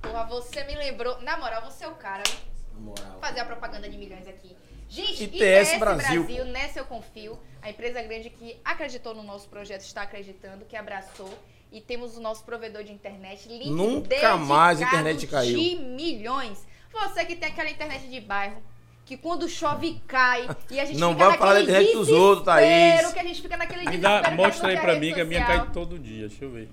Porra, 0.00 0.24
você 0.24 0.64
me 0.64 0.74
lembrou. 0.74 1.20
Na 1.22 1.36
moral, 1.36 1.62
você 1.62 1.84
é 1.84 1.88
o 1.88 1.94
cara, 1.94 2.22
né? 2.28 2.52
Moral. 2.74 3.18
fazer 3.20 3.40
a 3.40 3.44
propaganda 3.44 3.88
de 3.88 3.96
milhões 3.96 4.26
aqui. 4.26 4.56
Gente, 4.88 5.24
ITS 5.24 5.70
ITS, 5.70 5.78
Brasil. 5.78 6.24
Brasil, 6.24 6.44
nessa 6.46 6.78
eu 6.80 6.84
confio. 6.84 7.38
A 7.62 7.70
empresa 7.70 8.02
grande 8.02 8.28
que 8.28 8.60
acreditou 8.64 9.14
no 9.14 9.22
nosso 9.22 9.48
projeto 9.48 9.82
está 9.82 10.02
acreditando, 10.02 10.64
que 10.64 10.76
abraçou. 10.76 11.32
E 11.72 11.80
temos 11.80 12.18
o 12.18 12.20
nosso 12.20 12.44
provedor 12.44 12.84
de 12.84 12.92
internet. 12.92 13.48
Link 13.48 13.70
Nunca 13.70 14.36
mais 14.36 14.80
a 14.80 14.84
internet 14.84 15.26
caiu. 15.26 15.58
De 15.58 15.76
milhões. 15.76 16.66
Você 16.92 17.24
que 17.24 17.34
tem 17.34 17.48
aquela 17.48 17.70
internet 17.70 18.08
de 18.08 18.20
bairro. 18.20 18.62
Que 19.06 19.16
quando 19.16 19.48
chove 19.48 20.00
cai 20.06 20.48
e 20.70 20.78
a 20.78 20.84
gente 20.84 20.98
Não 20.98 21.12
fica 21.12 21.28
vai 21.30 21.38
falar 21.38 21.54
da 21.54 21.62
internet 21.62 21.92
dos 21.92 22.08
outros, 22.08 22.44
Thaís. 22.44 23.12
que 23.12 23.18
a 23.18 23.24
gente 23.24 23.42
fica 23.42 23.56
naquele 23.56 23.90
que 23.90 23.98
mostra 24.36 24.68
aí 24.68 24.76
rede 24.76 25.00
mim 25.00 25.12
que 25.12 25.20
a 25.20 25.24
minha 25.24 25.44
cai 25.44 25.70
todo 25.72 25.98
dia. 25.98 26.28
Deixa 26.28 26.44
eu 26.44 26.50
ver. 26.50 26.68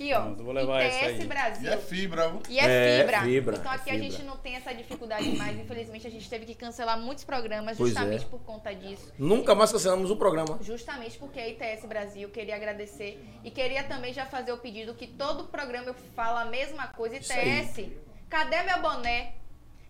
Aqui, 0.00 0.14
ó. 0.14 0.22
Pronto, 0.22 0.44
vou 0.44 0.54
levar 0.54 0.82
essa 0.82 1.10
ITS 1.10 1.20
aí. 1.20 1.26
Brasil. 1.26 1.70
E 1.70 1.74
é 1.74 1.76
fibra, 1.76 2.28
viu? 2.28 2.42
E 2.48 2.58
é, 2.58 2.64
É, 2.64 3.00
fibra. 3.00 3.20
fibra, 3.20 3.56
Então 3.58 3.72
é 3.72 3.74
aqui 3.74 3.90
a 3.90 3.92
fibra. 3.92 4.10
gente 4.10 4.22
não 4.22 4.36
tem 4.38 4.56
essa 4.56 4.74
dificuldade 4.74 5.28
mais. 5.36 5.58
Infelizmente, 5.58 6.06
a 6.06 6.10
gente 6.10 6.28
teve 6.30 6.46
que 6.46 6.54
cancelar 6.54 6.98
muitos 6.98 7.22
programas 7.24 7.76
Pois 7.76 7.90
justamente 7.90 8.24
é. 8.24 8.28
por 8.28 8.40
conta 8.40 8.74
disso. 8.74 9.12
Nunca 9.18 9.54
mais 9.54 9.70
cancelamos 9.70 10.10
o 10.10 10.16
programa. 10.16 10.58
Justamente 10.62 11.18
porque 11.18 11.38
a 11.38 11.48
ITS 11.48 11.84
Brasil 11.84 12.30
queria 12.30 12.56
agradecer 12.56 13.22
e 13.44 13.50
queria 13.50 13.84
também 13.84 14.14
já 14.14 14.24
fazer 14.24 14.52
o 14.52 14.56
pedido 14.58 14.94
que 14.94 15.06
todo 15.06 15.44
programa 15.44 15.88
eu 15.88 15.94
falo 16.16 16.38
a 16.38 16.44
mesma 16.46 16.86
coisa. 16.86 17.16
Aí. 17.16 17.60
ITS, 17.60 17.92
cadê 18.30 18.62
meu 18.62 18.80
boné? 18.80 19.34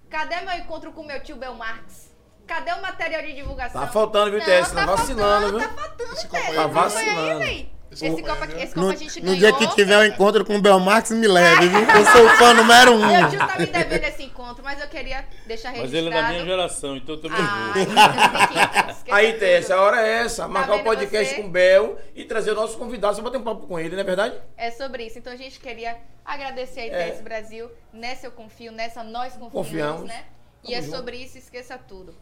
Cadê 0.08 0.40
meu 0.40 0.54
encontro 0.56 0.90
com 0.90 1.04
meu 1.04 1.22
tio 1.22 1.36
Belmarx? 1.36 2.10
Cadê 2.48 2.72
o 2.72 2.82
material 2.82 3.22
de 3.22 3.32
divulgação? 3.32 3.80
Tá 3.80 3.86
faltando, 3.86 4.32
viu, 4.32 4.40
ITS? 4.40 4.72
Tá 4.72 4.86
tá 4.86 4.96
faltando, 4.96 5.20
faltando, 5.20 5.58
viu? 5.60 5.68
Tá 5.68 5.74
faltando, 5.74 6.12
ITS. 6.14 6.24
copo 6.26 7.42
aí, 7.44 7.70
Tá. 7.90 7.94
Esse 7.96 8.06
Esse 8.06 8.22
copo 8.22 8.44
aqui, 8.44 8.54
viu? 8.54 8.62
esse 8.62 8.74
copo 8.74 8.86
No, 8.86 8.92
a 8.92 8.96
gente 8.96 9.20
no 9.20 9.26
ganhou. 9.36 9.38
dia 9.38 9.52
que 9.68 9.74
tiver 9.74 9.98
o 9.98 10.04
encontro 10.04 10.44
com 10.44 10.54
o 10.56 10.60
Belmax, 10.60 11.10
me 11.10 11.26
leve, 11.26 11.66
viu? 11.68 11.80
Eu 11.80 12.04
sou 12.12 12.24
o 12.24 12.28
fã 12.36 12.54
número 12.54 12.92
um. 12.92 13.04
Meu 13.04 13.28
tio 13.28 13.38
tá 13.40 13.58
me 13.58 13.66
devendo 13.66 14.04
esse 14.04 14.22
encontro, 14.22 14.62
mas 14.62 14.80
eu 14.80 14.86
queria 14.86 15.24
deixar 15.44 15.70
Mas 15.72 15.80
registrado. 15.90 16.06
ele 16.06 16.16
é 16.16 16.22
da 16.22 16.28
minha 16.28 16.44
geração, 16.44 16.96
então 16.96 17.16
eu 17.16 17.20
tô 17.20 17.28
Ah, 17.28 17.72
nervoso. 17.74 17.90
então 19.02 19.14
Aí, 19.14 19.30
ITS, 19.30 19.66
tudo. 19.66 19.72
a 19.76 19.80
hora 19.82 20.06
é 20.06 20.10
essa. 20.22 20.46
Marcar 20.46 20.76
o 20.76 20.84
podcast 20.84 21.34
você? 21.34 21.42
com 21.42 21.48
o 21.48 21.50
Bel 21.50 21.98
e 22.14 22.24
trazer 22.24 22.52
o 22.52 22.54
nosso 22.54 22.78
convidado. 22.78 23.16
Você 23.16 23.22
bater 23.22 23.38
um 23.38 23.42
papo 23.42 23.66
com 23.66 23.76
ele, 23.78 23.94
não 23.96 24.00
é 24.02 24.04
verdade? 24.04 24.36
É 24.56 24.70
sobre 24.70 25.04
isso. 25.04 25.18
Então 25.18 25.32
a 25.32 25.36
gente 25.36 25.58
queria 25.58 25.96
agradecer 26.24 26.80
a 26.80 26.86
ITS 26.86 27.18
É. 27.18 27.22
Brasil. 27.22 27.68
Nessa 27.92 28.26
eu 28.28 28.30
confio, 28.30 28.70
nessa 28.70 29.02
nós 29.02 29.32
confiamos, 29.32 29.52
Confiamos. 29.52 30.04
né? 30.04 30.24
E 30.62 30.74
é 30.74 30.80
junto. 30.82 30.96
sobre 30.96 31.16
isso, 31.16 31.38
esqueça 31.38 31.76
tudo. 31.76 32.14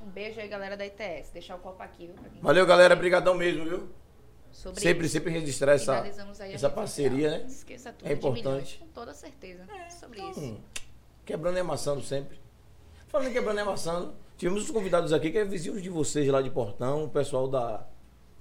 Um 0.00 0.06
beijo 0.08 0.38
aí, 0.38 0.46
galera 0.46 0.76
da 0.76 0.86
ITS. 0.86 1.30
Deixar 1.32 1.56
o 1.56 1.58
copo 1.58 1.82
aqui, 1.82 2.06
viu? 2.06 2.14
Valeu, 2.40 2.64
galera. 2.64 2.94
Brigadão 2.94 3.34
mesmo, 3.34 3.64
viu? 3.64 3.88
Sobre 4.52 4.80
Sempre, 4.80 5.06
isso. 5.06 5.12
sempre 5.12 5.32
registrar 5.32 5.72
essa, 5.72 6.02
a 6.02 6.48
essa 6.48 6.68
parceria, 6.70 7.30
social. 7.30 7.46
né? 7.46 7.52
Esqueça 7.52 7.92
tudo. 7.92 8.08
É 8.10 8.14
de 8.14 8.20
milhões, 8.20 8.38
importante. 8.40 8.78
Com 8.78 8.86
toda 8.88 9.14
certeza. 9.14 9.64
sobre 10.00 10.20
isso. 10.20 10.40
Hum, 10.40 10.58
quebrando 11.24 11.56
e 11.56 11.60
amassando 11.60 12.02
sempre. 12.02 12.38
Falando 13.08 13.28
em 13.28 13.32
quebrando 13.32 13.58
e 13.58 13.60
amassando, 13.60 14.14
tivemos 14.36 14.64
os 14.64 14.70
convidados 14.70 15.12
aqui 15.12 15.30
que 15.30 15.38
é 15.38 15.44
vizinhos 15.44 15.82
de 15.82 15.88
vocês 15.88 16.26
lá 16.28 16.42
de 16.42 16.50
Portão, 16.50 17.04
o 17.04 17.08
pessoal 17.08 17.48
da. 17.48 17.86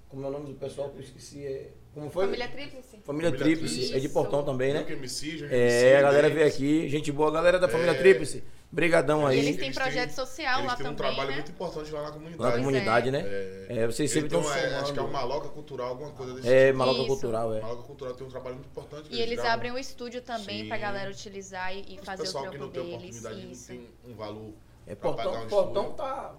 Como 0.10 0.26
é 0.26 0.30
o 0.30 0.32
nome 0.32 0.48
do 0.48 0.54
pessoal 0.56 0.90
que 0.90 0.98
eu 0.98 1.02
esqueci? 1.04 1.46
É, 1.46 1.70
como 1.94 2.10
foi? 2.10 2.26
Família 2.26 2.48
Tríplice. 2.48 2.98
Família 3.04 3.04
Família 3.04 3.32
Tríplice, 3.32 3.74
Tríplice. 3.76 3.96
é 3.96 4.00
de 4.00 4.10
Portão 4.10 4.40
Isso. 4.40 4.46
também, 4.46 4.74
né? 4.74 4.86
MC, 4.90 5.38
já 5.38 5.48
É, 5.48 5.50
MC, 5.50 5.96
a 5.96 6.02
galera 6.02 6.30
veio 6.30 6.48
aqui, 6.48 6.88
gente 6.90 7.12
boa, 7.12 7.30
galera 7.32 7.60
da 7.60 7.68
família 7.68 7.92
É. 7.92 7.96
Tríplice. 7.98 8.44
Brigadão 8.70 9.22
E 9.24 9.26
aí. 9.32 9.40
eles 9.40 9.58
têm 9.58 9.72
projeto 9.72 10.12
social 10.12 10.60
eles 10.60 10.68
lá 10.72 10.76
têm 10.76 10.86
um 10.88 10.90
também, 10.90 10.98
trabalho 11.14 11.30
né? 11.30 11.36
muito 11.36 11.52
importante 11.52 11.90
lá 11.92 12.04
na 12.04 12.12
comunidade. 12.12 12.52
Na 12.52 12.58
comunidade, 12.58 13.08
é. 13.08 13.12
né? 13.12 13.24
É, 13.70 13.86
vocês 13.88 14.12
sempre 14.12 14.28
estão 14.28 14.42
Então, 14.42 14.54
é, 14.54 14.76
acho 14.76 14.94
que 14.94 15.00
é 15.00 15.02
uma 15.02 15.12
maloca 15.12 15.48
cultural, 15.50 15.88
alguma 15.90 16.12
coisa 16.12 16.34
desse 16.34 16.50
É, 16.50 16.68
tipo. 16.68 16.78
maloca 16.80 17.00
Isso. 17.00 17.08
cultural, 17.08 17.54
é. 17.54 17.62
Maloca 17.62 17.84
cultural 17.84 18.14
tem 18.14 18.28
um 18.28 18.30
trabalho 18.30 18.56
muito 18.56 18.68
importante. 18.68 19.08
E 19.10 19.22
eles 19.22 19.36
gravam. 19.38 19.54
abrem 19.54 19.72
um 19.72 19.78
estúdio 19.78 20.22
também 20.22 20.64
Sim. 20.64 20.68
pra 20.68 20.78
galera 20.78 21.10
utilizar 21.10 21.74
e, 21.74 21.94
e 21.94 21.98
O 21.98 22.04
fazer 22.04 22.24
o 22.24 22.26
pessoal 22.26 22.44
que 22.44 22.50
trampo 22.58 22.66
não 22.66 22.72
tem 22.74 22.84
deles. 22.84 22.98
oportunidade 22.98 23.46
não 23.46 23.52
Isso. 23.54 23.68
tem 23.68 23.88
um 24.06 24.14
valor. 24.16 24.54
É, 24.86 24.96
pra 24.96 25.14
pagar 25.14 25.24
Portão, 25.32 25.46
um 25.46 25.48
Portão 25.50 25.94
tá 25.94 26.36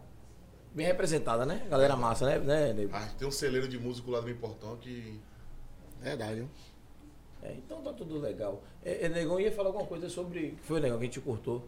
bem 0.75 0.87
representada, 0.87 1.47
né? 1.47 1.67
Galera 1.71 1.97
massa, 1.97 2.27
né? 2.27 2.39
né 2.39 2.73
nego? 2.75 2.91
Ah, 2.95 3.09
tem 3.19 3.27
um 3.27 3.31
celeiro 3.33 3.67
de 3.67 3.79
músico 3.79 4.11
lá 4.11 4.21
do 4.21 4.35
Portão 4.35 4.77
que. 4.77 5.19
Verdade, 6.01 6.35
viu? 6.37 6.49
É, 7.43 7.53
então 7.53 7.81
tá 7.81 7.93
tudo 7.93 8.19
legal. 8.19 8.63
É, 8.85 9.07
é, 9.07 9.09
Negão 9.09 9.41
ia 9.41 9.51
falar 9.51 9.69
alguma 9.69 9.87
coisa 9.87 10.09
sobre. 10.11 10.59
Foi, 10.63 10.79
Negão, 10.79 10.99
que 10.99 11.05
a 11.05 11.07
gente 11.07 11.21
cortou. 11.21 11.67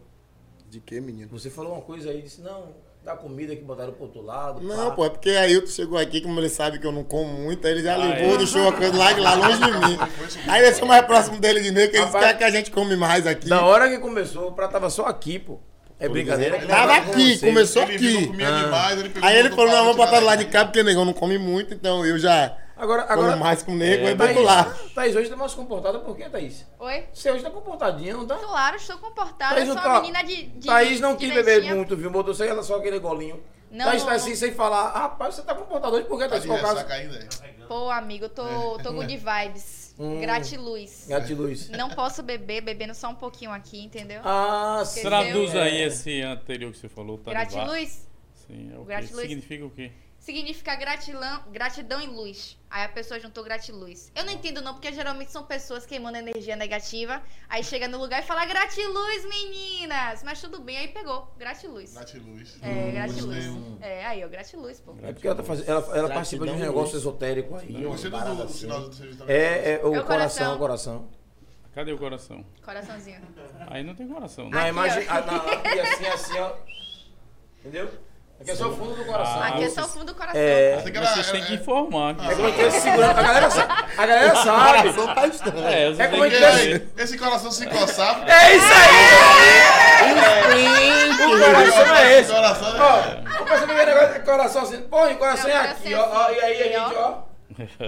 De 0.71 0.79
que, 0.79 1.01
menino? 1.01 1.27
Você 1.33 1.49
falou 1.49 1.73
uma 1.73 1.81
coisa 1.81 2.09
aí, 2.09 2.21
disse, 2.21 2.39
não, 2.39 2.69
dá 3.03 3.13
comida 3.13 3.53
que 3.53 3.61
botaram 3.61 3.91
pro 3.91 4.03
outro 4.03 4.21
lado. 4.21 4.61
Não, 4.61 4.91
pá. 4.91 4.95
pô, 4.95 5.05
é 5.05 5.09
porque 5.09 5.31
Ailton 5.31 5.67
chegou 5.67 5.97
aqui, 5.97 6.21
como 6.21 6.39
ele 6.39 6.47
sabe 6.47 6.79
que 6.79 6.87
eu 6.87 6.93
não 6.93 7.03
como 7.03 7.27
muito, 7.27 7.67
aí 7.67 7.73
ele 7.73 7.83
já 7.83 7.95
Ah, 7.95 7.97
levou, 7.97 8.35
é? 8.35 8.37
deixou 8.37 8.65
a 8.69 8.71
coisa 8.71 8.97
lá, 8.97 9.11
lá 9.17 9.33
longe 9.35 9.57
de 9.57 9.69
mim. 9.69 9.99
Aí 10.47 10.61
deixou 10.61 10.87
mais 10.87 11.05
próximo 11.05 11.41
dele 11.41 11.59
de 11.59 11.71
mim, 11.71 11.89
que 11.89 11.97
ele 11.97 12.05
Rapaz, 12.05 12.25
quer 12.25 12.37
que 12.37 12.43
a 12.45 12.49
gente 12.49 12.71
come 12.71 12.95
mais 12.95 13.27
aqui. 13.27 13.49
Da 13.49 13.65
hora 13.65 13.89
que 13.89 13.99
começou, 13.99 14.47
o 14.47 14.53
prato 14.53 14.71
tava 14.71 14.89
só 14.89 15.07
aqui, 15.07 15.39
pô. 15.39 15.59
É 15.99 16.07
brincadeira. 16.07 16.55
Ele 16.55 16.65
Tava 16.67 16.93
aqui, 16.95 17.37
começou 17.39 17.83
Ele 17.83 17.95
aqui. 17.95 18.31
Ah. 18.41 18.63
demais, 18.63 18.99
ele 18.99 19.11
Aí 19.21 19.37
ele 19.37 19.49
falou, 19.49 19.67
não, 19.67 19.83
vamos 19.83 19.97
botar 19.97 20.19
lado 20.21 20.39
de 20.39 20.45
cá, 20.45 20.63
porque 20.63 20.79
o 20.79 20.83
negão 20.85 21.03
não 21.03 21.11
come 21.11 21.37
muito, 21.37 21.73
então 21.73 22.05
eu 22.05 22.17
já 22.17 22.57
Agora, 22.81 23.03
como 23.03 23.21
agora. 23.21 23.35
mais 23.35 23.61
com 23.61 23.73
o 23.73 23.75
nego, 23.75 24.07
É, 24.07 24.15
Thaís, 24.15 24.33
boto 24.33 24.41
lá. 24.45 24.75
Thaís 24.95 25.15
hoje 25.15 25.29
tá 25.29 25.35
mais 25.35 25.53
comportada, 25.53 25.99
por 25.99 26.17
quê, 26.17 26.27
Thaís? 26.27 26.65
Oi? 26.79 27.05
Você 27.13 27.29
hoje 27.29 27.43
tá 27.43 27.51
comportadinha, 27.51 28.15
não 28.15 28.25
tá? 28.25 28.35
Claro, 28.37 28.75
estou 28.75 28.97
comportada. 28.97 29.53
Thaís 29.53 29.67
eu 29.67 29.73
sou 29.75 29.83
tá- 29.83 29.89
uma 29.89 30.01
menina 30.01 30.23
de. 30.23 30.47
de 30.47 30.67
Thaís 30.67 30.99
não 30.99 31.15
quis 31.15 31.31
beber 31.31 31.63
muito, 31.75 31.95
viu? 31.95 32.09
Botou 32.09 32.33
só 32.33 32.43
ela 32.43 32.63
só 32.63 32.77
aquele 32.77 32.97
golinho. 32.97 33.39
Não, 33.69 33.85
Thaís 33.85 34.03
tá 34.03 34.13
assim 34.13 34.35
sem 34.35 34.51
falar. 34.51 34.87
Ah, 34.95 34.99
rapaz, 35.01 35.35
você 35.35 35.43
tá 35.43 35.53
comportado 35.53 35.95
hoje, 35.95 36.05
por 36.07 36.17
que 36.17 36.23
Tá 36.27 36.31
Thaís? 36.39 36.45
o 36.45 36.59
caso? 36.59 36.85
ainda, 36.91 37.17
é? 37.17 37.51
Pô, 37.67 37.91
amigo, 37.91 38.25
eu 38.25 38.29
tô, 38.29 38.43
tô 38.81 38.91
good 38.93 39.15
vibes. 39.15 39.93
Hum. 39.99 40.19
Gratiluz. 40.19 41.05
Gatiluz. 41.07 41.69
Não 41.69 41.89
posso 41.91 42.23
beber, 42.23 42.61
bebendo 42.61 42.95
só 42.95 43.09
um 43.09 43.15
pouquinho 43.15 43.51
aqui, 43.51 43.83
entendeu? 43.83 44.21
Ah, 44.25 44.81
sim. 44.83 45.01
Traduz 45.03 45.53
É. 45.53 45.61
aí 45.61 45.81
esse 45.83 46.21
anterior 46.23 46.71
que 46.71 46.79
você 46.79 46.89
falou. 46.89 47.19
Tá 47.19 47.29
Gratiluz 47.29 48.07
Sim, 48.47 48.71
é 48.73 48.77
o 48.77 48.81
quê? 48.81 48.87
Gratiluz. 48.87 49.21
Significa 49.21 49.65
o 49.65 49.69
quê? 49.69 49.91
Significa 50.21 50.75
gratilão, 50.75 51.43
gratidão 51.51 51.99
e 51.99 52.05
luz. 52.07 52.57
Aí 52.69 52.85
a 52.85 52.89
pessoa 52.89 53.19
juntou 53.19 53.43
gratiluz. 53.43 54.09
Eu 54.15 54.23
não 54.23 54.31
entendo 54.31 54.61
não, 54.61 54.73
porque 54.73 54.93
geralmente 54.93 55.31
são 55.31 55.43
pessoas 55.43 55.85
queimando 55.85 56.15
energia 56.17 56.55
negativa. 56.55 57.21
Aí 57.49 57.63
chega 57.63 57.87
no 57.87 57.97
lugar 57.97 58.21
e 58.21 58.25
fala 58.25 58.45
gratiluz, 58.45 59.25
meninas. 59.25 60.23
Mas 60.23 60.39
tudo 60.39 60.61
bem, 60.61 60.77
aí 60.77 60.87
pegou. 60.89 61.33
Gratiluz. 61.37 61.93
Gratiluz. 61.95 62.57
É, 62.61 62.91
gratiluz. 62.91 63.45
Gostei. 63.47 63.77
É, 63.89 64.05
aí, 64.05 64.23
ó, 64.23 64.29
gratiluz, 64.29 64.79
pô. 64.79 64.95
É 65.01 65.11
porque 65.11 65.27
ela, 65.27 65.35
tá 65.35 65.43
fazendo, 65.43 65.69
ela, 65.69 65.97
ela 65.97 66.09
participa 66.09 66.45
de 66.45 66.51
um 66.53 66.59
negócio 66.59 66.95
esotérico 66.95 67.55
aí. 67.57 67.83
Eu 67.83 67.89
gostei 67.89 68.09
do, 68.11 68.17
parada 68.17 68.35
do 68.35 68.43
assim. 68.43 68.59
final 68.59 68.87
do 68.87 68.93
serviço 68.95 69.17
também. 69.19 69.35
É, 69.35 69.71
é 69.73 69.85
o 69.85 69.95
É 69.95 69.99
o 69.99 70.05
coração, 70.05 70.07
coração. 70.07 70.55
o 70.55 70.59
coração. 70.59 71.09
Cadê 71.73 71.91
o 71.93 71.97
coração? 71.97 72.45
Coraçãozinho. 72.63 73.21
Aí 73.67 73.83
não 73.83 73.95
tem 73.95 74.07
coração. 74.07 74.49
Na 74.49 74.59
Aqui, 74.61 74.69
imagem. 74.69 75.07
ó. 75.09 75.11
ah, 75.13 75.21
na- 75.21 75.37
aqui 75.37 75.79
assim, 75.79 76.05
assim, 76.13 76.37
ó. 76.39 76.53
Entendeu? 77.59 77.91
Aqui 78.41 78.51
é 78.51 78.55
só 78.55 78.69
o 78.69 78.75
fundo 78.75 78.95
do 78.95 79.05
coração. 79.05 79.41
Ah, 79.41 79.47
Aqui 79.47 79.63
é 79.63 79.69
só 79.69 79.81
o 79.81 79.87
fundo 79.87 80.05
do 80.05 80.15
coração. 80.15 80.41
É. 80.41 80.81
Que 80.83 80.99
Vocês 80.99 81.31
têm 81.31 81.43
que 81.43 81.53
é- 81.53 81.55
informar. 81.57 82.15
É 82.27 82.35
como 82.35 82.71
se 82.71 82.81
segurando. 82.81 83.19
A 83.19 83.23
galera 83.23 83.49
sabe. 83.51 83.73
A 83.97 84.05
galera 84.05 84.35
sabe. 84.35 84.93
Coração 84.93 85.15
tá 85.15 85.27
estranho. 85.27 85.67
É, 85.67 86.03
É 86.03 86.07
como 86.07 86.21
têm 86.23 86.31
que... 86.31 86.39
gente 86.39 86.75
Esse, 86.75 86.87
esse 87.03 87.17
coração 87.19 87.51
se 87.51 87.67
coçava. 87.67 88.25
É 88.31 88.55
isso 88.55 88.65
aí! 88.65 90.11
O 91.11 91.53
coração 91.53 91.95
é 91.95 92.19
esse. 92.19 92.31
Coração 92.31 92.73
Ó, 92.79 93.41
o 93.41 93.45
pessoal 93.45 93.67
me 93.67 93.73
vê 93.75 93.85
negócio 93.85 94.13
de 94.13 94.19
coração 94.21 94.61
assim. 94.63 94.81
Pô, 94.83 95.05
o 95.07 95.15
coração 95.17 95.49
é 95.49 95.57
aqui, 95.57 95.91
coração 95.91 96.11
ó. 96.13 96.29
é 96.29 96.33
E 96.33 96.39
aí 96.41 96.63
assim, 96.63 96.75
a 96.75 96.87
gente, 96.87 96.97
ó. 96.97 97.17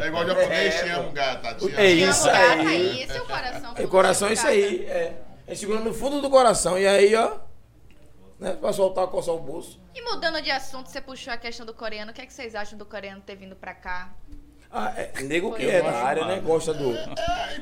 é 0.03 0.07
igual 0.07 0.27
japonês, 0.27 0.75
É, 0.75 0.83
tinha 0.83 0.99
um 0.99 1.11
gata. 1.13 1.57
É 1.77 1.85
isso 1.87 2.29
Amo 2.29 2.69
aí. 2.69 3.03
Esse 3.03 3.17
é 3.17 3.21
o 3.21 3.25
coração. 3.25 3.73
O 3.79 3.87
coração 3.87 4.27
é 4.29 4.33
isso 4.33 4.47
aí. 4.47 4.85
É. 4.87 5.11
A 5.47 5.51
gente 5.51 5.59
segura 5.61 5.79
no 5.79 5.93
fundo 5.93 6.21
do 6.21 6.29
coração. 6.29 6.77
E 6.77 6.85
aí, 6.87 7.15
ó. 7.15 7.31
Né, 8.39 8.53
pra 8.53 8.73
soltar, 8.73 9.07
coçar 9.07 9.33
o 9.35 9.39
bolso. 9.39 9.79
E 9.93 10.01
mudando 10.01 10.41
de 10.41 10.51
assunto, 10.51 10.89
você 10.89 10.99
puxou 10.99 11.31
a 11.33 11.37
questão 11.37 11.65
do 11.65 11.73
coreano. 11.73 12.11
O 12.11 12.13
que, 12.13 12.21
é 12.21 12.25
que 12.25 12.33
vocês 12.33 12.55
acham 12.55 12.77
do 12.77 12.85
coreano 12.85 13.21
ter 13.21 13.35
vindo 13.35 13.55
pra 13.55 13.73
cá? 13.73 14.13
Ah, 14.71 14.91
é, 14.97 15.21
nego 15.21 15.53
que 15.53 15.69
é 15.69 15.81
da 15.83 15.91
área, 16.03 16.25
né? 16.25 16.39
Gosta 16.39 16.73
do. 16.73 16.93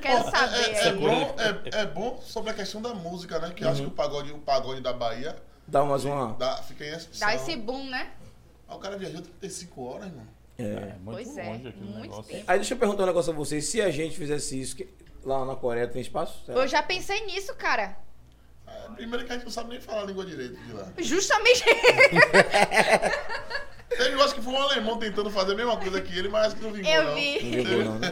Quero 0.02 0.27
É, 0.27 0.31
saber. 0.31 0.76
é, 0.76 0.88
é 0.88 0.93
bom, 0.93 1.35
é, 1.38 1.81
é 1.81 1.85
bom 1.85 2.18
sobre 2.22 2.52
a 2.52 2.53
questão 2.53 2.81
da 2.81 2.93
música, 2.93 3.38
né? 3.38 3.52
Que 3.53 3.65
eu 3.65 3.69
acho 3.69 3.81
que 3.81 3.88
o 3.88 3.91
pagode, 3.91 4.31
o 4.31 4.38
pagode 4.39 4.80
da 4.81 4.93
Bahia 4.93 5.35
Dá 5.68 5.84
mais 5.84 6.06
uma. 6.06 6.34
dá, 6.35 6.56
fica 6.64 6.85
em. 6.85 6.98
Dá 7.19 7.35
esse 7.35 7.56
boom, 7.57 7.84
né? 7.89 8.11
Ah, 8.68 8.76
o 8.76 8.80
cara 8.80 8.98
viajou 8.98 9.22
35 9.22 9.84
horas, 9.84 10.07
irmão. 10.07 10.26
É. 10.57 10.64
É, 10.64 10.95
muito 11.02 11.11
Pois 11.11 11.38
é, 11.38 11.43
longe 11.43 11.68
aquele 11.68 11.85
muito 11.85 12.02
negócio. 12.02 12.23
tempo. 12.23 12.43
Aí 12.48 12.57
deixa 12.60 12.73
eu 12.73 12.77
perguntar 12.77 13.03
um 13.03 13.07
negócio 13.07 13.34
a 13.34 13.35
vocês. 13.35 13.65
Se 13.65 13.81
a 13.81 13.89
gente 13.91 14.15
fizesse 14.15 14.60
isso, 14.61 14.76
que- 14.77 14.88
lá 15.26 15.43
na 15.43 15.56
Coreia 15.56 15.88
tem 15.88 16.02
espaço? 16.02 16.45
Será? 16.45 16.60
Eu 16.60 16.68
já 16.68 16.81
pensei 16.81 17.26
nisso, 17.26 17.53
cara. 17.56 17.98
Primeiro 18.95 19.26
que 19.26 19.31
a 19.31 19.35
gente 19.35 19.45
não 19.45 19.52
sabe 19.52 19.69
nem 19.69 19.80
falar 19.81 20.02
a 20.02 20.06
língua 20.06 20.26
direito 20.26 20.56
de 20.64 20.73
lá. 20.73 20.88
Justamente. 20.99 21.64
Teve, 23.89 24.14
eu 24.15 24.22
acho 24.23 24.35
que 24.35 24.41
foi 24.41 24.53
um 24.53 24.57
alemão 24.61 24.98
tentando 24.98 25.30
fazer 25.30 25.52
a 25.52 25.56
mesma 25.56 25.77
coisa 25.77 25.99
que 26.02 26.18
ele, 26.18 26.30
mas 26.30 26.48
acho 26.48 26.56
que 26.56 26.64
não 26.64 26.72
vingou, 26.72 26.89
Eu 26.91 27.03
não. 27.06 27.15
vi. 27.15 27.43
Não 27.43 27.64
vingou, 27.64 27.84
não, 27.85 27.99
né? 27.99 28.11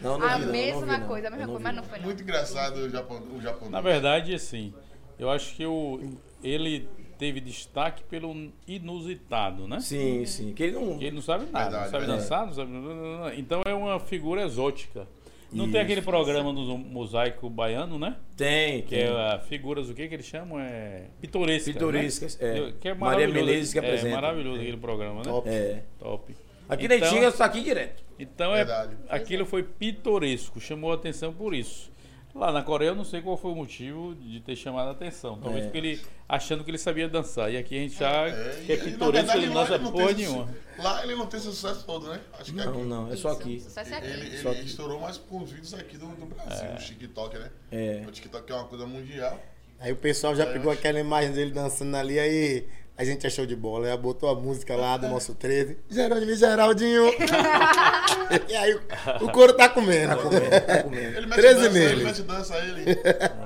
Não, 0.00 0.18
não 0.18 0.26
a 0.26 0.34
vi, 0.34 0.40
não, 0.40 0.46
não 0.46 0.52
mesma 0.52 0.98
vi, 0.98 1.04
coisa, 1.06 1.28
a 1.28 1.30
mesma 1.30 1.46
coisa, 1.46 1.60
mas 1.62 1.74
não. 1.76 1.82
foi 1.84 1.98
não. 1.98 2.04
Muito 2.06 2.22
engraçado 2.22 2.76
o, 2.78 2.90
Japão, 2.90 3.22
o 3.36 3.40
japonês. 3.40 3.70
Na 3.70 3.80
verdade, 3.80 4.34
assim, 4.34 4.74
eu 5.18 5.30
acho 5.30 5.54
que 5.54 5.64
o, 5.64 6.18
ele 6.42 6.88
teve 7.18 7.40
destaque 7.40 8.02
pelo 8.04 8.50
inusitado, 8.66 9.68
né? 9.68 9.78
Sim, 9.80 10.26
sim. 10.26 10.52
Que 10.52 10.64
ele 10.64 10.72
não. 10.72 10.98
Que 10.98 11.04
ele 11.04 11.16
não 11.16 11.22
sabe 11.22 11.46
nada, 11.50 11.64
Verdade, 11.64 11.84
não 11.84 11.90
sabe 11.90 12.06
verdade. 12.06 12.22
dançar, 12.22 12.46
não 12.46 12.52
sabe. 12.52 13.40
Então 13.40 13.62
é 13.64 13.72
uma 13.74 14.00
figura 14.00 14.42
exótica. 14.42 15.06
Não 15.52 15.64
tem 15.70 15.74
Isso. 15.74 15.80
aquele 15.84 16.02
programa 16.02 16.52
do 16.52 16.76
mosaico 16.76 17.48
baiano, 17.48 17.98
né? 17.98 18.16
Tem, 18.36 18.82
Que 18.82 18.88
tem. 18.96 19.04
é 19.04 19.08
a 19.34 19.38
figuras, 19.38 19.88
o 19.88 19.94
que 19.94 20.06
que 20.08 20.14
eles 20.14 20.26
chamam? 20.26 20.58
É 20.60 21.04
pitorescas. 21.20 21.72
Pitorescas, 21.74 22.38
né? 22.40 22.58
é. 22.68 22.72
Que 22.80 22.88
é 22.88 22.94
Maria 22.94 23.20
maravilhoso. 23.26 23.46
Menezes 23.46 23.72
que 23.72 23.78
É 23.78 23.82
apresenta. 23.82 24.14
maravilhoso 24.14 24.60
aquele 24.60 24.76
programa, 24.76 25.16
né? 25.18 25.22
Top. 25.24 25.48
É. 25.48 25.82
Top. 25.98 26.34
Aqui 26.68 26.88
na 26.88 26.96
Então- 26.96 27.08
Itinga 27.08 27.28
está 27.28 27.44
aqui 27.44 27.60
direto. 27.62 28.04
Então 28.18 28.52
é, 28.52 28.64
Verdade. 28.64 28.96
aquilo 29.08 29.46
foi 29.46 29.62
pitoresco, 29.62 30.58
chamou 30.60 30.90
a 30.90 30.94
atenção 30.94 31.32
por 31.32 31.54
isso. 31.54 31.92
Lá 32.36 32.52
na 32.52 32.62
Coreia 32.62 32.90
eu 32.90 32.94
não 32.94 33.04
sei 33.04 33.22
qual 33.22 33.36
foi 33.36 33.50
o 33.50 33.54
motivo 33.54 34.14
de 34.14 34.40
ter 34.40 34.54
chamado 34.56 34.88
a 34.88 34.90
atenção. 34.92 35.38
Talvez 35.38 35.64
É. 35.64 35.68
porque 35.68 35.78
ele 35.78 36.00
achando 36.28 36.62
que 36.62 36.70
ele 36.70 36.76
sabia 36.78 37.08
dançar. 37.08 37.50
E 37.50 37.56
aqui 37.56 37.76
a 37.76 37.80
gente 37.80 37.98
já 37.98 38.28
É, 38.28 38.62
que 38.66 38.72
é 38.72 38.76
na 38.76 38.84
pitoresco, 38.84 39.36
ele 39.38 39.46
não 39.46 39.54
dança 39.54 39.78
não 39.78 39.90
porra 39.92 40.12
nenhuma. 40.12 40.48
Lá 40.78 41.02
ele 41.02 41.14
não 41.14 41.26
tem 41.26 41.38
esse 41.38 41.46
sucesso 41.48 41.86
todo, 41.86 42.08
né? 42.08 42.20
Acho 42.38 42.44
que 42.52 42.56
Não, 42.56 42.68
aqui. 42.72 42.82
não, 42.82 43.12
é 43.12 43.16
só 43.16 43.30
aqui. 43.30 43.60
Sucesso 43.60 43.94
é 43.94 43.96
aqui. 43.96 44.06
Ele, 44.06 44.38
Só 44.38 44.50
ele 44.52 44.66
estourou 44.66 45.00
mais 45.00 45.16
com 45.16 45.42
os 45.42 45.50
vídeos 45.50 45.72
aqui 45.72 45.96
do, 45.96 46.06
do 46.08 46.26
Brasil, 46.26 46.70
o 46.72 46.76
TikTok, 46.76 47.38
né? 47.38 47.50
É. 47.72 48.04
O 48.06 48.10
TikTok 48.10 48.52
é 48.52 48.54
uma 48.54 48.64
coisa 48.64 48.86
mundial. 48.86 49.40
Aí 49.80 49.92
o 49.92 49.96
pessoal 49.96 50.34
já 50.36 50.44
Aí 50.44 50.52
pegou 50.52 50.72
eu- 50.72 50.78
aquela 50.78 51.00
imagem 51.00 51.32
dele 51.32 51.50
dançando 51.52 51.96
ali, 51.96 52.18
aí 52.18 52.66
a 52.96 53.04
gente 53.04 53.26
achou 53.26 53.44
de 53.44 53.54
bola. 53.54 53.88
Aí 53.88 53.96
botou 53.98 54.28
a 54.28 54.34
música 54.34 54.74
lá 54.74 54.96
do 54.96 55.06
nosso 55.08 55.34
13. 55.34 55.76
Geraldinho, 55.88 56.36
Geraldinho. 56.36 57.04
e 58.48 58.56
aí 58.56 58.74
o, 58.74 58.80
o 59.24 59.32
couro 59.32 59.52
tá 59.52 59.68
comendo. 59.68 60.16
Tá 60.16 60.22
comendo, 60.22 60.50
tá 60.50 60.82
comendo. 60.82 61.16
Ele 61.18 61.26
mete 61.26 61.40
13 61.40 61.54
dança, 61.54 61.70
nele. 61.70 61.92
ele 61.92 62.04
mete 62.04 62.22
dança 62.22 62.56
ele. 62.56 62.84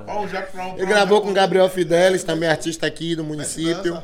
Ó, 0.07 0.25
o 0.25 0.29
Jack 0.29 0.53
Brown. 0.53 0.77
Ele 0.77 0.87
gravou 0.87 1.21
com 1.21 1.31
o 1.31 1.35
Gabriel 1.35 1.69
Fidelis, 1.69 2.23
também 2.23 2.49
artista 2.49 2.87
aqui 2.87 3.17
do 3.17 3.25
município. 3.25 4.01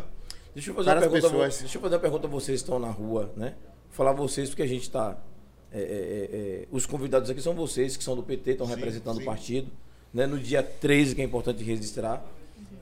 Deixa 0.52 0.70
eu 0.70 0.74
fazer 0.74 0.90
uma 0.90 1.00
pergunta. 1.00 1.22
pessoas. 1.22 1.58
Deixa 1.58 1.76
eu 1.76 1.82
fazer 1.82 1.94
uma 1.94 2.00
pergunta 2.00 2.26
a 2.26 2.30
vocês 2.30 2.60
que 2.60 2.64
estão 2.64 2.78
na 2.80 2.90
rua, 2.90 3.32
né? 3.36 3.54
Falar 3.90 4.10
a 4.10 4.14
vocês 4.14 4.48
porque 4.48 4.62
a 4.62 4.66
gente 4.66 4.82
está. 4.82 5.16
os 6.72 6.86
convidados 6.86 7.30
aqui 7.30 7.40
são 7.40 7.54
vocês 7.54 7.96
que 7.96 8.02
são 8.02 8.16
do 8.16 8.22
PT, 8.22 8.52
estão 8.52 8.66
representando 8.66 9.16
sim. 9.16 9.22
o 9.22 9.24
partido. 9.24 9.70
Né? 10.12 10.26
No 10.26 10.38
dia 10.38 10.62
13, 10.62 11.14
que 11.14 11.20
é 11.20 11.24
importante 11.24 11.62
registrar. 11.62 12.24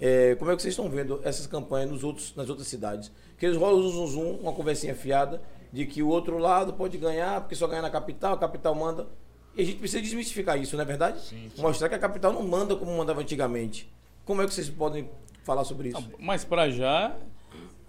É, 0.00 0.34
como 0.36 0.50
é 0.50 0.56
que 0.56 0.62
vocês 0.62 0.72
estão 0.72 0.88
vendo 0.88 1.20
essas 1.24 1.46
campanhas 1.46 1.90
nos 1.90 2.04
outros, 2.04 2.34
nas 2.34 2.48
outras 2.48 2.66
cidades? 2.68 3.10
Que 3.38 3.46
eles 3.46 3.56
rolam 3.56 3.80
um 3.80 3.90
zum, 3.90 4.06
zum, 4.06 4.30
uma 4.36 4.52
conversinha 4.52 4.94
fiada 4.94 5.40
de 5.72 5.86
que 5.86 6.02
o 6.02 6.08
outro 6.08 6.38
lado 6.38 6.72
pode 6.72 6.96
ganhar, 6.98 7.40
porque 7.40 7.54
só 7.54 7.66
ganha 7.66 7.82
na 7.82 7.90
capital, 7.90 8.34
a 8.34 8.38
capital 8.38 8.74
manda. 8.74 9.08
E 9.56 9.62
a 9.62 9.64
gente 9.64 9.78
precisa 9.78 10.02
desmistificar 10.02 10.58
isso, 10.60 10.76
não 10.76 10.82
é 10.82 10.86
verdade? 10.86 11.20
Sim, 11.20 11.50
sim. 11.54 11.62
Mostrar 11.62 11.88
que 11.88 11.94
a 11.94 11.98
capital 11.98 12.32
não 12.32 12.42
manda 12.42 12.74
como 12.76 12.96
mandava 12.96 13.20
antigamente. 13.20 13.92
Como 14.24 14.42
é 14.42 14.46
que 14.46 14.54
vocês 14.54 14.68
podem 14.68 15.08
falar 15.42 15.64
sobre 15.64 15.88
isso? 15.88 16.10
Mas 16.18 16.44
para 16.44 16.70
já, 16.70 17.16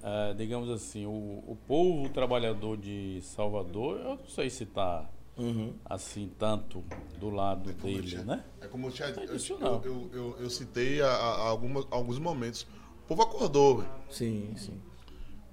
ah, 0.03 0.33
digamos 0.37 0.69
assim, 0.69 1.05
o, 1.05 1.43
o 1.47 1.57
povo 1.67 2.09
trabalhador 2.09 2.77
de 2.77 3.19
Salvador, 3.21 3.99
eu 3.99 4.09
não 4.17 4.27
sei 4.27 4.49
se 4.49 4.63
está 4.63 5.09
Uhum. 5.37 5.73
assim 5.83 6.31
tanto 6.39 6.81
do 7.19 7.29
lado 7.29 7.69
eu 7.69 7.73
dele, 7.75 8.07
tinha- 8.07 8.23
né? 8.23 8.43
É 8.61 8.67
como 8.67 8.87
eu 8.87 8.91
tinha 8.91 9.09
eu, 9.09 9.25
eu, 9.25 9.81
eu, 9.83 10.09
eu, 10.13 10.35
eu 10.39 10.49
citei 10.49 11.01
a, 11.01 11.07
a- 11.09 11.47
alguma- 11.49 11.85
alguns 11.91 12.17
momentos. 12.19 12.65
O 13.03 13.07
povo 13.07 13.21
acordou, 13.23 13.77
velho. 13.79 13.89
Sim, 14.09 14.53
sim. 14.57 14.79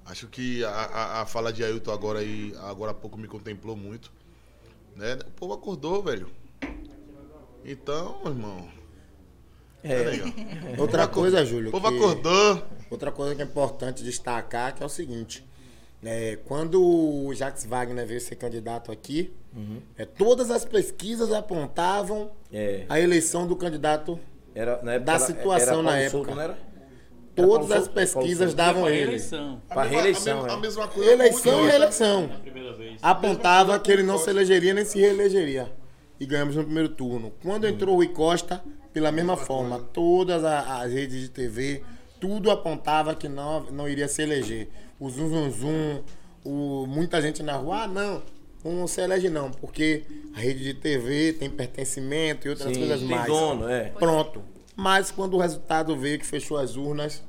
Acho 0.04 0.26
que 0.28 0.64
a, 0.64 0.70
a, 0.70 1.20
a 1.22 1.26
fala 1.26 1.52
de 1.52 1.62
Ailton 1.64 1.92
agora 1.92 2.20
aí, 2.20 2.54
agora 2.62 2.92
há 2.92 2.94
pouco 2.94 3.18
me 3.18 3.26
contemplou 3.28 3.76
muito. 3.76 4.12
Né? 4.96 5.14
O 5.26 5.30
povo 5.32 5.52
acordou, 5.54 6.02
velho. 6.02 6.30
Então, 7.64 8.20
irmão. 8.26 8.68
É, 9.82 9.96
legal. 9.98 10.28
Outra 10.78 11.08
coisa, 11.08 11.44
Júlio. 11.44 11.68
O 11.68 11.72
povo 11.72 11.88
que- 11.88 11.96
acordou. 11.96 12.62
Outra 12.90 13.10
coisa 13.12 13.34
que 13.34 13.42
é 13.42 13.44
importante 13.44 14.02
destacar 14.04 14.74
que 14.74 14.82
é 14.82 14.86
o 14.86 14.88
seguinte. 14.88 15.44
É, 16.04 16.38
quando 16.46 16.82
o 16.82 17.32
Jacques 17.34 17.64
Wagner 17.64 18.06
veio 18.06 18.20
ser 18.20 18.36
candidato 18.36 18.90
aqui, 18.92 19.32
é, 19.96 20.04
todas 20.04 20.50
as 20.50 20.64
pesquisas 20.64 21.30
apontavam 21.32 22.30
É. 22.52 22.84
a 22.88 22.98
eleição 22.98 23.46
do 23.46 23.54
candidato. 23.56 24.18
Era, 24.54 24.82
na 24.82 24.94
época, 24.94 25.06
Da 25.06 25.12
era- 25.14 25.24
situação 25.24 25.74
era 25.74 25.82
na 25.82 25.90
Paulo 25.90 25.96
época. 26.02 26.10
Souto, 26.10 26.34
não 26.34 26.42
era? 26.42 26.52
Era 26.52 26.72
Todas 27.34 27.68
Paulo 27.68 27.74
as 27.74 27.84
Souto? 27.84 27.94
Pesquisas 27.94 28.54
davam 28.54 28.88
ele. 28.88 29.02
eleição. 29.02 29.62
A 29.70 29.72
Pra 29.74 29.82
mesma- 29.84 29.96
reeleição, 29.96 30.44
a, 30.44 30.48
é. 30.48 30.50
a 30.52 30.56
mesma 30.58 30.88
coisa. 30.88 31.10
Eleição 31.12 31.64
e 31.64 31.66
reeleição. 31.70 32.30
Apontava 33.00 33.78
que 33.78 33.90
ele 33.90 34.02
não 34.02 34.18
se 34.18 34.28
elegeria 34.28 34.74
nem 34.74 34.84
se 34.84 34.98
reelegeria. 34.98 35.72
E 36.20 36.26
ganhamos 36.26 36.56
no 36.56 36.64
primeiro 36.64 36.88
turno. 36.90 37.32
Quando 37.42 37.66
entrou 37.66 37.94
o 37.94 37.96
Rui 37.96 38.08
Costa, 38.08 38.62
pela 38.92 39.10
mesma 39.10 39.36
forma, 39.36 39.78
todas 39.78 40.44
as 40.44 40.92
redes 40.92 41.20
de 41.22 41.28
TV, 41.30 41.82
tudo 42.20 42.50
apontava 42.50 43.14
que 43.14 43.28
não, 43.28 43.60
não 43.70 43.88
iria 43.88 44.06
se 44.06 44.20
eleger. 44.22 44.68
O 45.02 45.10
zum 45.10 45.28
zum 45.28 45.50
zum, 45.50 46.02
o, 46.44 46.86
muita 46.86 47.20
gente 47.20 47.42
na 47.42 47.56
rua, 47.56 47.82
ah, 47.82 47.88
não, 47.88 48.22
não 48.64 48.86
se 48.86 49.00
elege 49.00 49.28
não, 49.28 49.50
porque 49.50 50.04
a 50.32 50.38
rede 50.38 50.62
de 50.62 50.74
TV 50.74 51.32
tem 51.32 51.50
pertencimento 51.50 52.46
e 52.46 52.50
outras 52.50 52.72
Sim, 52.72 52.78
coisas 52.78 53.00
tem 53.00 53.08
mais. 53.08 53.26
dono, 53.26 53.68
é. 53.68 53.88
Pronto. 53.98 54.44
Mas 54.76 55.10
quando 55.10 55.34
o 55.34 55.40
resultado 55.40 55.96
veio 55.96 56.20
que 56.20 56.24
fechou 56.24 56.56
as 56.56 56.76
urnas, 56.76 57.20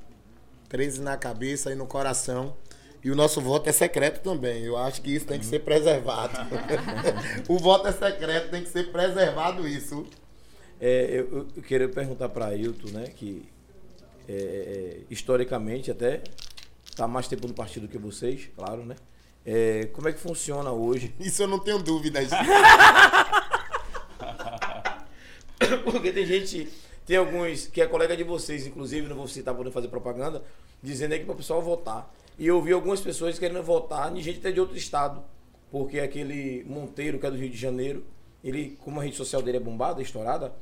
13 0.69 1.01
na 1.01 1.17
cabeça 1.17 1.71
e 1.71 1.75
no 1.75 1.87
coração. 1.87 2.55
E 3.03 3.09
o 3.09 3.15
nosso 3.15 3.41
voto 3.41 3.67
é 3.67 3.71
secreto 3.71 4.21
também. 4.21 4.63
Eu 4.63 4.77
acho 4.77 5.01
que 5.01 5.09
isso 5.09 5.25
tem 5.25 5.39
que 5.39 5.45
ser 5.45 5.59
preservado. 5.59 6.37
o 7.49 7.57
voto 7.57 7.87
é 7.87 7.91
secreto, 7.91 8.51
tem 8.51 8.61
que 8.61 8.69
ser 8.69 8.91
preservado 8.91 9.67
isso. 9.67 10.05
É, 10.79 11.07
eu, 11.09 11.47
eu 11.55 11.63
queria 11.63 11.89
perguntar 11.89 12.29
para 12.29 12.49
Ailton, 12.49 12.89
né, 12.89 13.07
que 13.07 13.49
é, 14.29 14.33
é, 14.33 14.97
historicamente 15.09 15.89
até 15.89 16.21
está 16.93 17.07
mais 17.07 17.27
tempo 17.27 17.47
no 17.47 17.53
partido 17.53 17.87
que 17.87 17.97
vocês, 17.97 18.49
claro, 18.55 18.85
né? 18.85 18.95
É, 19.45 19.87
como 19.87 20.07
é 20.07 20.13
que 20.13 20.19
funciona 20.19 20.71
hoje? 20.71 21.13
Isso 21.19 21.43
eu 21.43 21.47
não 21.47 21.59
tenho 21.59 21.79
dúvidas. 21.79 22.29
Porque 25.83 26.11
tem 26.11 26.25
gente, 26.25 26.69
tem 27.05 27.17
alguns 27.17 27.67
que 27.67 27.81
é 27.81 27.87
colega 27.87 28.15
de 28.15 28.23
vocês, 28.23 28.67
inclusive, 28.67 29.07
não 29.07 29.15
vou 29.15 29.27
citar 29.27 29.53
para 29.53 29.63
não 29.63 29.71
fazer 29.71 29.87
propaganda, 29.87 30.43
dizendo 30.81 31.13
aí 31.13 31.19
que 31.19 31.25
para 31.25 31.33
o 31.33 31.37
pessoal 31.37 31.61
votar. 31.61 32.13
E 32.37 32.47
eu 32.47 32.61
vi 32.61 32.71
algumas 32.71 33.01
pessoas 33.01 33.39
querendo 33.39 33.63
votar 33.63 34.13
de 34.13 34.21
gente 34.21 34.39
até 34.39 34.51
de 34.51 34.59
outro 34.59 34.77
estado. 34.77 35.23
Porque 35.71 35.99
aquele 35.99 36.63
Monteiro, 36.65 37.17
que 37.17 37.25
é 37.25 37.31
do 37.31 37.37
Rio 37.37 37.49
de 37.49 37.57
Janeiro, 37.57 38.05
ele, 38.43 38.77
como 38.83 38.99
a 38.99 39.03
rede 39.03 39.15
social 39.15 39.41
dele 39.41 39.57
é 39.57 39.59
bombada, 39.59 40.01
estourada, 40.01 40.53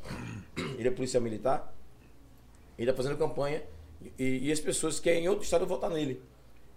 ele 0.77 0.87
é 0.87 0.91
policial 0.91 1.21
militar, 1.21 1.73
ele 2.77 2.89
está 2.89 2.95
fazendo 2.95 3.17
campanha 3.17 3.61
e, 4.18 4.48
e 4.48 4.52
as 4.52 4.60
pessoas 4.60 4.99
querem 4.99 5.26
em 5.26 5.28
outro 5.28 5.44
estado 5.44 5.65
votar 5.65 5.90
nele. 5.90 6.22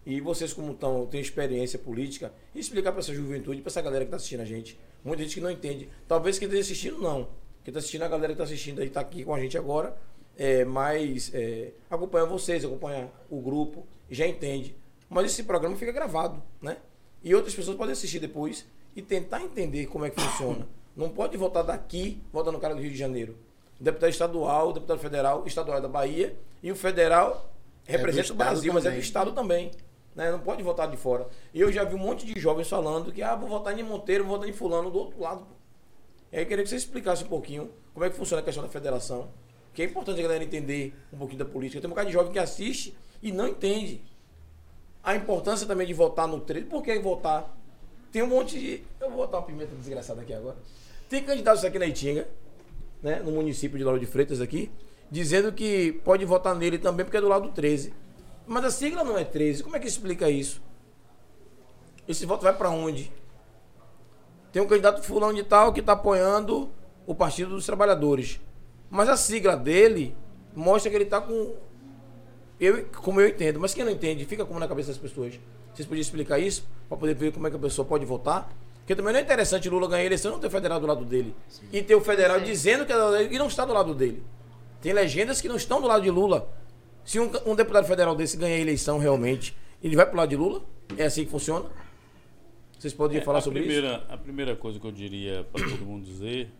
E 0.06 0.20
vocês, 0.20 0.52
como 0.52 0.72
estão, 0.72 1.06
têm 1.06 1.20
experiência 1.20 1.78
política, 1.78 2.32
explicar 2.54 2.92
para 2.92 3.00
essa 3.00 3.14
juventude, 3.14 3.62
para 3.62 3.70
essa 3.70 3.80
galera 3.80 4.04
que 4.04 4.08
está 4.08 4.16
assistindo 4.16 4.40
a 4.40 4.44
gente. 4.44 4.78
Muita 5.02 5.22
gente 5.22 5.34
que 5.34 5.40
não 5.40 5.50
entende. 5.50 5.88
Talvez 6.06 6.38
quem 6.38 6.46
esteja 6.46 6.62
assistindo, 6.62 6.98
não. 6.98 7.28
Quem 7.62 7.70
está 7.70 7.78
assistindo, 7.78 8.02
a 8.02 8.08
galera 8.08 8.28
que 8.28 8.32
está 8.32 8.44
assistindo 8.44 8.80
aí, 8.80 8.88
está 8.88 9.00
aqui 9.00 9.24
com 9.24 9.34
a 9.34 9.40
gente 9.40 9.56
agora, 9.56 9.96
é, 10.36 10.64
mas 10.64 11.30
é, 11.32 11.72
acompanha 11.88 12.26
vocês, 12.26 12.64
acompanha 12.64 13.10
o 13.30 13.40
grupo, 13.40 13.86
já 14.10 14.26
entende. 14.26 14.76
Mas 15.08 15.26
esse 15.26 15.44
programa 15.44 15.76
fica 15.76 15.92
gravado, 15.92 16.42
né? 16.60 16.76
E 17.22 17.34
outras 17.34 17.54
pessoas 17.54 17.76
podem 17.76 17.92
assistir 17.92 18.18
depois 18.18 18.66
e 18.94 19.00
tentar 19.00 19.42
entender 19.42 19.86
como 19.86 20.04
é 20.04 20.10
que 20.10 20.20
funciona. 20.20 20.68
Não 20.94 21.08
pode 21.08 21.36
votar 21.38 21.64
daqui, 21.64 22.20
votar 22.30 22.52
no 22.52 22.60
cara 22.60 22.74
do 22.74 22.82
Rio 22.82 22.90
de 22.90 22.96
Janeiro. 22.96 23.36
O 23.84 23.92
deputado 23.92 24.08
estadual, 24.08 24.68
o 24.70 24.72
deputado 24.72 24.98
federal, 24.98 25.42
o 25.42 25.46
estadual 25.46 25.76
é 25.76 25.80
da 25.82 25.88
Bahia 25.88 26.34
e 26.62 26.72
o 26.72 26.74
federal 26.74 27.52
representa 27.84 28.20
o 28.20 28.32
estado 28.32 28.36
Brasil, 28.38 28.72
mas 28.72 28.86
é 28.86 28.88
do 28.88 28.92
também. 28.92 29.02
estado 29.02 29.32
também. 29.32 29.70
Né? 30.14 30.32
Não 30.32 30.38
pode 30.38 30.62
votar 30.62 30.90
de 30.90 30.96
fora. 30.96 31.28
E 31.52 31.60
eu 31.60 31.70
já 31.70 31.84
vi 31.84 31.94
um 31.94 31.98
monte 31.98 32.24
de 32.24 32.40
jovens 32.40 32.66
falando 32.66 33.12
que, 33.12 33.22
ah, 33.22 33.36
vou 33.36 33.46
votar 33.46 33.78
em 33.78 33.82
Monteiro, 33.82 34.24
vou 34.24 34.36
votar 34.36 34.48
em 34.48 34.54
fulano 34.54 34.90
do 34.90 34.98
outro 34.98 35.20
lado. 35.20 35.46
E 36.32 36.36
aí 36.36 36.44
eu 36.44 36.46
queria 36.46 36.64
que 36.64 36.70
você 36.70 36.76
explicasse 36.76 37.24
um 37.24 37.26
pouquinho 37.26 37.70
como 37.92 38.06
é 38.06 38.08
que 38.08 38.16
funciona 38.16 38.40
a 38.40 38.42
questão 38.42 38.64
da 38.64 38.70
federação. 38.70 39.28
Que 39.74 39.82
é 39.82 39.84
importante 39.84 40.18
a 40.18 40.22
galera 40.22 40.42
entender 40.42 40.94
um 41.12 41.18
pouquinho 41.18 41.40
da 41.40 41.44
política. 41.44 41.78
Tem 41.78 41.86
um 41.86 41.90
bocado 41.90 42.06
de 42.06 42.14
jovem 42.14 42.32
que 42.32 42.38
assiste 42.38 42.96
e 43.22 43.30
não 43.32 43.46
entende. 43.46 44.02
A 45.02 45.14
importância 45.14 45.66
também 45.66 45.86
de 45.86 45.92
votar 45.92 46.26
no 46.26 46.40
13. 46.40 46.68
Por 46.68 46.82
que 46.82 46.98
votar? 47.00 47.54
Tem 48.10 48.22
um 48.22 48.28
monte 48.28 48.58
de. 48.58 48.82
Eu 48.98 49.10
vou 49.10 49.18
botar 49.18 49.40
uma 49.40 49.46
pimenta 49.46 49.76
desgraçada 49.76 50.22
aqui 50.22 50.32
agora. 50.32 50.56
Tem 51.06 51.22
candidatos 51.22 51.62
aqui 51.66 51.78
na 51.78 51.84
Itinga, 51.84 52.26
né, 53.04 53.20
no 53.22 53.32
município 53.32 53.76
de 53.76 53.84
Lauro 53.84 54.00
de 54.00 54.06
Freitas 54.06 54.40
aqui, 54.40 54.70
dizendo 55.10 55.52
que 55.52 55.92
pode 56.02 56.24
votar 56.24 56.54
nele 56.54 56.78
também 56.78 57.04
porque 57.04 57.18
é 57.18 57.20
do 57.20 57.28
lado 57.28 57.48
do 57.48 57.52
13. 57.52 57.92
Mas 58.46 58.64
a 58.64 58.70
sigla 58.70 59.04
não 59.04 59.18
é 59.18 59.24
13. 59.24 59.62
Como 59.62 59.76
é 59.76 59.78
que 59.78 59.86
explica 59.86 60.30
isso? 60.30 60.62
Esse 62.08 62.24
voto 62.24 62.42
vai 62.42 62.56
para 62.56 62.70
onde? 62.70 63.12
Tem 64.50 64.62
um 64.62 64.66
candidato 64.66 65.02
fulano 65.02 65.34
de 65.34 65.42
tal 65.42 65.70
que 65.72 65.80
está 65.80 65.92
apoiando 65.92 66.70
o 67.06 67.14
Partido 67.14 67.50
dos 67.50 67.66
Trabalhadores. 67.66 68.40
Mas 68.90 69.08
a 69.10 69.16
sigla 69.16 69.54
dele 69.54 70.16
mostra 70.54 70.90
que 70.90 70.96
ele 70.96 71.04
está 71.04 71.20
com. 71.20 71.54
Eu, 72.58 72.86
como 73.02 73.20
eu 73.20 73.28
entendo, 73.28 73.60
mas 73.60 73.74
quem 73.74 73.84
não 73.84 73.92
entende, 73.92 74.24
fica 74.24 74.46
como 74.46 74.58
na 74.58 74.68
cabeça 74.68 74.88
das 74.88 74.98
pessoas. 74.98 75.38
Vocês 75.74 75.86
podiam 75.86 76.00
explicar 76.00 76.38
isso? 76.38 76.66
Para 76.88 76.96
poder 76.96 77.14
ver 77.14 77.32
como 77.32 77.46
é 77.46 77.50
que 77.50 77.56
a 77.56 77.58
pessoa 77.58 77.86
pode 77.86 78.06
votar? 78.06 78.50
Porque 78.84 78.94
também 78.94 79.14
não 79.14 79.20
é 79.20 79.22
interessante 79.22 79.66
Lula 79.70 79.88
ganhar 79.88 80.02
a 80.02 80.04
eleição 80.04 80.30
e 80.30 80.34
não 80.34 80.40
ter 80.40 80.46
o 80.48 80.50
federal 80.50 80.78
do 80.78 80.86
lado 80.86 81.04
dele. 81.06 81.34
E 81.72 81.82
ter 81.82 81.94
o 81.94 82.02
federal 82.02 82.38
dizendo 82.40 82.84
que 82.84 82.92
é 82.92 82.94
do 82.94 83.00
lado 83.02 83.16
dele 83.16 83.34
e 83.34 83.38
não 83.38 83.46
está 83.46 83.64
do 83.64 83.72
lado 83.72 83.94
dele. 83.94 84.22
Tem 84.82 84.92
legendas 84.92 85.40
que 85.40 85.48
não 85.48 85.56
estão 85.56 85.80
do 85.80 85.86
lado 85.86 86.02
de 86.02 86.10
Lula. 86.10 86.46
Se 87.02 87.18
um, 87.18 87.30
um 87.46 87.54
deputado 87.54 87.86
federal 87.86 88.14
desse 88.14 88.36
ganhar 88.36 88.56
a 88.56 88.60
eleição 88.60 88.98
realmente, 88.98 89.56
ele 89.82 89.96
vai 89.96 90.04
pro 90.06 90.18
lado 90.18 90.28
de 90.28 90.36
Lula? 90.36 90.62
É 90.98 91.06
assim 91.06 91.24
que 91.24 91.30
funciona? 91.30 91.70
Vocês 92.78 92.92
poderiam 92.92 93.22
É, 93.22 93.24
falar 93.24 93.38
a 93.38 93.40
sobre 93.40 93.60
primeira, 93.60 94.04
A 94.10 94.18
primeira 94.18 94.54
coisa 94.54 94.78
que 94.78 94.86
eu 94.86 94.92
diria 94.92 95.46
para 95.50 95.64
todo 95.66 95.86
mundo 95.86 96.04
dizer, 96.04 96.50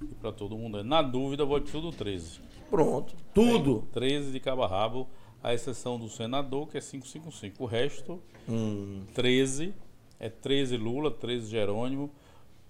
e 0.00 0.14
para 0.14 0.32
todo 0.32 0.56
mundo 0.56 0.78
é, 0.78 0.82
na 0.82 1.02
dúvida, 1.02 1.44
vote 1.44 1.70
tudo 1.70 1.92
13. 1.92 2.16
isso? 2.24 2.40
Pronto. 2.70 3.14
Tudo. 3.34 3.86
13 3.92 4.30
de 4.32 4.40
cabo 4.40 4.62
a 4.62 4.66
rabo, 4.66 5.06
à 5.42 5.52
exceção 5.52 5.98
do 5.98 6.08
senador, 6.08 6.66
que 6.68 6.78
é 6.78 6.80
555. 6.80 7.62
O 7.62 7.66
resto, 7.66 8.22
Hum. 8.48 9.02
13. 9.14 9.74
É 10.20 10.28
13 10.28 10.76
Lula, 10.76 11.10
13 11.10 11.48
Jerônimo. 11.50 12.10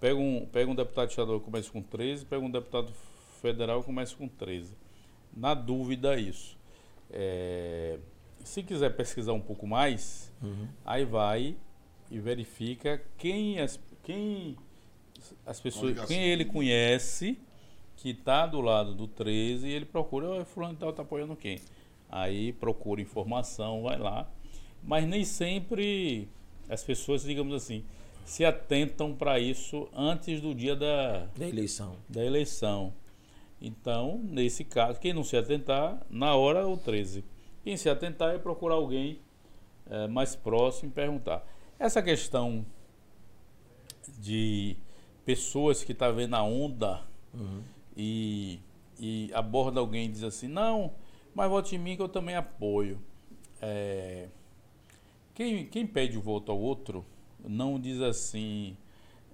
Pega 0.00 0.16
um, 0.18 0.46
pega 0.46 0.70
um 0.70 0.74
deputado 0.74 1.10
estadual 1.10 1.40
começa 1.40 1.70
com 1.70 1.82
13, 1.82 2.24
pega 2.26 2.44
um 2.44 2.50
deputado 2.50 2.92
federal 3.40 3.82
começa 3.82 4.14
com 4.16 4.28
13. 4.28 4.74
Na 5.36 5.54
dúvida, 5.54 6.18
isso. 6.18 6.56
É, 7.10 7.98
se 8.44 8.62
quiser 8.62 8.94
pesquisar 8.96 9.32
um 9.32 9.40
pouco 9.40 9.66
mais, 9.66 10.32
aí 10.84 11.04
vai 11.04 11.56
e 12.10 12.18
verifica 12.18 13.02
quem 13.16 13.58
as, 13.58 13.78
quem 14.02 14.56
as 15.44 15.60
pessoas, 15.60 15.92
quem 16.06 16.22
ele 16.30 16.44
conhece 16.44 17.38
que 17.96 18.10
está 18.10 18.46
do 18.46 18.60
lado 18.60 18.94
do 18.94 19.08
13 19.08 19.66
e 19.66 19.72
ele 19.72 19.84
procura, 19.84 20.28
"Ó, 20.28 20.44
fulano 20.44 20.74
de 20.74 20.80
tal 20.80 20.92
tá 20.92 21.02
apoiando 21.02 21.34
quem? 21.34 21.60
Aí 22.08 22.52
procura 22.52 23.00
informação, 23.00 23.82
vai 23.82 23.98
lá. 23.98 24.30
Mas 24.82 25.06
nem 25.06 25.24
sempre 25.24 26.28
as 26.68 26.82
pessoas, 26.84 27.22
digamos 27.22 27.54
assim, 27.54 27.84
se 28.24 28.44
atentam 28.44 29.14
para 29.14 29.38
isso 29.38 29.88
antes 29.94 30.40
do 30.40 30.54
dia 30.54 30.76
da, 30.76 31.26
Da 31.36 31.48
eleição. 31.48 31.96
da 32.08 32.24
eleição. 32.24 32.92
Então, 33.60 34.20
nesse 34.22 34.64
caso, 34.64 35.00
quem 35.00 35.12
não 35.12 35.24
se 35.24 35.36
atentar, 35.36 36.00
na 36.10 36.34
hora 36.36 36.60
é 36.60 36.64
o 36.64 36.76
13. 36.76 37.24
Quem 37.64 37.76
se 37.76 37.88
atentar 37.88 38.34
é 38.34 38.38
procurar 38.38 38.74
alguém 38.76 39.18
eh, 39.90 40.06
mais 40.06 40.36
próximo 40.36 40.90
e 40.90 40.92
perguntar. 40.92 41.44
Essa 41.78 42.02
questão 42.02 42.64
de 44.18 44.76
pessoas 45.24 45.82
que 45.84 45.92
estão 45.92 46.14
vendo 46.14 46.34
a 46.34 46.42
onda 46.42 47.02
e, 47.96 48.60
e 48.98 49.30
aborda 49.34 49.80
alguém 49.80 50.06
e 50.06 50.08
diz 50.08 50.22
assim, 50.22 50.48
não, 50.48 50.92
mas 51.34 51.50
vote 51.50 51.74
em 51.76 51.78
mim 51.78 51.96
que 51.96 52.02
eu 52.02 52.08
também 52.08 52.34
apoio. 52.36 53.00
É, 53.60 54.28
quem, 55.38 55.64
quem 55.66 55.86
pede 55.86 56.18
o 56.18 56.20
voto 56.20 56.50
ao 56.50 56.58
outro 56.58 57.06
não 57.48 57.78
diz 57.78 58.00
assim, 58.00 58.76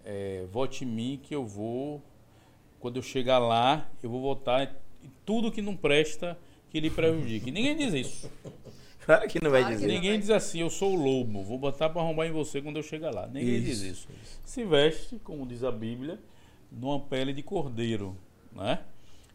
é, 0.05 0.45
vote 0.53 0.85
em 0.85 0.87
mim 0.87 1.21
que 1.23 1.35
eu 1.35 1.47
vou, 1.47 2.03
quando 2.79 2.97
eu 2.97 3.03
chegar 3.03 3.39
lá, 3.39 3.91
eu 4.03 4.11
vou 4.11 4.21
votar 4.21 4.77
em 5.03 5.11
tudo 5.25 5.51
que 5.51 5.63
não 5.63 5.75
presta 5.75 6.39
que 6.69 6.79
lhe 6.79 6.91
prejudique. 6.91 7.51
Ninguém 7.51 7.75
diz 7.75 7.95
isso. 7.95 8.31
Claro 9.01 9.27
que 9.27 9.43
não 9.43 9.51
vai 9.51 9.63
Claro 9.63 9.77
dizer. 9.77 9.87
Ninguém 9.87 10.21
diz 10.21 10.29
assim, 10.29 10.61
eu 10.61 10.69
sou 10.69 10.93
o 10.93 11.03
lobo, 11.03 11.43
vou 11.43 11.59
botar 11.59 11.89
para 11.89 12.03
arrombar 12.03 12.27
em 12.27 12.33
você 12.33 12.61
quando 12.61 12.77
eu 12.77 12.83
chegar 12.83 13.11
lá. 13.11 13.27
Ninguém 13.27 13.63
diz 13.63 13.81
Isso, 13.81 14.09
isso. 14.23 14.41
Se 14.45 14.63
veste, 14.63 15.19
como 15.25 15.47
diz 15.47 15.65
a 15.65 15.73
Bíblia, 15.73 16.21
numa 16.71 17.01
pele 17.01 17.33
de 17.33 17.43
cordeiro, 17.43 18.15
né? 18.53 18.81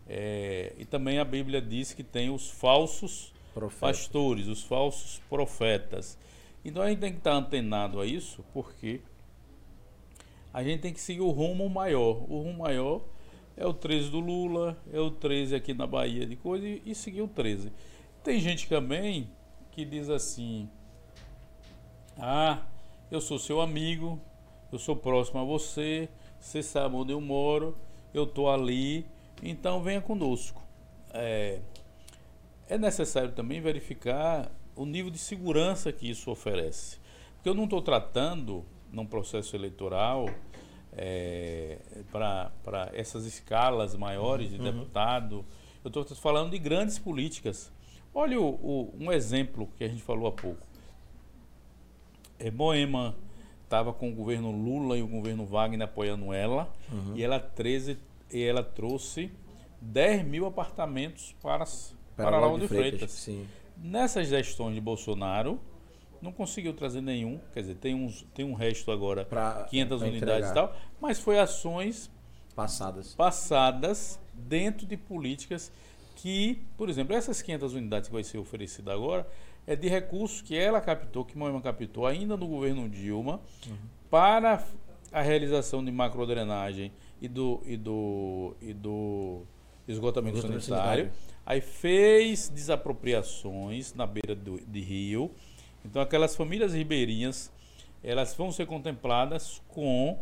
É, 0.08 0.74
e 0.78 0.86
também 0.86 1.18
a 1.18 1.26
Bíblia 1.26 1.60
diz 1.64 1.94
que 1.94 2.04
tem 2.04 2.30
os 2.30 2.48
falsos 2.48 3.34
Profeta. 3.56 3.88
pastores, 3.88 4.46
os 4.46 4.62
falsos 4.62 5.20
profetas. 5.28 6.16
Então 6.64 6.84
a 6.84 6.90
gente 6.90 6.99
tem 6.99 7.11
que 7.11 7.19
estar 7.19 7.34
antenado 7.34 7.99
a 7.99 8.06
isso, 8.06 8.44
porque 8.53 9.02
a 10.53 10.64
gente 10.64 10.81
tem 10.81 10.94
que 10.94 10.99
seguir 10.99 11.22
o 11.22 11.30
rumo 11.30 11.69
maior. 11.69 12.23
O 12.30 12.41
rumo 12.41 12.60
maior 12.60 13.02
é 13.56 13.65
o 13.65 13.73
13 13.73 14.10
do 14.10 14.19
Lula, 14.19 14.77
é 14.91 14.99
o 14.99 15.11
13 15.11 15.56
aqui 15.56 15.73
na 15.73 15.86
Bahia 15.86 16.26
de 16.26 16.36
coisa 16.36 16.68
e, 16.68 16.81
e 16.86 16.95
seguir 16.95 17.22
o 17.22 17.27
13. 17.27 17.72
Tem 18.23 18.40
gente 18.40 18.68
também 18.68 19.30
que 19.72 19.86
diz 19.86 20.10
assim: 20.10 20.69
Ah, 22.18 22.64
eu 23.10 23.22
sou 23.22 23.40
seu 23.40 23.61
amigo, 23.61 24.19
eu 24.72 24.80
sou 24.80 24.95
próximo 24.95 25.40
a 25.40 25.44
você, 25.44 26.10
você 26.40 26.61
sabe 26.61 26.95
onde 26.95 27.11
eu 27.11 27.22
moro, 27.22 27.77
eu 28.14 28.23
estou 28.23 28.49
ali, 28.49 29.06
então 29.41 29.81
venha 29.81 30.02
conosco. 30.02 30.61
É, 31.11 31.60
é 32.68 32.77
necessário 32.77 33.31
também 33.31 33.61
verificar 33.61 34.52
o 34.81 34.85
nível 34.85 35.11
de 35.11 35.18
segurança 35.18 35.91
que 35.91 36.10
isso 36.10 36.31
oferece. 36.31 36.97
Porque 37.35 37.49
eu 37.49 37.53
não 37.53 37.65
estou 37.65 37.81
tratando, 37.81 38.64
num 38.91 39.06
processo 39.06 39.56
eleitoral, 39.56 40.27
para 42.11 42.89
essas 42.93 43.26
escalas 43.26 43.95
maiores 43.95 44.49
de 44.49 44.57
deputado, 44.57 45.45
eu 45.84 45.89
estou 46.01 46.15
falando 46.18 46.51
de 46.51 46.57
grandes 46.57 46.97
políticas. 46.99 47.72
Olha 48.14 48.39
o- 48.39 48.56
o- 48.56 48.93
um 48.99 49.11
exemplo 49.11 49.69
que 49.77 49.84
a 49.84 49.88
gente 49.88 50.01
falou 50.01 50.27
há 50.27 50.31
pouco. 50.31 50.65
É, 52.39 52.49
Moema 52.49 53.15
estava 53.64 53.93
com 53.93 54.10
o 54.10 54.15
governo 54.15 54.51
Lula 54.51 54.97
e 54.97 55.01
o 55.03 55.07
governo 55.07 55.45
Wagner 55.45 55.81
apoiando 55.84 56.34
ela, 56.34 56.72
e 57.15 57.23
ela, 57.23 57.39
13, 57.39 57.97
e 58.31 58.41
ela 58.41 58.64
trouxe 58.64 59.31
10 59.81 60.26
mil 60.26 60.45
apartamentos 60.45 61.35
para, 61.41 61.64
as- 61.64 61.95
para, 62.15 62.31
Lauro 62.39 62.60
de 62.61 62.68
Freitas. 62.89 63.11
Sim. 63.11 63.47
Nessas 63.81 64.27
gestões 64.27 64.76
de 64.76 64.81
Bolsonaro, 64.81 65.60
não 66.22 66.31
conseguiu 66.31 66.73
trazer 66.73 67.01
nenhum, 67.01 67.39
quer 67.53 67.61
dizer, 67.61 67.76
tem, 67.76 67.95
uns, 67.95 68.26
tem 68.34 68.43
um 68.45 68.53
resto 68.53 68.91
agora, 68.91 69.23
Pra- 69.26 69.65
500 69.69 69.99
pra 69.99 70.07
unidades 70.10 70.49
entregar. 70.49 70.51
e 70.51 70.53
tal, 70.73 70.76
mas 70.99 71.19
foi 71.19 71.39
ações 71.39 72.11
Passadas. 72.56 73.14
passadas 73.15 74.19
dentro 74.34 74.85
de 74.85 74.97
políticas 74.97 75.72
que, 76.18 76.61
por 76.77 76.89
exemplo, 76.89 77.15
essas 77.15 77.41
500 77.41 77.73
unidades 77.73 78.10
que 78.10 78.14
vai 78.14 78.23
ser 78.23 78.38
oferecida 78.38 78.93
agora 78.93 79.26
é 79.65 79.76
de 79.77 79.88
recursos 79.88 80.41
que 80.41 80.57
ela 80.57 80.81
captou, 80.81 81.23
que 81.23 81.38
Moema 81.38 81.61
captou 81.61 82.06
ainda 82.06 82.35
no 82.35 82.47
governo 82.47 82.89
Dilma, 82.89 83.39
para 84.10 84.61
a 85.14 85.22
realização 85.22 85.84
de 85.85 85.91
macrodrenagem 85.91 86.91
e 87.22 87.27
do, 87.30 87.61
e 87.65 87.77
do, 87.77 88.56
e 88.61 88.73
do 88.73 89.43
esgotamento 89.88 90.38
Esgotamento 90.38 90.65
sanitário. 90.65 91.03
sanitário. 91.06 91.28
Aí 91.49 91.61
fez 91.61 92.47
desapropriações 92.47 93.95
na 93.95 94.05
beira 94.05 94.35
do, 94.35 94.61
de 94.61 94.81
rio. 94.81 95.31
Então 95.84 95.99
aquelas 95.99 96.35
famílias 96.35 96.76
ribeirinhas, 96.76 97.51
elas 98.03 98.35
vão 98.35 98.51
ser 98.51 98.67
contempladas 98.67 99.59
com 99.67 100.19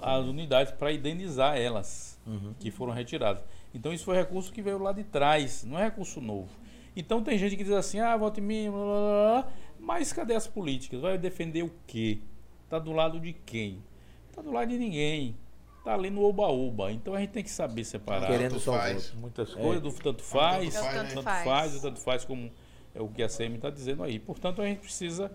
as 0.00 0.24
unidades 0.24 0.72
para 0.72 0.90
indenizar 0.90 1.58
elas 1.58 2.18
que 2.58 2.70
foram 2.70 2.94
retiradas. 2.94 3.42
Então 3.74 3.92
isso 3.92 4.06
foi 4.06 4.16
recurso 4.16 4.50
que 4.50 4.62
veio 4.62 4.78
lá 4.78 4.92
de 4.92 5.04
trás, 5.04 5.64
não 5.64 5.78
é 5.78 5.84
recurso 5.84 6.18
novo. 6.18 6.48
Então 6.96 7.22
tem 7.22 7.36
gente 7.36 7.56
que 7.56 7.64
diz 7.64 7.72
assim, 7.74 8.00
ah, 8.00 8.16
vote 8.16 8.40
em 8.40 8.44
mim, 8.44 8.70
blá, 8.70 8.84
blá, 8.84 9.42
blá. 9.42 9.52
mas 9.78 10.14
cadê 10.14 10.34
as 10.34 10.46
políticas? 10.46 11.02
Vai 11.02 11.18
defender 11.18 11.62
o 11.62 11.70
quê? 11.86 12.20
Está 12.64 12.78
do 12.78 12.92
lado 12.92 13.20
de 13.20 13.34
quem? 13.34 13.82
Está 14.30 14.40
do 14.40 14.50
lado 14.50 14.70
de 14.70 14.78
ninguém. 14.78 15.36
Está 15.84 15.92
ali 15.92 16.08
no 16.08 16.24
oba-oba. 16.24 16.90
Então 16.90 17.12
a 17.12 17.20
gente 17.20 17.30
tem 17.32 17.42
que 17.42 17.50
saber 17.50 17.84
separar 17.84 18.26
Querendo 18.26 18.52
Tanto 18.52 18.62
só 18.62 18.72
faz. 18.72 19.12
muitas 19.12 19.52
coisas, 19.52 19.82
do 19.82 19.92
tanto 19.92 20.22
faz, 20.22 20.72
tanto 20.72 20.82
faz, 20.82 21.12
tanto 21.12 21.26
né? 21.26 21.44
faz, 21.44 21.76
o 21.76 21.82
tanto 21.82 22.00
faz 22.00 22.24
como 22.24 22.50
é 22.94 23.02
o 23.02 23.08
que 23.08 23.22
a 23.22 23.28
CM 23.28 23.56
está 23.56 23.68
dizendo 23.68 24.02
aí. 24.02 24.18
Portanto, 24.18 24.62
a 24.62 24.64
gente 24.66 24.78
precisa 24.78 25.30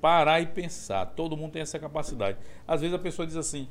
parar 0.00 0.40
e 0.40 0.46
pensar. 0.46 1.06
Todo 1.06 1.36
mundo 1.36 1.50
tem 1.54 1.62
essa 1.62 1.76
capacidade. 1.76 2.38
Às 2.68 2.82
vezes 2.82 2.94
a 2.94 3.00
pessoa 3.00 3.26
diz 3.26 3.34
assim: 3.34 3.66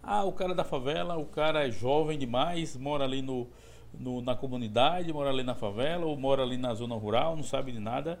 Ah, 0.00 0.22
o 0.22 0.30
cara 0.32 0.52
é 0.52 0.54
da 0.54 0.62
favela, 0.62 1.16
o 1.16 1.26
cara 1.26 1.66
é 1.66 1.70
jovem 1.72 2.16
demais, 2.16 2.76
mora 2.76 3.02
ali 3.02 3.22
no, 3.22 3.48
no- 3.98 4.22
na 4.22 4.36
comunidade, 4.36 5.12
mora 5.12 5.30
ali 5.30 5.42
na 5.42 5.56
favela, 5.56 6.06
ou 6.06 6.16
mora 6.16 6.44
ali 6.44 6.56
na 6.56 6.72
zona 6.72 6.94
rural, 6.94 7.34
não 7.34 7.42
sabe 7.42 7.72
de 7.72 7.80
nada. 7.80 8.20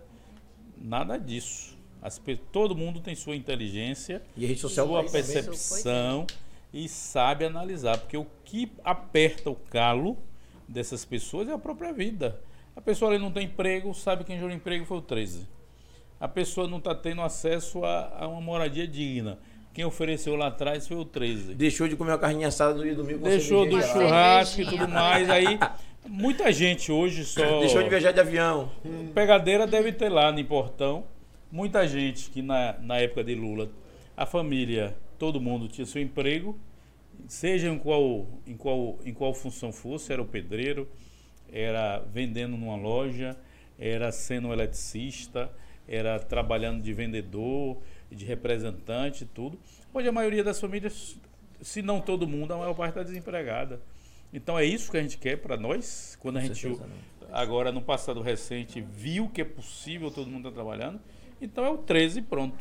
Nada 0.76 1.16
disso. 1.18 1.75
As 2.06 2.22
todo 2.52 2.76
mundo 2.76 3.00
tem 3.00 3.16
sua 3.16 3.34
inteligência, 3.34 4.22
E 4.36 4.44
a 4.44 4.48
rede 4.48 4.60
social 4.60 4.86
sua 4.86 5.02
percepção 5.02 6.24
e 6.72 6.88
sabe 6.88 7.44
analisar, 7.44 7.98
porque 7.98 8.16
o 8.16 8.24
que 8.44 8.70
aperta 8.84 9.50
o 9.50 9.56
calo 9.56 10.16
dessas 10.68 11.04
pessoas 11.04 11.48
é 11.48 11.52
a 11.52 11.58
própria 11.58 11.92
vida. 11.92 12.40
A 12.76 12.80
pessoa 12.80 13.10
ali 13.10 13.20
não 13.20 13.32
tem 13.32 13.46
emprego, 13.46 13.92
sabe 13.92 14.22
quem 14.22 14.36
gerou 14.38 14.52
emprego 14.52 14.84
foi 14.84 14.98
o 14.98 15.02
13. 15.02 15.48
A 16.20 16.28
pessoa 16.28 16.68
não 16.68 16.78
está 16.78 16.94
tendo 16.94 17.22
acesso 17.22 17.84
a, 17.84 18.18
a 18.20 18.28
uma 18.28 18.40
moradia 18.40 18.86
digna. 18.86 19.36
Quem 19.74 19.84
ofereceu 19.84 20.36
lá 20.36 20.46
atrás 20.46 20.86
foi 20.86 20.98
o 20.98 21.04
13. 21.04 21.56
Deixou 21.56 21.88
de 21.88 21.96
comer 21.96 22.12
uma 22.12 22.18
carninha 22.18 22.46
assada 22.46 22.74
no 22.74 22.84
dia 22.84 22.94
do 22.94 23.02
domingo 23.02 23.18
com 23.18 23.28
Deixou 23.28 23.68
do 23.68 23.82
churrasco 23.82 24.60
e 24.60 24.64
tudo 24.64 24.86
mais. 24.86 25.28
Aí, 25.28 25.58
muita 26.06 26.52
gente 26.52 26.92
hoje 26.92 27.24
só. 27.24 27.58
Deixou 27.58 27.82
de 27.82 27.88
viajar 27.88 28.12
de 28.12 28.20
avião. 28.20 28.70
Pegadeira 29.12 29.66
deve 29.66 29.90
ter 29.90 30.08
lá 30.08 30.30
no 30.30 30.44
portão. 30.44 31.15
Muita 31.56 31.88
gente 31.88 32.28
que 32.28 32.42
na, 32.42 32.74
na 32.82 32.98
época 32.98 33.24
de 33.24 33.34
Lula, 33.34 33.70
a 34.14 34.26
família, 34.26 34.94
todo 35.18 35.40
mundo 35.40 35.68
tinha 35.68 35.86
seu 35.86 36.02
emprego, 36.02 36.60
seja 37.26 37.70
em 37.70 37.78
qual, 37.78 38.26
em 38.46 38.54
qual, 38.54 38.98
em 39.02 39.14
qual 39.14 39.32
função 39.32 39.72
fosse, 39.72 40.12
era 40.12 40.20
o 40.20 40.26
pedreiro, 40.26 40.86
era 41.50 42.00
vendendo 42.12 42.58
numa 42.58 42.76
loja, 42.76 43.34
era 43.78 44.12
sendo 44.12 44.48
um 44.48 44.52
eletricista, 44.52 45.50
era 45.88 46.18
trabalhando 46.18 46.82
de 46.82 46.92
vendedor, 46.92 47.78
de 48.12 48.26
representante, 48.26 49.24
tudo. 49.24 49.58
Hoje 49.94 50.06
a 50.06 50.12
maioria 50.12 50.44
das 50.44 50.60
famílias, 50.60 51.16
se 51.62 51.80
não 51.80 52.02
todo 52.02 52.28
mundo, 52.28 52.52
a 52.52 52.58
maior 52.58 52.74
parte 52.74 52.90
está 52.90 53.02
desempregada. 53.02 53.80
Então 54.30 54.58
é 54.58 54.64
isso 54.66 54.90
que 54.90 54.98
a 54.98 55.00
gente 55.00 55.16
quer 55.16 55.38
para 55.38 55.56
nós, 55.56 56.18
quando 56.20 56.36
a 56.36 56.42
gente 56.42 56.68
né? 56.68 56.76
agora 57.32 57.72
no 57.72 57.80
passado 57.80 58.20
recente 58.20 58.82
viu 58.82 59.30
que 59.30 59.40
é 59.40 59.44
possível, 59.44 60.10
todo 60.10 60.30
mundo 60.30 60.48
está 60.48 60.62
trabalhando. 60.62 61.00
Então 61.40 61.64
é 61.64 61.70
o 61.70 61.78
13 61.78 62.18
e 62.20 62.22
pronto. 62.22 62.56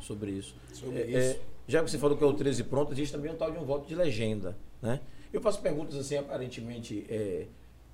sobre 0.00 0.30
isso. 0.30 0.54
Sobre 0.72 0.98
É, 1.00 1.06
isso. 1.06 1.38
é, 1.38 1.40
já 1.66 1.82
que 1.82 1.90
você 1.90 1.98
falou 1.98 2.16
que 2.16 2.22
é 2.22 2.26
o 2.26 2.32
13 2.32 2.62
pronto, 2.64 2.92
existe 2.92 3.12
também 3.12 3.32
um 3.32 3.36
tal 3.36 3.50
de 3.50 3.58
um 3.58 3.64
voto 3.64 3.88
de 3.88 3.94
legenda. 3.94 4.56
Né? 4.80 5.00
Eu 5.32 5.40
faço 5.40 5.60
perguntas 5.60 5.96
assim, 5.96 6.16
aparentemente 6.16 7.04
é, 7.08 7.46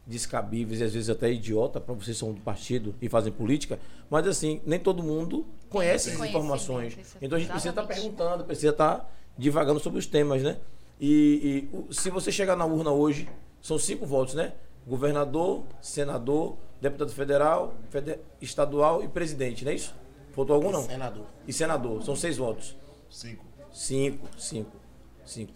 descabíveis 0.06 0.80
e 0.80 0.84
às 0.84 0.92
vezes 0.92 1.08
até 1.08 1.30
idiota 1.32 1.80
para 1.80 1.94
vocês 1.94 2.16
são 2.16 2.32
do 2.32 2.40
partido 2.40 2.94
e 3.00 3.08
fazem 3.08 3.32
política, 3.32 3.78
mas 4.10 4.26
assim, 4.26 4.60
nem 4.66 4.78
todo 4.78 5.02
mundo 5.02 5.46
conhece 5.70 6.10
essas 6.10 6.28
informações. 6.28 6.92
conhecimento, 6.94 7.24
Então 7.24 7.36
a 7.36 7.40
gente 7.40 7.50
precisa 7.50 7.70
estar 7.70 7.82
exatamente. 7.82 8.02
perguntando, 8.16 8.44
precisa 8.44 8.70
estar 8.70 9.16
divagando 9.38 9.80
sobre 9.80 9.98
os 9.98 10.06
temas, 10.06 10.42
né? 10.42 10.58
E, 11.00 11.68
e 11.72 11.76
o- 11.76 11.92
se 11.94 12.10
você 12.10 12.30
chegar 12.30 12.56
na 12.56 12.66
urna 12.66 12.90
hoje, 12.90 13.26
são 13.62 13.78
cinco 13.78 14.04
votos, 14.04 14.34
né? 14.34 14.52
Governador, 14.86 15.64
senador, 15.80 16.56
deputado 16.80 17.12
federal, 17.12 17.74
fede- 17.90 18.18
estadual 18.40 19.02
e 19.02 19.08
presidente, 19.08 19.64
não 19.64 19.72
é 19.72 19.74
isso? 19.76 19.94
Faltou 20.32 20.56
algum 20.56 20.70
não? 20.72 20.82
Senador. 20.82 21.26
E 21.46 21.52
senador, 21.52 22.02
são 22.02 22.16
seis 22.16 22.36
votos. 22.36 22.76
Cinco. 23.08 23.44
Cinco, 23.72 24.28
cinco, 24.38 24.76
cinco. 25.24 25.52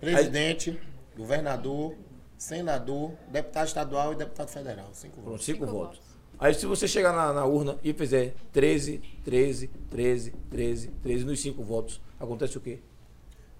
Presidente, 0.00 0.80
governador, 1.16 1.94
senador, 2.38 3.12
deputado 3.30 3.66
estadual 3.66 4.12
e 4.12 4.16
deputado 4.16 4.48
federal. 4.48 4.88
Cinco 4.92 5.14
Pronto, 5.16 5.30
votos. 5.30 5.44
cinco, 5.44 5.58
Cinco 5.66 5.72
votos. 5.78 5.98
votos. 5.98 6.10
Aí 6.38 6.54
se 6.54 6.64
você 6.64 6.88
chegar 6.88 7.12
na, 7.12 7.32
na 7.34 7.44
urna 7.44 7.78
e 7.84 7.92
fizer 7.92 8.34
13, 8.50 8.98
13, 9.22 9.68
13, 9.90 10.30
13, 10.50 10.88
13 11.02 11.24
nos 11.26 11.40
cinco 11.40 11.62
votos, 11.62 12.00
acontece 12.18 12.56
o 12.56 12.60
quê? 12.62 12.80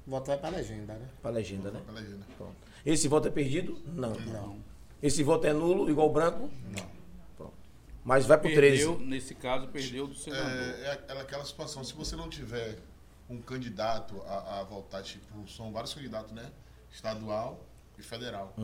O 0.07 0.11
voto 0.11 0.29
vai 0.29 0.39
pra 0.39 0.49
legenda, 0.49 0.95
né? 0.95 1.07
Para 1.21 1.31
a 1.31 1.35
legenda, 1.35 1.71
né? 1.71 1.81
Pra 1.85 1.95
legenda. 1.95 2.25
Pronto. 2.39 2.57
Esse 2.87 3.07
voto 3.07 3.29
é 3.29 3.31
perdido? 3.31 3.77
Não. 3.85 4.15
Não. 4.15 4.57
Esse 5.03 5.23
voto 5.23 5.47
é 5.47 5.53
nulo, 5.53 5.91
igual 5.91 6.11
branco? 6.13 6.51
Não. 6.77 6.91
Pronto. 7.37 7.55
Mas 8.05 8.27
vai 8.27 8.39
pro 8.39 8.53
13. 8.53 8.85
Perdeu, 8.87 9.07
nesse 9.07 9.35
caso, 9.35 9.69
perdeu 9.69 10.07
do 10.07 10.15
senador. 10.15 10.47
É, 10.51 10.97
é 11.09 11.21
aquela- 11.21 11.45
situação, 11.45 11.83
se 11.85 11.95
você 11.95 12.15
não 12.17 12.29
tiver 12.29 12.77
um 13.29 13.41
candidato 13.41 14.21
a, 14.23 14.61
a 14.61 14.65
voltar, 14.65 15.03
tipo, 15.03 15.49
são 15.49 15.73
vários 15.73 15.95
candidatos, 15.95 16.33
né? 16.33 16.51
Estadual 16.93 17.65
e 17.99 18.03
federal. 18.03 18.55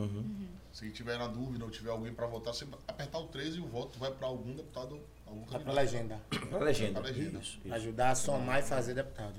Se 0.73 0.91
tiver 0.91 1.17
na 1.17 1.27
dúvida 1.27 1.63
ou 1.65 1.71
tiver 1.71 1.89
alguém 1.89 2.13
para 2.13 2.27
votar, 2.27 2.53
você 2.53 2.67
apertar 2.87 3.19
o 3.19 3.27
13 3.27 3.57
e 3.57 3.61
o 3.61 3.65
voto 3.67 3.97
vai 3.97 4.11
para 4.11 4.27
algum 4.27 4.53
deputado, 4.53 4.99
algum 5.25 5.45
Vai 5.45 5.61
pra 5.63 5.73
candidato. 5.73 5.75
legenda. 5.75 6.21
Para 6.49 6.57
a 6.59 6.63
legenda. 6.63 6.99
Pra 7.01 7.09
legenda. 7.09 7.39
Isso, 7.39 7.59
isso. 7.63 7.73
Ajudar 7.73 8.11
a 8.11 8.15
somar 8.15 8.59
e 8.59 8.63
fazer 8.63 8.93
deputado, 8.93 9.35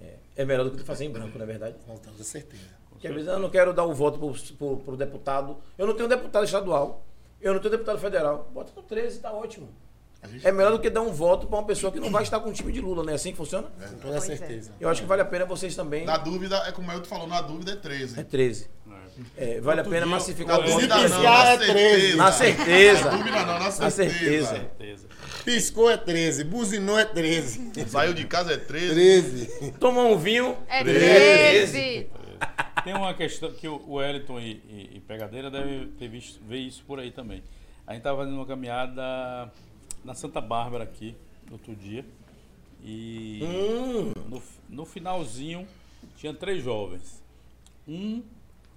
né? 0.00 0.14
É 0.34 0.44
melhor 0.44 0.64
do 0.64 0.76
que 0.76 0.82
fazer 0.84 1.04
em 1.04 1.10
branco, 1.10 1.36
não 1.38 1.44
é 1.44 1.46
verdade? 1.46 1.76
Com 1.86 1.96
toda 1.98 2.22
certeza. 2.24 2.62
Porque 3.06 3.20
às 3.20 3.26
vezes 3.26 3.28
eu 3.28 3.38
não 3.38 3.50
quero 3.50 3.72
dar 3.72 3.84
o 3.84 3.94
voto 3.94 4.18
pro, 4.18 4.32
pro, 4.56 4.76
pro 4.78 4.96
deputado. 4.96 5.56
Eu 5.78 5.86
não 5.86 5.94
tenho 5.94 6.08
deputado 6.08 6.44
estadual. 6.44 7.04
Eu 7.40 7.54
não 7.54 7.60
tenho 7.60 7.70
deputado 7.72 7.98
federal. 7.98 8.50
Bota 8.52 8.72
no 8.74 8.82
13, 8.82 9.20
tá 9.20 9.32
ótimo. 9.32 9.68
A 10.22 10.48
É 10.48 10.52
melhor 10.52 10.72
do 10.72 10.78
que 10.80 10.90
dar 10.90 11.02
um 11.02 11.12
voto 11.12 11.46
para 11.46 11.58
uma 11.58 11.66
pessoa 11.66 11.92
que 11.92 12.00
não 12.00 12.10
vai 12.10 12.22
estar 12.22 12.40
com 12.40 12.48
o 12.48 12.52
time 12.52 12.72
de 12.72 12.80
Lula, 12.80 13.04
não 13.04 13.12
é 13.12 13.14
assim 13.16 13.30
que 13.30 13.36
funciona? 13.36 13.68
Com 13.68 13.98
toda 13.98 14.16
é. 14.16 14.20
certeza. 14.20 14.72
Eu 14.80 14.88
acho 14.88 15.02
que 15.02 15.06
vale 15.06 15.22
a 15.22 15.24
pena 15.24 15.44
vocês 15.44 15.76
também. 15.76 16.04
Na 16.04 16.16
dúvida, 16.16 16.56
é 16.66 16.72
como 16.72 16.88
o 16.88 16.92
Elton 16.92 17.04
falou, 17.08 17.26
na 17.26 17.40
dúvida 17.40 17.72
é 17.72 17.76
13. 17.76 18.20
É 18.20 18.24
13. 18.24 18.70
É, 19.36 19.60
vale 19.60 19.80
a 19.80 19.82
Outro 19.82 19.90
pena 19.92 20.06
dia, 20.06 20.14
massificar 20.14 20.58
Na 20.58 20.64
o 20.64 20.68
voto. 20.68 20.74
dúvida 20.74 20.94
Se 20.96 21.08
não, 21.08 21.22
na 21.22 21.44
é 21.46 21.56
13. 21.56 22.16
Na 22.16 22.32
certeza. 22.32 23.04
Na 23.04 23.10
dúvida 23.16 23.36
não, 23.38 23.46
na 23.46 23.58
Na 23.58 23.70
certeza. 23.70 23.90
certeza. 23.90 24.48
Certeza. 24.48 25.06
Piscou 25.44 25.90
é 25.90 25.96
13, 25.96 26.44
buzinou 26.44 26.98
é 26.98 27.04
13. 27.04 27.72
Saiu 27.88 28.12
de 28.12 28.24
casa 28.26 28.52
é 28.52 28.56
13. 28.56 28.94
13. 28.94 29.72
Tomou 29.78 30.12
um 30.12 30.18
vinho. 30.18 30.56
É 30.68 30.82
13. 30.82 31.72
13. 31.72 32.10
Tem 32.84 32.94
uma 32.94 33.12
questão 33.14 33.52
que 33.52 33.66
o 33.66 33.94
Wellington 33.94 34.38
e, 34.40 34.52
e, 34.68 34.90
e 34.96 35.00
Pegadeira 35.00 35.50
devem 35.50 35.88
ter 35.92 36.08
visto, 36.08 36.40
ver 36.44 36.58
isso 36.58 36.84
por 36.84 37.00
aí 37.00 37.10
também. 37.10 37.42
A 37.86 37.92
gente 37.92 38.00
estava 38.00 38.18
fazendo 38.18 38.36
uma 38.36 38.46
caminhada 38.46 39.52
na 40.04 40.14
Santa 40.14 40.40
Bárbara 40.40 40.84
aqui, 40.84 41.14
outro 41.50 41.74
dia. 41.74 42.04
E 42.82 43.40
Hum. 43.42 44.12
no, 44.28 44.42
no 44.68 44.84
finalzinho 44.84 45.66
tinha 46.16 46.32
três 46.32 46.62
jovens. 46.62 47.22
Um 47.88 48.22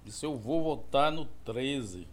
disse, 0.04 0.24
eu 0.24 0.36
vou 0.36 0.62
votar 0.62 1.12
no 1.12 1.26
13. 1.44 2.06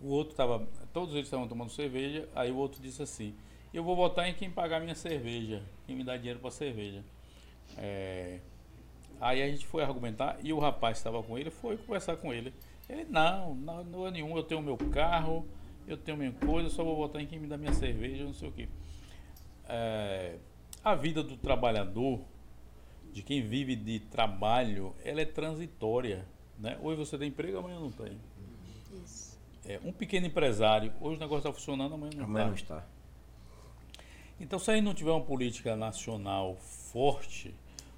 O 0.00 0.08
outro 0.08 0.32
estava. 0.32 0.66
Todos 0.92 1.14
eles 1.14 1.26
estavam 1.26 1.48
tomando 1.48 1.70
cerveja. 1.70 2.28
Aí 2.34 2.50
o 2.50 2.56
outro 2.56 2.80
disse 2.80 3.02
assim, 3.02 3.34
eu 3.72 3.82
vou 3.82 3.96
votar 3.96 4.28
em 4.28 4.34
quem 4.34 4.50
pagar 4.50 4.80
minha 4.80 4.94
cerveja, 4.94 5.62
quem 5.86 5.96
me 5.96 6.04
dá 6.04 6.16
dinheiro 6.16 6.38
para 6.38 6.50
cerveja. 6.50 7.02
É, 7.76 8.38
Aí 9.20 9.42
a 9.42 9.46
gente 9.48 9.66
foi 9.66 9.82
argumentar 9.82 10.38
e 10.42 10.52
o 10.52 10.58
rapaz 10.58 10.94
que 10.94 10.98
estava 11.00 11.22
com 11.22 11.38
ele 11.38 11.50
foi 11.50 11.76
conversar 11.76 12.16
com 12.16 12.32
ele. 12.32 12.52
Ele, 12.88 13.04
não, 13.04 13.54
não, 13.54 13.84
não 13.84 14.06
é 14.06 14.10
nenhum, 14.10 14.36
eu 14.36 14.42
tenho 14.42 14.62
meu 14.62 14.76
carro, 14.76 15.46
eu 15.86 15.96
tenho 15.96 16.16
minha 16.16 16.32
coisa, 16.32 16.68
só 16.68 16.84
vou 16.84 16.96
votar 16.96 17.20
em 17.20 17.26
quem 17.26 17.38
me 17.38 17.46
dá 17.46 17.56
minha 17.56 17.72
cerveja, 17.72 18.24
não 18.24 18.34
sei 18.34 18.48
o 18.48 18.52
quê. 18.52 18.68
É, 19.68 20.36
a 20.84 20.94
vida 20.94 21.22
do 21.22 21.36
trabalhador, 21.36 22.20
de 23.12 23.22
quem 23.22 23.42
vive 23.42 23.74
de 23.74 24.00
trabalho, 24.00 24.94
ela 25.04 25.20
é 25.20 25.24
transitória. 25.24 26.26
Né? 26.58 26.78
Hoje 26.82 26.98
você 26.98 27.18
tem 27.18 27.28
emprego, 27.28 27.58
amanhã 27.58 27.80
não 27.80 27.90
tem. 27.90 28.20
Isso. 29.04 29.36
É, 29.64 29.80
um 29.82 29.92
pequeno 29.92 30.26
empresário, 30.26 30.92
hoje 31.00 31.16
o 31.16 31.20
negócio 31.20 31.38
está 31.48 31.52
funcionando, 31.52 31.94
amanhã 31.94 32.12
não 32.16 32.24
Amanhã 32.24 32.52
está. 32.54 32.74
não 32.74 32.80
está. 32.82 32.96
Então, 34.38 34.58
se 34.58 34.70
a 34.70 34.74
gente 34.74 34.84
não 34.84 34.94
tiver 34.94 35.10
uma 35.10 35.24
política 35.24 35.74
nacional 35.74 36.56
forte, 36.56 37.54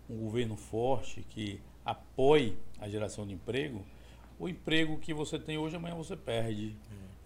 um 0.09 0.17
governo 0.17 0.57
forte 0.57 1.23
que 1.29 1.61
apoie 1.85 2.57
a 2.81 2.89
geração 2.89 3.27
de 3.27 3.35
emprego, 3.35 3.85
o 4.39 4.49
emprego 4.49 4.99
que 4.99 5.13
você 5.13 5.39
tem 5.39 5.59
hoje, 5.59 5.77
amanhã 5.77 5.95
você 5.95 6.17
perde. 6.17 6.77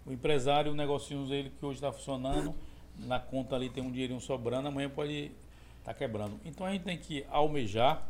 O 0.05 0.11
empresário, 0.11 0.71
o 0.71 0.75
negocinho 0.75 1.25
dele 1.27 1.51
que 1.57 1.65
hoje 1.65 1.77
está 1.77 1.91
funcionando, 1.91 2.53
na 2.99 3.19
conta 3.19 3.55
ali 3.55 3.69
tem 3.69 3.83
um 3.83 3.91
dinheirinho 3.91 4.19
sobrando, 4.19 4.67
amanhã 4.67 4.89
pode 4.89 5.31
estar 5.79 5.93
quebrando. 5.93 6.39
Então, 6.43 6.65
a 6.65 6.71
gente 6.71 6.83
tem 6.83 6.97
que 6.97 7.25
almejar 7.29 8.07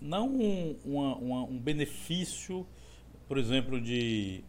não 0.00 0.28
um, 0.28 0.76
uma- 0.84 1.16
uma- 1.16 1.42
um 1.44 1.58
benefício, 1.58 2.66
por 3.28 3.38
exemplo, 3.38 3.80
de 3.80 4.42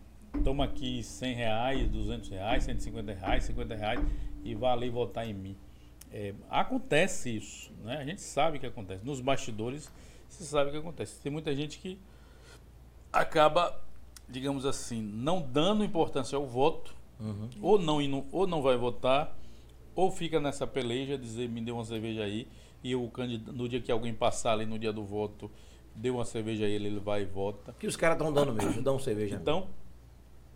toma 0.43 0.65
aqui 0.65 1.01
100 1.03 1.33
reais, 1.35 1.89
200 1.89 2.29
reais, 2.29 2.63
150 2.63 3.13
reais, 3.13 3.43
50 3.45 3.75
reais 3.75 4.01
e 4.43 4.53
vá 4.55 4.73
ali 4.73 4.89
votar 4.89 5.27
em 5.29 5.33
mim. 5.33 5.55
É, 6.17 6.33
acontece 6.49 7.35
isso, 7.35 7.73
né? 7.83 7.97
A 7.97 8.05
gente 8.05 8.21
sabe 8.21 8.57
que 8.57 8.65
acontece. 8.65 9.05
Nos 9.05 9.19
bastidores, 9.19 9.91
se 10.29 10.45
sabe 10.45 10.71
que 10.71 10.77
acontece. 10.77 11.19
Tem 11.19 11.29
muita 11.29 11.53
gente 11.53 11.77
que 11.77 11.99
acaba, 13.11 13.77
digamos 14.29 14.65
assim, 14.65 15.01
não 15.01 15.41
dando 15.41 15.83
importância 15.83 16.37
ao 16.37 16.47
voto, 16.47 16.95
ou, 17.61 17.77
não 17.77 18.25
ou 18.31 18.47
não 18.47 18.61
vai 18.61 18.77
votar, 18.77 19.37
ou 19.93 20.09
fica 20.09 20.39
nessa 20.39 20.65
peleja, 20.65 21.17
dizer 21.17 21.49
me 21.49 21.59
dê 21.59 21.71
uma 21.71 21.83
cerveja 21.83 22.23
aí, 22.23 22.47
e 22.81 22.95
o 22.95 23.09
candidato, 23.09 23.51
no 23.51 23.67
dia 23.67 23.81
que 23.81 23.91
alguém 23.91 24.13
passar 24.13 24.53
ali 24.53 24.65
no 24.65 24.79
dia 24.79 24.93
do 24.93 25.03
voto, 25.03 25.51
dê 25.93 26.09
uma 26.09 26.23
cerveja 26.23 26.63
a 26.63 26.69
ele, 26.69 26.87
ele 26.87 26.99
vai 27.01 27.23
e 27.23 27.25
vota. 27.25 27.75
Que 27.77 27.87
os 27.87 27.97
caras 27.97 28.15
estão 28.17 28.31
dando 28.31 28.53
mesmo, 28.53 28.81
dão 28.81 28.97
cerveja. 28.97 29.35
Então, 29.35 29.67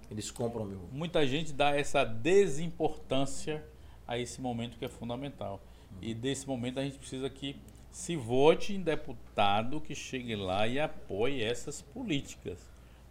Eles 0.10 0.32
compram 0.32 0.64
mesmo. 0.64 0.88
muita 0.90 1.28
gente 1.28 1.52
dá 1.52 1.76
essa 1.78 2.06
desimportância 2.06 3.62
a 4.10 4.18
esse 4.18 4.42
momento 4.42 4.76
que 4.76 4.84
é 4.84 4.90
fundamental. 4.90 5.62
E 6.02 6.16
desse 6.16 6.48
momento 6.48 6.80
a 6.80 6.84
gente 6.84 6.98
precisa 6.98 7.30
que 7.30 7.56
se 7.92 8.16
vote 8.16 8.74
em 8.74 8.82
deputado 8.82 9.80
que 9.80 9.94
chegue 9.94 10.36
lá 10.36 10.68
e 10.68 10.80
apoie 10.80 11.44
essas 11.44 11.80
políticas, 11.80 12.60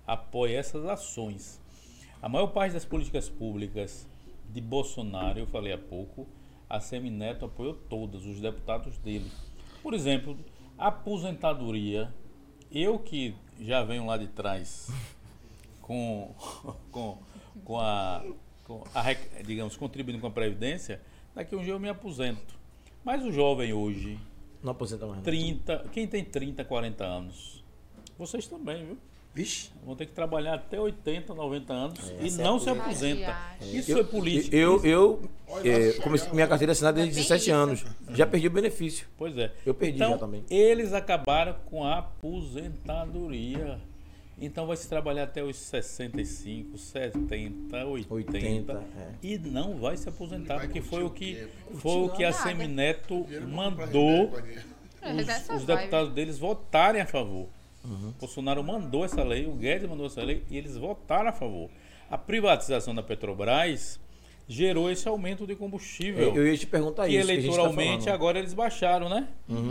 apoie 0.05 0.55
essas 0.55 0.85
ações. 0.85 1.61
A 2.21 2.29
maior 2.29 2.49
parte 2.49 2.73
das 2.73 2.85
políticas 2.85 3.29
públicas 3.29 4.09
de 4.51 4.61
Bolsonaro, 4.61 5.39
eu 5.39 5.47
falei 5.47 5.73
há 5.73 5.79
pouco, 5.79 6.27
a 6.69 6.81
Semineto 6.81 7.45
apoiou 7.45 7.75
todas, 7.75 8.27
os 8.27 8.41
deputados 8.41 8.99
dele. 8.99 9.31
Por 9.81 9.95
exemplo, 9.95 10.37
aposentadoria, 10.77 12.13
eu 12.73 12.99
que 12.99 13.37
já 13.61 13.85
venho 13.85 14.05
lá 14.05 14.17
de 14.17 14.27
trás 14.27 14.91
com, 15.81 16.35
com, 16.91 17.19
com 17.65 17.79
a, 17.79 18.25
com 18.69 18.85
a 18.95 19.03
digamos, 19.43 19.77
contribuindo 19.77 20.21
com 20.21 20.27
a 20.27 20.31
Previdência, 20.31 21.01
daqui 21.35 21.55
a 21.55 21.59
um 21.59 21.63
dia 21.63 21.73
eu 21.73 21.81
me 21.81 21.89
aposento. 21.89 22.55
Mas 23.03 23.25
o 23.25 23.33
jovem 23.33 23.73
hoje, 23.73 24.19
Não 24.63 24.73
aposenta 24.73 25.07
mais. 25.07 25.17
não. 25.17 25.25
30, 25.25 25.87
quem 25.91 26.07
tem 26.07 26.23
30, 26.23 26.63
40 26.65 27.05
anos, 27.05 27.65
vocês 28.19 28.47
também, 28.47 28.85
viu? 28.85 28.99
Vixe. 29.35 29.71
Vão 29.85 29.95
ter 29.95 30.07
que 30.07 30.13
trabalhar 30.13 30.55
até 30.55 30.81
80, 30.81 31.33
90 31.33 31.73
anos 31.73 32.13
e 32.21 32.27
Essa 32.27 32.41
é 32.41 32.45
não 32.45 32.57
a 32.57 32.61
se 32.61 32.71
aposenta. 32.71 33.31
Radiagem. 33.31 33.79
Isso 33.79 33.97
é 33.99 34.03
política. 34.03 34.57
Eu, 34.57 34.85
eu 34.85 35.31
é, 35.65 35.87
nossa, 35.87 36.03
comecei 36.03 36.33
minha 36.33 36.47
carteira 36.49 36.73
assinada 36.73 36.97
desde 36.97 37.13
É 37.13 37.15
bem 37.15 37.23
17 37.23 37.43
isso. 37.43 37.53
anos. 37.55 37.85
Já 38.17 38.27
perdi 38.27 38.49
o 38.49 38.51
benefício. 38.51 39.07
Pois 39.17 39.39
é. 39.39 39.53
Eu 39.65 39.75
perdi 39.75 39.97
então, 39.97 40.11
já 40.13 40.19
também. 40.19 40.45
Eles 40.51 40.93
acabaram 40.93 41.55
com 41.67 41.85
a 41.85 41.99
aposentadoria. 41.99 43.79
Então 44.41 44.67
vai 44.67 44.77
se 44.77 44.89
trabalhar 44.89 45.25
até 45.25 45.43
os 45.43 45.57
65, 45.57 46.79
70, 46.79 47.87
80, 47.87 48.15
80, 48.15 48.73
é. 48.73 49.09
e 49.23 49.37
não 49.39 49.77
vai 49.79 49.97
se 49.97 50.09
aposentar, 50.09 50.57
vai 50.57 50.67
porque 50.67 50.81
foi 50.81 51.03
o 51.03 51.07
o 51.07 51.11
que 51.11 51.35
quê? 51.35 51.49
foi 51.75 52.03
o 52.03 52.09
que 52.11 52.25
a 52.25 52.31
Nada. 52.31 52.43
Semineto 52.43 53.27
mandou 53.49 54.27
Guardiã. 54.29 54.63
É, 55.03 55.13
os, 55.15 55.61
os 55.61 55.65
deputados 55.65 56.13
deles 56.13 56.39
votarem 56.39 57.01
a 57.01 57.07
favor. 57.07 57.49
Bolsonaro 58.21 58.63
mandou 58.63 59.05
essa 59.05 59.23
lei, 59.23 59.47
o 59.47 59.53
Guedes 59.53 59.89
mandou 59.89 60.07
essa 60.07 60.23
lei 60.23 60.43
e 60.51 60.57
eles 60.59 60.77
votaram 60.77 61.31
a 61.31 61.33
favor. 61.33 61.71
A 62.11 62.19
privatização 62.19 62.95
da 62.95 63.03
Petrobras 63.03 63.99
gerou 64.47 64.91
esse 64.91 65.07
aumento 65.09 65.47
de 65.47 65.55
combustível. 65.55 66.35
Eu 66.35 66.47
ia 66.47 66.57
te 66.57 66.67
perguntar 66.67 67.09
E 67.09 67.17
isso. 67.17 67.27
que 67.27 67.33
a 67.33 67.35
gente 67.35 67.45
tá 67.45 67.49
eleitoralmente 67.53 68.05
falando. 68.05 68.15
agora 68.15 68.39
eles 68.39 68.55
baixaram, 68.55 69.09
né? 69.09 69.29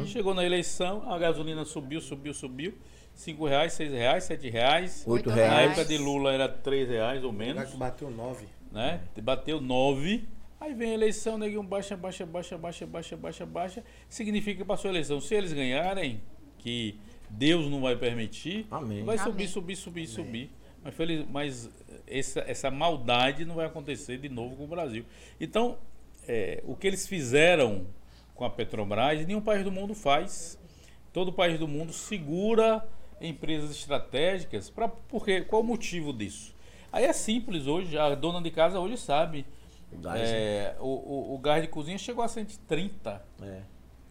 Chegou 0.07 0.33
na 0.33 0.43
eleição, 0.45 1.03
a 1.11 1.17
gasolina 1.17 1.63
subiu, 1.65 1.99
subiu, 2.01 2.33
subiu. 2.33 2.73
5 3.17 3.45
reais, 3.47 3.73
6 3.73 3.91
reais, 3.91 4.23
7 4.25 4.49
reais. 4.49 5.03
Oito 5.07 5.11
Oito 5.11 5.29
Na 5.29 5.35
reais. 5.35 5.67
época 5.71 5.85
de 5.85 5.97
Lula 5.97 6.31
era 6.31 6.47
3 6.47 6.87
reais 6.87 7.23
ou 7.23 7.33
menos. 7.33 7.71
que 7.71 7.75
bateu 7.75 8.11
nove. 8.11 8.45
né? 8.71 9.01
Bateu 9.21 9.59
9. 9.59 10.23
Aí 10.59 10.73
vem 10.75 10.91
a 10.91 10.93
eleição, 10.93 11.37
neguinho 11.37 11.63
baixa, 11.63 11.97
baixa, 11.97 12.25
baixa, 12.25 12.55
baixa, 12.57 12.85
baixa, 12.85 13.17
baixa, 13.17 13.45
baixa. 13.45 13.83
Significa 14.07 14.59
que 14.59 14.65
passou 14.65 14.89
a 14.89 14.91
eleição. 14.93 15.19
Se 15.19 15.33
eles 15.33 15.51
ganharem, 15.51 16.21
que 16.59 16.99
Deus 17.29 17.69
não 17.69 17.81
vai 17.81 17.95
permitir, 17.95 18.67
Amém. 18.69 19.03
vai 19.03 19.17
subir, 19.17 19.31
Amém. 19.31 19.47
subir, 19.47 19.75
subir, 19.75 20.07
subir. 20.07 20.51
Mas, 20.83 20.93
feliz, 20.93 21.25
mas 21.29 21.69
essa, 22.07 22.41
essa 22.47 22.69
maldade 22.71 23.45
não 23.45 23.55
vai 23.55 23.65
acontecer 23.65 24.17
de 24.19 24.29
novo 24.29 24.55
com 24.55 24.65
o 24.65 24.67
Brasil. 24.67 25.03
Então, 25.41 25.79
é, 26.27 26.61
o 26.65 26.75
que 26.75 26.85
eles 26.85 27.07
fizeram 27.07 27.87
com 28.35 28.45
a 28.45 28.49
Petrobras, 28.49 29.25
nenhum 29.25 29.41
país 29.41 29.63
do 29.63 29.71
mundo 29.71 29.95
faz. 29.95 30.59
Todo 31.11 31.33
país 31.33 31.57
do 31.59 31.67
mundo 31.67 31.91
segura 31.91 32.87
empresas 33.21 33.71
estratégicas. 33.71 34.69
Pra, 34.69 34.87
porque, 34.87 35.41
qual 35.41 35.61
o 35.61 35.65
motivo 35.65 36.11
disso? 36.13 36.55
Aí 36.91 37.05
é 37.05 37.13
simples 37.13 37.67
hoje, 37.67 37.97
a 37.97 38.13
dona 38.15 38.41
de 38.41 38.51
casa 38.51 38.79
hoje 38.79 38.97
sabe. 38.97 39.45
Gás, 39.91 40.21
É, 40.21 40.75
o, 40.79 40.85
o, 40.85 41.35
o 41.35 41.37
gás 41.39 41.61
de 41.61 41.67
cozinha 41.67 41.97
chegou 41.97 42.23
a 42.23 42.27
130. 42.27 43.23
É. 43.41 43.61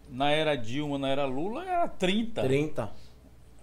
Na 0.09 0.31
era 0.31 0.57
Dilma, 0.57 0.99
na 0.99 1.09
era 1.09 1.25
Lula, 1.27 1.65
era 1.65 1.89
30. 1.89 2.43
30. 2.43 2.93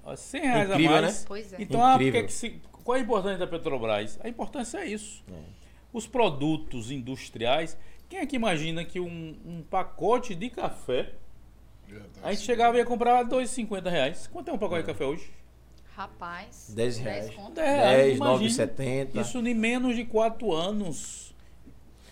Ó, 0.04 0.16
100 0.16 0.42
reais 0.42 0.70
Incrível, 0.70 0.98
a 0.98 1.02
mais. 1.02 1.20
né? 1.20 1.26
Pois 1.28 1.54
é. 1.54 1.62
Então, 1.62 1.84
ah, 1.84 1.98
que 1.98 2.28
se- 2.30 2.62
qual 2.84 2.98
a 2.98 3.00
importância 3.02 3.38
da 3.38 3.48
Petrobras? 3.48 4.20
A 4.22 4.28
importância 4.28 4.80
é 4.80 4.86
isso. 4.88 5.24
É. 5.32 5.36
Os 5.94 6.06
produtos 6.06 6.92
industriais. 6.92 7.78
Quem 8.10 8.20
é 8.20 8.26
que 8.26 8.36
imagina 8.36 8.84
que 8.84 9.00
um, 9.00 9.38
um 9.46 9.64
pacote 9.64 10.36
de 10.36 10.50
café. 10.50 11.14
A 12.24 12.34
gente 12.34 12.44
chegava 12.46 12.76
e 12.78 12.80
ia 12.80 12.86
comprar 12.86 13.24
2,50 13.26 13.90
reais. 13.90 14.28
Quanto 14.28 14.50
é 14.50 14.54
um 14.54 14.58
pacote 14.58 14.82
de 14.82 14.88
café 14.88 15.06
hoje? 15.06 15.32
Rapaz. 15.96 16.74
10 16.76 16.98
reais. 16.98 17.30
conto. 17.36 17.54
10 17.54 17.68
reais. 17.68 17.98
10, 18.06 18.18
imagina. 18.18 18.66
9,70. 18.76 19.22
Isso 19.22 19.38
em 19.40 19.54
menos 19.54 19.96
de 19.96 20.06
4 20.06 20.52
anos. 20.52 21.34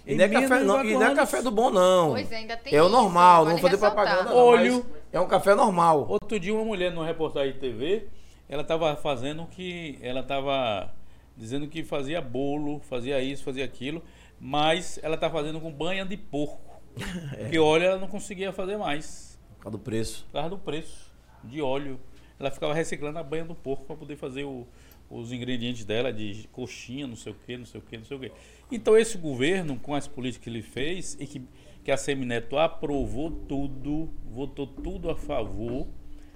E 0.05 0.15
não 0.15 0.25
é, 0.25 0.29
café, 0.29 0.63
não, 0.63 0.83
e 0.83 0.93
não 0.93 1.03
é 1.03 1.15
café 1.15 1.41
do 1.41 1.51
bom, 1.51 1.69
não. 1.69 2.11
Pois 2.11 2.31
é, 2.31 2.37
ainda 2.37 2.57
tem 2.57 2.73
É 2.73 2.81
o 2.81 2.89
normal, 2.89 3.45
não 3.45 3.51
vou 3.51 3.61
fazer 3.61 3.75
ressaltar. 3.75 4.03
propaganda. 4.05 4.35
Olho. 4.35 4.85
É 5.13 5.19
um 5.19 5.27
café 5.27 5.53
normal. 5.53 6.07
Outro 6.09 6.39
dia 6.39 6.53
uma 6.53 6.65
mulher 6.65 6.91
numa 6.91 7.05
reportagem 7.05 7.53
de 7.53 7.59
TV, 7.59 8.07
ela 8.49 8.63
estava 8.63 8.95
fazendo 8.95 9.45
que 9.45 9.99
ela 10.01 10.21
estava 10.21 10.91
dizendo 11.37 11.67
que 11.67 11.83
fazia 11.83 12.19
bolo, 12.21 12.81
fazia 12.89 13.21
isso, 13.21 13.43
fazia 13.43 13.63
aquilo, 13.63 14.01
mas 14.39 14.99
ela 15.03 15.17
tá 15.17 15.29
fazendo 15.29 15.59
com 15.59 15.71
banha 15.71 16.05
de 16.05 16.17
porco. 16.17 16.59
Que 17.49 17.57
óleo 17.59 17.85
ela 17.85 17.97
não 17.97 18.07
conseguia 18.07 18.51
fazer 18.51 18.77
mais, 18.77 19.30
Por 19.61 19.65
causa 19.65 19.77
do 19.77 19.79
preço. 19.83 20.25
por 20.25 20.31
causa 20.33 20.49
do 20.49 20.57
preço 20.57 21.11
de 21.43 21.61
óleo. 21.61 21.99
Ela 22.39 22.49
ficava 22.49 22.73
reciclando 22.73 23.19
a 23.19 23.23
banha 23.23 23.45
do 23.45 23.53
porco 23.53 23.85
para 23.85 23.95
poder 23.95 24.15
fazer 24.15 24.43
o- 24.43 24.65
os 25.09 25.31
ingredientes 25.31 25.85
dela 25.85 26.11
de 26.11 26.47
coxinha, 26.51 27.05
não 27.05 27.15
sei 27.15 27.31
o 27.31 27.35
que, 27.35 27.57
não 27.57 27.65
sei 27.65 27.79
o 27.79 27.83
que, 27.83 27.97
não 27.97 28.05
sei 28.05 28.17
o 28.17 28.19
que. 28.19 28.31
Então 28.71 28.97
esse 28.97 29.17
governo, 29.17 29.77
com 29.77 29.93
as 29.93 30.07
políticas 30.07 30.43
que 30.43 30.49
ele 30.49 30.61
fez 30.63 31.15
e 31.19 31.27
que, 31.27 31.41
que 31.83 31.91
a 31.91 31.97
Semineto 31.97 32.57
aprovou 32.57 33.29
tudo, 33.29 34.09
votou 34.25 34.65
tudo 34.65 35.11
a 35.11 35.15
favor, 35.15 35.87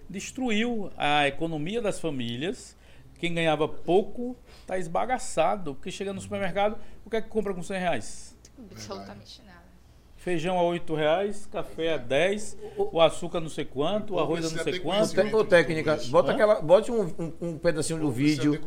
destruiu 0.09 0.91
a 0.95 1.27
economia 1.27 1.81
das 1.81 1.99
famílias. 1.99 2.77
Quem 3.17 3.33
ganhava 3.33 3.67
pouco 3.67 4.37
está 4.61 4.77
esbagaçado, 4.77 5.73
porque 5.73 5.89
chega 5.89 6.13
no 6.13 6.21
supermercado, 6.21 6.77
o 7.05 7.09
que 7.09 7.15
é 7.15 7.21
que 7.21 7.29
compra 7.29 7.53
com 7.53 7.63
100 7.63 7.79
reais? 7.79 8.37
Absolutamente 8.71 9.41
nada. 9.43 9.54
Feijão 10.25 10.57
a 10.57 10.63
8 10.63 10.95
reais, 10.95 11.47
café 11.51 11.93
a 11.93 11.97
10, 11.97 12.57
o 12.75 12.99
açúcar 12.99 13.39
não 13.39 13.47
sei 13.47 13.63
quanto, 13.63 14.15
o 14.15 14.19
arroz 14.19 14.43
a 14.51 14.57
não 14.57 14.63
sei 14.63 14.79
quanto. 14.79 15.37
Ô, 15.37 15.43
técnica, 15.43 15.99
bota, 16.09 16.31
Hã? 16.31 16.33
aquela, 16.33 16.61
bote 16.61 16.91
um, 16.91 17.03
um- 17.19 17.33
um 17.39 17.57
pedacinho 17.59 17.99
do 17.99 18.09
vídeo 18.09 18.59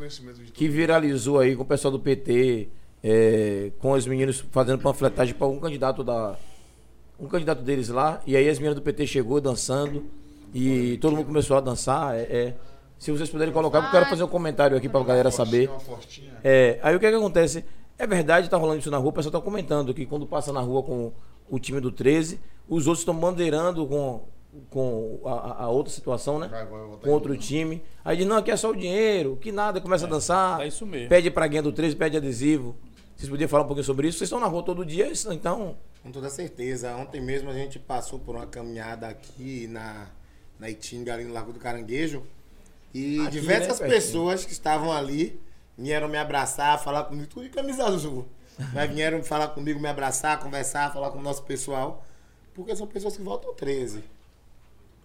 que 0.55 0.69
viralizou 0.69 1.41
aí 1.41 1.57
com 1.57 1.65
o 1.65 1.67
pessoal 1.67 1.91
do 1.91 1.99
PT, 1.99 2.69
é, 3.03 3.73
com 3.81 3.91
os 3.91 4.07
meninos 4.07 4.39
fazendo 4.53 4.79
panfletagem 4.81 5.35
para 5.35 5.49
um 5.49 5.59
candidato 5.59 6.05
da. 6.05 6.37
Um 7.19 7.27
candidato 7.27 7.61
deles 7.61 7.89
lá, 7.89 8.21
e 8.25 8.37
aí 8.37 8.49
as 8.49 8.59
meninas 8.59 8.77
do 8.77 8.83
PT 8.83 9.05
chegou 9.09 9.41
dançando 9.41 10.07
e 10.55 10.97
todo 10.99 11.17
mundo 11.17 11.27
começou 11.27 11.57
a 11.57 11.61
dançar. 11.61 12.15
é, 12.15 12.21
é. 12.23 12.55
se 12.97 13.11
vocês 13.11 13.29
puderem 13.29 13.53
colocar, 13.53 13.81
porque 13.81 13.97
eu 13.97 13.99
quero 14.01 14.11
fazer 14.11 14.23
um 14.23 14.29
comentário 14.29 14.77
aqui 14.77 14.89
pra 14.89 15.03
galera 15.03 15.33
saber. 15.33 15.69
Uma 15.69 15.81
fortinha. 15.81 16.35
É, 16.45 16.79
aí 16.85 16.95
o 16.95 17.01
que, 17.01 17.07
é 17.07 17.11
que 17.11 17.17
acontece? 17.17 17.65
É 17.99 18.07
verdade, 18.07 18.49
tá 18.49 18.57
rolando 18.57 18.79
isso 18.79 18.93
na 18.93 18.99
rua, 18.99 19.11
o 19.11 19.13
pessoal 19.13 19.33
tá 19.33 19.41
comentando 19.41 19.93
que 19.93 20.07
quando 20.07 20.25
passa 20.25 20.53
na 20.53 20.61
rua 20.61 20.85
com 20.85 21.13
o 21.51 21.59
time 21.59 21.81
do 21.81 21.91
13, 21.91 22.41
os 22.69 22.87
outros 22.87 23.01
estão 23.01 23.15
bandeirando 23.15 23.87
com, 23.87 24.23
com 24.71 25.21
a, 25.25 25.65
a- 25.65 25.69
outra 25.69 25.93
situação, 25.93 26.39
né? 26.39 26.49
Vai, 26.49 26.67
vai, 26.67 26.81
Com 27.03 27.11
outro 27.11 27.33
aí. 27.33 27.39
time. 27.39 27.83
Aí 28.05 28.17
diz, 28.17 28.27
não, 28.27 28.37
aqui 28.37 28.51
é 28.51 28.57
só 28.57 28.71
o 28.71 28.77
dinheiro, 28.77 29.37
que 29.41 29.51
nada, 29.53 29.81
começa 29.81 30.07
a 30.07 30.09
dançar. 30.09 30.61
é 30.61 30.69
isso 30.69 30.85
mesmo. 30.87 31.09
Pede 31.09 31.31
praguinha 31.31 31.63
do 31.63 31.73
13, 31.73 31.97
pede 31.97 32.17
adesivo. 32.17 32.77
Vocês 33.17 33.29
podiam 33.29 33.49
falar 33.49 33.65
um 33.65 33.67
pouquinho 33.67 33.85
sobre 33.85 34.07
isso? 34.09 34.19
Vocês 34.19 34.29
estão 34.29 34.39
na 34.41 34.47
rua 34.47 34.63
todo 34.63 34.85
dia, 34.85 35.09
isso- 35.11 35.33
então. 35.33 35.77
Com 36.03 36.13
toda 36.13 36.31
certeza. 36.31 36.95
Ontem 36.97 37.21
mesmo 37.21 37.51
a 37.51 37.55
gente 37.55 37.79
passou 37.79 38.19
por 38.19 38.37
uma 38.37 38.47
caminhada 38.47 39.09
aqui 39.09 39.67
na, 39.67 40.07
na 40.59 40.71
Itinga, 40.71 41.15
ali 41.15 41.25
no 41.25 41.33
Lago 41.35 41.53
do 41.53 41.59
Caranguejo. 41.59 42.23
E 42.95 43.21
Aqui, 43.21 43.31
diversas 43.33 43.81
né, 43.81 43.89
pessoas 43.89 44.45
que 44.45 44.53
estavam 44.53 44.93
ali 44.93 45.39
vieram 45.77 46.09
me 46.09 46.17
abraçar, 46.17 46.83
falar 46.83 47.05
comigo, 47.05 47.27
tudo 47.29 47.43
de 47.45 47.51
camisa 47.51 47.85
azul. 47.87 48.27
Mas 48.73 48.91
vieram 48.91 49.23
falar 49.23 49.49
comigo, 49.49 49.79
me 49.81 49.89
abraçar, 49.89 50.39
conversar, 50.41 50.93
falar 50.93 51.11
com 51.11 51.19
o 51.19 51.23
nosso 51.23 51.43
pessoal. 51.45 52.05
Porque 52.55 52.75
são 52.75 52.87
pessoas 52.87 53.17
que 53.17 53.23
votam 53.23 53.55
13. 53.55 54.03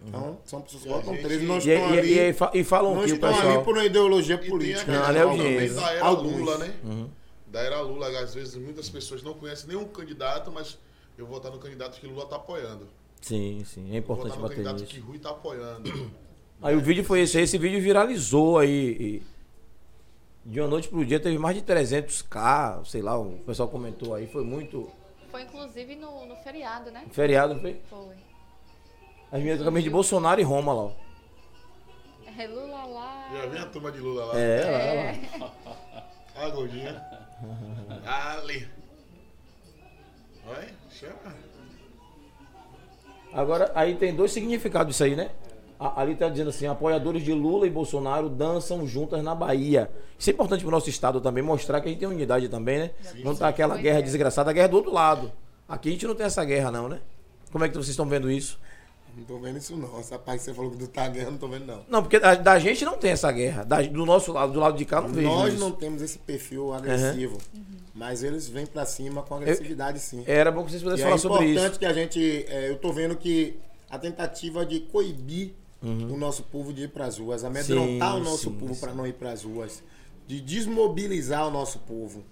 Então, 0.06 0.38
são 0.44 0.60
pessoas 0.60 0.82
que 0.82 0.88
votam 0.88 1.14
gente- 1.14 1.22
13, 1.22 1.46
não 1.46 1.54
E, 1.54 1.58
estão 1.58 1.94
e- 1.94 1.98
ali. 1.98 2.12
e- 2.12 2.28
e 2.28 2.32
fa- 2.32 2.50
e 2.52 2.64
falam 2.64 2.94
não 2.94 3.04
que 3.04 3.12
o 3.12 3.14
estão 3.14 3.28
ali 3.30 3.38
pessoal. 3.40 3.62
por 3.64 3.74
uma 3.76 3.84
ideologia 3.84 4.36
política. 4.38 4.92
Não, 4.92 5.04
ali 5.04 5.18
é 5.18 5.24
o 5.24 5.36
da 5.74 5.92
era 5.92 6.04
Alguns. 6.04 6.32
Lula, 6.38 6.58
né? 6.58 6.74
Uhum. 6.84 7.08
Da 7.46 7.60
era 7.60 7.80
Lula, 7.80 8.08
às 8.20 8.34
vezes 8.34 8.54
muitas 8.56 8.88
pessoas 8.90 9.22
não 9.22 9.32
conhecem 9.34 9.68
nenhum 9.68 9.84
candidato, 9.86 10.50
mas 10.52 10.76
eu 11.16 11.24
vou 11.24 11.36
votar 11.36 11.50
no 11.52 11.58
candidato 11.58 11.98
que 11.98 12.06
Lula 12.06 12.26
tá 12.26 12.36
apoiando. 12.36 12.86
Sim, 13.22 13.62
sim, 13.64 13.82
é 13.84 13.84
Eu 13.84 13.88
vou 13.90 13.98
importante 13.98 14.24
votar 14.32 14.36
no 14.36 14.42
bater 14.42 14.54
candidato 14.56 14.80
nisso. 14.82 14.92
que 14.94 15.00
Rui 15.00 15.18
tá 15.18 15.30
apoiando. 15.30 16.10
Aí 16.60 16.76
o 16.76 16.80
vídeo 16.80 17.02
foi 17.04 17.20
esse, 17.20 17.40
esse 17.40 17.56
vídeo 17.56 17.80
viralizou 17.80 18.58
aí. 18.58 19.22
De 20.44 20.60
uma 20.60 20.68
noite 20.68 20.88
pro 20.88 21.04
dia 21.04 21.18
teve 21.20 21.38
mais 21.38 21.56
de 21.56 21.62
300k, 21.62 22.84
sei 22.84 23.00
lá, 23.02 23.18
o 23.18 23.38
pessoal 23.46 23.68
comentou 23.68 24.14
aí, 24.14 24.26
foi 24.26 24.44
muito. 24.44 24.90
Foi 25.30 25.42
inclusive 25.42 25.96
no, 25.96 26.26
no 26.26 26.36
feriado, 26.36 26.90
né? 26.90 27.04
Feriado, 27.10 27.54
não 27.54 27.60
foi? 27.60 27.80
Foi. 27.88 28.14
As 29.32 29.42
minhas 29.42 29.60
camisa 29.62 29.82
de 29.82 29.90
Bolsonaro 29.90 30.40
e 30.40 30.44
Roma 30.44 30.72
lá. 30.72 30.82
ó. 30.82 30.90
É 32.36 32.46
Lula 32.48 32.84
lá. 32.84 33.28
Já 33.32 33.46
vem 33.46 33.60
a 33.60 33.66
turma 33.66 33.92
de 33.92 34.00
Lula 34.00 34.24
lá. 34.26 34.38
É, 34.38 34.60
É. 34.60 35.38
lá, 35.38 35.52
lá. 35.64 36.06
A 36.36 36.48
gordinha. 36.50 37.02
Ali. 38.04 38.68
Oi? 40.46 40.68
Chama. 40.90 41.34
Agora, 43.32 43.72
aí 43.74 43.96
tem 43.96 44.14
dois 44.14 44.32
significados 44.32 44.94
isso 44.94 45.04
aí, 45.04 45.16
né? 45.16 45.30
Ali 45.78 46.14
tá 46.14 46.28
dizendo 46.28 46.50
assim, 46.50 46.66
apoiadores 46.66 47.22
de 47.22 47.32
Lula 47.32 47.66
e 47.66 47.70
Bolsonaro 47.70 48.28
dançam 48.28 48.86
juntas 48.86 49.22
na 49.22 49.34
Bahia. 49.34 49.90
Isso 50.18 50.30
é 50.30 50.32
importante 50.32 50.62
pro 50.62 50.70
nosso 50.70 50.88
estado 50.88 51.20
também, 51.20 51.42
mostrar 51.42 51.80
que 51.80 51.88
a 51.88 51.90
gente 51.90 51.98
tem 51.98 52.08
unidade 52.08 52.48
também, 52.48 52.78
né? 52.78 52.90
não 53.24 53.34
tá 53.34 53.48
aquela 53.48 53.76
guerra 53.76 53.98
é. 53.98 54.02
desgraçada, 54.02 54.50
a 54.50 54.52
guerra 54.52 54.66
é 54.66 54.68
do 54.68 54.76
outro 54.76 54.92
lado. 54.92 55.32
Aqui 55.68 55.88
a 55.88 55.92
gente 55.92 56.06
não 56.06 56.14
tem 56.14 56.26
essa 56.26 56.44
guerra 56.44 56.70
não, 56.70 56.88
né? 56.88 57.00
Como 57.50 57.64
é 57.64 57.68
que 57.68 57.74
vocês 57.74 57.90
estão 57.90 58.06
vendo 58.06 58.30
isso? 58.30 58.58
Não 59.16 59.24
tô 59.24 59.38
vendo 59.38 59.58
isso 59.58 59.76
não. 59.76 59.98
Essa 59.98 60.18
parte 60.18 60.38
que 60.38 60.44
você 60.44 60.54
falou 60.54 60.70
que 60.72 60.76
do 60.76 60.88
tá 60.88 61.08
guerra, 61.08 61.30
não 61.30 61.38
tô 61.38 61.46
vendo 61.48 61.66
não. 61.66 61.84
Não, 61.88 62.02
porque 62.02 62.18
da, 62.18 62.34
da 62.34 62.58
gente 62.58 62.84
não 62.84 62.96
tem 62.96 63.12
essa 63.12 63.30
guerra. 63.30 63.64
Da- 63.64 63.82
do 63.82 64.04
nosso 64.04 64.32
lado, 64.32 64.52
do 64.52 64.60
lado 64.60 64.76
de 64.76 64.84
cá, 64.84 65.00
não 65.00 65.08
vejo 65.08 65.28
Nós 65.28 65.54
isso. 65.54 65.60
não 65.60 65.70
temos 65.70 66.02
esse 66.02 66.18
perfil 66.18 66.72
agressivo. 66.72 67.38
Mas 67.94 68.24
eles 68.24 68.48
vêm 68.48 68.66
pra 68.66 68.84
cima 68.84 69.22
com 69.22 69.36
agressividade 69.36 70.00
sim. 70.00 70.24
Era 70.26 70.50
bom 70.50 70.64
que 70.64 70.70
vocês 70.72 70.82
pudessem 70.82 71.04
é 71.04 71.06
falar 71.06 71.18
sobre 71.18 71.50
importante 71.50 71.70
isso. 71.70 71.78
que 71.78 71.86
a 71.86 71.92
gente. 71.92 72.44
é, 72.48 72.70
eu 72.70 72.76
tô 72.76 72.92
vendo 72.92 73.14
que 73.16 73.56
a 73.88 73.98
tentativa 73.98 74.66
de 74.66 74.80
coibir 74.80 75.54
Uhum. 75.84 76.14
o 76.14 76.16
nosso 76.16 76.42
povo 76.44 76.72
de 76.72 76.84
ir 76.84 76.88
pras 76.88 77.18
ruas, 77.18 77.44
amedrontar 77.44 78.12
Sim, 78.14 78.20
o 78.20 78.24
nosso 78.24 78.50
sim, 78.50 78.56
povo 78.58 78.76
para 78.80 78.94
não 78.94 79.06
ir 79.06 79.12
pras 79.14 79.42
ruas, 79.44 79.82
de 80.26 80.40
desmobilizar 80.40 81.46
o 81.46 81.50
nosso 81.50 81.78
povo. 81.80 82.24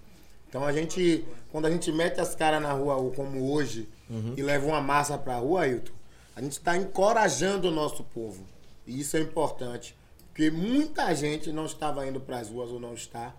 Então 0.49 0.65
a 0.65 0.73
gente, 0.73 1.23
quando 1.51 1.65
a 1.65 1.71
gente 1.71 1.91
mete 1.91 2.19
as 2.19 2.35
caras 2.35 2.61
na 2.61 2.71
rua 2.73 3.11
como 3.15 3.51
hoje 3.53 3.87
Uhum. 4.09 4.33
e 4.37 4.43
leva 4.43 4.65
uma 4.67 4.81
massa 4.81 5.17
pra 5.17 5.37
rua, 5.37 5.61
Ailton, 5.61 5.91
a 6.35 6.41
gente 6.41 6.51
está 6.53 6.75
encorajando 6.77 7.69
o 7.69 7.71
nosso 7.71 8.03
povo. 8.03 8.45
E 8.85 8.99
isso 8.99 9.15
é 9.17 9.21
importante. 9.21 9.95
Porque 10.29 10.49
muita 10.51 11.13
gente 11.15 11.51
não 11.51 11.65
estava 11.65 12.05
indo 12.07 12.19
pras 12.19 12.49
ruas 12.49 12.69
ou 12.69 12.79
não 12.79 12.93
está 12.93 13.33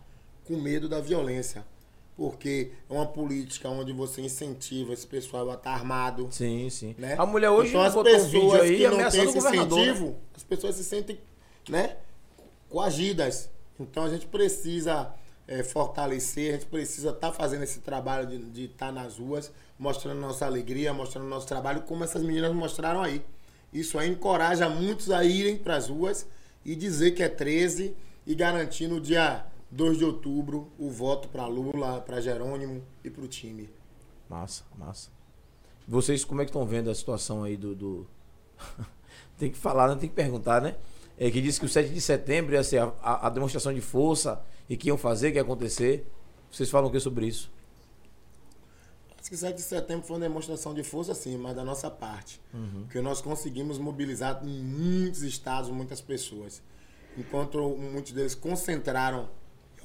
com 0.44 0.56
medo 0.56 0.88
da 0.88 1.00
violência. 1.00 1.64
Porque 2.16 2.70
é 2.88 2.92
uma 2.92 3.06
política 3.06 3.68
onde 3.68 3.92
você 3.92 4.20
incentiva 4.20 4.92
esse 4.92 5.06
pessoal 5.06 5.50
a 5.50 5.54
estar 5.54 5.72
armado. 5.72 6.28
Sim, 6.30 6.70
sim. 6.70 6.94
Né? 6.96 7.16
A 7.18 7.26
mulher 7.26 7.50
hoje 7.50 7.70
então, 7.70 7.82
as 7.82 7.96
um 7.96 8.04
pessoas 8.04 8.30
vídeo 8.30 8.62
aí 8.62 8.76
que 8.76 8.88
não 8.88 8.98
o 8.98 9.06
esse 9.08 9.18
né? 9.18 9.56
incentivo, 9.56 10.16
as 10.36 10.44
pessoas 10.44 10.76
se 10.76 10.84
sentem 10.84 11.18
né, 11.68 11.96
coagidas. 12.68 13.50
Então 13.80 14.04
a 14.04 14.08
gente 14.08 14.26
precisa 14.26 15.12
é, 15.48 15.62
fortalecer, 15.62 16.50
a 16.50 16.52
gente 16.52 16.66
precisa 16.66 17.10
estar 17.10 17.32
fazendo 17.32 17.62
esse 17.64 17.80
trabalho 17.80 18.26
de 18.26 18.64
estar 18.64 18.92
nas 18.92 19.18
ruas, 19.18 19.50
mostrando 19.78 20.20
nossa 20.20 20.46
alegria, 20.46 20.92
mostrando 20.92 21.26
nosso 21.26 21.46
trabalho, 21.46 21.82
como 21.82 22.04
essas 22.04 22.22
meninas 22.22 22.54
mostraram 22.54 23.02
aí. 23.02 23.22
Isso 23.72 23.98
aí 23.98 24.08
encoraja 24.08 24.68
muitos 24.68 25.10
a 25.10 25.24
irem 25.24 25.56
para 25.56 25.76
as 25.76 25.88
ruas 25.88 26.26
e 26.64 26.76
dizer 26.76 27.10
que 27.10 27.22
é 27.22 27.28
13 27.28 27.94
e 28.24 28.34
garantir 28.34 28.86
no 28.86 29.00
dia 29.00 29.44
2 29.74 29.98
de 29.98 30.05
outubro 30.05 30.70
o 30.78 30.88
voto 30.88 31.28
para 31.28 31.46
Lula, 31.46 32.01
para 32.01 32.20
Jerônimo 32.20 32.82
e 33.02 33.10
para 33.10 33.24
o 33.24 33.28
time. 33.28 33.68
Massa, 34.28 34.64
massa. 34.78 35.10
Vocês 35.86 36.24
como 36.24 36.40
é 36.40 36.44
que 36.44 36.51
estão 36.51 36.64
vendo 36.64 36.88
a 36.90 36.94
situação 36.94 37.42
aí 37.42 37.56
do. 37.56 37.74
do- 37.74 38.06
tem 39.36 39.51
que 39.51 39.59
falar, 39.59 39.88
né? 39.88 39.96
tem 39.96 40.09
que 40.09 40.14
perguntar, 40.14 40.62
né? 40.62 40.76
É, 41.18 41.30
que 41.30 41.40
disse 41.40 41.59
que 41.60 41.66
o 41.66 41.68
7 41.68 41.90
de 41.92 42.01
setembro 42.01 42.55
ia 42.55 42.62
ser 42.62 42.78
a, 42.82 42.92
a- 43.02 43.26
a 43.26 43.30
demonstração 43.30 43.74
de 43.74 43.80
força 43.80 44.40
e 44.68 44.76
que 44.76 44.88
iam 44.88 44.96
fazer, 44.96 45.30
que 45.32 45.38
ia 45.38 45.42
acontecer. 45.42 46.06
Vocês 46.51 46.70
falam 46.70 46.88
o 46.88 46.92
que 46.92 47.01
sobre 47.01 47.26
isso? 47.26 47.51
Acho 49.18 49.30
que 49.30 49.36
7 49.36 49.56
de 49.56 49.62
setembro 49.62 50.06
foi 50.06 50.16
uma 50.16 50.22
demonstração 50.22 50.72
de 50.74 50.82
força, 50.84 51.14
sim, 51.14 51.36
mas 51.36 51.56
da 51.56 51.64
nossa 51.64 51.90
parte. 51.90 52.40
Porque 52.82 53.01
nós 53.01 53.20
conseguimos 53.20 53.78
mobilizar 53.78 54.40
em 54.44 54.62
muitos 54.62 55.22
estados, 55.22 55.70
muitas 55.70 56.01
pessoas. 56.01 56.62
Enquanto 57.16 57.59
muitos 57.76 58.12
deles 58.12 58.34
concentraram 58.34 59.28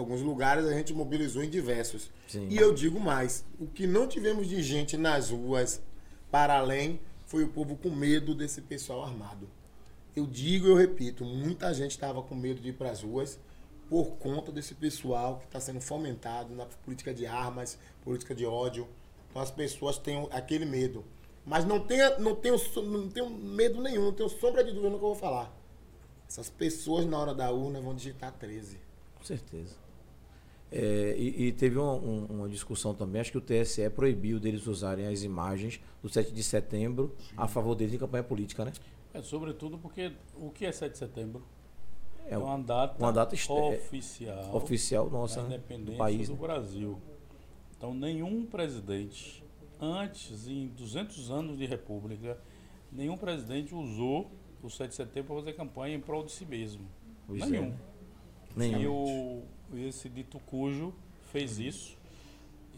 alguns 0.02 0.22
lugares, 0.22 0.66
a 0.66 0.74
gente 0.74 0.94
mobilizou 0.94 1.44
em 1.44 1.50
diversos. 1.50 2.10
Sim. 2.28 2.48
E 2.50 2.58
eu 2.58 2.74
digo 2.74 3.00
mais: 3.00 3.46
o 3.60 3.68
que 3.68 3.86
não 3.86 4.08
tivemos 4.08 4.48
de 4.48 4.62
gente 4.62 4.98
nas 4.98 5.30
ruas 5.30 5.82
para 6.32 6.58
além 6.58 7.00
foi 7.26 7.44
o 7.44 7.50
povo 7.50 7.76
com 7.76 7.90
medo 7.90 8.34
desse 8.34 8.62
pessoal 8.62 9.04
armado. 9.04 9.50
Eu 10.16 10.26
digo 10.26 10.68
e 10.68 10.70
eu 10.70 10.76
repito: 10.76 11.24
muita 11.24 11.74
gente 11.74 11.92
estava 11.92 12.22
com 12.22 12.36
medo 12.36 12.62
de 12.62 12.70
ir 12.70 12.74
para 12.74 12.92
as 12.92 13.04
ruas 13.04 13.40
por 13.90 14.12
conta 14.18 14.52
desse 14.52 14.76
pessoal 14.76 15.40
que 15.40 15.46
está 15.46 15.60
sendo 15.60 15.82
fomentado 15.82 16.56
na 16.56 16.66
política 16.66 17.14
de 17.14 17.26
armas, 17.26 17.78
política 18.04 18.36
de 18.36 18.46
ódio. 18.46 18.88
Então 19.30 19.42
as 19.42 19.52
pessoas 19.52 19.98
têm 19.98 20.28
aquele 20.32 20.66
medo. 20.66 21.04
Mas 21.46 21.66
não 21.66 21.80
tenha, 21.80 22.20
não 22.20 22.36
tenho, 22.36 22.56
não 22.84 23.10
tenho 23.10 23.30
medo 23.30 23.82
nenhum, 23.82 24.06
não 24.06 24.14
tenho 24.14 24.30
sombra 24.30 24.64
de 24.64 24.72
dúvida 24.72 24.92
no 24.92 25.00
que 25.00 25.04
eu 25.04 25.10
vou 25.10 25.16
falar. 25.16 25.52
Essas 26.28 26.50
pessoas 26.50 27.06
na 27.08 27.18
hora 27.18 27.34
da 27.34 27.50
urna 27.52 27.82
vão 27.82 27.96
digitar 27.96 28.32
13. 28.34 28.80
Com 29.18 29.24
certeza. 29.24 29.76
É, 30.72 31.16
e, 31.18 31.48
e 31.48 31.52
teve 31.52 31.78
uma, 31.80 31.94
um- 31.94 32.26
uma 32.26 32.50
discussão 32.50 32.94
também, 32.94 33.22
acho 33.22 33.32
que 33.32 33.38
o 33.38 33.41
TSE 33.41 33.90
proibiu 33.90 34.40
deles 34.40 34.68
usarem 34.68 35.08
as 35.08 35.24
imagens 35.24 35.80
do 36.02 36.08
7 36.10 36.32
de 36.32 36.44
setembro 36.44 37.16
a 37.36 37.48
favor 37.48 37.74
deles 37.76 37.94
em 37.94 37.98
campanha 37.98 38.24
política, 38.24 38.64
né? 38.64 38.72
É, 39.14 39.22
sobretudo 39.24 39.80
porque 39.80 40.12
o 40.36 40.52
que 40.52 40.66
é 40.66 40.72
7 40.72 40.91
de 40.91 40.98
setembro? 41.00 41.44
É 42.28 42.36
É 42.36 42.38
uma 42.38 42.60
data, 42.60 42.96
uma 43.04 43.12
data 43.12 43.34
é, 43.34 43.40
oficial, 43.78 44.56
oficial 44.56 45.06
da 45.06 45.12
nossa, 45.18 45.41
né? 45.41 45.56
independência 45.56 45.91
do 45.94 45.98
país. 45.98 46.28
do 46.28 46.34
né? 46.36 46.40
Brasil. 46.40 47.00
Então, 47.76 47.94
nenhum 47.96 48.46
presidente, 48.46 49.44
antes, 49.82 50.48
em 50.48 50.68
200 50.68 51.32
anos 51.32 51.58
de 51.58 51.66
república, 51.66 52.38
nenhum 52.91 53.18
presidente 53.18 53.74
usou 53.74 54.30
o 54.62 54.70
7 54.70 54.90
de 54.90 54.96
setembro 54.96 55.34
para 55.34 55.36
fazer 55.44 55.54
campanha 55.54 55.96
em 55.96 56.00
prol 56.00 56.24
de 56.24 56.32
si 56.32 56.46
mesmo. 56.46 56.86
Pois 57.26 57.41
é, 57.41 57.46
nenhum. 57.48 57.70
né? 57.70 57.78
Nenhum. 58.56 58.80
E 58.82 58.88
o, 58.88 59.41
esse 59.76 60.10
dito 60.10 60.40
cujo 60.46 60.94
fez 61.32 61.60
isso 61.60 61.98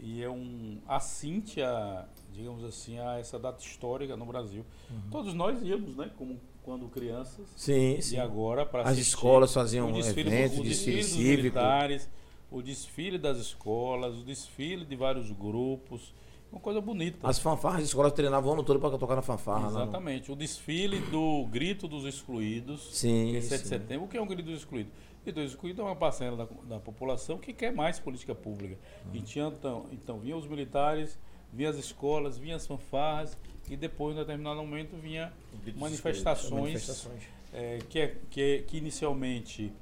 e 0.00 0.22
é 0.22 0.28
um 0.28 0.78
assinte 0.88 1.62
a, 1.62 2.06
digamos 2.32 2.64
assim, 2.64 2.98
a 2.98 3.18
essa 3.18 3.38
data 3.38 3.62
histórica 3.64 4.16
no 4.16 4.26
Brasil. 4.26 4.64
Uhum. 4.90 5.00
Todos 5.10 5.32
nós 5.34 5.62
íamos, 5.62 5.96
né, 5.96 6.10
como 6.18 6.38
quando 6.62 6.86
crianças, 6.88 7.46
Sim, 7.56 8.00
sim. 8.00 8.16
e 8.16 8.20
agora 8.20 8.64
para 8.64 8.82
As 8.88 8.96
escolas 8.98 9.52
faziam 9.52 9.90
o 9.90 9.92
desfile, 9.94 10.28
eventos, 10.28 10.58
o 10.58 10.62
desfile 10.62 10.96
desfile 10.96 10.96
dos 11.02 11.10
cívico. 11.10 11.36
militares, 11.58 12.08
o 12.50 12.62
desfile 12.62 13.18
das 13.18 13.38
escolas, 13.38 14.14
o 14.16 14.22
desfile 14.24 14.84
de 14.84 14.94
vários 14.94 15.30
grupos, 15.32 16.14
uma 16.52 16.60
coisa 16.60 16.80
bonita. 16.80 17.18
As 17.26 17.38
fanfarras, 17.38 17.80
as 17.80 17.86
escolas 17.88 18.12
treinavam 18.12 18.50
o 18.50 18.52
ano 18.54 18.62
todo 18.62 18.78
para 18.78 18.96
tocar 18.98 19.16
na 19.16 19.22
fanfarra. 19.22 19.62
né? 19.70 19.82
Exatamente. 19.82 20.30
O 20.30 20.36
desfile 20.36 21.00
do 21.00 21.46
grito 21.50 21.88
dos 21.88 22.04
excluídos, 22.04 22.90
Sim, 22.92 23.34
é 23.36 23.40
7 23.40 23.50
de 23.62 23.62
sim. 23.62 23.68
setembro. 23.68 24.04
O 24.04 24.08
que 24.08 24.16
é 24.16 24.22
um 24.22 24.26
grito 24.26 24.44
dos 24.50 24.58
excluídos? 24.58 24.92
O 25.22 25.24
grito 25.24 25.36
dos 25.40 25.52
excluídos 25.52 25.80
é 25.80 25.82
uma 25.86 25.94
parcela 25.94 26.36
da, 26.36 26.48
da 26.68 26.80
população 26.80 27.38
que 27.38 27.52
quer 27.52 27.72
mais 27.72 27.98
política 28.00 28.34
pública. 28.34 28.76
Uhum. 29.06 29.14
E 29.14 29.20
tinha, 29.22 29.46
então, 29.46 29.86
então, 29.92 30.18
vinham 30.18 30.36
os 30.36 30.46
militares, 30.48 31.16
vinham 31.52 31.70
as 31.70 31.76
escolas, 31.78 32.36
vinham 32.36 32.56
as 32.56 32.66
fanfarras, 32.66 33.38
e 33.70 33.76
depois, 33.76 34.16
em 34.16 34.18
determinado 34.18 34.56
momento, 34.60 34.96
vinha 34.96 35.32
manifestações, 35.76 36.50
Manifestações. 36.52 37.22
é, 37.52 37.78
que, 37.88 37.98
é- 38.00 38.16
que, 38.30 38.42
é- 38.42 38.58
que 38.62 38.76
inicialmente 38.78 39.72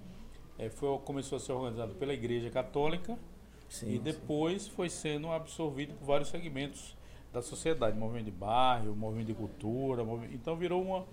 é, 0.59 0.69
foi, 0.69 0.99
começou 0.99 1.37
a 1.37 1.41
ser 1.41 1.53
organizado 1.53 1.95
pela 1.95 2.13
Igreja 2.13 2.51
Católica, 2.51 3.19
Sim, 3.67 3.95
e 3.95 3.99
depois 3.99 4.69
foi 4.69 4.91
sendo 4.91 5.31
absorvido 5.33 5.95
por 5.95 6.05
vários 6.05 6.29
segmentos 6.29 6.95
da 7.33 7.41
sociedade, 7.41 7.97
movimento 7.97 8.27
de 8.27 8.31
bairro, 8.33 8.95
movimento 8.95 9.29
de 9.29 9.35
cultura, 9.35 10.05
movi- 10.05 10.29
então 10.35 10.55
virou 10.57 10.83
uma 10.83 11.07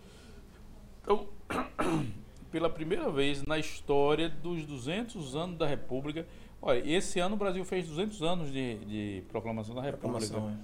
então, 1.01 1.25
pela 2.51 2.69
primeira 2.69 3.09
vez 3.11 3.43
na 3.43 3.57
história 3.57 4.29
dos 4.29 4.65
200 4.65 5.35
anos 5.35 5.57
da 5.57 5.67
República, 5.67 6.25
olha, 6.61 6.81
esse 6.89 7.19
ano 7.19 7.35
o 7.35 7.37
Brasil 7.37 7.63
fez 7.65 7.87
200 7.87 8.21
anos 8.23 8.51
de, 8.51 8.75
de 8.85 9.23
proclamação 9.29 9.75
da 9.75 9.81
República. 9.81 10.27
Proclamação, 10.27 10.57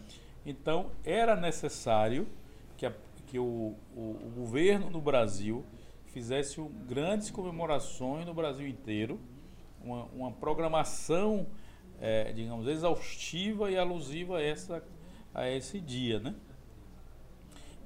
Então, 0.45 0.91
era 1.03 1.35
necessário 1.35 2.27
que, 2.77 2.85
a- 2.85 2.93
que 3.27 3.37
o, 3.39 3.75
o- 3.95 4.17
o 4.25 4.31
governo 4.35 4.89
no 4.89 5.01
Brasil 5.01 5.63
fizesse 6.07 6.59
um- 6.61 6.69
grandes 6.87 7.29
comemorações 7.31 8.25
no 8.25 8.33
Brasil 8.33 8.67
inteiro, 8.67 9.19
uma, 9.83 10.03
uma 10.15 10.31
programação, 10.31 11.45
eh, 11.99 12.31
digamos, 12.33 12.67
exaustiva 12.67 13.69
e 13.71 13.77
alusiva 13.77 14.37
a, 14.37 14.41
essa, 14.41 14.83
a 15.33 15.49
esse 15.49 15.79
dia, 15.79 16.19
né? 16.19 16.33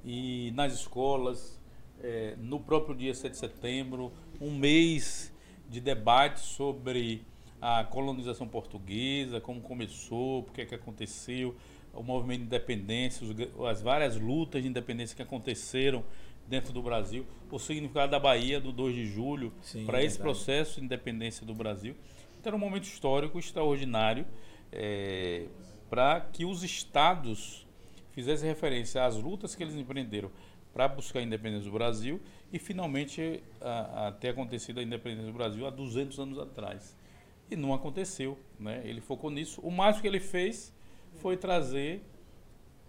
E 0.04 0.52
nas 0.54 0.72
escolas, 0.72 1.57
eh, 2.02 2.34
no 2.38 2.60
próprio 2.60 2.94
dia 2.94 3.14
7 3.14 3.32
de 3.32 3.38
setembro, 3.38 4.12
um 4.40 4.56
mês 4.56 5.32
de 5.68 5.80
debate 5.80 6.40
sobre 6.40 7.24
a 7.60 7.84
colonização 7.84 8.46
portuguesa, 8.46 9.40
como 9.40 9.60
começou, 9.60 10.44
por 10.44 10.52
que 10.52 10.64
que 10.64 10.74
aconteceu, 10.74 11.54
o 11.92 12.02
movimento 12.02 12.40
de 12.40 12.46
independência, 12.46 13.26
as 13.68 13.82
várias 13.82 14.16
lutas 14.16 14.62
de 14.62 14.68
independência 14.68 15.16
que 15.16 15.22
aconteceram 15.22 16.04
dentro 16.46 16.72
do 16.72 16.82
Brasil, 16.82 17.26
o 17.50 17.58
significado 17.58 18.10
da 18.10 18.18
Bahia 18.18 18.60
do 18.60 18.72
2 18.72 18.94
de 18.94 19.06
julho 19.06 19.52
para 19.84 20.02
esse 20.02 20.16
verdade. 20.16 20.18
processo 20.18 20.78
de 20.78 20.86
independência 20.86 21.44
do 21.44 21.54
Brasil. 21.54 21.94
Então 22.40 22.50
era 22.50 22.56
um 22.56 22.60
momento 22.60 22.84
histórico 22.84 23.38
extraordinário 23.38 24.24
para 25.90 26.20
que 26.20 26.44
os 26.44 26.62
estados 26.62 27.66
fizessem 28.12 28.48
referência 28.48 29.04
às 29.04 29.16
lutas 29.16 29.54
que 29.54 29.62
eles 29.62 29.74
empreenderam 29.74 30.30
para 30.78 30.86
buscar 30.86 31.18
a 31.18 31.22
independência 31.22 31.64
do 31.68 31.72
Brasil 31.72 32.20
e 32.52 32.58
finalmente 32.60 33.42
a, 33.60 34.06
a 34.06 34.12
ter 34.12 34.28
acontecido 34.28 34.78
a 34.78 34.82
independência 34.82 35.26
do 35.26 35.36
Brasil 35.36 35.66
há 35.66 35.70
200 35.70 36.16
anos 36.20 36.38
atrás. 36.38 36.96
E 37.50 37.56
não 37.56 37.74
aconteceu, 37.74 38.38
né? 38.60 38.80
Ele 38.84 39.00
focou 39.00 39.28
nisso. 39.28 39.60
O 39.62 39.72
máximo 39.72 40.02
que 40.02 40.06
ele 40.06 40.20
fez 40.20 40.72
foi 41.20 41.36
trazer 41.36 42.04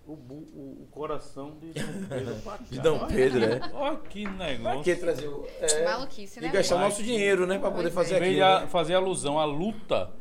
o, 0.06 0.16
bu- 0.16 0.36
o- 0.54 0.84
o 0.84 0.88
coração 0.92 1.58
de 1.60 1.72
Dom 1.74 1.82
Pedro 2.08 2.36
pra 2.44 2.58
cá. 2.60 2.64
De 2.70 2.80
Dom 2.80 3.08
Pedro, 3.08 3.44
é. 3.44 3.60
Olha 3.74 3.98
que 3.98 4.24
Pra 4.24 4.34
negócio. 4.34 4.84
que 4.84 4.96
trazer 4.96 5.28
o. 5.28 5.48
É, 5.60 5.86
Maluquice, 5.86 6.42
né? 6.42 6.48
e 6.48 6.52
gastar 6.52 6.76
o 6.76 6.80
nosso 6.82 7.02
dinheiro, 7.02 7.48
né? 7.48 7.58
Pra 7.58 7.72
poder 7.72 7.92
Pois 7.92 8.08
fazer 8.08 8.22
é. 8.24 8.28
Aquilo. 8.28 8.44
a- 8.46 8.60
né? 8.62 8.68
fazer 8.68 8.94
alusão 8.94 9.40
à 9.40 9.46
luta 9.46 10.12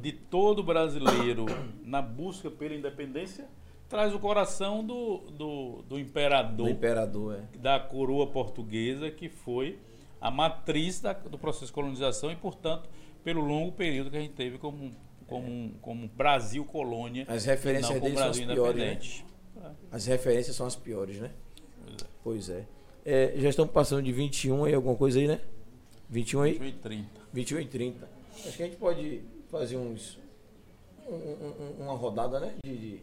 de 0.00 0.12
todo 0.12 0.62
brasileiro 0.62 1.44
na 1.84 2.00
busca 2.00 2.50
pela 2.50 2.74
independência, 2.74 3.46
traz 3.88 4.14
o 4.14 4.18
coração 4.18 4.84
do, 4.84 5.18
do, 5.30 5.82
do 5.88 5.98
imperador, 5.98 6.66
Do 6.66 6.70
imperador, 6.70 7.36
é. 7.54 7.58
da 7.58 7.80
coroa 7.80 8.26
portuguesa, 8.26 9.10
que 9.10 9.28
foi 9.28 9.78
a 10.20 10.30
matriz 10.30 11.00
da- 11.00 11.12
do 11.12 11.38
processo 11.38 11.66
de 11.66 11.72
colonização 11.72 12.30
e, 12.30 12.36
portanto, 12.36 12.88
pelo 13.24 13.40
longo 13.40 13.72
período 13.72 14.10
que 14.10 14.16
a 14.16 14.20
gente 14.20 14.34
teve 14.34 14.58
como, 14.58 14.92
como, 15.26 15.72
como 15.80 16.08
Brasil 16.08 16.64
colônia. 16.64 17.24
As 17.28 17.44
e 17.44 17.48
referências 17.48 17.94
não 17.94 18.00
deles 18.00 18.18
são 18.18 18.28
as 18.30 18.38
piores, 18.40 19.24
né? 19.56 19.72
As 19.90 20.06
referências 20.06 20.56
são 20.56 20.66
as 20.66 20.76
piores, 20.76 21.18
né? 21.20 21.30
Pois 22.22 22.48
é. 22.48 22.66
É, 23.04 23.34
já 23.36 23.48
estamos 23.48 23.72
passando 23.72 24.02
de 24.02 24.12
21 24.12 24.64
aí, 24.64 24.74
alguma 24.74 24.94
coisa 24.96 25.18
aí, 25.18 25.26
né? 25.26 25.40
21 26.10 26.42
aí? 26.42 26.58
2030. 26.58 27.08
21 27.32 27.60
e 27.60 27.66
30. 27.66 28.08
Acho 28.46 28.56
que 28.56 28.62
a 28.62 28.66
gente 28.66 28.76
pode 28.78 29.22
fazer 29.50 29.76
uns. 29.76 30.18
um- 31.08 31.14
um- 31.14 31.82
uma 31.84 31.94
rodada, 31.94 32.38
né? 32.40 32.54
De. 32.64 32.76
de... 32.76 33.02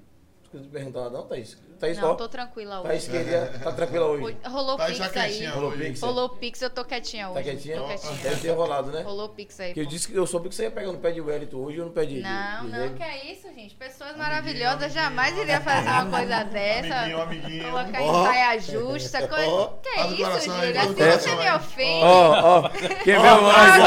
Não 0.56 0.61
precisa 0.61 0.69
perguntar 0.72 0.99
nada, 1.02 1.18
não, 1.18 1.27
Thaís? 1.27 1.57
Thaís, 1.77 1.98
Não, 1.98 2.11
ó, 2.11 2.15
tô 2.15 2.30
tranquila 2.30 2.80
hoje. 2.80 2.88
Thaís 2.88 3.07
queria. 3.10 3.52
Tá 3.61 3.72
tranquila 3.73 4.06
hoje? 4.06 4.38
Rolou 4.45 4.77
Tá 4.77 4.86
pix 4.86 4.98
já 4.98 5.22
aí. 5.22 5.45
Rolou 5.48 5.72
pix? 5.73 6.02
Rolou 6.02 6.30
pix, 6.30 6.61
eu 6.61 6.69
tô 6.69 6.86
quietinha 6.86 7.30
hoje. 7.30 7.38
Tá 7.38 7.44
quietinha? 7.44 7.77
Tô 7.77 7.88
quietinha. 7.88 8.14
Deve 8.23 8.41
ter 8.41 8.52
rolado, 8.52 8.91
né? 8.91 9.02
Rolou 9.02 9.30
pix 9.30 9.60
aí. 9.60 9.68
Porque 9.68 9.82
eu 9.82 9.86
disse 9.86 10.07
que 10.07 10.15
eu 10.15 10.26
soube 10.26 10.48
que 10.48 10.56
você 10.56 10.64
ia 10.64 10.72
pegar 10.72 10.94
no 10.94 10.98
pé 10.99 11.11
de 11.11 11.19
Wellington 11.19 11.57
hoje 11.57 11.80
ou 11.82 11.88
no 11.88 11.91
pé 11.91 12.06
de. 12.06 12.15
de- 12.15 12.22
Não, 12.22 12.65
de 12.65 12.72
não, 12.72 12.94
que 12.95 13.03
é 13.03 13.32
isso, 13.32 13.48
gente. 13.53 13.76
Pessoas 13.76 14.15
maravilhosas 14.15 14.94
jamais 14.94 15.38
iriam 15.38 15.61
fazer 15.61 15.90
uma 15.90 16.06
coisa 16.18 16.44
dessa. 16.45 16.95
Amiguinho, 16.95 17.22
amiguinho. 17.22 17.64
Colocar 17.72 18.02
em 18.02 18.10
Ó. 18.10 18.23
saia 18.26 18.60
justa. 18.60 19.27
Coisa... 19.27 19.48
Ó. 19.49 19.68
Que 19.84 19.90
é 19.90 20.07
isso, 20.07 20.15
coração 20.22 20.53
o 20.56 20.60
Assim 20.80 20.94
você 20.95 21.36
me 21.36 21.52
ofende. 21.52 22.03
Ó, 22.06 22.60
ó. 22.60 22.69
Quem 22.69 23.03
vê 23.03 23.18
o 23.18 23.48
anjo. 23.48 23.82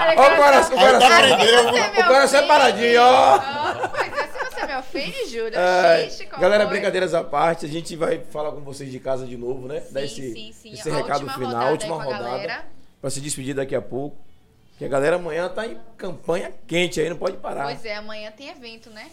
Olha, 0.00 0.14
Ó, 0.16 0.32
o 0.32 0.36
coração, 0.36 0.76
o 0.76 0.78
Aí 0.78 0.86
tá 0.92 0.98
coração. 1.00 2.00
O 2.00 2.06
coração 2.06 2.40
é 2.40 2.46
paradinho, 2.46 3.02
ó. 3.02 3.97
Ó, 4.88 5.82
Pois 5.82 6.20
é, 6.20 6.24
e 6.24 6.26
qual 6.26 6.40
galera, 6.40 6.64
foi? 6.64 6.72
brincadeiras 6.74 7.14
à 7.14 7.22
parte, 7.24 7.66
a 7.66 7.68
gente 7.68 7.94
vai 7.96 8.20
falar 8.20 8.52
com 8.52 8.60
vocês 8.60 8.90
de 8.90 8.98
casa 8.98 9.26
de 9.26 9.36
novo, 9.36 9.68
né? 9.68 9.82
Dar 9.90 10.02
esse, 10.04 10.32
sim, 10.32 10.52
sim. 10.52 10.72
esse 10.72 10.90
A 10.90 10.96
recado 10.96 11.28
final, 11.30 11.68
a 11.68 11.70
última 11.70 12.02
rodada, 12.02 12.64
pra 13.00 13.10
se 13.10 13.20
despedir 13.20 13.54
daqui 13.54 13.74
a 13.74 13.82
pouco. 13.82 14.16
Que 14.78 14.84
a 14.84 14.88
galera 14.88 15.16
amanhã 15.16 15.48
tá 15.48 15.66
em 15.66 15.76
campanha 15.96 16.52
quente 16.66 17.00
aí, 17.00 17.08
não 17.10 17.16
pode 17.16 17.36
parar. 17.38 17.64
Pois 17.64 17.84
é, 17.84 17.96
amanhã 17.96 18.30
tem 18.30 18.48
evento, 18.48 18.90
né? 18.90 19.10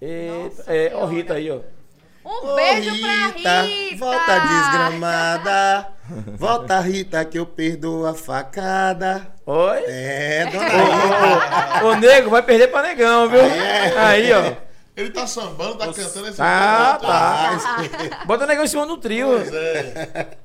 Eita, 0.00 0.48
Nossa 0.48 0.74
é, 0.74 0.94
ó. 0.94 1.04
Rita 1.06 1.34
aí, 1.34 1.50
ó. 1.50 1.60
Um 2.24 2.52
Ô, 2.52 2.54
beijo 2.54 3.00
pra 3.00 3.26
Rita! 3.28 3.96
Volta 3.96 4.38
desgramada. 4.38 5.88
Volta, 6.36 6.80
Rita, 6.80 7.24
que 7.24 7.38
eu 7.38 7.46
perdoo 7.46 8.06
a 8.06 8.14
facada. 8.14 9.34
Oi? 9.44 9.84
É, 9.88 10.46
dona 10.46 10.64
Ô, 10.66 10.68
Rita. 10.68 11.84
ô, 11.84 11.88
ô, 11.88 11.94
nego, 11.96 12.30
vai 12.30 12.42
perder 12.42 12.68
pra 12.68 12.82
negão, 12.82 13.28
viu? 13.28 13.40
Aí, 13.98 14.32
ó. 14.32 14.54
Ele 14.94 15.10
tá 15.10 15.26
sambando, 15.26 15.76
tá 15.78 15.86
cantando 15.92 16.28
esse 16.28 16.40
Ah, 16.40 16.98
momento. 17.02 18.10
tá. 18.10 18.24
Bota 18.26 18.44
o 18.44 18.46
negão 18.46 18.64
em 18.64 18.68
cima 18.68 18.86
do 18.86 18.98
trio. 18.98 19.26
Pois 19.28 19.52
é. 19.52 20.36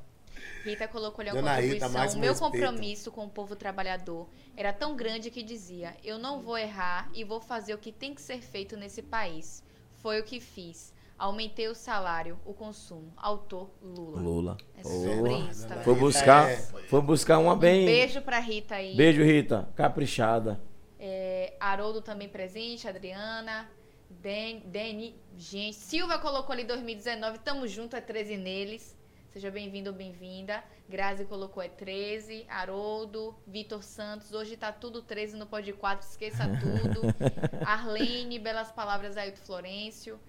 Rita 0.65 0.87
colocou 0.87 1.21
ali 1.21 1.31
uma 1.31 1.41
Dona 1.41 1.53
Rita, 1.55 1.61
contribuição. 1.85 1.89
mais 1.91 2.13
o 2.15 2.19
meu 2.19 2.31
respeito. 2.31 2.51
compromisso 2.53 3.11
com 3.11 3.25
o 3.25 3.29
povo 3.29 3.55
trabalhador 3.55 4.27
era 4.55 4.73
tão 4.73 4.95
grande 4.95 5.29
que 5.29 5.43
dizia: 5.43 5.93
eu 6.03 6.17
não 6.17 6.39
vou 6.41 6.57
errar 6.57 7.09
e 7.13 7.23
vou 7.23 7.39
fazer 7.39 7.73
o 7.73 7.77
que 7.77 7.91
tem 7.91 8.13
que 8.15 8.21
ser 8.21 8.41
feito 8.41 8.75
nesse 8.75 9.01
país. 9.01 9.61
Foi 10.01 10.19
o 10.19 10.23
que 10.23 10.39
fiz. 10.39 10.93
Aumentei 11.18 11.68
o 11.68 11.73
salário, 11.73 12.39
o 12.45 12.53
consumo. 12.53 13.11
Autor 13.18 13.72
Lula. 13.81 14.22
Lula. 14.22 14.57
É 14.76 14.84
sobre 14.84 15.34
isso, 15.49 15.68
tá 15.68 15.76
Foi 15.77 15.95
buscar, 15.95 16.49
É. 16.49 16.57
foi 16.57 17.02
buscar 17.02 17.39
uma 17.39 17.56
bem. 17.56 17.85
Beijo 17.85 18.22
pra 18.22 18.39
Rita 18.39 18.76
aí. 18.76 18.95
Beijo, 18.95 19.23
Rita. 19.23 19.68
Caprichada. 19.76 20.61
É, 20.99 21.56
Haroldo 21.60 22.02
também 22.02 22.30
presente, 22.30 22.88
Adriana, 22.88 23.68
Den, 24.10 24.60
Deni, 24.60 25.15
gente. 25.35 25.76
Silva 25.76 26.19
colocou 26.19 26.53
ali 26.53 26.64
2019, 26.64 27.39
tamo 27.39 27.68
junto, 27.68 27.95
é 27.95 28.02
13 28.02 28.38
neles. 28.38 28.95
Seja 29.30 29.52
bem-vindo 29.52 29.89
ou 29.89 29.95
bem-vinda. 29.95 30.64
Grazi 30.88 31.26
colocou 31.26 31.61
é 31.61 31.68
13. 31.68 32.45
Haroldo, 32.48 33.35
Vitor 33.45 33.84
Santos, 33.84 34.34
hoje 34.34 34.56
tá 34.56 34.72
tudo 34.72 35.02
13 35.02 35.35
no 35.35 35.45
Pod 35.48 35.72
4, 35.73 36.07
esqueça 36.07 36.44
tudo. 36.60 37.02
Arlene, 37.65 38.39
belas 38.39 38.72
palavras, 38.72 39.18
Ailton 39.18 39.41
Florencio. 39.44 40.19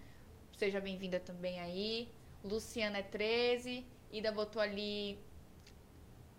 Seja 0.59 0.81
bem-vinda 0.81 1.21
também 1.21 1.61
aí. 1.61 2.09
Luciana 2.45 2.99
é 2.99 3.03
13. 3.03 3.87
Ida 4.11 4.33
botou 4.33 4.61
ali 4.61 5.19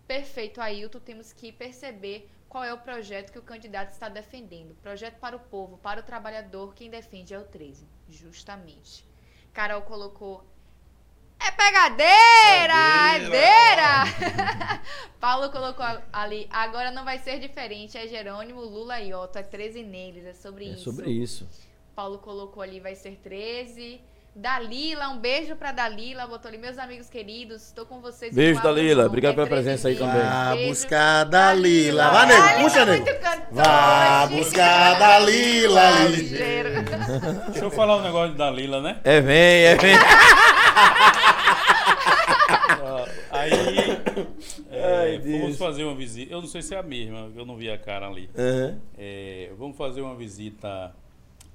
Perfeito, 0.06 0.60
Ailton. 0.60 0.98
Temos 0.98 1.32
que 1.32 1.50
perceber 1.50 2.28
qual 2.48 2.62
é 2.64 2.74
o 2.74 2.78
projeto 2.78 3.32
que 3.32 3.38
o 3.38 3.42
candidato 3.42 3.92
está 3.92 4.08
defendendo. 4.08 4.74
Projeto 4.82 5.18
para 5.20 5.36
o 5.36 5.40
povo, 5.40 5.78
para 5.78 6.00
o 6.00 6.02
trabalhador, 6.02 6.74
quem 6.74 6.90
defende 6.90 7.32
é 7.32 7.38
o 7.38 7.44
13. 7.44 7.86
Justamente. 8.08 9.04
Carol 9.54 9.82
colocou. 9.82 10.44
É 11.38 11.50
pegadeira! 11.52 12.74
Pegadeira! 13.24 14.04
Pegadeira! 14.18 14.82
Paulo 15.18 15.50
colocou 15.50 15.86
ali. 16.12 16.46
Agora 16.50 16.90
não 16.90 17.04
vai 17.04 17.18
ser 17.20 17.38
diferente. 17.38 17.96
É 17.96 18.06
Jerônimo, 18.06 18.60
Lula 18.60 19.00
e 19.00 19.14
Otto. 19.14 19.38
É 19.38 19.42
13 19.42 19.82
neles. 19.82 20.26
É 20.26 20.34
sobre 20.34 20.66
É 20.66 20.68
isso. 20.72 20.82
sobre 20.82 21.10
isso. 21.10 21.48
Paulo 22.00 22.16
colocou 22.16 22.62
ali, 22.62 22.80
vai 22.80 22.94
ser 22.94 23.20
13. 23.22 24.00
Dalila, 24.34 25.10
um 25.10 25.18
beijo 25.18 25.54
pra 25.54 25.70
Dalila. 25.70 26.26
Botou 26.26 26.48
ali, 26.48 26.56
meus 26.56 26.78
amigos 26.78 27.10
queridos, 27.10 27.66
estou 27.66 27.84
com 27.84 28.00
vocês. 28.00 28.34
Beijo, 28.34 28.62
Dalila. 28.62 29.04
Obrigado 29.04 29.34
pela 29.34 29.46
13 29.46 29.62
presença 29.62 29.88
aí 29.88 29.96
também. 29.96 30.22
Vá 30.22 30.54
Beijo. 30.54 30.70
buscar 30.70 31.24
Dalila. 31.24 32.08
Vá, 32.08 32.24
Dalila 32.24 32.46
nego. 32.46 32.62
Puxa, 32.62 32.80
é 32.80 32.86
nego. 32.86 33.04
Vá 33.50 34.26
buscar 34.28 34.98
Dalila. 34.98 35.90
Ligeiro. 36.08 36.70
Deixa 37.52 37.66
eu 37.66 37.70
falar 37.70 37.98
um 37.98 38.02
negócio 38.02 38.34
da 38.34 38.50
Lila, 38.50 38.80
né? 38.80 38.98
É 39.04 39.20
vem, 39.20 39.36
é 39.36 39.76
vem. 39.76 39.96
Aí 43.30 43.52
é, 44.70 45.02
Ai, 45.02 45.18
vamos 45.18 45.58
fazer 45.58 45.84
uma 45.84 45.94
visita. 45.94 46.32
Eu 46.32 46.40
não 46.40 46.48
sei 46.48 46.62
se 46.62 46.74
é 46.74 46.78
a 46.78 46.82
mesma, 46.82 47.30
eu 47.36 47.44
não 47.44 47.56
vi 47.56 47.70
a 47.70 47.76
cara 47.76 48.06
ali. 48.06 48.30
Aham. 48.34 48.80
É, 48.96 49.50
vamos 49.58 49.76
fazer 49.76 50.00
uma 50.00 50.16
visita 50.16 50.94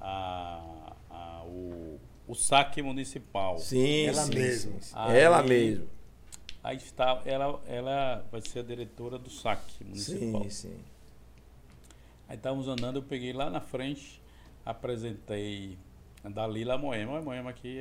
a, 0.08 0.94
a- 1.10 1.44
o, 1.46 2.00
o 2.28 2.36
saque 2.36 2.82
municipal. 2.82 3.58
Sim, 3.58 4.06
Ela 4.06 4.22
sim, 4.24 4.34
mesma. 4.36 4.72
sim, 4.74 4.82
sim. 4.82 4.94
Aí- 4.96 5.18
Ela 5.20 5.42
mesmo. 5.44 5.88
Aí 6.64 6.78
está, 6.78 7.22
ela, 7.26 7.62
ela 7.68 8.26
vai 8.32 8.42
ser 8.42 8.60
a 8.60 8.64
diretora 8.64 9.18
do 9.20 9.30
saque 9.30 9.84
municipal. 9.84 10.44
Sim, 10.44 10.50
sim. 10.50 10.78
Aí 12.28 12.36
estávamos 12.38 12.68
andando, 12.68 12.96
eu 12.98 13.04
peguei 13.04 13.34
lá 13.34 13.50
na 13.52 13.62
frente, 13.62 14.20
apresentei 14.66 15.78
a 16.24 16.30
Dalila 16.30 16.78
Moema. 16.78 17.20
A 17.20 17.22
Moema 17.22 17.50
aqui 17.52 17.78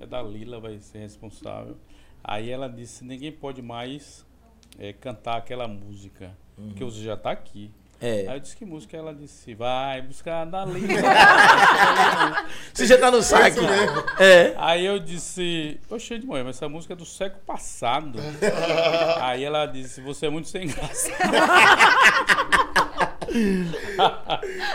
é, 0.00 0.02
é 0.04 0.06
da 0.06 0.20
Lila, 0.22 0.60
vai 0.60 0.78
ser 0.78 0.98
responsável. 0.98 1.76
Aí 2.22 2.50
ela 2.50 2.68
disse, 2.68 3.02
ninguém 3.04 3.32
pode 3.32 3.62
mais 3.62 4.26
é, 4.78 4.92
cantar 4.92 5.36
aquela 5.38 5.66
música, 5.66 6.36
porque 6.56 6.84
você 6.84 7.02
já 7.02 7.14
está 7.14 7.30
aqui. 7.30 7.70
Aí 8.00 8.26
É. 8.26 8.34
eu 8.36 8.38
disse, 8.40 8.56
que 8.56 8.64
música? 8.64 8.96
Ela 8.96 9.12
disse, 9.12 9.54
vai 9.54 10.00
buscar 10.02 10.42
a 10.42 10.44
Dalila. 10.44 10.86
Você 12.72 12.86
já 12.86 12.96
tá 12.96 13.10
no 13.10 13.20
saque? 13.22 13.58
É. 14.20 14.54
Aí 14.56 14.86
eu 14.86 14.98
disse, 15.00 15.80
oxe, 15.90 16.16
de 16.18 16.24
Moema, 16.26 16.50
essa 16.50 16.68
música 16.68 16.92
é 16.92 16.96
do 16.96 17.04
século 17.04 17.42
passado. 17.44 18.20
Aí 19.20 19.42
ela 19.42 19.66
disse, 19.66 20.00
você 20.00 20.26
é 20.26 20.30
muito 20.30 20.48
sem 20.48 20.68
graça. 20.68 21.10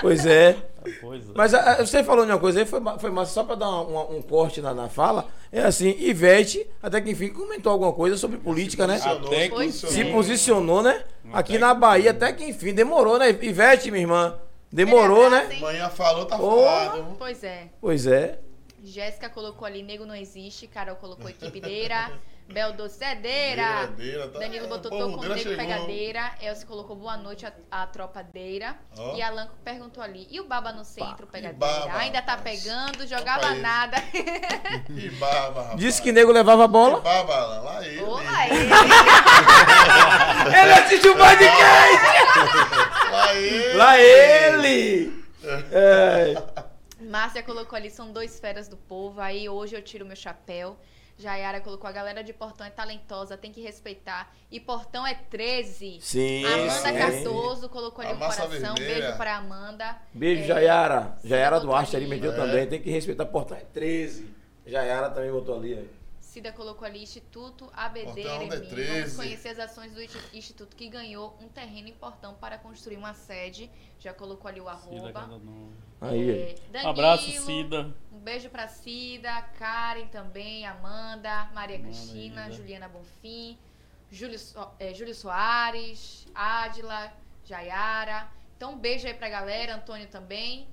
Pois 0.02 0.26
é. 0.26 0.56
Pois 1.02 1.24
é. 1.24 1.32
Mas 1.36 1.54
ah, 1.54 1.78
você 1.86 2.04
falou 2.04 2.26
de 2.26 2.32
uma 2.32 2.38
coisa 2.40 2.60
aí, 2.60 2.66
foi, 2.66 2.80
foi 3.00 3.10
massa, 3.10 3.32
só 3.34 3.44
pra 3.44 3.56
dar 3.56 3.70
uma- 3.70 3.82
uma- 4.04 4.10
um 4.18 4.22
corte 4.22 4.62
na, 4.62 4.74
na 4.74 4.90
fala. 4.90 5.26
É 5.52 5.62
assim, 5.62 5.96
Ivete, 6.00 6.66
até 6.82 7.00
que 7.00 7.10
enfim, 7.12 7.30
comentou 7.30 7.72
alguma 7.72 7.94
coisa 7.94 8.18
sobre 8.18 8.38
política, 8.38 8.86
né? 8.86 8.96
Posicionou, 8.96 9.28
Até 9.28 9.38
se 9.44 9.50
que- 9.50 9.56
posicionou. 9.56 9.96
Se 9.96 10.06
posicionou, 10.06 10.84
né? 10.84 11.04
Aqui 11.34 11.58
na 11.58 11.74
Bahia, 11.74 12.12
até 12.12 12.32
que 12.32 12.46
enfim, 12.46 12.74
demorou, 12.74 13.18
né? 13.18 13.30
Ivete, 13.30 13.90
minha 13.90 14.04
irmã. 14.04 14.40
Demorou, 14.72 15.26
Ele 15.28 15.36
é 15.36 15.48
né? 15.48 15.60
Manhã 15.60 15.90
falou, 15.90 16.26
tá 16.26 16.38
falado. 16.38 17.16
Pois 17.18 17.44
é. 17.44 17.70
Pois 17.82 18.08
é. 18.08 18.40
Jéssica 18.84 19.30
colocou 19.30 19.66
ali, 19.66 19.82
nego 19.82 20.06
não 20.06 20.16
existe. 20.16 20.68
Carol 20.68 20.96
colocou 20.96 21.30
equipedeira. 21.30 22.08
Bel 22.08 22.18
docedeira. 22.76 23.88
Deira, 23.96 24.28
tá- 24.28 24.40
Danilo 24.40 24.68
botou 24.68 24.92
Pô, 24.92 24.98
tô 25.00 25.12
com 25.14 25.18
Deira 25.20 25.36
nego 25.36 25.56
pegadeira. 25.56 26.32
Elcio 26.42 26.68
colocou 26.68 26.96
boa 26.96 27.16
noite 27.18 27.46
a, 27.46 27.54
a 27.72 27.88
tropadeira. 27.88 28.76
Ó. 28.98 29.16
E 29.16 29.22
Alan 29.22 29.50
perguntou 29.64 30.04
ali, 30.04 30.28
e 30.30 30.40
o 30.40 30.46
baba 30.46 30.72
no 30.72 30.84
centro, 30.84 31.26
E 31.30 31.32
pegadeira? 31.32 31.58
baba, 31.58 31.98
Ainda 31.98 32.22
tá 32.22 32.36
rapaz. 32.36 32.62
pegando, 32.64 33.08
jogava 33.08 33.42
Rapaz. 33.48 33.62
nada. 33.62 33.98
Que 34.86 35.10
baba, 35.12 35.62
rapaz. 35.62 35.80
Disse 35.80 36.02
que 36.02 36.12
nego 36.12 36.32
levava 36.32 36.64
a 36.66 36.68
Que 36.68 36.72
bola. 36.74 37.00
baba, 37.00 37.34
Alan. 37.36 37.62
Lá 37.62 37.86
ele. 37.88 38.02
Olá, 38.04 38.48
ele. 38.48 38.70
Ele 40.54 40.74
assistiu 40.74 41.14
o 41.14 41.18
podcast! 41.18 42.06
Lá 43.12 43.34
ele. 43.36 43.74
Lá 43.74 44.00
ele! 44.00 45.24
É. 45.72 46.44
Márcia 47.02 47.44
colocou 47.44 47.76
ali, 47.78 47.90
são 47.90 48.12
dois 48.12 48.40
feras 48.40 48.68
do 48.68 48.78
povo. 48.78 49.20
Aí 49.22 49.48
hoje 49.50 49.76
eu 49.76 49.82
tiro 49.82 50.06
meu 50.06 50.16
chapéu. 50.16 50.78
Jaiara 51.18 51.62
colocou, 51.62 51.88
a 51.88 51.92
galera 51.94 52.24
de 52.24 52.34
Portão 52.34 52.66
é 52.66 52.70
talentosa, 52.70 53.38
tem 53.38 53.52
que 53.52 53.62
respeitar. 53.62 54.34
E 54.52 54.60
Portão 54.60 55.06
é 55.06 55.14
13. 55.14 56.00
Sim, 56.02 56.44
Amanda 56.46 56.72
sim. 56.72 56.94
Cardoso 56.98 57.70
colocou 57.70 58.04
ali 58.04 58.12
A 58.14 58.16
um 58.16 58.20
coração. 58.20 58.48
vermelha. 58.50 58.76
Beijo 59.02 59.18
pra 59.18 59.36
Amanda. 59.38 59.98
Beijo, 60.14 60.44
É, 60.44 60.46
Jaiara. 60.48 61.18
Jaiara 61.24 61.60
Duarte 61.60 61.96
ali 61.96 62.06
ali. 62.06 62.16
meteu 62.16 62.32
É. 62.32 62.36
também. 62.36 62.68
Tem 62.68 62.82
que 62.82 62.90
respeitar 62.90 63.26
Portão 63.26 63.56
é 63.58 63.62
13. 63.62 64.28
Jaiara 64.66 65.10
também 65.10 65.32
botou 65.32 65.56
ali. 65.56 65.90
Cida 66.34 66.52
colocou 66.52 66.84
ali 66.84 67.04
Instituto 67.04 67.70
ABD 67.76 68.06
Portão 68.06 68.42
é. 68.42 68.48
Vamos 68.48 68.68
13. 68.70 69.16
conhecer 69.16 69.50
as 69.50 69.60
ações 69.60 69.94
do 69.94 70.02
insti- 70.02 70.18
Instituto 70.34 70.76
que 70.76 70.90
ganhou 70.90 71.38
um 71.40 71.48
terreno 71.48 71.90
em 71.90 71.94
Portão 71.94 72.34
para 72.34 72.58
construir 72.58 72.98
uma 72.98 73.14
sede. 73.14 73.70
Já 74.00 74.16
colocou 74.16 74.50
ali 74.50 74.60
o 74.60 74.66
Cida, 74.78 74.96
arroba. 74.96 75.14
cada 75.14 75.38
nome. 75.38 75.76
Aí, 76.02 76.32
É. 76.32 76.56
Danilo, 76.72 76.90
Abraço, 76.90 77.30
Cida. 77.46 77.94
Um 78.12 78.18
beijo 78.18 78.50
pra 78.50 78.68
Cida, 78.68 79.44
Karen 79.60 80.08
também, 80.08 80.66
Amanda, 80.66 81.52
Maria 81.54 81.76
Amanda, 81.76 81.92
Cristina, 81.92 82.46
Ida. 82.48 82.56
Juliana 82.56 82.88
Bonfim, 82.90 83.56
Júlio, 84.10 84.40
eh, 84.80 84.92
Júlio 84.96 85.14
Soares, 85.14 86.26
Ádila, 86.34 87.14
Jaiara. 87.46 88.28
Então 88.58 88.74
um 88.74 88.78
beijo 88.80 89.06
aí 89.06 89.14
pra 89.14 89.30
galera, 89.30 89.76
Antônio 89.76 90.08
também. 90.08 90.68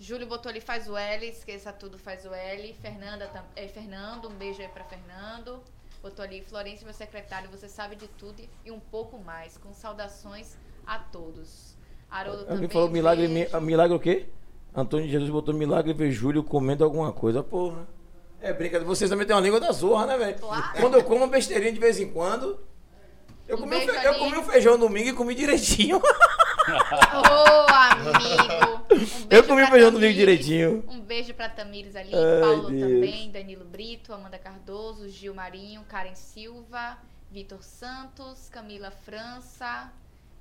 Júlio 0.00 0.26
botou 0.26 0.48
ali, 0.48 0.60
faz 0.62 0.88
o 0.88 0.96
L, 0.96 1.26
esqueça 1.28 1.70
tudo, 1.72 1.98
faz 1.98 2.24
o 2.24 2.32
L. 2.32 2.74
Fernanda, 2.80 3.30
eh, 3.54 3.68
Fernando, 3.68 4.28
um 4.28 4.34
beijo 4.34 4.62
aí 4.62 4.68
pra 4.68 4.82
Fernando. 4.84 5.60
Botou 6.02 6.24
ali, 6.24 6.40
Florencio, 6.42 6.86
meu 6.86 6.94
secretário, 6.94 7.50
você 7.50 7.68
sabe 7.68 7.96
de 7.96 8.08
tudo 8.08 8.42
e 8.64 8.70
um 8.70 8.80
pouco 8.80 9.18
mais. 9.18 9.58
Com 9.58 9.74
saudações 9.74 10.56
a 10.86 10.98
todos. 10.98 11.76
Haroldo 12.10 12.40
Alguém 12.40 12.54
também, 12.54 12.68
falou 12.70 12.88
milagre, 12.90 13.28
beijo. 13.28 13.60
mi- 13.60 13.66
milagre 13.66 13.94
o 13.94 14.00
quê? 14.00 14.26
Antônio 14.74 15.06
Jesus 15.06 15.28
botou 15.28 15.52
milagre 15.54 15.92
ver 15.92 16.10
Júlio 16.10 16.42
comendo 16.42 16.82
alguma 16.82 17.12
coisa. 17.12 17.42
Porra. 17.42 17.86
É 18.40 18.54
brincadeira. 18.54 18.86
Vocês 18.86 19.10
também 19.10 19.26
têm 19.26 19.36
uma 19.36 19.42
língua 19.42 19.60
da 19.60 19.70
zorra, 19.70 20.06
né, 20.06 20.16
velho? 20.16 20.38
Claro. 20.38 20.80
Quando 20.80 20.94
eu 20.94 21.04
como 21.04 21.16
uma 21.18 21.26
besteirinha 21.28 21.72
de 21.72 21.78
vez 21.78 22.00
em 22.00 22.10
quando. 22.10 22.58
Eu 23.50 23.56
Um 23.56 23.60
comi, 23.60 23.70
beijo 23.70 23.92
fe- 23.92 24.06
eu 24.06 24.14
comi 24.18 24.36
o 24.36 24.42
feijão 24.44 24.78
domingo 24.78 25.08
e 25.08 25.12
comi 25.12 25.34
direitinho. 25.34 26.00
Ô, 26.00 27.72
amigo. 27.72 28.80
Um 28.90 28.96
beijo 28.96 29.26
Eu 29.30 29.44
comi 29.44 29.66
feijão 29.66 29.90
domingo 29.92 30.12
direitinho. 30.14 30.84
Um 30.88 31.00
beijo 31.00 31.32
pra 31.34 31.48
Tamires 31.48 31.94
ali, 31.96 32.10
Ai, 32.14 32.40
Paulo 32.40 32.70
Deus. 32.70 32.80
também, 32.82 33.30
Danilo 33.30 33.64
Brito, 33.64 34.12
Amanda 34.12 34.38
Cardoso, 34.38 35.08
Gil 35.08 35.34
Marinho, 35.34 35.84
Karen 35.88 36.14
Silva, 36.14 36.98
Vitor 37.30 37.62
Santos, 37.62 38.48
Camila 38.48 38.90
França. 38.90 39.92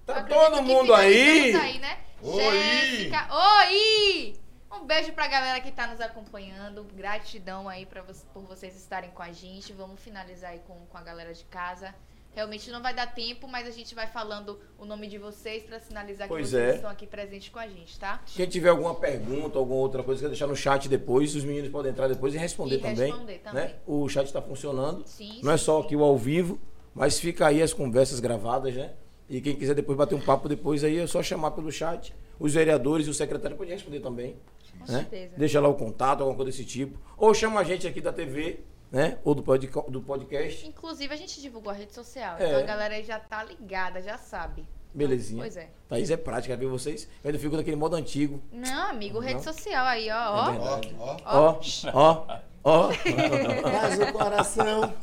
Tá 0.06 0.24
todo 0.24 0.62
mundo 0.64 0.94
aí? 0.94 1.56
aí, 1.56 1.80
né? 1.80 2.00
Oi! 2.22 2.42
Jéssica. 2.42 3.28
Oi! 3.32 4.36
Um 4.72 4.86
beijo 4.86 5.12
pra 5.14 5.28
galera 5.28 5.60
que 5.62 5.72
tá 5.72 5.86
nos 5.88 6.02
acompanhando. 6.02 6.84
Gratidão 6.96 7.70
aí 7.70 7.86
pra 7.86 8.04
por 8.34 8.44
vocês 8.44 8.76
estarem 8.76 9.12
com 9.12 9.22
a 9.24 9.32
gente. 9.32 9.72
Vamos 9.74 10.00
finalizar 10.02 10.52
aí 10.52 10.60
com, 10.68 10.76
com 10.88 10.98
a 10.98 11.02
galera 11.02 11.34
de 11.34 11.44
casa. 11.46 11.94
Realmente 12.36 12.70
não 12.72 12.82
vai 12.82 12.94
dar 12.94 13.08
tempo, 13.08 13.48
mas 13.48 13.68
a 13.68 13.72
gente 13.72 13.94
vai 13.96 14.08
falando 14.08 14.60
o 14.78 14.86
nome 14.86 15.08
de 15.08 15.18
vocês 15.18 15.64
pra 15.64 15.80
sinalizar 15.80 16.28
que 16.28 16.34
Pois 16.34 16.50
vocês 16.50 16.64
é. 16.74 16.76
estão 16.76 16.90
aqui 16.90 17.06
presentes 17.08 17.50
com 17.50 17.60
a 17.60 17.68
gente, 17.68 18.00
tá? 18.00 18.22
Quem 18.36 18.48
tiver 18.48 18.70
alguma 18.70 18.94
pergunta, 18.96 19.58
alguma 19.58 19.80
outra 19.80 20.04
coisa, 20.04 20.22
quer 20.22 20.28
deixar 20.28 20.48
no 20.48 20.56
chat 20.56 20.88
depois, 20.88 21.36
os 21.36 21.44
meninos 21.44 21.70
podem 21.70 21.92
entrar 21.92 22.08
depois 22.08 22.34
e 22.34 22.38
responder 22.38 22.76
E 22.76 22.80
também. 22.80 23.08
responder 23.12 23.40
também. 23.40 23.64
Né? 23.66 23.76
O 23.86 24.08
chat 24.08 24.28
está 24.28 24.42
funcionando. 24.42 25.04
Sim, 25.06 25.42
Não 25.44 25.52
é 25.52 25.58
sim, 25.58 25.66
só 25.66 25.80
sim. 25.80 25.86
aqui 25.86 25.96
o 25.96 26.04
ao 26.04 26.18
vivo, 26.18 26.60
mas 26.94 27.20
fica 27.20 27.48
aí 27.48 27.62
as 27.62 27.74
conversas 27.74 28.20
gravadas, 28.20 28.76
né? 28.76 28.94
E 29.28 29.42
quem 29.42 29.56
quiser 29.56 29.74
depois 29.76 29.98
bater 29.98 30.16
um 30.16 30.22
papo 30.22 30.48
depois 30.48 30.84
aí, 30.84 30.98
é 31.00 31.08
só 31.08 31.22
chamar 31.22 31.52
pelo 31.52 31.72
chat. 31.72 32.16
Os 32.40 32.54
vereadores 32.54 33.06
e 33.06 33.10
o 33.10 33.14
secretário 33.14 33.58
podem 33.58 33.74
responder 33.74 34.00
também. 34.00 34.36
Com 34.80 34.92
né? 34.92 35.00
certeza. 35.00 35.34
Deixa 35.36 35.60
lá 35.60 35.68
o 35.68 35.74
contato, 35.76 36.22
alguma 36.22 36.36
coisa 36.38 36.52
desse 36.52 36.64
tipo. 36.66 36.98
Ou 37.18 37.34
chama 37.34 37.60
a 37.60 37.64
gente 37.64 37.86
aqui 37.88 38.00
da 38.00 38.14
TV, 38.14 38.62
né? 38.92 39.18
Ou 39.24 39.36
do, 39.36 39.44
podca- 39.44 39.82
do 39.90 40.02
podcast. 40.02 40.68
Inclusive, 40.68 41.14
a 41.14 41.18
gente 41.18 41.42
divulgou 41.42 41.72
a 41.72 41.76
rede 41.76 41.94
social. 41.94 42.38
É. 42.40 42.48
Então 42.48 42.60
a 42.60 42.64
galera 42.64 42.96
aí 42.96 43.04
já 43.04 43.20
tá 43.20 43.44
ligada, 43.44 44.02
já 44.02 44.18
sabe. 44.18 44.66
Belezinha. 44.94 45.42
Pois 45.44 45.56
é. 45.56 45.70
Thaís 45.88 46.10
é 46.10 46.18
prática, 46.18 46.58
ver 46.58 46.66
vocês. 46.66 47.08
Eu 47.24 47.30
ainda 47.30 47.38
fico 47.40 47.56
naquele 47.56 47.76
modo 47.76 47.96
antigo. 47.96 48.42
Não, 48.52 48.90
amigo, 48.90 49.20
rede 49.20 49.36
Não. 49.36 49.44
social 49.44 49.86
aí, 49.86 50.10
ó. 50.10 50.14
É 50.14 50.28
ó. 50.30 50.52
verdade. 50.52 50.96
Ó, 51.00 51.18
ó. 51.26 51.60
Ó, 51.94 52.40
ó. 52.64 52.90
Faz 52.92 54.00
o 54.00 54.14
coração. 54.14 54.94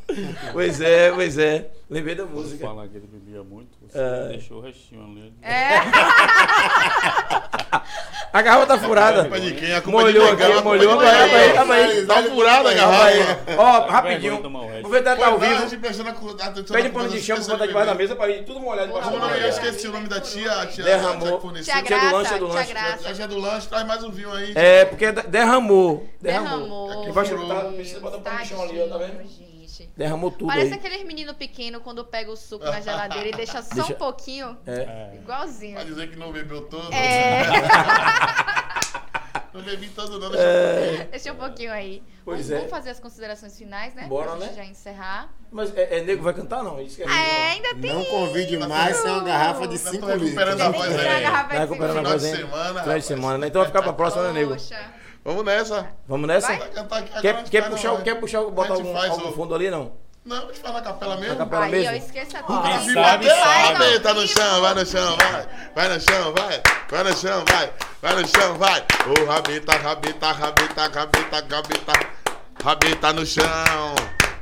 pois 0.52 0.80
é, 0.80 1.10
pois 1.12 1.38
é. 1.38 1.68
Lembrei 1.88 2.14
da 2.16 2.24
música. 2.24 2.66
falar 2.66 2.88
que 2.88 2.96
ele 2.96 3.06
bebia 3.06 3.42
muito, 3.44 3.68
você 3.80 3.98
É. 3.98 4.28
deixou 4.28 4.58
o 4.58 4.60
restinho 4.60 5.04
ali. 5.04 5.32
É. 5.42 5.76
A 8.32 8.42
garrafa 8.42 8.66
tá 8.66 8.78
furada. 8.78 9.22
A 9.32 9.36
é 9.36 9.40
de 9.40 9.52
quem? 9.52 9.72
A 9.72 9.80
culpa 9.80 10.02
é 10.02 10.12
de 10.12 10.18
Molhou 10.18 10.30
Negão, 10.34 10.48
aqui, 10.50 10.58
a 10.58 10.62
molhou. 10.62 11.02
é 11.02 11.06
de 11.06 11.30
Calma 11.30 11.36
aí, 11.38 11.52
calma 11.52 11.74
aí. 11.74 12.06
Tá 12.06 12.22
furada 12.24 12.70
a 12.70 12.74
Calma 12.76 13.04
aí. 13.04 13.18
garrafa. 13.18 13.56
Ó, 13.56 13.86
rapidinho. 13.86 14.34
Aproveitar 14.78 15.14
que 15.16 15.22
tá 15.22 15.28
ao 15.28 15.34
a 15.34 15.38
vivo. 15.38 15.54
a- 15.54 16.50
Pede 16.72 16.88
pano 16.90 17.08
de 17.08 17.20
chão, 17.22 17.36
esqueceu 17.36 17.54
botar 17.54 17.64
de 17.64 17.68
debaixo 17.68 17.88
da 17.88 17.94
mesa 17.94 18.16
pra 18.16 18.28
ir 18.28 18.44
tudo 18.44 18.60
molhado 18.60 18.88
debaixo 18.88 19.10
da 19.10 19.36
eu 19.38 19.48
esqueci 19.48 19.88
o 19.88 19.92
nome 19.92 20.08
da 20.08 20.20
tia, 20.20 20.52
a 20.52 20.66
tia, 20.66 20.84
Derramou. 20.84 21.36
a 21.36 21.40
tia. 21.40 21.62
Tia 21.62 21.82
Tia 21.82 21.98
do 21.98 22.12
lanche, 22.16 22.34
é 22.34 22.38
do 22.38 22.46
tia 22.46 22.54
lanche. 22.56 22.72
A 23.08 23.14
tia 23.14 23.28
do 23.28 23.38
lanche, 23.38 23.68
traz 23.68 23.86
mais 23.86 24.04
um 24.04 24.10
vinho 24.10 24.32
aí. 24.32 24.52
É, 24.54 24.84
porque 24.84 25.12
de- 25.12 25.22
derramou. 25.28 26.06
Derramou. 26.20 26.88
Derramou. 26.88 27.04
Tá, 27.48 27.64
precisa 27.72 28.00
botar 28.00 28.16
um 28.18 28.22
pano 28.22 28.38
de 28.42 28.46
chão 28.48 28.62
ali, 28.62 28.80
ó, 28.82 28.88
tá 28.88 28.98
vendo? 28.98 29.22
Gente. 29.28 29.90
Derramou 29.96 30.30
tudo 30.30 30.46
Parece 30.46 30.72
aí. 30.72 30.78
aqueles 30.78 31.04
menino 31.04 31.34
pequeno 31.34 31.80
quando 31.80 32.04
pega 32.04 32.30
o 32.30 32.36
suco 32.36 32.64
na 32.64 32.80
geladeira 32.80 33.28
e 33.28 33.32
deixa 33.32 33.60
só 33.62 33.74
Deixa- 33.74 33.92
um 33.92 33.96
pouquinho. 33.96 34.56
É. 34.66 35.10
Igualzinho. 35.16 35.74
Pra 35.74 35.84
dizer 35.84 36.08
que 36.10 36.16
não 36.16 36.32
bebeu 36.32 36.62
todo. 36.62 36.92
É, 36.94 37.42
Não 39.52 39.62
bebi 39.62 39.88
todo, 39.88 40.18
não. 40.18 40.30
Deixa 40.30 41.04
deixa 41.10 41.32
um 41.32 41.36
pouquinho 41.36 41.72
aí. 41.72 42.02
Pois 42.26 42.40
vamos, 42.40 42.50
é. 42.50 42.56
vamos 42.56 42.70
fazer 42.70 42.90
as 42.90 43.00
considerações 43.00 43.56
finais, 43.56 43.94
né? 43.94 44.06
Bora, 44.06 44.32
pra 44.32 44.40
gente 44.40 44.50
né? 44.50 44.54
já 44.56 44.64
encerrar. 44.66 45.30
Mas 45.50 45.74
é, 45.74 45.98
é 45.98 46.02
nego 46.02 46.22
vai 46.22 46.34
cantar, 46.34 46.62
não? 46.62 46.78
Isso 46.80 46.96
que 46.96 47.02
é 47.02 47.06
Ah, 47.08 47.24
é, 47.26 47.52
ainda 47.52 47.74
tem. 47.76 47.92
Não 47.94 48.04
convide 48.04 48.58
mais 48.58 48.96
sem 48.98 49.10
uma 49.10 49.24
garrafa 49.24 49.66
de 49.66 49.78
Tô 49.78 49.90
5 49.92 50.06
recuperando 50.06 50.58
litros. 50.58 50.60
a 50.60 50.70
voz 50.70 50.88
Tem 50.88 50.92
que 50.96 50.98
tirar 51.02 51.10
a 51.12 51.16
aí. 51.16 51.22
garrafa 51.22 51.48
Tá 51.48 51.54
de 51.54 51.60
recuperando 51.60 51.90
a 51.90 51.98
Final 52.00 52.10
voz 52.12 52.22
de 52.22 52.28
ainda? 52.28 52.38
semana, 52.38 52.64
Final 52.64 52.72
de 52.82 52.86
rapaz. 52.88 53.04
semana, 53.06 53.38
né? 53.38 53.46
Então 53.46 53.60
vai 53.62 53.66
ficar 53.70 53.82
pra 53.82 53.92
próxima, 53.94 54.22
né, 54.24 54.32
nego? 54.32 54.52
Poxa. 54.52 54.90
Vamos 55.26 55.44
nessa. 55.44 55.86
Vamos 56.06 56.28
nessa? 56.28 56.46
Vai? 56.46 56.58
Vai 56.58 56.68
a 57.16 57.20
Quer, 57.20 57.36
gente 57.38 57.50
quer 57.50 57.68
puxar, 57.68 57.88
no- 57.88 57.94
o- 57.96 58.02
quer 58.02 58.14
puxar, 58.14 58.40
o- 58.42 58.50
botar 58.52 58.74
a 58.74 58.76
algum, 58.76 58.96
algum 58.96 59.28
o- 59.28 59.32
fundo 59.32 59.54
ali, 59.56 59.68
não? 59.70 59.92
Não, 60.24 60.36
a 60.36 60.40
gente 60.46 60.60
faz 60.60 60.74
na 60.74 60.80
capela 60.82 61.16
mesmo. 61.16 61.34
Na 61.34 61.44
capela 61.44 61.64
Aí, 61.64 61.70
mesmo? 61.72 61.90
ó, 61.92 61.96
esqueça 61.96 62.42
tudo. 62.44 62.62
Né? 62.62 62.78
vivo 62.78 62.94
sabe, 62.94 63.26
sabe. 63.28 64.00
tá 64.00 64.14
no 64.14 64.26
chão, 64.26 64.60
vai 64.60 64.74
no 64.74 64.86
chão, 64.86 65.16
vai. 65.16 65.46
Vai 65.74 65.88
no 65.88 66.00
chão, 66.00 66.34
vai. 66.36 66.62
Vai 66.90 67.04
no 67.04 67.16
chão, 67.16 67.44
vai. 67.48 67.70
Vai 68.02 68.14
no 68.22 68.28
chão, 68.28 68.54
vai. 68.56 68.84
Ô, 69.06 69.24
rabeta, 69.26 69.72
rabeta, 69.76 70.32
rabeta, 70.32 70.82
rabeta, 70.88 71.46
rabeta. 71.56 71.92
Rabeta 72.64 73.12
no 73.12 73.26
chão. 73.26 73.44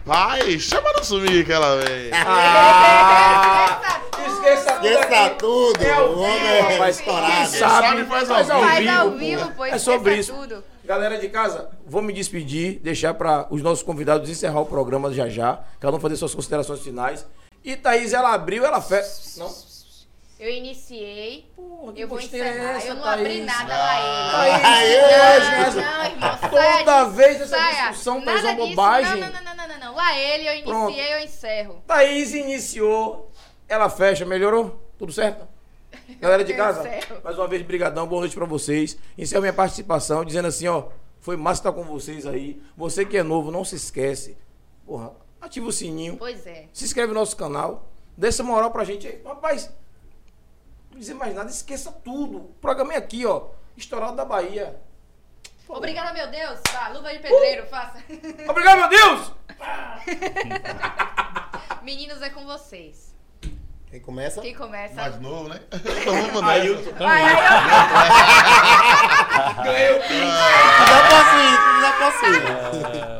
Vai, 0.06 0.58
chama 0.58 0.92
no 0.98 1.02
sumir 1.04 1.46
que 1.46 1.52
ela 1.52 1.76
vem. 1.76 2.10
Ah! 2.14 4.00
Esqueça 4.26 4.72
tudo. 4.72 4.86
Esqueça 4.86 5.30
tudo. 5.38 5.82
É 5.82 6.00
O 6.00 6.18
homem 6.18 6.82
é 6.82 6.90
estourado. 6.90 7.26
Quem 7.32 7.36
Quem 7.50 7.58
sabe, 7.58 7.86
sabe 7.88 8.04
faz 8.04 8.30
ao 8.30 8.36
faz 8.36 8.50
ao 8.50 8.60
vivo. 8.60 8.68
Faz 8.70 8.88
ao 8.98 9.10
vivo. 9.10 9.18
vivo, 9.18 9.48
pô. 9.50 9.54
pô. 9.56 9.64
É 9.66 9.78
sobre 9.78 10.12
esqueça 10.12 10.32
isso. 10.32 10.40
tudo. 10.42 10.64
Galera 10.84 11.16
de 11.18 11.28
casa, 11.30 11.70
vou 11.86 12.02
me 12.02 12.12
despedir, 12.12 12.78
deixar 12.80 13.14
para 13.14 13.46
os 13.50 13.62
nossos 13.62 13.82
convidados 13.82 14.28
encerrar 14.28 14.60
o 14.60 14.66
programa 14.66 15.12
já 15.12 15.28
já, 15.28 15.64
cada 15.80 15.96
um 15.96 16.00
fazer 16.00 16.16
suas 16.16 16.34
considerações 16.34 16.80
finais. 16.80 17.26
E 17.64 17.74
Thaís, 17.74 18.12
ela 18.12 18.34
abriu, 18.34 18.64
ela 18.66 18.82
fez. 18.82 19.36
Não? 19.38 19.50
Eu 20.38 20.50
iniciei, 20.50 21.46
Porra, 21.56 21.92
eu 21.96 22.06
vou 22.06 22.18
é 22.18 22.24
encerrar. 22.24 22.76
essa, 22.76 22.88
eu 22.88 22.94
não 22.96 23.02
Thaís? 23.02 23.20
abri 23.20 23.40
nada 23.44 23.74
Ah. 23.74 23.78
lá 23.78 24.44
ele. 24.50 24.60
Thaís, 24.60 25.46
hoje, 25.46 25.54
essa- 25.54 25.80
Não, 25.80 26.04
irmão, 26.04 26.38
Toda 26.50 27.00
disso, 27.04 27.10
vez 27.12 27.40
essa 27.40 27.56
saia. 27.56 27.88
discussão 27.88 28.18
Nada 28.20 28.30
faz 28.32 28.44
uma 28.44 28.54
disso. 28.54 28.68
bobagem. 28.68 29.20
Não, 29.20 29.32
não, 29.32 29.42
não, 29.44 29.56
não, 29.56 29.68
não, 29.68 29.78
não. 29.78 29.94
Lá 29.94 30.18
ele, 30.18 30.48
eu 30.60 30.64
Pronto. 30.64 30.90
iniciei, 30.92 31.14
eu 31.14 31.18
encerro. 31.20 31.82
Thaís 31.86 32.34
iniciou, 32.34 33.30
ela 33.66 33.88
fecha, 33.88 34.26
melhorou? 34.26 34.78
Tudo 34.98 35.12
certo? 35.12 35.46
Galera 36.20 36.44
de 36.44 36.54
casa, 36.54 36.82
mais 37.22 37.38
uma 37.38 37.46
vez, 37.48 37.62
brigadão, 37.62 38.06
boa 38.06 38.20
noite 38.20 38.34
pra 38.34 38.46
vocês. 38.46 38.96
Encerro 39.16 39.42
minha 39.42 39.52
participação 39.52 40.24
dizendo 40.24 40.48
assim, 40.48 40.66
ó, 40.68 40.88
foi 41.20 41.36
massa 41.36 41.60
estar 41.60 41.72
com 41.72 41.84
vocês 41.84 42.26
aí. 42.26 42.60
Você 42.76 43.04
que 43.04 43.16
é 43.16 43.22
novo, 43.22 43.50
não 43.50 43.64
se 43.64 43.76
esquece. 43.76 44.36
Porra, 44.84 45.12
ativa 45.40 45.66
o 45.66 45.72
sininho, 45.72 46.16
Pois 46.16 46.46
é. 46.46 46.68
se 46.72 46.84
inscreve 46.84 47.12
no 47.12 47.20
nosso 47.20 47.36
canal, 47.36 47.88
dê 48.16 48.28
essa 48.28 48.42
moral 48.42 48.70
pra 48.70 48.84
gente 48.84 49.06
aí. 49.06 49.22
Rapaz, 49.24 49.72
não 50.90 50.98
dizer 50.98 51.14
mais 51.14 51.34
nada, 51.34 51.50
esqueça 51.50 51.90
tudo. 51.90 52.38
O 52.38 52.54
programa 52.60 52.92
é 52.94 52.96
aqui, 52.96 53.24
ó, 53.26 53.48
estourado 53.76 54.16
da 54.16 54.24
Bahia. 54.24 54.80
Obrigada, 55.66 56.12
meu 56.12 56.30
Deus. 56.30 56.60
Vá, 56.72 56.88
luva 56.88 57.10
de 57.12 57.20
pedreiro, 57.20 57.66
faça. 57.68 57.98
Obrigado, 58.48 58.78
meu 58.80 58.88
Deus! 58.90 59.32
Meninos, 61.82 62.20
é 62.20 62.28
com 62.28 62.44
vocês. 62.44 63.13
Quem 63.94 64.00
começa? 64.00 64.40
Quem 64.40 64.54
começa? 64.56 64.94
Mais 64.96 65.20
novo, 65.20 65.48
né? 65.48 65.60
Então 65.72 66.14
vamos 66.26 66.42
nessa. 66.42 66.46
Ailton. 66.46 66.90
Vai, 66.98 67.22
aí, 67.22 67.36
Já 70.88 70.98
posso 71.08 71.36
ir, 71.38 71.54
já 71.80 71.92
posso 72.00 72.24
ir. 72.26 72.42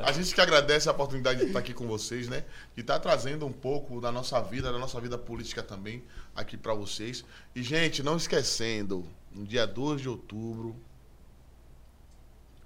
A 0.04 0.10
gente 0.10 0.34
que 0.34 0.40
agradece 0.40 0.88
a 0.88 0.92
oportunidade 0.92 1.38
de 1.38 1.46
estar 1.46 1.60
aqui 1.60 1.72
com 1.72 1.86
vocês, 1.86 2.28
né? 2.28 2.42
De 2.74 2.80
estar 2.80 2.98
trazendo 2.98 3.46
um 3.46 3.52
pouco 3.52 4.00
da 4.00 4.10
nossa 4.10 4.40
vida, 4.42 4.72
da 4.72 4.78
nossa 4.80 5.00
vida 5.00 5.16
política 5.16 5.62
também, 5.62 6.02
aqui 6.34 6.56
para 6.56 6.74
vocês. 6.74 7.24
E, 7.54 7.62
gente, 7.62 8.02
não 8.02 8.16
esquecendo, 8.16 9.06
no 9.30 9.46
dia 9.46 9.68
2 9.68 10.00
de 10.00 10.08
outubro, 10.08 10.74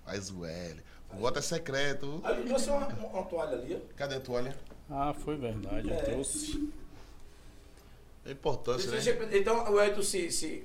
faz 0.07 0.31
o 0.31 0.47
L. 0.47 0.83
O 1.13 1.19
voto 1.19 1.41
é 1.41 1.43
secreto. 1.43 2.23
Aí 2.25 2.43
trouxe 2.43 2.71
uma, 2.71 2.87
uma 2.87 3.23
toalha 3.25 3.59
ali, 3.59 3.75
ó. 3.75 3.95
Cadê 3.95 4.15
a 4.15 4.21
toalha? 4.21 4.57
Ah, 4.91 5.13
foi 5.13 5.37
verdade, 5.37 5.91
eu 5.91 5.97
trouxe. 6.03 6.73
É 8.29 8.33
importância, 8.33 8.91
né? 8.91 9.01
Então 9.33 9.73
o 9.73 9.81
Edson 9.81 10.03
se, 10.03 10.31
se 10.31 10.65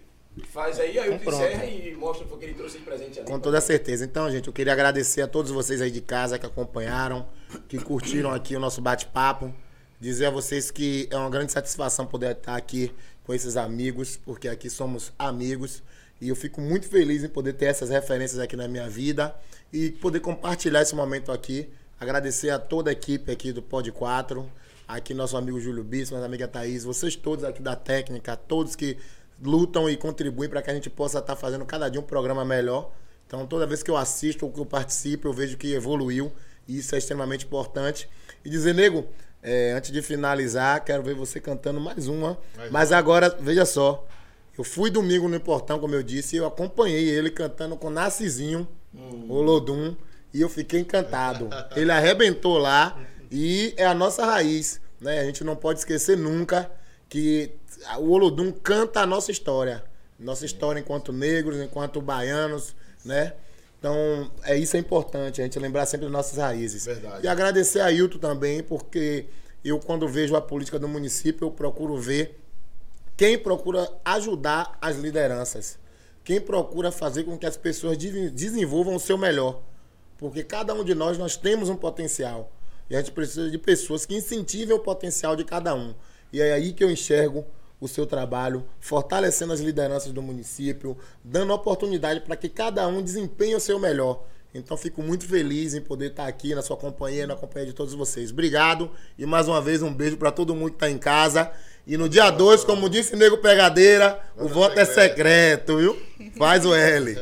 faz 0.49 0.79
aí, 0.79 0.99
aí 0.99 1.07
eu 1.07 1.13
Então, 1.13 1.33
encerra 1.33 1.59
pronto. 1.61 1.73
e 1.73 1.95
mostra 1.95 2.27
o 2.27 2.37
que 2.37 2.45
ele 2.45 2.53
trouxe 2.53 2.77
de 2.79 2.83
presente 2.83 3.19
ali. 3.19 3.27
Com 3.27 3.39
toda 3.39 3.61
certeza. 3.61 4.03
Então, 4.03 4.29
gente, 4.29 4.47
eu 4.47 4.53
queria 4.53 4.73
agradecer 4.73 5.21
a 5.21 5.27
todos 5.27 5.51
vocês 5.51 5.79
aí 5.81 5.91
de 5.91 6.01
casa 6.01 6.37
que 6.37 6.45
acompanharam, 6.45 7.27
que 7.67 7.77
curtiram 7.77 8.31
aqui 8.31 8.55
o 8.55 8.59
nosso 8.59 8.81
bate-papo. 8.81 9.53
Dizer 9.99 10.25
a 10.25 10.29
vocês 10.29 10.69
que 10.69 11.07
é 11.09 11.15
uma 11.17 11.29
grande 11.29 11.51
satisfação 11.51 12.05
poder 12.05 12.31
estar 12.31 12.55
aqui 12.55 12.91
com 13.23 13.33
esses 13.33 13.55
amigos, 13.55 14.17
porque 14.17 14.49
aqui 14.49 14.69
somos 14.69 15.13
amigos. 15.17 15.81
E 16.19 16.29
eu 16.29 16.35
fico 16.35 16.59
muito 16.59 16.87
feliz 16.87 17.23
em 17.23 17.29
poder 17.29 17.53
ter 17.53 17.65
essas 17.65 17.89
referências 17.89 18.39
aqui 18.39 18.55
na 18.55 18.67
minha 18.67 18.89
vida 18.89 19.33
e 19.71 19.91
poder 19.91 20.19
compartilhar 20.19 20.81
esse 20.81 20.95
momento 20.95 21.31
aqui. 21.31 21.69
Agradecer 21.99 22.49
a 22.49 22.59
toda 22.59 22.89
a 22.89 22.93
equipe 22.93 23.31
aqui 23.31 23.53
do 23.53 23.61
Pod 23.61 23.89
4, 23.91 24.49
aqui 24.87 25.13
nosso 25.13 25.37
amigo 25.37 25.59
Júlio 25.59 25.83
Bispo, 25.83 26.15
nossa 26.15 26.25
amiga 26.25 26.47
Thaís, 26.47 26.83
vocês 26.83 27.15
todos 27.15 27.43
aqui 27.43 27.61
da 27.61 27.75
técnica, 27.75 28.35
todos 28.35 28.75
que 28.75 28.97
lutam 29.41 29.89
e 29.89 29.97
contribuem 29.97 30.49
para 30.49 30.61
que 30.61 30.69
a 30.69 30.73
gente 30.73 30.89
possa 30.89 31.19
estar 31.19 31.35
fazendo 31.35 31.65
cada 31.65 31.89
dia 31.89 31.99
um 31.99 32.03
programa 32.03 32.45
melhor. 32.45 32.91
Então, 33.25 33.45
toda 33.47 33.65
vez 33.65 33.81
que 33.81 33.89
eu 33.89 33.97
assisto 33.97 34.45
ou 34.45 34.51
que 34.51 34.59
eu 34.59 34.65
participo, 34.65 35.27
eu 35.27 35.33
vejo 35.33 35.57
que 35.57 35.73
evoluiu 35.73 36.31
e 36.67 36.77
isso 36.77 36.93
é 36.95 36.97
extremamente 36.97 37.45
importante. 37.45 38.07
E 38.45 38.49
dizer, 38.49 38.73
nego, 38.73 39.07
é, 39.41 39.73
antes 39.73 39.91
de 39.91 40.01
finalizar, 40.01 40.83
quero 40.83 41.03
ver 41.03 41.15
você 41.15 41.39
cantando 41.39 41.79
mais 41.79 42.07
uma. 42.07 42.37
Mais 42.55 42.71
Mas 42.71 42.91
agora, 42.91 43.35
veja 43.39 43.65
só, 43.65 44.05
eu 44.57 44.63
fui 44.63 44.89
domingo 44.89 45.27
no 45.27 45.39
Portão, 45.39 45.79
como 45.79 45.95
eu 45.95 46.03
disse, 46.03 46.35
e 46.35 46.39
eu 46.39 46.45
acompanhei 46.45 47.09
ele 47.09 47.31
cantando 47.31 47.75
com 47.75 47.89
Narcisinho, 47.89 48.67
o 49.27 49.41
Lodum, 49.41 49.95
e 50.33 50.41
eu 50.41 50.49
fiquei 50.49 50.79
encantado. 50.79 51.49
Ele 51.75 51.91
arrebentou 51.91 52.57
lá 52.57 52.99
e 53.33 53.73
é 53.77 53.85
a 53.85 53.95
nossa 53.95 54.23
raiz, 54.23 54.79
né? 55.01 55.19
A 55.19 55.25
gente 55.25 55.43
não 55.43 55.55
pode 55.55 55.79
esquecer 55.79 56.15
nunca 56.15 56.69
que 57.09 57.51
o 57.97 58.11
Olodum 58.11 58.51
canta 58.51 59.01
a 59.01 59.05
nossa 59.07 59.31
história. 59.31 59.83
Nossa 60.19 60.45
história 60.45 60.79
enquanto 60.79 61.11
negros, 61.11 61.57
enquanto 61.59 61.99
baianos, 61.99 62.75
né? 63.03 63.33
Então, 63.79 64.31
é 64.43 64.55
isso 64.55 64.77
é 64.77 64.79
importante, 64.79 65.41
a 65.41 65.43
gente 65.43 65.57
lembrar 65.57 65.85
sempre 65.87 66.05
das 66.05 66.13
nossas 66.13 66.37
raízes. 66.37 66.85
Verdade. 66.85 67.25
E 67.25 67.27
agradecer 67.27 67.81
a 67.81 67.91
Hilton 67.91 68.19
também, 68.19 68.61
porque 68.61 69.25
eu, 69.65 69.79
quando 69.79 70.07
vejo 70.07 70.35
a 70.35 70.41
política 70.41 70.77
do 70.77 70.87
município, 70.87 71.47
eu 71.47 71.51
procuro 71.51 71.97
ver 71.97 72.39
quem 73.17 73.37
procura 73.37 73.89
ajudar 74.05 74.77
as 74.79 74.95
lideranças. 74.95 75.77
Quem 76.23 76.39
procura 76.39 76.91
fazer 76.91 77.23
com 77.23 77.37
que 77.37 77.45
as 77.45 77.57
pessoas 77.57 77.97
de- 77.97 78.29
desenvolvam 78.29 78.95
o 78.95 78.99
seu 78.99 79.17
melhor. 79.17 79.61
Porque 80.17 80.43
cada 80.43 80.73
um 80.73 80.83
de 80.83 80.95
nós, 80.95 81.17
nós 81.17 81.35
temos 81.35 81.67
um 81.67 81.75
potencial. 81.75 82.49
E 82.93 82.95
a 82.95 82.99
gente 82.99 83.11
precisa 83.11 83.49
de 83.49 83.57
pessoas 83.57 84.05
que 84.05 84.15
incentivem 84.15 84.75
o 84.75 84.79
potencial 84.79 85.35
de 85.35 85.43
cada 85.43 85.73
um. 85.73 85.95
E 86.31 86.39
é 86.39 86.53
aí 86.53 86.71
que 86.71 86.83
eu 86.83 86.91
enxergo 86.91 87.43
o 87.81 87.87
seu 87.87 88.05
trabalho, 88.05 88.63
fortalecendo 88.79 89.51
as 89.51 89.59
lideranças 89.59 90.11
do 90.11 90.21
município, 90.21 90.95
dando 91.23 91.53
oportunidade 91.53 92.19
para 92.19 92.35
que 92.35 92.47
cada 92.47 92.87
um 92.87 93.01
desempenhe 93.01 93.55
o 93.55 93.59
seu 93.59 93.79
melhor. 93.79 94.23
Então 94.53 94.77
fico 94.77 95.01
muito 95.01 95.25
feliz 95.27 95.73
em 95.73 95.81
poder 95.81 96.11
estar 96.11 96.27
aqui 96.27 96.53
na 96.53 96.61
sua 96.61 96.77
companhia, 96.77 97.25
na 97.25 97.35
companhia 97.35 97.65
de 97.65 97.73
todos 97.73 97.95
vocês. 97.95 98.29
Obrigado 98.29 98.91
e 99.17 99.25
mais 99.25 99.47
uma 99.47 99.59
vez 99.59 99.81
um 99.81 99.91
beijo 99.91 100.15
para 100.15 100.29
todo 100.29 100.53
mundo 100.53 100.69
que 100.69 100.75
está 100.75 100.87
em 100.87 100.99
casa. 100.99 101.51
E 101.87 101.97
no 101.97 102.07
dia 102.07 102.29
2, 102.29 102.63
como 102.63 102.87
disse 102.87 103.15
Nego 103.15 103.39
Pegadeira, 103.39 104.19
o 104.37 104.47
voto 104.47 104.79
é 104.79 104.85
secreto, 104.85 105.77
viu? 105.77 105.99
Faz 106.37 106.63
o 106.63 106.75
L. 106.75 107.17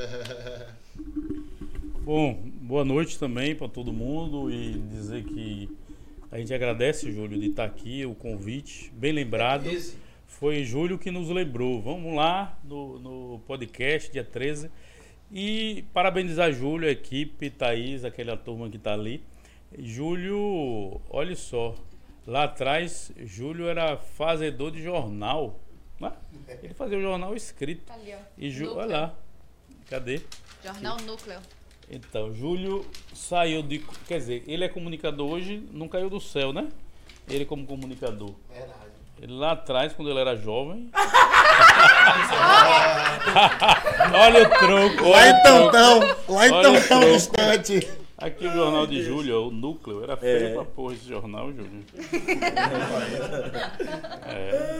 Bom, 2.03 2.50
boa 2.71 2.85
noite 2.85 3.19
também 3.19 3.53
para 3.53 3.67
todo 3.67 3.91
mundo 3.91 4.49
e 4.49 4.71
dizer 4.71 5.25
que 5.25 5.69
a 6.31 6.37
gente 6.37 6.53
agradece, 6.53 7.11
Júlio, 7.11 7.37
de 7.37 7.49
estar 7.49 7.65
aqui, 7.65 8.05
o 8.05 8.15
convite, 8.15 8.89
bem 8.95 9.11
lembrado. 9.11 9.69
Foi 10.25 10.63
Júlio 10.63 10.97
que 10.97 11.11
nos 11.11 11.27
lembrou. 11.27 11.81
Vamos 11.81 12.15
lá 12.15 12.57
no, 12.63 12.97
no 12.97 13.39
podcast, 13.45 14.09
dia 14.09 14.23
13. 14.23 14.71
E 15.29 15.83
parabenizar 15.91 16.53
Júlio, 16.53 16.87
a 16.87 16.91
equipe, 16.93 17.49
Thaís, 17.49 18.05
aquela 18.05 18.37
turma 18.37 18.69
que 18.69 18.77
está 18.77 18.93
ali. 18.93 19.21
Júlio, 19.77 21.01
olha 21.09 21.35
só, 21.35 21.75
lá 22.25 22.45
atrás, 22.45 23.11
Júlio 23.17 23.67
era 23.67 23.97
fazedor 23.97 24.71
de 24.71 24.81
jornal. 24.81 25.59
né? 25.99 26.13
Ele 26.63 26.73
fazia 26.73 26.97
o 26.97 27.01
jornal 27.01 27.35
escrito. 27.35 27.83
Tá 27.83 27.95
ali, 27.95 28.13
ó. 28.13 28.19
E 28.37 28.49
Ju, 28.49 28.73
olha 28.77 28.97
lá, 28.97 29.15
cadê? 29.89 30.21
Jornal 30.63 30.95
Núcleo. 31.01 31.41
Então, 31.93 32.33
Júlio 32.33 32.85
saiu 33.13 33.61
de. 33.61 33.79
Quer 34.07 34.17
dizer, 34.19 34.43
ele 34.47 34.63
é 34.63 34.69
comunicador 34.69 35.29
hoje, 35.29 35.61
não 35.73 35.89
caiu 35.89 36.09
do 36.09 36.21
céu, 36.21 36.53
né? 36.53 36.69
Ele 37.29 37.43
como 37.45 37.65
comunicador. 37.67 38.31
Ele 39.21 39.33
lá 39.33 39.51
atrás, 39.51 39.91
quando 39.93 40.09
ele 40.09 40.19
era 40.19 40.35
jovem. 40.37 40.89
olha 44.13 44.47
o 44.47 44.49
troco. 44.49 45.09
Lá 45.09 45.17
olha 45.17 45.29
em. 45.29 45.43
Tantão, 45.43 45.99
lá 46.29 46.47
em 46.47 46.51
Tantão 46.51 47.01
distante. 47.13 47.87
Aqui 48.17 48.45
o 48.47 48.51
jornal 48.53 48.85
de 48.87 49.01
Júlio, 49.03 49.41
ó, 49.43 49.47
o 49.47 49.51
núcleo. 49.51 50.03
Era 50.03 50.15
feio 50.15 50.45
É. 50.47 50.53
pra 50.53 50.63
porra 50.63 50.93
esse 50.93 51.07
jornal, 51.09 51.51
Júlio. 51.51 51.83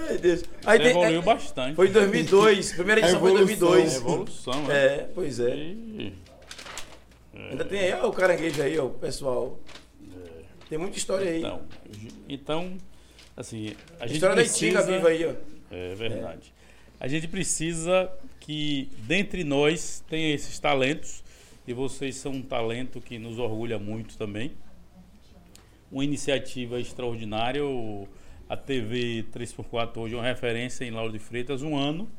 Ai, 0.10 0.18
Deus. 0.20 0.44
Aí 0.66 0.80
tem- 0.80 0.90
evoluiu 0.92 1.20
é, 1.20 1.24
bastante. 1.24 1.76
Foi 1.76 1.88
em 1.88 1.92
2002. 1.92 2.74
Primeira 2.74 3.02
edição 3.02 3.20
foi 3.20 3.32
em 3.32 3.36
Evolução. 3.36 3.68
2002. 3.70 3.96
Evolução, 3.96 4.62
né? 4.64 4.76
É, 4.76 5.10
pois 5.14 5.40
é. 5.40 5.56
E- 5.56 6.14
Ainda 7.50 7.66
tem 7.66 7.80
aí 7.80 7.94
ó, 7.94 8.08
o 8.08 8.14
caranguejo 8.14 8.62
aí, 8.62 8.78
ó, 8.78 8.86
o 8.86 8.92
pessoal. 8.92 9.60
Tem 10.70 10.78
muita 10.78 10.98
história 10.98 11.30
aí. 11.30 11.40
Então, 11.40 11.62
então, 12.30 12.78
assim, 13.36 13.76
a 14.00 14.08
gente 14.08 14.16
história 14.16 14.36
da 14.36 14.42
precisa... 14.42 14.66
Itinga 14.66 14.84
viva 14.84 15.10
aí, 15.10 15.26
ó. 15.26 15.34
É 15.70 15.96
verdade. 15.96 16.54
A 17.00 17.08
gente 17.08 17.28
precisa 17.28 18.12
que 18.40 18.90
dentre 19.00 19.44
nós 19.44 20.04
tenha 20.08 20.34
esses 20.34 20.58
talentos 20.60 21.24
e 21.68 21.74
vocês 21.74 22.16
são 22.16 22.32
um 22.34 22.42
talento 22.42 23.02
que 23.02 23.20
nos 23.20 23.38
orgulha 23.38 23.78
muito 23.78 24.18
também. 24.18 24.54
Uma 25.92 26.06
iniciativa 26.06 26.80
extraordinária. 26.80 27.62
A 28.48 28.56
TV 28.56 29.26
3x4 29.34 29.98
hoje 29.98 30.16
é 30.16 30.18
uma 30.18 30.26
referência 30.26 30.86
em 30.86 30.92
Lauro 30.92 31.12
de 31.12 31.20
Freitas, 31.20 31.62
um 31.62 31.78
ano 31.78 32.10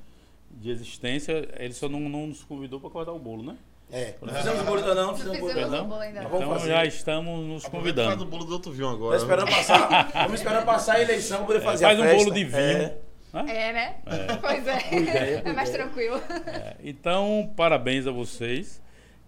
de 0.50 0.70
existência. 0.70 1.48
Ele 1.58 1.72
só 1.72 1.88
não, 1.88 2.00
não 2.00 2.26
nos 2.26 2.42
convidou 2.44 2.80
para 2.80 2.90
cortar 2.90 3.12
o 3.12 3.18
bolo, 3.18 3.42
né? 3.42 3.56
É. 3.92 4.14
Não 4.22 4.34
fizemos 4.34 4.62
bolo 4.62 4.78
ainda 4.78 4.94
não, 4.94 5.14
fizemos 5.16 5.38
bolo 5.38 5.52
o 5.52 5.70
não. 5.70 5.86
bolo 5.88 6.00
ainda. 6.00 6.22
Não. 6.22 6.30
vamos 6.30 6.44
Então 6.46 6.54
fazer. 6.58 6.68
já 6.70 6.84
estamos 6.86 7.46
nos 7.46 7.62
faz 7.62 7.74
o 7.74 7.76
convidando. 7.76 8.24
bolo 8.24 8.44
do 8.44 8.52
outro 8.54 8.72
vinho 8.72 8.88
Tá 8.88 8.94
agora. 8.94 9.16
esperando 9.18 9.50
passar. 9.50 10.06
Estamos 10.08 10.34
esperando 10.40 10.64
passar 10.64 10.96
a 10.96 11.02
eleição 11.02 11.36
para 11.38 11.46
poder 11.46 11.60
fazer 11.60 11.84
faz 11.84 11.98
a 11.98 12.02
um 12.02 12.04
festa. 12.04 12.18
bolo 12.24 12.34
de 12.34 12.44
vinho. 12.44 12.58
É. 12.62 12.96
É, 13.34 13.72
né? 13.72 13.96
Pois 14.40 14.66
é. 14.66 14.94
ideia, 14.94 15.38
boa 15.42 15.50
É 15.50 15.52
mais 15.54 15.68
ideia. 15.70 15.84
tranquilo. 15.84 16.20
É, 16.46 16.76
Então, 16.82 17.52
parabéns 17.56 18.06
a 18.06 18.10
vocês. 18.10 18.80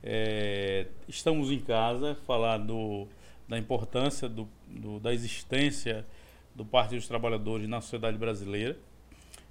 É, 0.02 0.86
estamos 1.08 1.50
em 1.50 1.58
casa, 1.58 2.14
falar 2.26 2.58
do, 2.58 3.06
da 3.48 3.56
importância 3.58 4.28
do, 4.28 4.46
do- 4.68 5.00
da 5.00 5.12
existência 5.14 6.04
do 6.54 6.64
Partido 6.64 6.98
dos 6.98 7.08
Trabalhadores 7.08 7.66
na 7.68 7.80
sociedade 7.80 8.18
brasileira. 8.18 8.76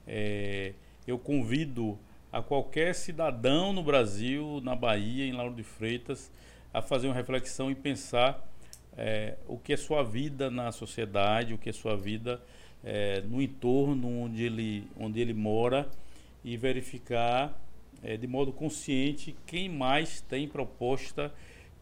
É, 0.08 0.74
eu 1.08 1.18
convido 1.18 1.98
a 2.34 2.42
qualquer 2.42 2.96
cidadão 2.96 3.72
no 3.72 3.84
Brasil, 3.84 4.60
na 4.64 4.76
Bahia, 4.76 5.24
em 5.24 5.32
Lauro 5.32 5.54
de 5.54 5.62
Freitas, 5.62 6.32
a 6.74 6.82
fazer 6.82 7.06
uma 7.06 7.14
reflexão 7.14 7.70
e 7.70 7.76
pensar 7.76 8.44
é, 8.98 9.38
o 9.48 9.56
que 9.56 9.72
é 9.72 9.78
sua 9.78 10.04
vida 10.04 10.50
na 10.50 10.72
sociedade, 10.72 11.54
o 11.54 11.60
que 11.60 11.70
é 11.70 11.72
sua 11.72 11.96
vida 11.96 12.42
é, 12.84 13.22
no 13.22 13.40
entorno 13.40 14.24
onde 14.24 14.42
ele, 14.42 14.88
onde 15.00 15.22
ele 15.22 15.32
mora 15.32 15.88
e 16.44 16.58
verificar 16.58 17.56
é, 18.02 18.18
de 18.18 18.26
modo 18.26 18.52
consciente 18.52 19.36
quem 19.46 19.70
mais 19.70 20.20
tem 20.20 20.48
proposta 20.48 21.32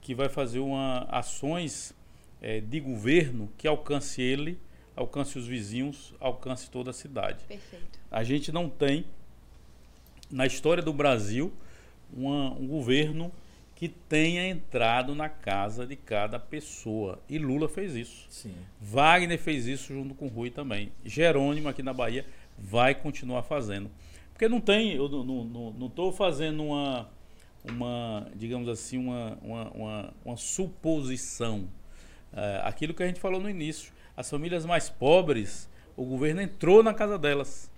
que 0.01 0.13
vai 0.13 0.27
fazer 0.27 0.59
uma, 0.59 1.07
ações 1.09 1.95
é, 2.41 2.59
de 2.59 2.81
governo 2.81 3.49
que 3.57 3.69
alcance 3.69 4.21
ele, 4.21 4.59
alcance 4.97 5.39
os 5.39 5.47
vizinhos, 5.47 6.13
alcance 6.19 6.69
toda 6.69 6.89
a 6.89 6.93
cidade. 6.93 7.45
Perfeito. 7.45 7.99
A 8.11 8.21
gente 8.21 8.51
não 8.51 8.69
tem, 8.69 9.05
na 10.31 10.45
história 10.45 10.81
do 10.81 10.93
Brasil, 10.93 11.51
uma- 12.13 12.51
um 12.53 12.67
governo 12.67 13.31
que 13.75 13.87
tenha 13.89 14.47
entrado 14.47 15.15
na 15.15 15.27
casa 15.27 15.87
de 15.87 15.95
cada 15.95 16.37
pessoa. 16.39 17.19
E 17.27 17.39
Lula 17.39 17.67
fez 17.67 17.95
isso. 17.95 18.27
Sim. 18.29 18.53
Wagner 18.79 19.39
fez 19.39 19.65
isso 19.65 19.91
junto 19.91 20.13
com 20.13 20.27
Rui 20.27 20.51
também. 20.51 20.91
Jerônimo 21.03 21.67
aqui 21.67 21.81
na 21.81 21.91
Bahia 21.93 22.23
vai 22.59 22.93
continuar 22.93 23.41
fazendo. 23.41 23.89
Porque 24.33 24.47
não 24.47 24.61
tem, 24.61 24.93
eu 24.93 25.09
não 25.09 25.87
estou 25.87 26.11
fazendo 26.11 26.63
uma, 26.63 27.09
uma, 27.63 28.27
digamos 28.35 28.69
assim, 28.69 28.97
uma, 28.97 29.37
uma, 29.41 29.71
uma, 29.71 30.13
uma 30.25 30.37
suposição. 30.37 31.67
É, 32.33 32.61
aquilo 32.63 32.93
que 32.93 33.01
a 33.01 33.07
gente 33.07 33.19
falou 33.19 33.41
no 33.41 33.49
início. 33.49 33.91
As 34.15 34.29
famílias 34.29 34.63
mais 34.63 34.89
pobres, 34.89 35.67
o 35.97 36.05
governo 36.05 36.39
entrou 36.41 36.83
na 36.83 36.93
casa 36.93 37.17
delas. 37.17 37.70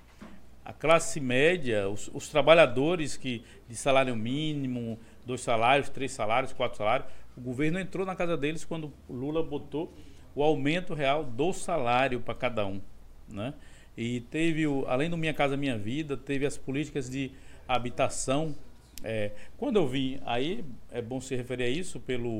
A 0.66 0.72
classe 0.72 1.20
média, 1.20 1.90
os, 1.90 2.10
os 2.14 2.30
trabalhadores 2.30 3.18
que 3.18 3.44
de 3.68 3.76
salário 3.76 4.16
mínimo, 4.16 4.98
dois 5.26 5.42
salários, 5.42 5.90
três 5.90 6.12
salários, 6.12 6.54
quatro 6.54 6.78
salários, 6.78 7.10
o 7.36 7.42
governo 7.42 7.80
entrou 7.80 8.06
na 8.06 8.16
casa 8.16 8.38
deles 8.38 8.64
quando 8.64 8.94
Lula 9.10 9.44
botou 9.44 9.94
o 10.36 10.44
aumento 10.44 10.94
real 10.94 11.24
do 11.24 11.52
salário 11.54 12.20
para 12.22 12.34
cada 12.34 12.66
um, 12.66 12.82
né? 13.28 13.54
E 13.96 14.22
teve, 14.22 14.66
o, 14.66 14.86
além 14.88 15.10
do 15.10 15.18
Minha 15.18 15.34
Casa 15.34 15.56
Minha 15.56 15.78
Vida, 15.78 16.18
teve 16.18 16.46
as 16.46 16.58
políticas 16.58 17.10
de 17.10 17.32
habitação. 17.68 18.56
É, 19.04 19.32
quando 19.58 19.76
eu 19.76 19.88
vim, 19.88 20.20
aí 20.26 20.64
é 20.92 21.02
bom 21.02 21.22
se 21.22 21.36
referir 21.36 21.64
a 21.64 21.70
isso 21.70 22.00
pelo, 22.00 22.40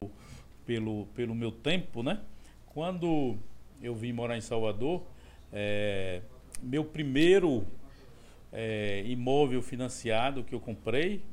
pelo, 0.66 1.06
pelo 1.14 1.36
meu 1.36 1.52
tempo, 1.52 2.02
né? 2.02 2.20
Quando 2.68 3.38
eu 3.82 3.94
vim 3.94 4.12
morar 4.12 4.38
em 4.38 4.42
Salvador, 4.42 5.04
é, 5.52 6.22
meu 6.62 6.84
primeiro 6.84 7.68
é, 8.54 9.04
imóvel 9.06 9.62
financiado 9.62 10.44
que 10.44 10.54
eu 10.54 10.60
comprei, 10.60 11.24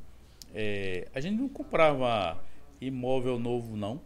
é, 0.55 1.07
a 1.15 1.21
gente 1.21 1.39
não 1.39 1.49
comprava 1.49 2.43
imóvel 2.81 3.39
novo, 3.39 3.77
não. 3.77 4.01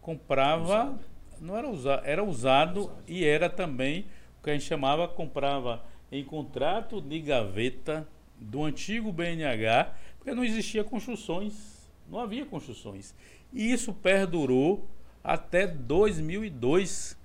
Comprava, 0.00 0.98
não 1.40 1.56
era 1.56 1.68
usado, 1.68 2.06
era 2.06 2.24
usado 2.24 2.92
e 3.06 3.24
era 3.24 3.50
também 3.50 4.06
o 4.38 4.44
que 4.44 4.50
a 4.50 4.52
gente 4.52 4.64
chamava, 4.64 5.08
comprava 5.08 5.84
em 6.10 6.24
contrato 6.24 7.00
de 7.00 7.20
gaveta 7.20 8.08
do 8.38 8.64
antigo 8.64 9.12
BNH, 9.12 9.92
porque 10.16 10.32
não 10.32 10.44
existia 10.44 10.84
construções, 10.84 11.90
não 12.08 12.20
havia 12.20 12.46
construções. 12.46 13.14
E 13.52 13.72
isso 13.72 13.92
perdurou 13.92 14.88
até 15.22 15.66
2002. 15.66 17.18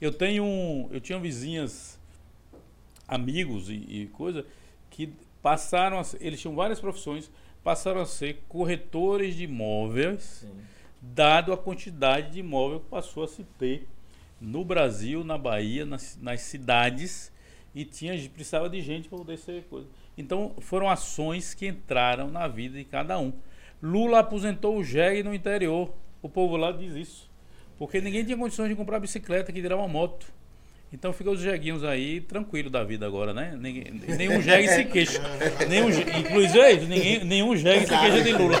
Eu 0.00 0.12
tenho, 0.12 0.88
eu 0.90 1.00
tinha 1.00 1.18
vizinhas 1.18 1.99
amigos 3.10 3.68
e, 3.68 3.74
e 3.74 4.06
coisa 4.12 4.46
que 4.88 5.12
passaram 5.42 5.98
a 5.98 6.04
ser, 6.04 6.18
eles 6.24 6.40
tinham 6.40 6.54
várias 6.54 6.80
profissões, 6.80 7.30
passaram 7.62 8.00
a 8.00 8.06
ser 8.06 8.44
corretores 8.48 9.34
de 9.34 9.44
imóveis, 9.44 10.46
dado 11.00 11.52
a 11.52 11.58
quantidade 11.58 12.30
de 12.32 12.40
imóvel 12.40 12.80
que 12.80 12.88
passou 12.88 13.24
a 13.24 13.28
se 13.28 13.44
ter 13.58 13.88
no 14.40 14.64
Brasil, 14.64 15.24
na 15.24 15.36
Bahia, 15.36 15.84
nas, 15.84 16.18
nas 16.20 16.40
cidades, 16.42 17.32
e 17.74 17.84
tinha, 17.84 18.16
precisava 18.30 18.68
de 18.68 18.80
gente 18.80 19.08
para 19.08 19.18
poder 19.18 19.36
ser 19.36 19.64
coisa. 19.64 19.88
Então, 20.16 20.54
foram 20.60 20.88
ações 20.88 21.54
que 21.54 21.66
entraram 21.66 22.30
na 22.30 22.48
vida 22.48 22.78
de 22.78 22.84
cada 22.84 23.18
um. 23.18 23.32
Lula 23.82 24.20
aposentou 24.20 24.76
o 24.76 24.84
jegue 24.84 25.22
no 25.22 25.34
interior. 25.34 25.92
O 26.20 26.28
povo 26.28 26.56
lá 26.56 26.72
diz 26.72 26.94
isso. 26.94 27.30
Porque 27.78 28.00
ninguém 28.00 28.24
tinha 28.24 28.36
condições 28.36 28.68
de 28.68 28.74
comprar 28.74 29.00
bicicleta, 29.00 29.52
que 29.52 29.62
dirá 29.62 29.76
uma 29.76 29.88
moto. 29.88 30.32
Então 30.92 31.12
fica 31.12 31.30
os 31.30 31.40
jeguinhos 31.40 31.84
aí 31.84 32.20
tranquilo 32.20 32.68
da 32.68 32.82
vida 32.82 33.06
agora, 33.06 33.32
né? 33.32 33.56
Ninguém, 33.56 33.92
nenhum 34.16 34.42
jegue 34.42 34.68
se 34.68 34.84
queixa. 34.84 35.22
Nenhum, 35.68 35.88
inclusive 35.88 36.58
é 36.58 36.76
ninguém, 36.76 37.24
nenhum 37.24 37.56
jegue 37.56 37.86
se 37.86 37.96
queixa 37.96 38.22
de 38.22 38.32
Lula. 38.32 38.56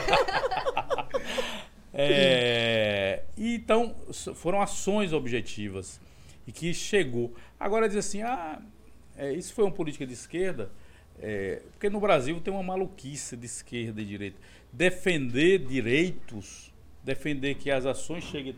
É, 1.92 3.24
então 3.36 3.96
foram 4.34 4.62
ações 4.62 5.12
objetivas 5.12 6.00
e 6.46 6.52
que 6.52 6.72
chegou. 6.72 7.34
Agora 7.58 7.88
diz 7.88 7.96
assim, 7.96 8.22
ah, 8.22 8.60
é, 9.16 9.32
isso 9.32 9.52
foi 9.52 9.64
uma 9.64 9.72
política 9.72 10.06
de 10.06 10.12
esquerda, 10.12 10.70
é, 11.20 11.60
porque 11.72 11.90
no 11.90 12.00
Brasil 12.00 12.40
tem 12.40 12.54
uma 12.54 12.62
maluquice 12.62 13.36
de 13.36 13.44
esquerda 13.44 14.00
e 14.00 14.04
direita. 14.04 14.38
Defender 14.72 15.58
direitos, 15.58 16.72
defender 17.02 17.56
que 17.56 17.70
as 17.70 17.84
ações 17.84 18.24
cheguem 18.24 18.54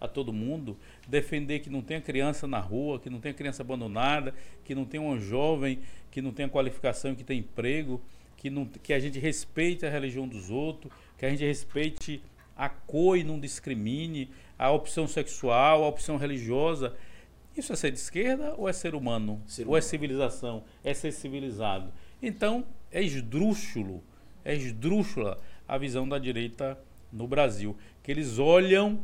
a 0.00 0.06
todo 0.06 0.32
mundo, 0.32 0.76
defender 1.06 1.60
que 1.60 1.70
não 1.70 1.82
tenha 1.82 2.00
criança 2.00 2.46
na 2.46 2.58
rua, 2.58 2.98
que 2.98 3.08
não 3.08 3.20
tenha 3.20 3.34
criança 3.34 3.62
abandonada, 3.62 4.34
que 4.64 4.74
não 4.74 4.84
tenha 4.84 5.02
uma 5.02 5.18
jovem 5.18 5.78
que 6.16 6.22
não 6.22 6.32
tenha 6.32 6.48
qualificação 6.48 7.12
e 7.12 7.14
que 7.14 7.22
tenha 7.22 7.40
emprego, 7.40 8.00
que, 8.38 8.48
não, 8.48 8.64
que 8.64 8.94
a 8.94 8.98
gente 8.98 9.18
respeite 9.18 9.84
a 9.84 9.90
religião 9.90 10.26
dos 10.26 10.50
outros, 10.50 10.90
que 11.18 11.26
a 11.26 11.28
gente 11.28 11.44
respeite 11.44 12.22
a 12.56 12.70
cor 12.70 13.18
e 13.18 13.22
não 13.22 13.38
discrimine, 13.38 14.30
a 14.58 14.70
opção 14.70 15.06
sexual, 15.06 15.84
a 15.84 15.88
opção 15.88 16.16
religiosa. 16.16 16.96
Isso 17.54 17.70
é 17.70 17.76
ser 17.76 17.90
de 17.90 17.98
esquerda 17.98 18.54
ou 18.56 18.66
é 18.66 18.72
ser 18.72 18.94
humano? 18.94 19.42
Ser 19.46 19.62
ou 19.62 19.68
é 19.68 19.70
humano. 19.72 19.82
civilização? 19.82 20.64
É 20.82 20.94
ser 20.94 21.12
civilizado. 21.12 21.92
Então, 22.22 22.64
é 22.90 23.02
esdrúxulo, 23.02 24.02
é 24.42 24.54
esdrúxula 24.54 25.38
a 25.68 25.76
visão 25.76 26.08
da 26.08 26.18
direita 26.18 26.78
no 27.12 27.26
Brasil. 27.28 27.76
Que 28.02 28.10
eles 28.10 28.38
olham 28.38 29.00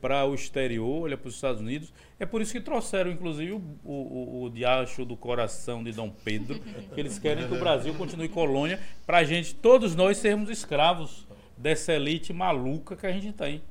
para 0.00 0.24
o 0.24 0.34
exterior, 0.34 1.02
olham 1.02 1.18
para 1.18 1.28
os 1.28 1.34
Estados 1.34 1.60
Unidos. 1.60 1.92
É 2.18 2.26
por 2.26 2.40
isso 2.40 2.52
que 2.52 2.60
trouxeram, 2.60 3.10
inclusive, 3.10 3.52
o, 3.52 3.62
o, 3.84 4.42
o, 4.44 4.50
diacho 4.50 5.04
do 5.04 5.16
coração 5.16 5.82
de 5.82 5.92
Dom 5.92 6.10
Pedro, 6.24 6.60
que 6.94 7.00
eles 7.00 7.18
querem 7.18 7.46
que 7.46 7.54
o 7.54 7.58
Brasil 7.58 7.94
continue 7.94 8.28
colônia, 8.28 8.80
para 9.06 9.18
a 9.18 9.24
gente, 9.24 9.54
todos 9.54 9.94
nós, 9.94 10.16
sermos 10.18 10.50
escravos 10.50 11.26
dessa 11.56 11.92
elite 11.92 12.32
maluca 12.32 12.96
que 12.96 13.06
a 13.06 13.12
gente 13.12 13.32
tem. 13.32 13.62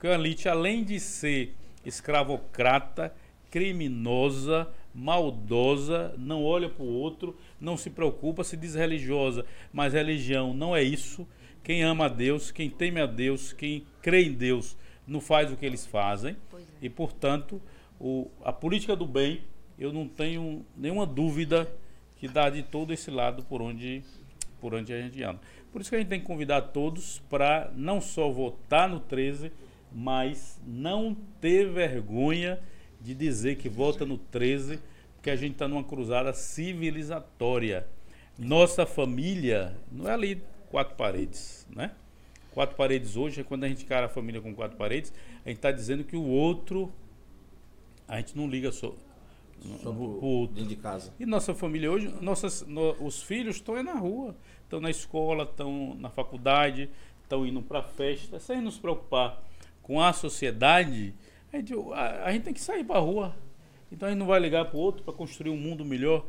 Que 0.00 0.06
a 0.06 0.14
elite, 0.14 0.48
além 0.48 0.84
de 0.84 0.98
ser 0.98 1.54
escravocrata, 1.84 3.14
criminosa, 3.50 4.68
maldosa, 4.94 6.14
não 6.18 6.44
olha 6.44 6.68
para 6.68 6.82
o 6.82 6.88
outro, 6.88 7.36
não 7.60 7.76
se 7.76 7.90
preocupa, 7.90 8.44
se 8.44 8.56
diz 8.56 8.74
religiosa, 8.74 9.44
mas 9.72 9.92
religião 9.92 10.54
não 10.54 10.74
é 10.74 10.82
isso. 10.82 11.26
Quem 11.62 11.82
ama 11.82 12.06
a 12.06 12.08
Deus, 12.08 12.50
quem 12.50 12.68
teme 12.68 13.00
a 13.00 13.06
Deus, 13.06 13.52
quem 13.52 13.86
crê 14.00 14.24
em 14.24 14.32
Deus, 14.32 14.76
não 15.06 15.20
faz 15.20 15.50
o 15.52 15.56
que 15.56 15.64
eles 15.66 15.84
fazem. 15.86 16.32
É. 16.32 16.86
E, 16.86 16.90
portanto, 16.90 17.60
o- 18.00 18.28
a 18.44 18.52
política 18.52 18.94
do 18.96 19.06
bem, 19.06 19.42
eu 19.78 19.92
não 19.92 20.06
tenho 20.08 20.64
nenhuma 20.76 21.06
dúvida 21.06 21.70
que 22.16 22.28
dá 22.28 22.48
de 22.50 22.62
todo 22.62 22.92
esse 22.92 23.10
lado 23.10 23.42
por 23.44 23.60
onde, 23.60 24.02
por 24.60 24.74
onde 24.74 24.92
a 24.92 25.00
gente 25.00 25.22
anda. 25.22 25.40
Por 25.72 25.80
isso 25.80 25.90
que 25.90 25.96
a 25.96 25.98
gente 25.98 26.08
tem 26.08 26.20
que 26.20 26.26
convidar 26.26 26.60
todos 26.62 27.20
para 27.30 27.70
não 27.74 28.00
só 28.00 28.30
votar 28.30 28.88
no 28.88 29.00
13, 29.00 29.50
mas 29.90 30.60
não 30.66 31.16
ter 31.40 31.68
vergonha 31.70 32.60
de 33.00 33.14
dizer 33.14 33.56
que 33.56 33.68
vota 33.68 34.06
no 34.06 34.16
13, 34.18 34.78
porque 35.16 35.30
a 35.30 35.36
gente 35.36 35.52
está 35.52 35.66
numa 35.66 35.82
cruzada 35.82 36.32
civilizatória. 36.32 37.86
Nossa 38.38 38.84
família 38.86 39.74
não 39.90 40.08
é 40.08 40.12
ali 40.12 40.42
quatro 40.70 40.94
paredes, 40.96 41.66
né? 41.74 41.92
Quatro 42.52 42.76
paredes 42.76 43.16
hoje 43.16 43.40
é 43.40 43.44
quando 43.44 43.64
a 43.64 43.68
gente 43.68 43.84
encara 43.84 44.06
a 44.06 44.08
família 44.08 44.40
com 44.40 44.54
quatro 44.54 44.76
paredes, 44.76 45.12
a 45.44 45.48
gente 45.48 45.58
está 45.58 45.70
dizendo 45.72 46.04
que 46.04 46.14
o 46.16 46.22
outro, 46.24 46.92
a 48.06 48.16
gente 48.18 48.36
não 48.36 48.46
liga 48.48 48.70
só 48.72 48.94
pro- 49.82 49.92
pro 50.18 50.26
outro. 50.26 50.54
dentro 50.56 50.68
de 50.70 50.76
casa. 50.76 51.12
E 51.18 51.24
nossa 51.24 51.54
família 51.54 51.90
hoje, 51.90 52.08
nossas, 52.20 52.62
no- 52.66 52.92
os 53.04 53.22
filhos 53.22 53.56
estão 53.56 53.74
aí 53.76 53.82
na 53.82 53.94
rua, 53.94 54.36
estão 54.64 54.80
na 54.80 54.90
escola, 54.90 55.44
estão 55.44 55.94
na 55.98 56.10
faculdade, 56.10 56.90
estão 57.22 57.46
indo 57.46 57.62
para 57.62 57.82
festa, 57.82 58.38
sem 58.38 58.60
nos 58.60 58.78
preocupar 58.78 59.42
com 59.82 60.00
a 60.00 60.12
sociedade. 60.12 61.14
A 61.52 61.56
gente, 61.56 61.72
a- 61.94 62.24
a 62.26 62.32
gente 62.32 62.42
tem 62.44 62.52
que 62.54 62.60
sair 62.60 62.84
para 62.84 62.96
a 62.96 63.00
rua. 63.00 63.34
Então 63.90 64.06
a 64.08 64.10
gente 64.10 64.18
não 64.18 64.26
vai 64.26 64.40
ligar 64.40 64.64
para 64.66 64.76
o 64.76 64.80
outro 64.80 65.02
para 65.02 65.12
construir 65.14 65.50
um 65.50 65.56
mundo 65.56 65.84
melhor. 65.84 66.24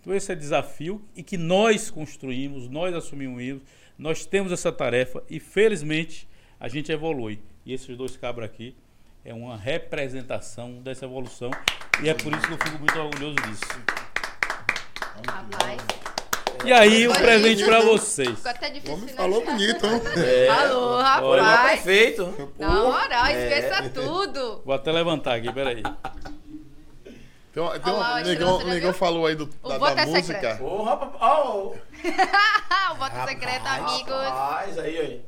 Então 0.00 0.14
esse 0.14 0.30
é 0.32 0.34
desafio 0.34 1.02
e 1.16 1.22
que 1.22 1.36
nós 1.36 1.90
construímos, 1.90 2.68
nós 2.68 2.94
assumimos, 2.94 3.60
nós 3.98 4.24
temos 4.24 4.52
essa 4.52 4.70
tarefa 4.72 5.22
e 5.28 5.40
felizmente 5.40 6.28
a 6.60 6.68
gente 6.68 6.90
evolui. 6.92 7.40
E 7.66 7.72
esses 7.72 7.96
dois 7.96 8.16
cabras 8.16 8.48
aqui 8.48 8.74
é 9.24 9.34
uma 9.34 9.56
representação 9.56 10.74
dessa 10.82 11.04
evolução 11.04 11.50
e 12.02 12.08
é 12.08 12.14
por 12.14 12.32
isso 12.32 12.46
que 12.46 12.52
eu 12.52 12.58
fico 12.58 12.78
muito 12.78 12.98
orgulhoso 12.98 13.34
disso. 13.36 13.64
Rapaz, 15.26 15.80
E 16.64 16.72
aí, 16.72 17.06
o 17.06 17.10
Olha 17.10 17.20
presente 17.20 17.64
pra 17.64 17.80
vocês. 17.80 18.30
ficou 18.36 18.50
até 18.50 18.68
O 18.68 18.72
difícil 18.72 18.94
homem 18.94 19.06
né? 19.06 19.12
falou 19.12 19.44
bonito, 19.44 19.86
hein? 19.86 20.00
Falou, 20.46 20.90
Olha, 21.30 21.42
mas 21.42 21.52
rapaz. 21.56 21.82
perfeito. 21.82 22.52
Na 22.58 22.68
moral, 22.70 23.26
É. 23.26 23.48
esqueça 23.58 23.88
tudo. 23.90 24.62
Vou 24.64 24.74
até 24.74 24.90
levantar 24.92 25.34
aqui, 25.36 25.52
peraí. 25.52 25.82
Tem 27.58 27.62
uma, 27.66 27.78
tem 27.80 27.92
Olha 27.92 28.00
lá, 28.00 28.08
uma, 28.10 28.18
a 28.18 28.22
o 28.22 28.24
negão, 28.24 28.56
o 28.58 28.64
negão 28.68 28.92
falou 28.92 29.26
aí 29.26 29.34
do, 29.34 29.50
O 29.64 29.68
da, 29.68 29.78
da 29.78 30.02
é 30.02 30.06
música. 30.06 30.22
secreto. 30.34 30.62
Ô, 30.64 30.82
rapaz, 30.84 31.12
ó, 31.20 31.72
o 32.92 32.94
voto 32.94 33.28
secreto, 33.28 33.66
amigos. 33.66 34.12
Rapaz, 34.14 34.78
aí, 34.78 34.96
aí. 34.98 35.24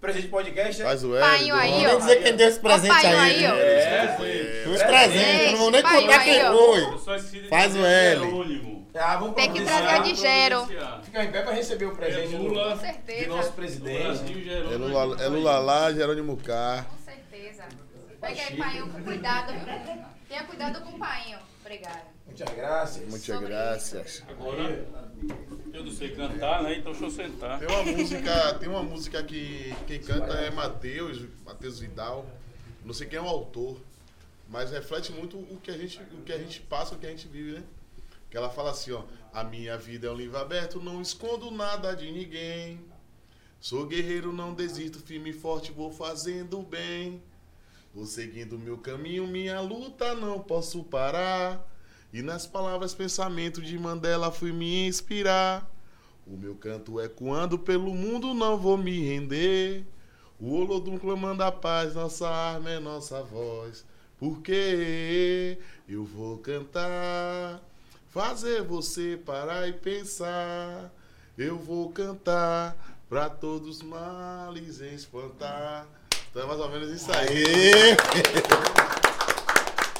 Presente 0.00 0.28
podcast, 0.28 0.78
né? 0.82 0.88
Faz 0.88 1.04
o 1.04 1.10
Painho 1.10 1.54
L. 1.56 1.60
aí, 1.60 1.84
Vamos 1.84 1.92
ó. 1.92 1.98
dizer 1.98 2.22
quem 2.22 2.34
deu 2.36 2.48
esse 2.48 2.60
presente 2.60 2.94
painho 2.94 3.18
aí. 3.18 3.44
aí, 3.44 3.46
ó. 3.46 3.54
né? 3.54 4.64
É, 4.64 4.68
Os 4.70 4.82
presentes, 4.82 5.44
eu 5.44 5.50
não 5.52 5.58
vou 5.58 5.70
nem 5.70 5.82
contar 5.82 6.24
quem 6.24 6.40
foi. 6.40 6.98
Faz 7.50 7.76
o 7.76 7.84
L. 7.84 8.86
Ah, 8.94 9.16
vamos 9.18 9.34
Tem 9.34 9.52
que 9.52 9.62
trazer 9.62 9.86
a 9.88 9.98
de 9.98 10.14
Gero. 10.14 10.66
Fica 11.02 11.22
em 11.24 11.30
pé 11.30 11.42
pra 11.42 11.52
receber 11.52 11.84
o 11.84 11.94
presente 11.94 12.34
É 12.34 12.38
do- 12.38 12.42
Lula. 12.44 12.70
Com 12.70 12.80
certeza. 12.80 13.20
de 13.20 13.26
nosso 13.28 13.52
presidente. 13.52 14.48
É 14.50 14.76
Lula, 14.76 15.22
é 15.22 15.28
Lula 15.28 15.58
lá, 15.58 15.92
Jerônimo 15.92 16.38
K. 16.38 16.86
Com 16.90 16.96
certeza. 17.04 17.64
Pega 18.18 18.42
aí, 18.48 18.56
painho, 18.56 18.88
com 18.88 19.02
cuidado. 19.02 19.52
Tenha 20.28 20.44
cuidado 20.44 20.80
com 20.80 20.96
o 20.96 20.98
painho. 20.98 21.38
Obrigada. 21.60 22.04
Muitas 22.26 22.54
graças. 22.54 23.08
Muitas 23.08 23.40
graças. 23.40 24.24
Agora, 24.28 24.86
eu 25.72 25.84
não 25.84 25.92
sei 25.92 26.14
cantar, 26.14 26.62
né? 26.62 26.78
Então 26.78 26.92
deixa 26.92 27.06
eu 27.06 27.10
sentar. 27.10 27.58
Tem 27.58 27.68
uma 27.68 27.82
música, 27.82 28.54
tem 28.54 28.68
uma 28.68 28.82
música 28.82 29.22
que 29.22 29.74
quem 29.86 30.00
canta 30.00 30.32
é 30.34 30.50
Matheus, 30.50 31.26
Matheus 31.44 31.78
Vidal. 31.80 32.26
Não 32.84 32.94
sei 32.94 33.06
quem 33.06 33.18
é 33.18 33.22
o 33.22 33.28
autor, 33.28 33.78
mas 34.48 34.70
reflete 34.70 35.12
muito 35.12 35.36
o 35.36 35.60
que 35.62 35.70
a 35.70 35.76
gente, 35.76 36.00
o 36.00 36.22
que 36.22 36.32
a 36.32 36.38
gente 36.38 36.60
passa, 36.62 36.94
o 36.94 36.98
que 36.98 37.06
a 37.06 37.10
gente 37.10 37.28
vive, 37.28 37.52
né? 37.52 37.62
Que 38.30 38.36
ela 38.36 38.48
fala 38.48 38.70
assim, 38.70 38.92
ó: 38.92 39.02
"A 39.32 39.44
minha 39.44 39.76
vida 39.76 40.06
é 40.06 40.10
um 40.10 40.16
livro 40.16 40.38
aberto, 40.38 40.80
não 40.80 41.02
escondo 41.02 41.50
nada 41.50 41.94
de 41.94 42.10
ninguém. 42.10 42.80
Sou 43.60 43.86
guerreiro, 43.86 44.32
não 44.32 44.54
desisto, 44.54 44.98
firme 44.98 45.30
e 45.30 45.34
forte, 45.34 45.70
vou 45.70 45.92
fazendo 45.92 46.58
o 46.58 46.62
bem. 46.62 47.22
Vou 47.92 48.06
seguindo 48.06 48.56
meu 48.56 48.78
caminho, 48.78 49.26
minha 49.26 49.60
luta 49.60 50.14
não 50.14 50.38
posso 50.38 50.84
parar. 50.84 51.66
E 52.12 52.22
nas 52.22 52.46
palavras, 52.46 52.94
pensamento 52.94 53.60
de 53.60 53.76
Mandela 53.76 54.30
fui 54.30 54.52
me 54.52 54.86
inspirar. 54.86 55.68
O 56.24 56.36
meu 56.36 56.54
canto 56.54 57.00
ecoando 57.00 57.58
pelo 57.58 57.92
mundo, 57.92 58.32
não 58.32 58.56
vou 58.56 58.78
me 58.78 59.00
render. 59.00 59.84
O 60.38 60.54
Olodum 60.54 60.98
clamando 60.98 61.42
a 61.42 61.50
paz, 61.50 61.94
nossa 61.94 62.28
arma 62.28 62.70
é 62.70 62.78
nossa 62.78 63.22
voz. 63.24 63.84
Porque 64.18 65.58
eu 65.88 66.04
vou 66.04 66.38
cantar, 66.38 67.60
fazer 68.08 68.62
você 68.62 69.20
parar 69.24 69.68
e 69.68 69.72
pensar. 69.72 70.92
Eu 71.36 71.58
vou 71.58 71.90
cantar 71.90 73.00
pra 73.08 73.28
todos 73.28 73.78
os 73.78 73.82
males 73.82 74.80
espantar. 74.80 75.88
Então 76.30 76.44
é 76.44 76.46
mais 76.46 76.60
ou 76.60 76.68
menos 76.68 76.88
isso 76.90 77.10
aí. 77.12 77.96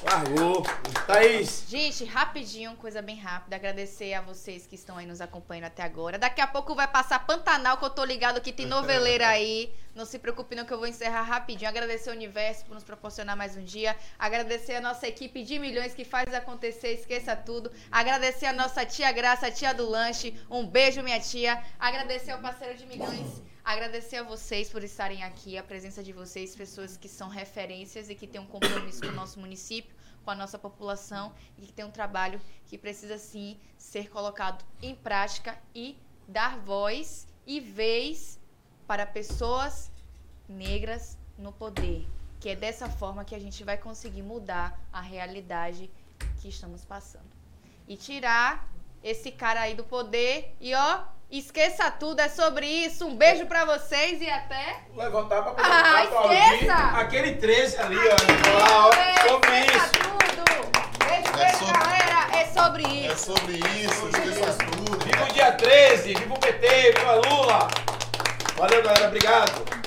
Largou. 0.04 0.62
Thaís. 1.04 1.64
Gente, 1.68 2.04
rapidinho, 2.04 2.76
coisa 2.76 3.02
bem 3.02 3.16
rápida. 3.16 3.56
Agradecer 3.56 4.14
a 4.14 4.20
vocês 4.20 4.64
que 4.64 4.76
estão 4.76 4.96
aí 4.96 5.06
nos 5.06 5.20
acompanhando 5.20 5.64
até 5.64 5.82
agora. 5.82 6.20
Daqui 6.20 6.40
a 6.40 6.46
pouco 6.46 6.72
vai 6.72 6.86
passar 6.86 7.26
Pantanal, 7.26 7.78
que 7.78 7.84
eu 7.84 7.90
tô 7.90 8.04
ligado 8.04 8.40
que 8.40 8.52
tem 8.52 8.64
noveleira 8.64 9.26
aí. 9.28 9.74
Não 9.92 10.06
se 10.06 10.20
preocupe 10.20 10.54
não 10.54 10.64
que 10.64 10.72
eu 10.72 10.78
vou 10.78 10.86
encerrar 10.86 11.22
rapidinho. 11.22 11.68
Agradecer 11.68 12.10
ao 12.10 12.16
Universo 12.16 12.64
por 12.64 12.74
nos 12.74 12.84
proporcionar 12.84 13.36
mais 13.36 13.56
um 13.56 13.64
dia. 13.64 13.96
Agradecer 14.16 14.76
a 14.76 14.80
nossa 14.80 15.08
equipe 15.08 15.42
de 15.42 15.58
milhões 15.58 15.94
que 15.94 16.04
faz 16.04 16.32
acontecer, 16.32 16.92
esqueça 16.92 17.34
tudo. 17.34 17.72
Agradecer 17.90 18.46
a 18.46 18.52
nossa 18.52 18.86
tia 18.86 19.10
Graça, 19.10 19.48
a 19.48 19.50
tia 19.50 19.74
do 19.74 19.88
lanche. 19.88 20.40
Um 20.48 20.64
beijo, 20.64 21.02
minha 21.02 21.18
tia. 21.18 21.60
Agradecer 21.76 22.30
ao 22.30 22.38
parceiro 22.38 22.78
de 22.78 22.86
milhões. 22.86 23.49
Agradecer 23.70 24.16
a 24.16 24.24
vocês 24.24 24.68
por 24.68 24.82
estarem 24.82 25.22
aqui, 25.22 25.56
a 25.56 25.62
presença 25.62 26.02
de 26.02 26.12
vocês, 26.12 26.56
pessoas 26.56 26.96
que 26.96 27.08
são 27.08 27.28
referências 27.28 28.10
e 28.10 28.16
que 28.16 28.26
têm 28.26 28.40
um 28.40 28.46
compromisso 28.46 29.00
com 29.00 29.06
o 29.06 29.12
nosso 29.12 29.38
município, 29.38 29.94
com 30.24 30.30
a 30.32 30.34
nossa 30.34 30.58
população 30.58 31.32
e 31.56 31.64
que 31.64 31.72
tem 31.72 31.84
um 31.84 31.90
trabalho 31.92 32.40
que 32.66 32.76
precisa 32.76 33.16
sim 33.16 33.56
ser 33.78 34.10
colocado 34.10 34.64
em 34.82 34.96
prática 34.96 35.56
e 35.72 35.96
dar 36.26 36.58
voz 36.58 37.28
e 37.46 37.60
vez 37.60 38.40
para 38.88 39.06
pessoas 39.06 39.88
negras 40.48 41.16
no 41.38 41.52
poder. 41.52 42.08
Que 42.40 42.48
é 42.48 42.56
dessa 42.56 42.90
forma 42.90 43.24
que 43.24 43.36
a 43.36 43.38
gente 43.38 43.62
vai 43.62 43.78
conseguir 43.78 44.22
mudar 44.22 44.80
a 44.92 45.00
realidade 45.00 45.88
que 46.40 46.48
estamos 46.48 46.84
passando. 46.84 47.30
E 47.86 47.96
tirar 47.96 48.68
esse 49.02 49.30
cara 49.30 49.60
aí 49.62 49.74
do 49.74 49.84
poder 49.84 50.54
e 50.60 50.74
ó, 50.74 50.98
esqueça 51.30 51.90
tudo, 51.90 52.20
é 52.20 52.28
sobre 52.28 52.66
isso. 52.66 53.06
Um 53.06 53.16
beijo 53.16 53.46
pra 53.46 53.64
vocês 53.64 54.20
e 54.20 54.28
até 54.28 54.80
Levantar 54.96 55.42
pra 55.42 55.64
Ah, 55.64 56.02
aplaudir 56.02 56.34
esqueça! 56.54 56.74
aquele 56.98 57.34
13 57.36 57.76
ali, 57.78 57.96
ó. 57.96 58.58
Lá, 58.58 58.86
ó, 58.88 59.28
sobre 59.28 59.50
Esqueça 59.60 59.84
isso. 59.86 59.92
tudo. 59.92 61.06
Beijo, 61.06 61.28
É 61.28 61.44
beijo, 61.44 61.58
sobre- 61.58 61.78
galera. 61.78 62.36
É 62.36 62.44
sobre 62.46 62.84
É 62.84 63.12
isso. 63.12 63.24
sobre 63.26 63.52
isso, 63.56 64.08
esqueça 64.08 64.52
tudo. 64.64 65.04
Viva 65.04 65.24
o 65.24 65.32
dia 65.32 65.52
13, 65.52 66.14
viva 66.14 66.34
o 66.34 66.38
PT, 66.38 66.92
viva 66.98 67.14
Lula. 67.14 67.68
Valeu, 68.56 68.82
galera, 68.82 69.06
obrigado. 69.08 69.79